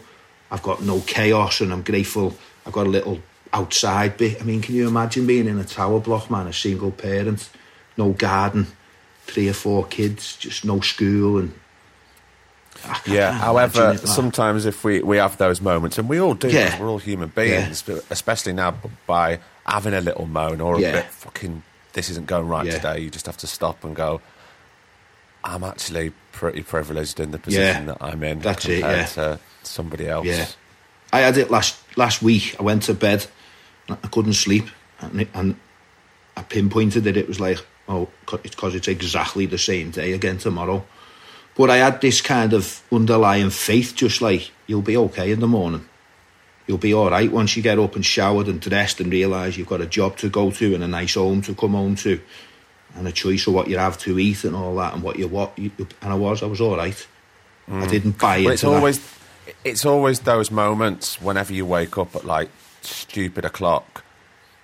I've 0.50 0.62
got 0.62 0.80
no 0.82 1.00
chaos, 1.00 1.60
and 1.60 1.70
I'm 1.72 1.82
grateful. 1.82 2.34
I've 2.66 2.72
got 2.72 2.86
a 2.86 2.90
little 2.90 3.18
outside 3.52 4.16
bit. 4.16 4.40
I 4.40 4.44
mean, 4.44 4.62
can 4.62 4.74
you 4.74 4.88
imagine 4.88 5.26
being 5.26 5.46
in 5.46 5.58
a 5.58 5.64
tower 5.64 6.00
block, 6.00 6.30
man? 6.30 6.46
A 6.46 6.52
single 6.52 6.90
parent, 6.92 7.50
no 7.98 8.12
garden, 8.12 8.66
three 9.26 9.48
or 9.50 9.52
four 9.52 9.84
kids, 9.84 10.36
just 10.38 10.64
no 10.64 10.80
school, 10.80 11.38
and 11.40 11.52
Yeah. 13.06 13.32
However, 13.32 13.96
sometimes 13.98 14.64
if 14.66 14.82
we, 14.84 15.02
we 15.02 15.18
have 15.18 15.36
those 15.36 15.60
moments, 15.60 15.98
and 15.98 16.08
we 16.08 16.18
all 16.20 16.34
do, 16.34 16.48
Yeah. 16.48 16.80
we're 16.80 16.88
all 16.88 16.98
human 16.98 17.28
beings, 17.28 17.82
but 17.82 18.04
especially 18.10 18.54
now 18.54 18.74
by 19.06 19.38
having 19.66 19.94
a 19.94 20.00
little 20.00 20.26
moan 20.26 20.60
or 20.60 20.76
a 20.76 20.80
Yeah. 20.80 20.92
bit 20.92 21.06
fucking, 21.10 21.62
this 21.92 22.08
isn't 22.10 22.26
going 22.26 22.48
right 22.48 22.66
Yeah. 22.66 22.72
today, 22.78 23.00
you 23.00 23.10
just 23.10 23.26
have 23.26 23.36
to 23.38 23.46
stop 23.46 23.84
and 23.84 23.94
go, 23.94 24.20
I'm 25.44 25.64
actually 25.64 26.12
pretty 26.32 26.62
privileged 26.62 27.20
in 27.20 27.30
the 27.30 27.38
position 27.38 27.86
Yeah. 27.86 27.94
that 27.94 27.98
I'm 28.00 28.22
in 28.22 28.40
That's 28.40 28.64
it, 28.66 28.80
compared 28.80 28.98
yeah. 28.98 29.06
to 29.06 29.40
somebody 29.62 30.08
else. 30.08 30.26
Yeah. 30.26 30.46
I 31.12 31.20
had 31.20 31.36
it 31.36 31.50
last 31.50 31.76
last 31.96 32.22
week. 32.22 32.56
I 32.58 32.62
went 32.62 32.84
to 32.84 32.94
bed. 32.94 33.26
I 33.88 33.94
couldn't 34.08 34.34
sleep, 34.34 34.66
and, 35.00 35.22
it, 35.22 35.28
and 35.34 35.56
I 36.36 36.42
pinpointed 36.42 37.04
that 37.04 37.16
it 37.16 37.28
was 37.28 37.40
like, 37.40 37.58
oh, 37.88 38.08
it's 38.44 38.54
because 38.54 38.74
it's 38.74 38.88
exactly 38.88 39.44
the 39.46 39.58
same 39.58 39.90
day 39.90 40.12
again 40.12 40.38
tomorrow. 40.38 40.84
But 41.54 41.68
I 41.68 41.78
had 41.78 42.00
this 42.00 42.20
kind 42.22 42.54
of 42.54 42.80
underlying 42.90 43.50
faith, 43.50 43.94
just 43.94 44.22
like 44.22 44.50
you'll 44.66 44.80
be 44.82 44.96
okay 44.96 45.32
in 45.32 45.40
the 45.40 45.48
morning. 45.48 45.86
You'll 46.66 46.78
be 46.78 46.94
all 46.94 47.10
right 47.10 47.30
once 47.30 47.56
you 47.56 47.62
get 47.62 47.78
up 47.78 47.96
and 47.96 48.06
showered 48.06 48.46
and 48.46 48.60
dressed 48.60 49.00
and 49.00 49.12
realise 49.12 49.56
you've 49.58 49.68
got 49.68 49.80
a 49.82 49.86
job 49.86 50.16
to 50.18 50.30
go 50.30 50.50
to 50.52 50.74
and 50.74 50.82
a 50.84 50.88
nice 50.88 51.14
home 51.14 51.42
to 51.42 51.54
come 51.54 51.72
home 51.72 51.96
to, 51.96 52.20
and 52.96 53.06
a 53.08 53.12
choice 53.12 53.46
of 53.46 53.54
what 53.54 53.68
you 53.68 53.78
have 53.78 53.98
to 53.98 54.18
eat 54.18 54.44
and 54.44 54.54
all 54.54 54.74
that 54.76 54.94
and 54.94 55.02
what 55.02 55.18
you 55.18 55.28
what. 55.28 55.58
You, 55.58 55.70
and 55.78 56.12
I 56.12 56.14
was, 56.14 56.42
I 56.42 56.46
was 56.46 56.60
all 56.60 56.76
right. 56.76 57.06
I 57.68 57.70
mm. 57.70 57.90
didn't 57.90 58.18
buy 58.18 58.36
into 58.38 58.50
it's 58.50 58.62
that. 58.62 58.68
always, 58.68 59.14
it's 59.64 59.84
always 59.86 60.20
those 60.20 60.50
moments 60.50 61.20
whenever 61.20 61.52
you 61.52 61.64
wake 61.64 61.96
up 61.96 62.14
at 62.16 62.24
like 62.24 62.50
stupid 62.82 63.44
o'clock, 63.44 64.04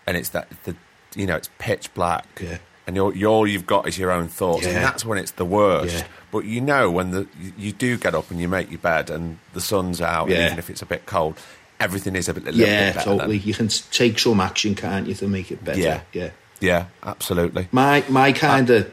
and 0.06 0.16
it's 0.16 0.30
that 0.30 0.48
the, 0.64 0.74
you 1.14 1.26
know, 1.26 1.36
it's 1.36 1.48
pitch 1.58 1.92
black, 1.94 2.26
Yeah. 2.42 2.58
and 2.86 2.96
you're, 2.96 3.14
you 3.14 3.26
all 3.26 3.46
you've 3.46 3.66
got 3.66 3.86
is 3.88 3.98
your 3.98 4.10
own 4.10 4.28
thoughts, 4.28 4.66
and 4.66 4.76
that's 4.76 5.04
when 5.04 5.18
it's 5.18 5.32
the 5.32 5.44
worst. 5.44 5.94
Yeah. 5.96 6.04
But 6.30 6.44
you 6.44 6.60
know 6.60 6.90
when 6.90 7.12
the 7.12 7.26
you, 7.40 7.52
you 7.56 7.72
do 7.72 7.96
get 7.96 8.14
up 8.14 8.30
and 8.30 8.40
you 8.40 8.48
make 8.48 8.70
your 8.70 8.80
bed 8.80 9.08
and 9.08 9.38
the 9.54 9.60
sun's 9.60 10.00
out, 10.00 10.28
Yeah. 10.28 10.46
even 10.46 10.58
if 10.58 10.68
it's 10.68 10.82
a 10.82 10.86
bit 10.86 11.06
cold, 11.06 11.38
everything 11.80 12.16
is 12.16 12.28
a, 12.28 12.34
bit, 12.34 12.42
a 12.42 12.46
little 12.46 12.60
Yeah, 12.60 12.88
bit 12.88 12.94
better. 12.96 13.10
then. 13.10 13.18
totally. 13.18 13.38
You 13.38 13.54
can 13.54 13.68
take 13.68 14.18
some 14.18 14.40
action, 14.40 14.74
can't 14.74 15.06
you, 15.06 15.14
to 15.14 15.28
make 15.28 15.50
it 15.50 15.64
better? 15.64 15.80
Yeah. 15.80 16.00
yeah. 16.12 16.30
Yeah, 16.60 16.86
absolutely. 17.02 17.68
My 17.72 18.04
my 18.08 18.32
kind 18.32 18.70
of 18.70 18.86
uh, 18.86 18.90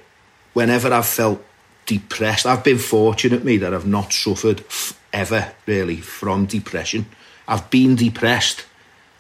whenever 0.54 0.94
I've 0.94 1.08
felt 1.08 1.44
depressed, 1.86 2.46
I've 2.46 2.64
been 2.64 2.78
fortunate 2.78 3.44
me 3.44 3.58
that 3.58 3.74
I've 3.74 3.88
not 3.88 4.14
suffered 4.14 4.62
f- 4.62 5.00
ever 5.14 5.52
really 5.66 5.98
from 5.98 6.46
depression. 6.46 7.06
I've 7.48 7.70
been 7.70 7.96
depressed, 7.96 8.66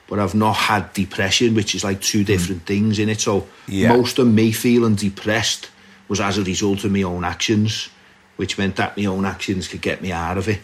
but 0.08 0.20
I've 0.20 0.36
not 0.36 0.56
had 0.56 0.94
depression, 0.94 1.54
which 1.56 1.76
is 1.76 1.84
like 1.84 2.02
two 2.02 2.20
hmm. 2.20 2.26
different 2.26 2.66
things 2.66 3.00
in 3.00 3.10
it. 3.10 3.22
So 3.22 3.48
Yeah. 3.68 3.96
most 3.96 4.20
of 4.20 4.28
me 4.28 4.52
feeling 4.52 4.96
depressed 4.96 5.70
was 6.08 6.20
as 6.20 6.38
a 6.38 6.44
result 6.44 6.84
of 6.84 6.92
my 6.92 7.04
own 7.04 7.24
actions, 7.24 7.90
which 8.36 8.58
meant 8.58 8.76
that 8.76 8.98
my 8.98 9.06
own 9.06 9.26
actions 9.26 9.68
could 9.68 9.82
get 9.82 10.02
me 10.02 10.12
out 10.12 10.38
of 10.38 10.48
it. 10.48 10.62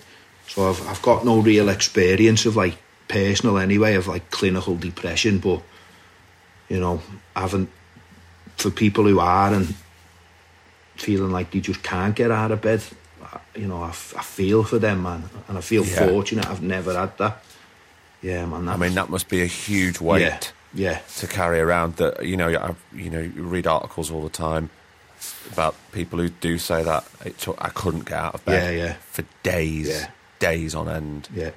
So 0.47 0.69
I've 0.69 0.87
I've 0.87 1.01
got 1.01 1.25
no 1.25 1.39
real 1.39 1.69
experience 1.69 2.45
of 2.45 2.55
like 2.55 2.77
personal 3.07 3.57
anyway 3.57 3.95
of 3.95 4.07
like 4.07 4.31
clinical 4.31 4.75
depression, 4.75 5.39
but 5.39 5.61
you 6.71 6.79
know, 6.79 7.01
I 7.35 7.41
haven't 7.41 7.69
for 8.57 8.69
people 8.71 9.03
who 9.03 9.19
are 9.19 9.53
and 9.53 9.73
feeling 10.95 11.31
like 11.31 11.51
they 11.51 11.59
just 11.59 11.81
can't 11.83 12.15
get 12.15 12.31
out 12.31 12.51
of 12.51 12.61
bed. 12.61 12.81
You 13.55 13.67
know, 13.67 13.81
I, 13.81 13.89
f- 13.89 14.13
I 14.17 14.21
feel 14.23 14.63
for 14.63 14.79
them, 14.79 15.03
man, 15.03 15.23
and 15.47 15.57
I 15.57 15.61
feel 15.61 15.83
Yeah. 15.85 16.07
fortunate. 16.07 16.47
I've 16.47 16.61
never 16.61 16.93
had 16.93 17.17
that. 17.17 17.43
Yeah, 18.21 18.45
man. 18.45 18.67
I 18.69 18.77
mean, 18.77 18.93
that 18.95 19.09
must 19.09 19.29
be 19.29 19.41
a 19.41 19.45
huge 19.47 19.99
weight. 19.99 20.21
yeah, 20.21 20.39
yeah, 20.73 20.99
to 21.17 21.27
carry 21.27 21.59
around 21.59 21.95
that 21.97 22.25
you 22.25 22.37
know 22.37 22.47
I, 22.49 22.75
you 22.95 23.09
know 23.09 23.19
you 23.19 23.43
read 23.43 23.67
articles 23.67 24.11
all 24.11 24.23
the 24.23 24.29
time 24.29 24.69
about 25.51 25.75
people 25.91 26.19
who 26.19 26.29
do 26.29 26.57
say 26.57 26.83
that 26.83 27.03
it 27.25 27.37
took, 27.37 27.57
I 27.63 27.69
couldn't 27.69 28.05
get 28.05 28.17
out 28.17 28.33
of 28.35 28.45
bed 28.45 28.75
Yeah, 28.75 28.83
yeah. 28.85 28.93
for 29.11 29.23
days 29.43 29.89
Yeah. 29.89 30.07
days 30.39 30.73
on 30.75 30.87
end 30.89 31.29
yeah. 31.35 31.51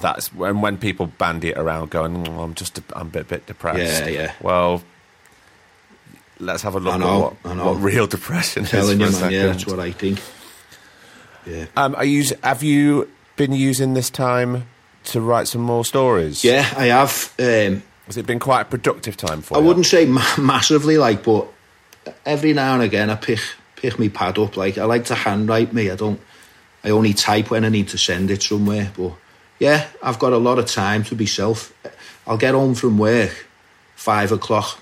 That's 0.00 0.32
when 0.32 0.60
when 0.60 0.78
people 0.78 1.06
bandy 1.06 1.48
it 1.48 1.58
around 1.58 1.90
going 1.90 2.24
"Mm, 2.24 2.42
I'm 2.42 2.54
just 2.54 2.78
a, 2.78 2.82
I'm 2.94 3.08
a 3.08 3.10
bit, 3.10 3.28
bit 3.28 3.46
depressed 3.46 4.04
Yeah, 4.04 4.08
yeah. 4.08 4.32
well 4.40 4.82
let's 6.38 6.62
have 6.62 6.74
a 6.74 6.80
look 6.80 6.98
know, 6.98 7.36
at 7.44 7.56
what, 7.56 7.64
what 7.64 7.74
real 7.74 8.06
depression 8.06 8.64
telling 8.64 9.00
is 9.00 9.16
you, 9.16 9.20
man. 9.20 9.32
Yeah, 9.32 9.46
that's 9.46 9.66
what 9.66 9.78
I 9.78 9.90
think. 9.92 10.20
Yeah, 11.46 11.66
um, 11.76 11.94
are 11.94 12.04
you 12.04 12.24
have 12.42 12.62
you 12.62 13.10
been 13.36 13.52
using 13.52 13.94
this 13.94 14.10
time 14.10 14.66
to 15.04 15.20
write 15.20 15.48
some 15.48 15.62
more 15.62 15.84
stories 15.84 16.44
yeah. 16.44 16.68
I 16.76 16.86
have. 16.86 17.34
Um, 17.38 17.82
has 18.06 18.16
it 18.16 18.26
been 18.26 18.38
quite 18.38 18.62
a 18.62 18.64
productive 18.64 19.16
time 19.16 19.40
for 19.40 19.56
I 19.56 19.60
you 19.60 19.64
I 19.64 19.68
wouldn't 19.68 19.86
say 19.86 20.04
ma- 20.04 20.36
massively, 20.38 20.98
like, 20.98 21.22
but 21.22 21.46
every 22.26 22.52
now 22.52 22.74
and 22.74 22.82
again 22.82 23.08
I 23.08 23.14
pick 23.14 23.40
pick 23.76 23.98
me 23.98 24.08
pad 24.08 24.38
up. 24.38 24.56
Like, 24.56 24.78
I 24.78 24.84
like 24.84 25.06
to 25.06 25.14
handwrite 25.14 25.72
me. 25.72 25.90
I 25.90 25.96
don't. 25.96 26.20
I 26.82 26.90
only 26.90 27.12
type 27.12 27.50
when 27.50 27.64
I 27.64 27.68
need 27.68 27.88
to 27.88 27.98
send 27.98 28.30
it 28.30 28.42
somewhere. 28.42 28.90
But 28.96 29.12
yeah, 29.60 29.86
I've 30.02 30.18
got 30.18 30.32
a 30.32 30.38
lot 30.38 30.58
of 30.58 30.66
time 30.66 31.04
to 31.04 31.14
be 31.14 31.26
self. 31.26 31.72
I'll 32.26 32.38
get 32.38 32.54
home 32.54 32.74
from 32.74 32.98
work 32.98 33.46
five 33.94 34.32
o'clock. 34.32 34.80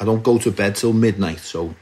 I 0.00 0.04
don't 0.04 0.22
go 0.22 0.38
to 0.38 0.52
bed 0.52 0.76
till 0.76 0.92
midnight, 0.92 1.40
so 1.40 1.74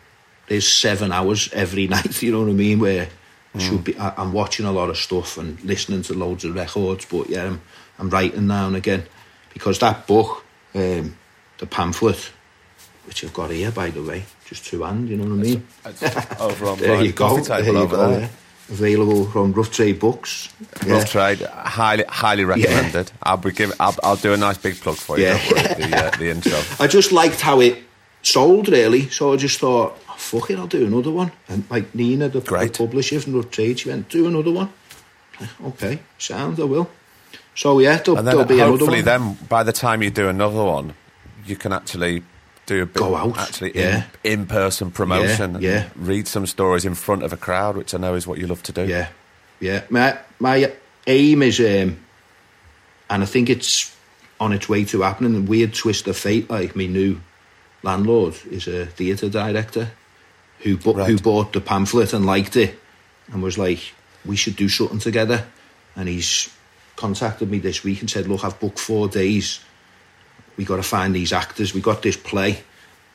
there's 0.48 0.66
seven 0.66 1.12
hours 1.12 1.52
every 1.52 1.86
night. 1.97 2.22
You 2.22 2.32
know 2.32 2.40
what 2.40 2.48
I 2.48 2.55
mean? 2.55 2.80
Where 2.80 3.09
mm. 3.55 3.60
should 3.60 3.84
be 3.84 3.97
I, 3.98 4.14
I'm 4.16 4.32
watching 4.32 4.64
a 4.64 4.72
lot 4.72 4.88
of 4.88 4.97
stuff 4.97 5.36
and 5.36 5.62
listening 5.62 6.02
to 6.02 6.14
loads 6.14 6.44
of 6.44 6.55
records, 6.55 7.05
but 7.05 7.28
yeah, 7.28 7.44
I'm, 7.44 7.60
I'm 7.98 8.10
writing 8.10 8.47
now 8.47 8.66
and 8.66 8.76
again 8.76 9.05
because 9.52 9.78
that 9.80 10.06
book, 10.06 10.43
um, 10.74 11.18
the 11.59 11.66
pamphlet, 11.66 12.32
which 13.05 13.24
I've 13.24 13.34
got 13.34 13.51
here 13.51 13.70
by 13.70 13.90
the 13.90 14.02
way, 14.02 14.24
just 14.47 14.64
two 14.64 14.84
hand. 14.84 15.10
You 15.10 15.18
know 15.18 15.24
what 15.24 15.32
I 15.32 15.43
mean? 15.43 15.66
over 16.40 16.66
on 16.66 16.78
there 16.78 17.05
you 17.05 17.12
go. 17.12 17.38
There 17.40 17.62
you 17.62 17.72
go. 17.88 18.10
There. 18.10 18.30
Available 18.68 19.26
from 19.26 19.52
Rough 19.52 19.70
Trade 19.70 20.01
Books. 20.01 20.48
Rough 20.84 20.88
yeah. 20.88 21.05
Trade, 21.05 21.40
highly, 21.43 22.05
highly 22.09 22.44
recommended. 22.44 23.06
Yeah. 23.09 23.16
I'll 23.22 23.36
be 23.36 23.52
give, 23.52 23.72
I'll, 23.78 23.94
I'll 24.02 24.16
do 24.16 24.32
a 24.32 24.36
nice 24.36 24.59
big 24.59 24.74
plug 24.76 24.97
for 24.97 25.18
you. 25.18 25.26
Yeah. 25.26 25.74
the, 25.74 25.97
uh, 25.97 26.16
the 26.18 26.30
intro. 26.30 26.60
I 26.80 26.88
just 26.88 27.12
liked 27.12 27.40
how 27.40 27.60
it 27.60 27.78
sold 28.22 28.68
really, 28.68 29.09
so 29.09 29.32
I 29.32 29.36
just 29.36 29.60
thought, 29.60 29.97
oh, 30.09 30.14
fuck 30.16 30.51
it, 30.51 30.59
I'll 30.59 30.66
do 30.66 30.84
another 30.84 31.12
one. 31.12 31.30
And 31.48 31.64
like 31.70 31.94
Nina, 31.94 32.28
the, 32.28 32.40
the 32.40 32.70
publisher 32.76 33.20
from 33.20 33.36
Rough 33.36 33.51
Trade, 33.51 33.78
she 33.78 33.88
went, 33.88 34.09
do 34.09 34.26
another 34.26 34.51
one. 34.51 34.72
Okay, 35.64 36.01
sound, 36.18 36.59
I 36.59 36.64
will. 36.64 36.90
So 37.55 37.78
yeah, 37.78 37.98
there'll, 37.98 38.18
and 38.18 38.26
then 38.26 38.36
there'll 38.36 38.48
be 38.48 38.59
hopefully 38.59 39.01
another 39.01 39.24
one. 39.24 39.36
then 39.36 39.47
by 39.48 39.62
the 39.62 39.72
time 39.72 40.02
you 40.02 40.10
do 40.10 40.28
another 40.28 40.64
one, 40.64 40.94
you 41.44 41.56
can 41.56 41.72
actually 41.72 42.22
do 42.66 42.82
a 42.82 42.86
bit 42.86 42.97
go 42.97 43.14
out 43.14 43.38
actually 43.38 43.72
yeah. 43.74 44.05
in, 44.24 44.40
in 44.40 44.47
person 44.47 44.90
promotion 44.90 45.55
yeah, 45.55 45.70
yeah. 45.70 45.88
read 45.94 46.26
some 46.26 46.47
stories 46.47 46.84
in 46.84 46.94
front 46.94 47.22
of 47.22 47.32
a 47.32 47.36
crowd 47.36 47.76
which 47.76 47.94
I 47.94 47.98
know 47.98 48.14
is 48.14 48.26
what 48.26 48.38
you 48.38 48.47
love 48.47 48.62
to 48.64 48.72
do 48.72 48.86
yeah 48.86 49.09
yeah 49.60 49.84
my 49.88 50.18
my 50.40 50.72
aim 51.06 51.43
is 51.43 51.60
um, 51.60 51.98
and 53.09 53.22
I 53.22 53.26
think 53.26 53.48
it's 53.48 53.97
on 54.40 54.52
its 54.52 54.68
way 54.68 54.84
to 54.86 55.02
happening 55.02 55.36
a 55.36 55.40
weird 55.40 55.74
twist 55.74 56.09
of 56.09 56.16
fate 56.16 56.51
like 56.51 56.76
me 56.76 56.88
new 56.88 57.20
landlord 57.82 58.34
is 58.51 58.66
a 58.66 58.86
theatre 58.86 59.28
director 59.28 59.90
who 60.60 60.76
bu- 60.76 60.94
right. 60.94 61.09
who 61.09 61.18
bought 61.18 61.52
the 61.52 61.60
pamphlet 61.60 62.12
and 62.12 62.26
liked 62.26 62.56
it 62.56 62.78
and 63.32 63.43
was 63.43 63.56
like 63.56 63.94
we 64.24 64.36
should 64.36 64.56
do 64.56 64.68
something 64.68 64.98
together 64.98 65.47
and 65.94 66.09
he's 66.09 66.52
contacted 66.97 67.48
me 67.48 67.59
this 67.59 67.84
week 67.84 68.01
and 68.01 68.10
said 68.10 68.26
look 68.26 68.44
I've 68.44 68.59
booked 68.59 68.80
four 68.80 69.09
days 69.09 69.60
we 70.56 70.64
got 70.64 70.76
to 70.76 70.82
find 70.82 71.14
these 71.14 71.32
actors. 71.32 71.74
We 71.74 71.80
got 71.80 72.02
this 72.02 72.16
play, 72.16 72.58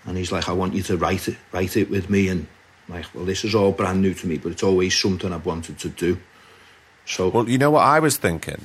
and 0.06 0.18
he's 0.18 0.32
like, 0.32 0.48
I 0.48 0.54
want 0.54 0.74
you 0.74 0.84
to 0.84 0.98
write 0.98 1.28
it, 1.28 1.38
write 1.52 1.78
it 1.78 1.90
with 1.90 2.10
me. 2.10 2.28
And 2.30 2.48
I'm 2.88 2.96
like, 2.96 3.06
well, 3.14 3.26
this 3.26 3.44
is 3.44 3.56
all 3.56 3.72
brand 3.72 4.02
new 4.02 4.14
to 4.14 4.28
me, 4.28 4.38
but 4.38 4.52
it's 4.52 4.64
always 4.64 4.98
something 4.98 5.32
I've 5.32 5.46
wanted 5.46 5.80
to 5.80 5.90
do. 5.90 6.20
So, 7.06 7.30
well, 7.30 7.50
you 7.50 7.58
know 7.58 7.72
what 7.72 7.84
I 7.84 8.00
was 8.00 8.18
thinking 8.18 8.64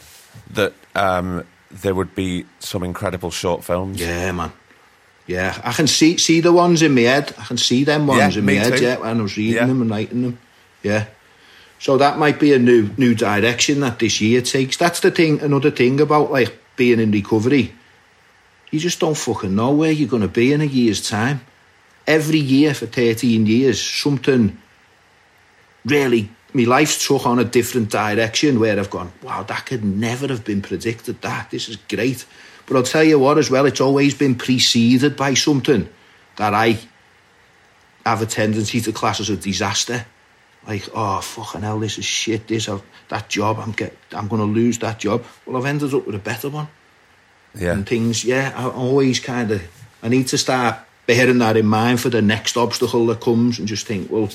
that 0.50 0.74
um, 0.94 1.46
there 1.70 1.94
would 1.94 2.14
be 2.14 2.44
some 2.58 2.82
incredible 2.82 3.30
short 3.30 3.64
films. 3.64 4.00
Yeah, 4.00 4.32
man. 4.32 4.52
Yeah, 5.26 5.60
I 5.64 5.72
can 5.72 5.88
see 5.88 6.18
see 6.18 6.40
the 6.40 6.52
ones 6.52 6.82
in 6.82 6.94
my 6.94 7.00
head. 7.00 7.34
I 7.36 7.44
can 7.44 7.56
see 7.56 7.82
them 7.82 8.06
ones 8.06 8.36
yeah, 8.36 8.38
in 8.38 8.46
my 8.46 8.52
head. 8.52 8.76
Too. 8.76 8.84
Yeah, 8.84 8.98
when 8.98 9.18
I 9.18 9.22
was 9.22 9.36
reading 9.36 9.56
yeah. 9.56 9.66
them 9.66 9.82
and 9.82 9.90
writing 9.90 10.22
them. 10.22 10.38
Yeah. 10.84 11.06
So 11.80 11.98
that 11.98 12.18
might 12.18 12.38
be 12.38 12.52
a 12.52 12.60
new 12.60 12.90
new 12.96 13.14
direction 13.14 13.80
that 13.80 13.98
this 13.98 14.20
year 14.20 14.40
takes. 14.40 14.76
That's 14.76 15.00
the 15.00 15.10
thing. 15.10 15.40
Another 15.40 15.72
thing 15.72 16.00
about 16.00 16.30
like 16.30 16.56
being 16.76 17.00
in 17.00 17.10
recovery 17.10 17.72
you 18.70 18.80
just 18.80 19.01
don't 19.01 19.16
fucking 19.16 19.55
know 19.55 19.72
where 19.72 19.90
you're 19.90 20.09
going 20.09 20.22
to 20.22 20.28
be 20.28 20.52
in 20.52 20.60
a 20.60 20.64
year's 20.64 21.09
time. 21.09 21.40
Every 22.06 22.38
year 22.38 22.74
for 22.74 22.86
13 22.86 23.47
years, 23.47 23.80
something 23.80 24.59
really, 25.84 26.30
my 26.52 26.64
life 26.64 27.01
took 27.01 27.26
on 27.26 27.38
a 27.38 27.44
different 27.44 27.90
direction 27.90 28.60
where 28.60 28.78
I've 28.78 28.90
gone, 28.90 29.12
wow, 29.22 29.43
that 29.44 29.66
could 29.66 29.84
never 29.84 30.26
have 30.28 30.44
been 30.44 30.62
predicted. 30.62 31.20
That, 31.22 31.51
this 31.51 31.68
is 31.68 31.76
great. 31.76 32.24
But 32.66 32.76
I'll 32.76 32.82
tell 32.82 33.05
you 33.05 33.18
what, 33.18 33.38
as 33.38 33.51
well, 33.51 33.66
it's 33.66 33.80
always 33.80 34.14
been 34.14 34.34
preceded 34.34 35.16
by 35.16 35.34
something 35.34 35.88
that 36.36 36.55
I 36.55 36.78
have 38.05 38.22
a 38.22 38.26
tendency 38.26 38.80
to 38.80 38.93
class 38.93 39.20
as 39.20 39.30
a 39.30 39.36
disaster. 39.36 40.05
Like, 40.66 40.88
oh 40.94 41.20
fucking 41.20 41.62
hell, 41.62 41.78
this 41.78 41.98
is 41.98 42.05
shit. 42.05 42.48
This, 42.48 42.68
I've, 42.68 42.82
that 43.09 43.28
job, 43.28 43.59
I'm 43.60 43.70
get, 43.70 43.97
I'm 44.12 44.26
going 44.26 44.40
to 44.40 44.47
lose 44.47 44.78
that 44.80 44.98
job. 44.98 45.24
Well, 45.44 45.56
I've 45.56 45.66
ended 45.66 45.94
up 45.94 46.06
with 46.06 46.16
a 46.16 46.20
better 46.20 46.48
one 46.48 46.68
yeah. 47.56 47.72
and 47.72 47.86
things. 47.86 48.24
Yeah, 48.24 48.52
I 48.56 48.68
always 48.68 49.20
kind 49.20 49.50
of 49.50 49.62
I 50.02 50.08
need 50.08 50.28
to 50.28 50.38
start 50.38 50.78
bearing 51.06 51.38
that 51.38 51.56
in 51.56 51.66
mind 51.66 52.00
for 52.00 52.08
the 52.08 52.22
next 52.22 52.56
obstacle 52.56 53.06
that 53.06 53.20
comes, 53.20 53.58
and 53.58 53.68
just 53.68 53.86
think, 53.86 54.10
well, 54.10 54.28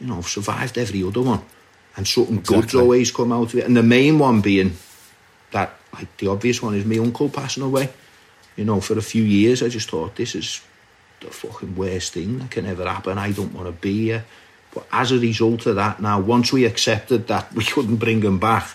you 0.00 0.06
know, 0.06 0.18
I've 0.18 0.26
survived 0.26 0.78
every 0.78 1.02
other 1.02 1.22
one, 1.22 1.42
and 1.96 2.06
something 2.06 2.38
exactly. 2.38 2.62
good's 2.62 2.74
always 2.74 3.10
come 3.10 3.32
out 3.32 3.52
of 3.52 3.54
it. 3.56 3.66
And 3.66 3.76
the 3.76 3.82
main 3.82 4.18
one 4.18 4.40
being 4.40 4.76
that, 5.52 5.74
like 5.92 6.16
the 6.18 6.28
obvious 6.28 6.62
one, 6.62 6.74
is 6.74 6.84
my 6.84 6.98
uncle 6.98 7.28
passing 7.28 7.62
away. 7.62 7.90
You 8.56 8.64
know, 8.64 8.80
for 8.80 8.98
a 8.98 9.02
few 9.02 9.22
years, 9.22 9.62
I 9.62 9.68
just 9.68 9.90
thought 9.90 10.16
this 10.16 10.34
is 10.34 10.62
the 11.20 11.28
fucking 11.28 11.76
worst 11.76 12.14
thing 12.14 12.38
that 12.38 12.50
can 12.50 12.66
ever 12.66 12.88
happen. 12.88 13.18
I 13.18 13.32
don't 13.32 13.52
want 13.52 13.66
to 13.66 13.72
be 13.72 14.04
here. 14.04 14.24
But 14.72 14.86
as 14.92 15.12
a 15.12 15.18
result 15.18 15.66
of 15.66 15.76
that, 15.76 16.00
now 16.00 16.20
once 16.20 16.52
we 16.52 16.64
accepted 16.64 17.28
that 17.28 17.52
we 17.54 17.64
couldn't 17.64 17.96
bring 17.96 18.22
him 18.22 18.38
back, 18.38 18.68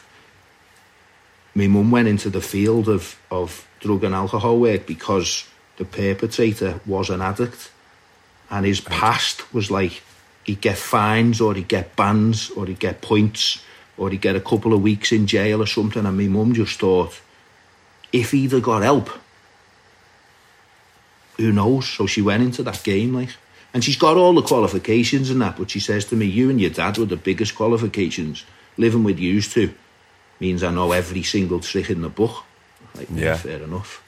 my 1.54 1.68
mum 1.68 1.92
went 1.92 2.08
into 2.08 2.30
the 2.30 2.42
field 2.42 2.88
of 2.88 3.20
of 3.30 3.68
drug 3.82 4.04
and 4.04 4.16
alcohol 4.16 4.60
work 4.60 4.88
because 4.88 5.48
the 5.78 5.86
perpetrator 5.86 6.80
was 6.86 7.10
an 7.10 7.22
addict 7.22 7.72
and 8.50 8.66
his 8.66 8.80
past 8.80 9.54
was 9.54 9.70
like 9.70 10.02
he'd 10.46 10.62
get 10.62 10.78
fines 10.78 11.42
or 11.42 11.54
he'd 11.56 11.68
get 11.68 11.96
bans 11.96 12.50
or 12.52 12.66
he'd 12.68 12.80
get 12.80 13.02
points 13.02 13.64
or 13.98 14.10
he'd 14.10 14.22
get 14.22 14.36
a 14.36 14.42
couple 14.42 14.74
of 14.74 14.82
weeks 14.82 15.12
in 15.12 15.28
jail 15.28 15.62
or 15.62 15.68
something. 15.68 16.06
And 16.06 16.18
my 16.18 16.28
mum 16.28 16.54
just 16.54 16.80
thought 16.80 17.20
if 18.14 18.32
he'd 18.32 18.52
have 18.52 18.64
got 18.64 18.84
help 18.84 19.10
who 21.38 21.52
knows? 21.52 21.90
So 21.90 22.06
she 22.06 22.22
went 22.22 22.44
into 22.44 22.64
that 22.64 22.84
game 22.84 23.14
like 23.14 23.30
and 23.74 23.84
she's 23.84 23.98
got 23.98 24.18
all 24.18 24.34
the 24.34 24.42
qualifications 24.42 25.30
and 25.30 25.42
that 25.42 25.58
but 25.58 25.72
she 25.72 25.80
says 25.80 26.06
to 26.06 26.16
me 26.16 26.26
you 26.26 26.50
and 26.50 26.62
your 26.62 26.70
dad 26.70 26.98
were 26.98 27.06
the 27.06 27.18
biggest 27.18 27.56
qualifications 27.56 28.46
living 28.78 29.04
with 29.04 29.20
you 29.20 29.42
two. 29.42 29.74
Means 30.40 30.64
I 30.64 30.72
know 30.72 30.92
every 30.92 31.24
single 31.24 31.60
trick 31.60 31.90
in 31.90 32.02
the 32.02 32.10
book 32.10 32.44
like, 32.96 33.08
yeah, 33.14 33.36
fair 33.38 33.62
enough. 33.62 34.04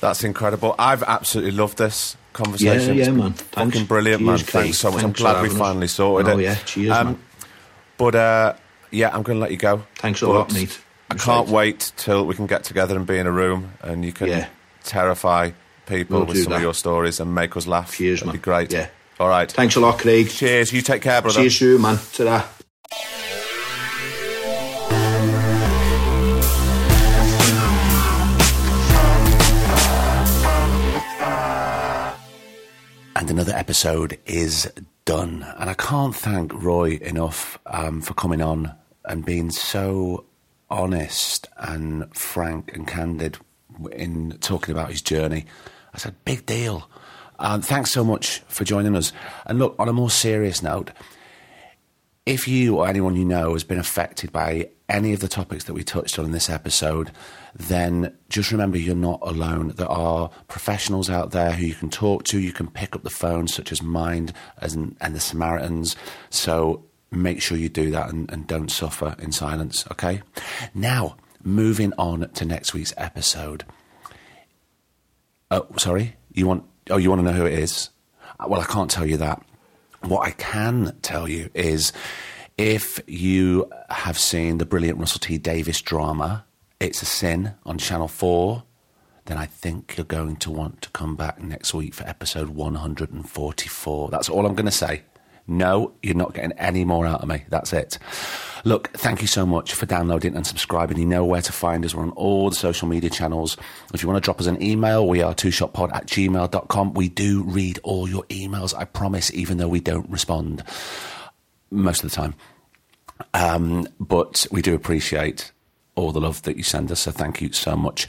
That's 0.00 0.24
incredible. 0.24 0.74
I've 0.78 1.02
absolutely 1.04 1.52
loved 1.52 1.78
this 1.78 2.16
conversation. 2.32 2.96
Yeah, 2.96 3.04
yeah, 3.04 3.10
man. 3.12 3.32
Fucking 3.34 3.70
Thanks. 3.70 3.88
brilliant, 3.88 4.20
Cheers, 4.20 4.26
man. 4.26 4.38
Thanks, 4.38 4.52
Thanks 4.52 4.78
so 4.78 4.90
much. 4.90 5.02
Thanks 5.02 5.20
I'm 5.20 5.24
glad 5.24 5.42
we 5.42 5.48
finally 5.56 5.84
us. 5.84 5.92
sorted 5.92 6.32
oh, 6.32 6.38
it. 6.38 6.42
yeah. 6.42 6.54
Cheers, 6.56 6.90
um, 6.90 7.06
man. 7.06 7.22
But 7.96 8.14
uh, 8.14 8.54
yeah, 8.90 9.14
I'm 9.14 9.22
going 9.22 9.36
to 9.36 9.40
let 9.40 9.52
you 9.52 9.56
go. 9.56 9.84
Thanks 9.96 10.22
a 10.22 10.28
lot, 10.28 10.52
mate. 10.52 10.80
I 11.10 11.14
can't 11.14 11.48
wait 11.48 11.92
till 11.96 12.26
we 12.26 12.34
can 12.34 12.46
get 12.46 12.64
together 12.64 12.96
and 12.96 13.06
be 13.06 13.18
in 13.18 13.26
a 13.26 13.30
room 13.30 13.74
and 13.82 14.04
you 14.04 14.12
can 14.12 14.28
yeah. 14.28 14.48
terrify 14.82 15.50
people 15.86 16.18
we'll 16.18 16.26
with 16.26 16.42
some 16.42 16.50
that. 16.50 16.56
of 16.56 16.62
your 16.62 16.74
stories 16.74 17.20
and 17.20 17.34
make 17.34 17.56
us 17.56 17.66
laugh. 17.66 17.94
Cheers, 17.96 18.20
That'd 18.20 18.26
man. 18.28 18.36
be 18.36 18.42
great. 18.42 18.72
Yeah. 18.72 18.88
All 19.20 19.28
right. 19.28 19.50
Thanks 19.50 19.76
a 19.76 19.80
lot, 19.80 19.98
Craig. 19.98 20.30
Cheers. 20.30 20.72
You 20.72 20.80
take 20.80 21.02
care, 21.02 21.20
brother. 21.20 21.36
See 21.36 21.44
you 21.44 21.50
soon, 21.50 21.82
man. 21.82 21.98
Ta-da. 22.12 22.44
And 33.22 33.30
another 33.30 33.54
episode 33.54 34.18
is 34.26 34.68
done. 35.04 35.46
And 35.56 35.70
I 35.70 35.74
can't 35.74 36.12
thank 36.12 36.52
Roy 36.52 36.98
enough 37.00 37.56
um, 37.66 38.00
for 38.00 38.14
coming 38.14 38.42
on 38.42 38.74
and 39.04 39.24
being 39.24 39.52
so 39.52 40.24
honest 40.68 41.48
and 41.56 42.12
frank 42.16 42.74
and 42.74 42.84
candid 42.84 43.38
in 43.92 44.38
talking 44.40 44.72
about 44.72 44.90
his 44.90 45.02
journey. 45.02 45.46
I 45.94 45.98
said, 45.98 46.16
big 46.24 46.46
deal. 46.46 46.90
Um, 47.38 47.62
thanks 47.62 47.92
so 47.92 48.02
much 48.02 48.40
for 48.48 48.64
joining 48.64 48.96
us. 48.96 49.12
And 49.46 49.60
look, 49.60 49.76
on 49.78 49.88
a 49.88 49.92
more 49.92 50.10
serious 50.10 50.60
note, 50.60 50.90
if 52.26 52.48
you 52.48 52.78
or 52.78 52.88
anyone 52.88 53.14
you 53.14 53.24
know 53.24 53.52
has 53.52 53.62
been 53.62 53.78
affected 53.78 54.32
by 54.32 54.70
any 54.92 55.12
of 55.12 55.20
the 55.20 55.28
topics 55.28 55.64
that 55.64 55.72
we 55.72 55.82
touched 55.82 56.18
on 56.18 56.26
in 56.26 56.32
this 56.32 56.50
episode, 56.50 57.10
then 57.54 58.14
just 58.28 58.52
remember 58.52 58.78
you're 58.78 58.94
not 58.94 59.20
alone. 59.22 59.68
There 59.76 59.90
are 59.90 60.30
professionals 60.48 61.08
out 61.08 61.30
there 61.30 61.52
who 61.52 61.66
you 61.66 61.74
can 61.74 61.90
talk 61.90 62.24
to. 62.24 62.38
You 62.38 62.52
can 62.52 62.70
pick 62.70 62.94
up 62.94 63.02
the 63.02 63.10
phone, 63.10 63.48
such 63.48 63.72
as 63.72 63.82
Mind 63.82 64.32
and, 64.58 64.96
the 65.00 65.20
Samaritans. 65.20 65.96
So 66.30 66.84
make 67.10 67.40
sure 67.40 67.56
you 67.56 67.68
do 67.68 67.90
that 67.90 68.10
and, 68.10 68.30
and 68.30 68.46
don't 68.46 68.70
suffer 68.70 69.16
in 69.18 69.32
silence, 69.32 69.86
okay? 69.90 70.22
Now, 70.74 71.16
moving 71.42 71.92
on 71.98 72.28
to 72.30 72.44
next 72.44 72.74
week's 72.74 72.94
episode. 72.96 73.64
Oh, 75.50 75.66
sorry? 75.78 76.16
You 76.32 76.46
want, 76.46 76.64
oh, 76.90 76.98
you 76.98 77.08
want 77.08 77.20
to 77.20 77.24
know 77.24 77.36
who 77.36 77.46
it 77.46 77.58
is? 77.58 77.90
Well, 78.46 78.60
I 78.60 78.64
can't 78.64 78.90
tell 78.90 79.06
you 79.06 79.16
that. 79.18 79.42
What 80.02 80.26
I 80.26 80.32
can 80.32 80.98
tell 81.00 81.28
you 81.28 81.48
is 81.54 81.92
if 82.58 83.00
you 83.06 83.70
have 83.90 84.18
seen 84.18 84.58
the 84.58 84.66
brilliant 84.66 84.98
Russell 84.98 85.20
T 85.20 85.38
Davies 85.38 85.80
drama, 85.80 86.44
It's 86.80 87.02
a 87.02 87.06
Sin 87.06 87.54
on 87.64 87.78
Channel 87.78 88.08
4, 88.08 88.62
then 89.26 89.38
I 89.38 89.46
think 89.46 89.96
you're 89.96 90.04
going 90.04 90.36
to 90.36 90.50
want 90.50 90.82
to 90.82 90.90
come 90.90 91.16
back 91.16 91.40
next 91.40 91.72
week 91.74 91.94
for 91.94 92.04
episode 92.04 92.50
144. 92.50 94.08
That's 94.10 94.28
all 94.28 94.46
I'm 94.46 94.54
going 94.54 94.66
to 94.66 94.72
say. 94.72 95.02
No, 95.46 95.92
you're 96.02 96.14
not 96.14 96.34
getting 96.34 96.52
any 96.52 96.84
more 96.84 97.06
out 97.06 97.22
of 97.22 97.28
me. 97.28 97.44
That's 97.48 97.72
it. 97.72 97.98
Look, 98.64 98.90
thank 98.90 99.22
you 99.22 99.26
so 99.26 99.44
much 99.44 99.74
for 99.74 99.86
downloading 99.86 100.36
and 100.36 100.46
subscribing. 100.46 100.98
You 100.98 101.06
know 101.06 101.24
where 101.24 101.42
to 101.42 101.52
find 101.52 101.84
us. 101.84 101.94
We're 101.94 102.04
on 102.04 102.10
all 102.10 102.50
the 102.50 102.56
social 102.56 102.86
media 102.86 103.10
channels. 103.10 103.56
If 103.92 104.02
you 104.02 104.08
want 104.08 104.22
to 104.22 104.24
drop 104.24 104.40
us 104.40 104.46
an 104.46 104.62
email, 104.62 105.06
we 105.06 105.20
are 105.20 105.34
twoshotpod 105.34 105.94
at 105.94 106.06
gmail.com. 106.06 106.94
We 106.94 107.08
do 107.08 107.42
read 107.42 107.80
all 107.82 108.08
your 108.08 108.22
emails, 108.24 108.72
I 108.76 108.84
promise, 108.84 109.32
even 109.34 109.58
though 109.58 109.68
we 109.68 109.80
don't 109.80 110.08
respond 110.08 110.62
most 111.72 112.04
of 112.04 112.10
the 112.10 112.16
time. 112.16 112.34
Um, 113.34 113.88
but 113.98 114.46
we 114.50 114.62
do 114.62 114.74
appreciate 114.74 115.52
all 115.94 116.12
the 116.12 116.20
love 116.20 116.42
that 116.42 116.56
you 116.56 116.62
send 116.62 116.90
us. 116.90 117.00
So 117.00 117.10
thank 117.10 117.40
you 117.40 117.52
so 117.52 117.76
much. 117.76 118.06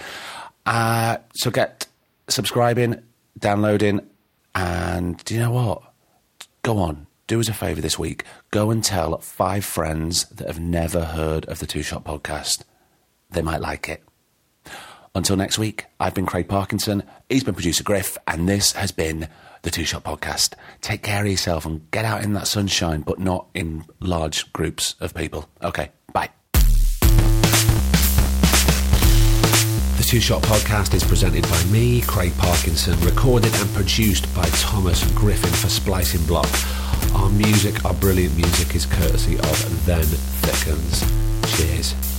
Uh, 0.65 1.18
so 1.34 1.52
get 1.52 1.88
subscribing, 2.27 3.02
downloading, 3.38 4.02
and 4.56 5.23
do 5.26 5.34
you 5.34 5.40
know 5.40 5.52
what? 5.52 5.81
Go 6.61 6.77
on, 6.77 7.07
do 7.27 7.40
us 7.40 7.49
a 7.49 7.53
favour 7.53 7.81
this 7.81 7.99
week. 7.99 8.23
Go 8.52 8.72
and 8.72 8.84
tell 8.84 9.18
five 9.18 9.65
friends 9.65 10.26
that 10.30 10.48
have 10.48 10.60
never 10.60 11.03
heard 11.03 11.45
of 11.45 11.60
the 11.60 11.65
Two 11.65 11.81
Shot 11.84 12.06
podcast. 12.06 12.64
They 13.30 13.41
might 13.41 13.61
like 13.61 13.90
it. 13.90 14.03
Until 15.15 15.35
next 15.35 15.60
week, 15.60 15.85
I've 15.99 16.15
been 16.15 16.26
Craig 16.26 16.48
Parkinson. 16.48 17.03
He's 17.30 17.44
been 17.44 17.53
producer 17.53 17.84
Griff, 17.84 18.18
and 18.27 18.48
this 18.48 18.72
has 18.72 18.91
been 18.91 19.27
the 19.64 19.72
Two 19.72 19.85
Shot 19.85 20.03
Podcast. 20.03 20.53
Take 20.81 21.02
care 21.02 21.23
of 21.23 21.31
yourself 21.31 21.65
and 21.65 21.90
get 21.91 22.06
out 22.06 22.23
in 22.23 22.34
that 22.34 22.48
sunshine, 22.48 23.02
but 23.02 23.18
not 23.19 23.48
in 23.53 23.85
large 23.99 24.52
groups 24.53 24.95
of 24.99 25.14
people. 25.15 25.49
Okay, 25.64 25.90
bye. 26.11 26.30
The 29.98 30.03
Two 30.06 30.19
Shot 30.19 30.44
Podcast 30.44 30.94
is 30.94 31.03
presented 31.03 31.44
by 31.44 31.64
me, 31.65 32.02
Craig 32.02 32.34
Parkinson, 32.38 32.99
recorded 32.99 33.56
and 33.56 33.69
produced 33.73 34.34
by 34.35 34.45
Thomas 34.49 35.10
Griffin 35.14 35.52
for 35.52 35.69
Splicing 35.69 36.26
Block. 36.26 36.49
Our 37.15 37.30
music, 37.30 37.85
our 37.85 37.94
brilliant 37.94 38.35
music, 38.35 38.76
is 38.76 38.85
courtesy 38.85 39.38
of 39.38 39.85
Then 39.85 40.03
Thickens. 40.03 41.03
Cheers. 41.56 42.12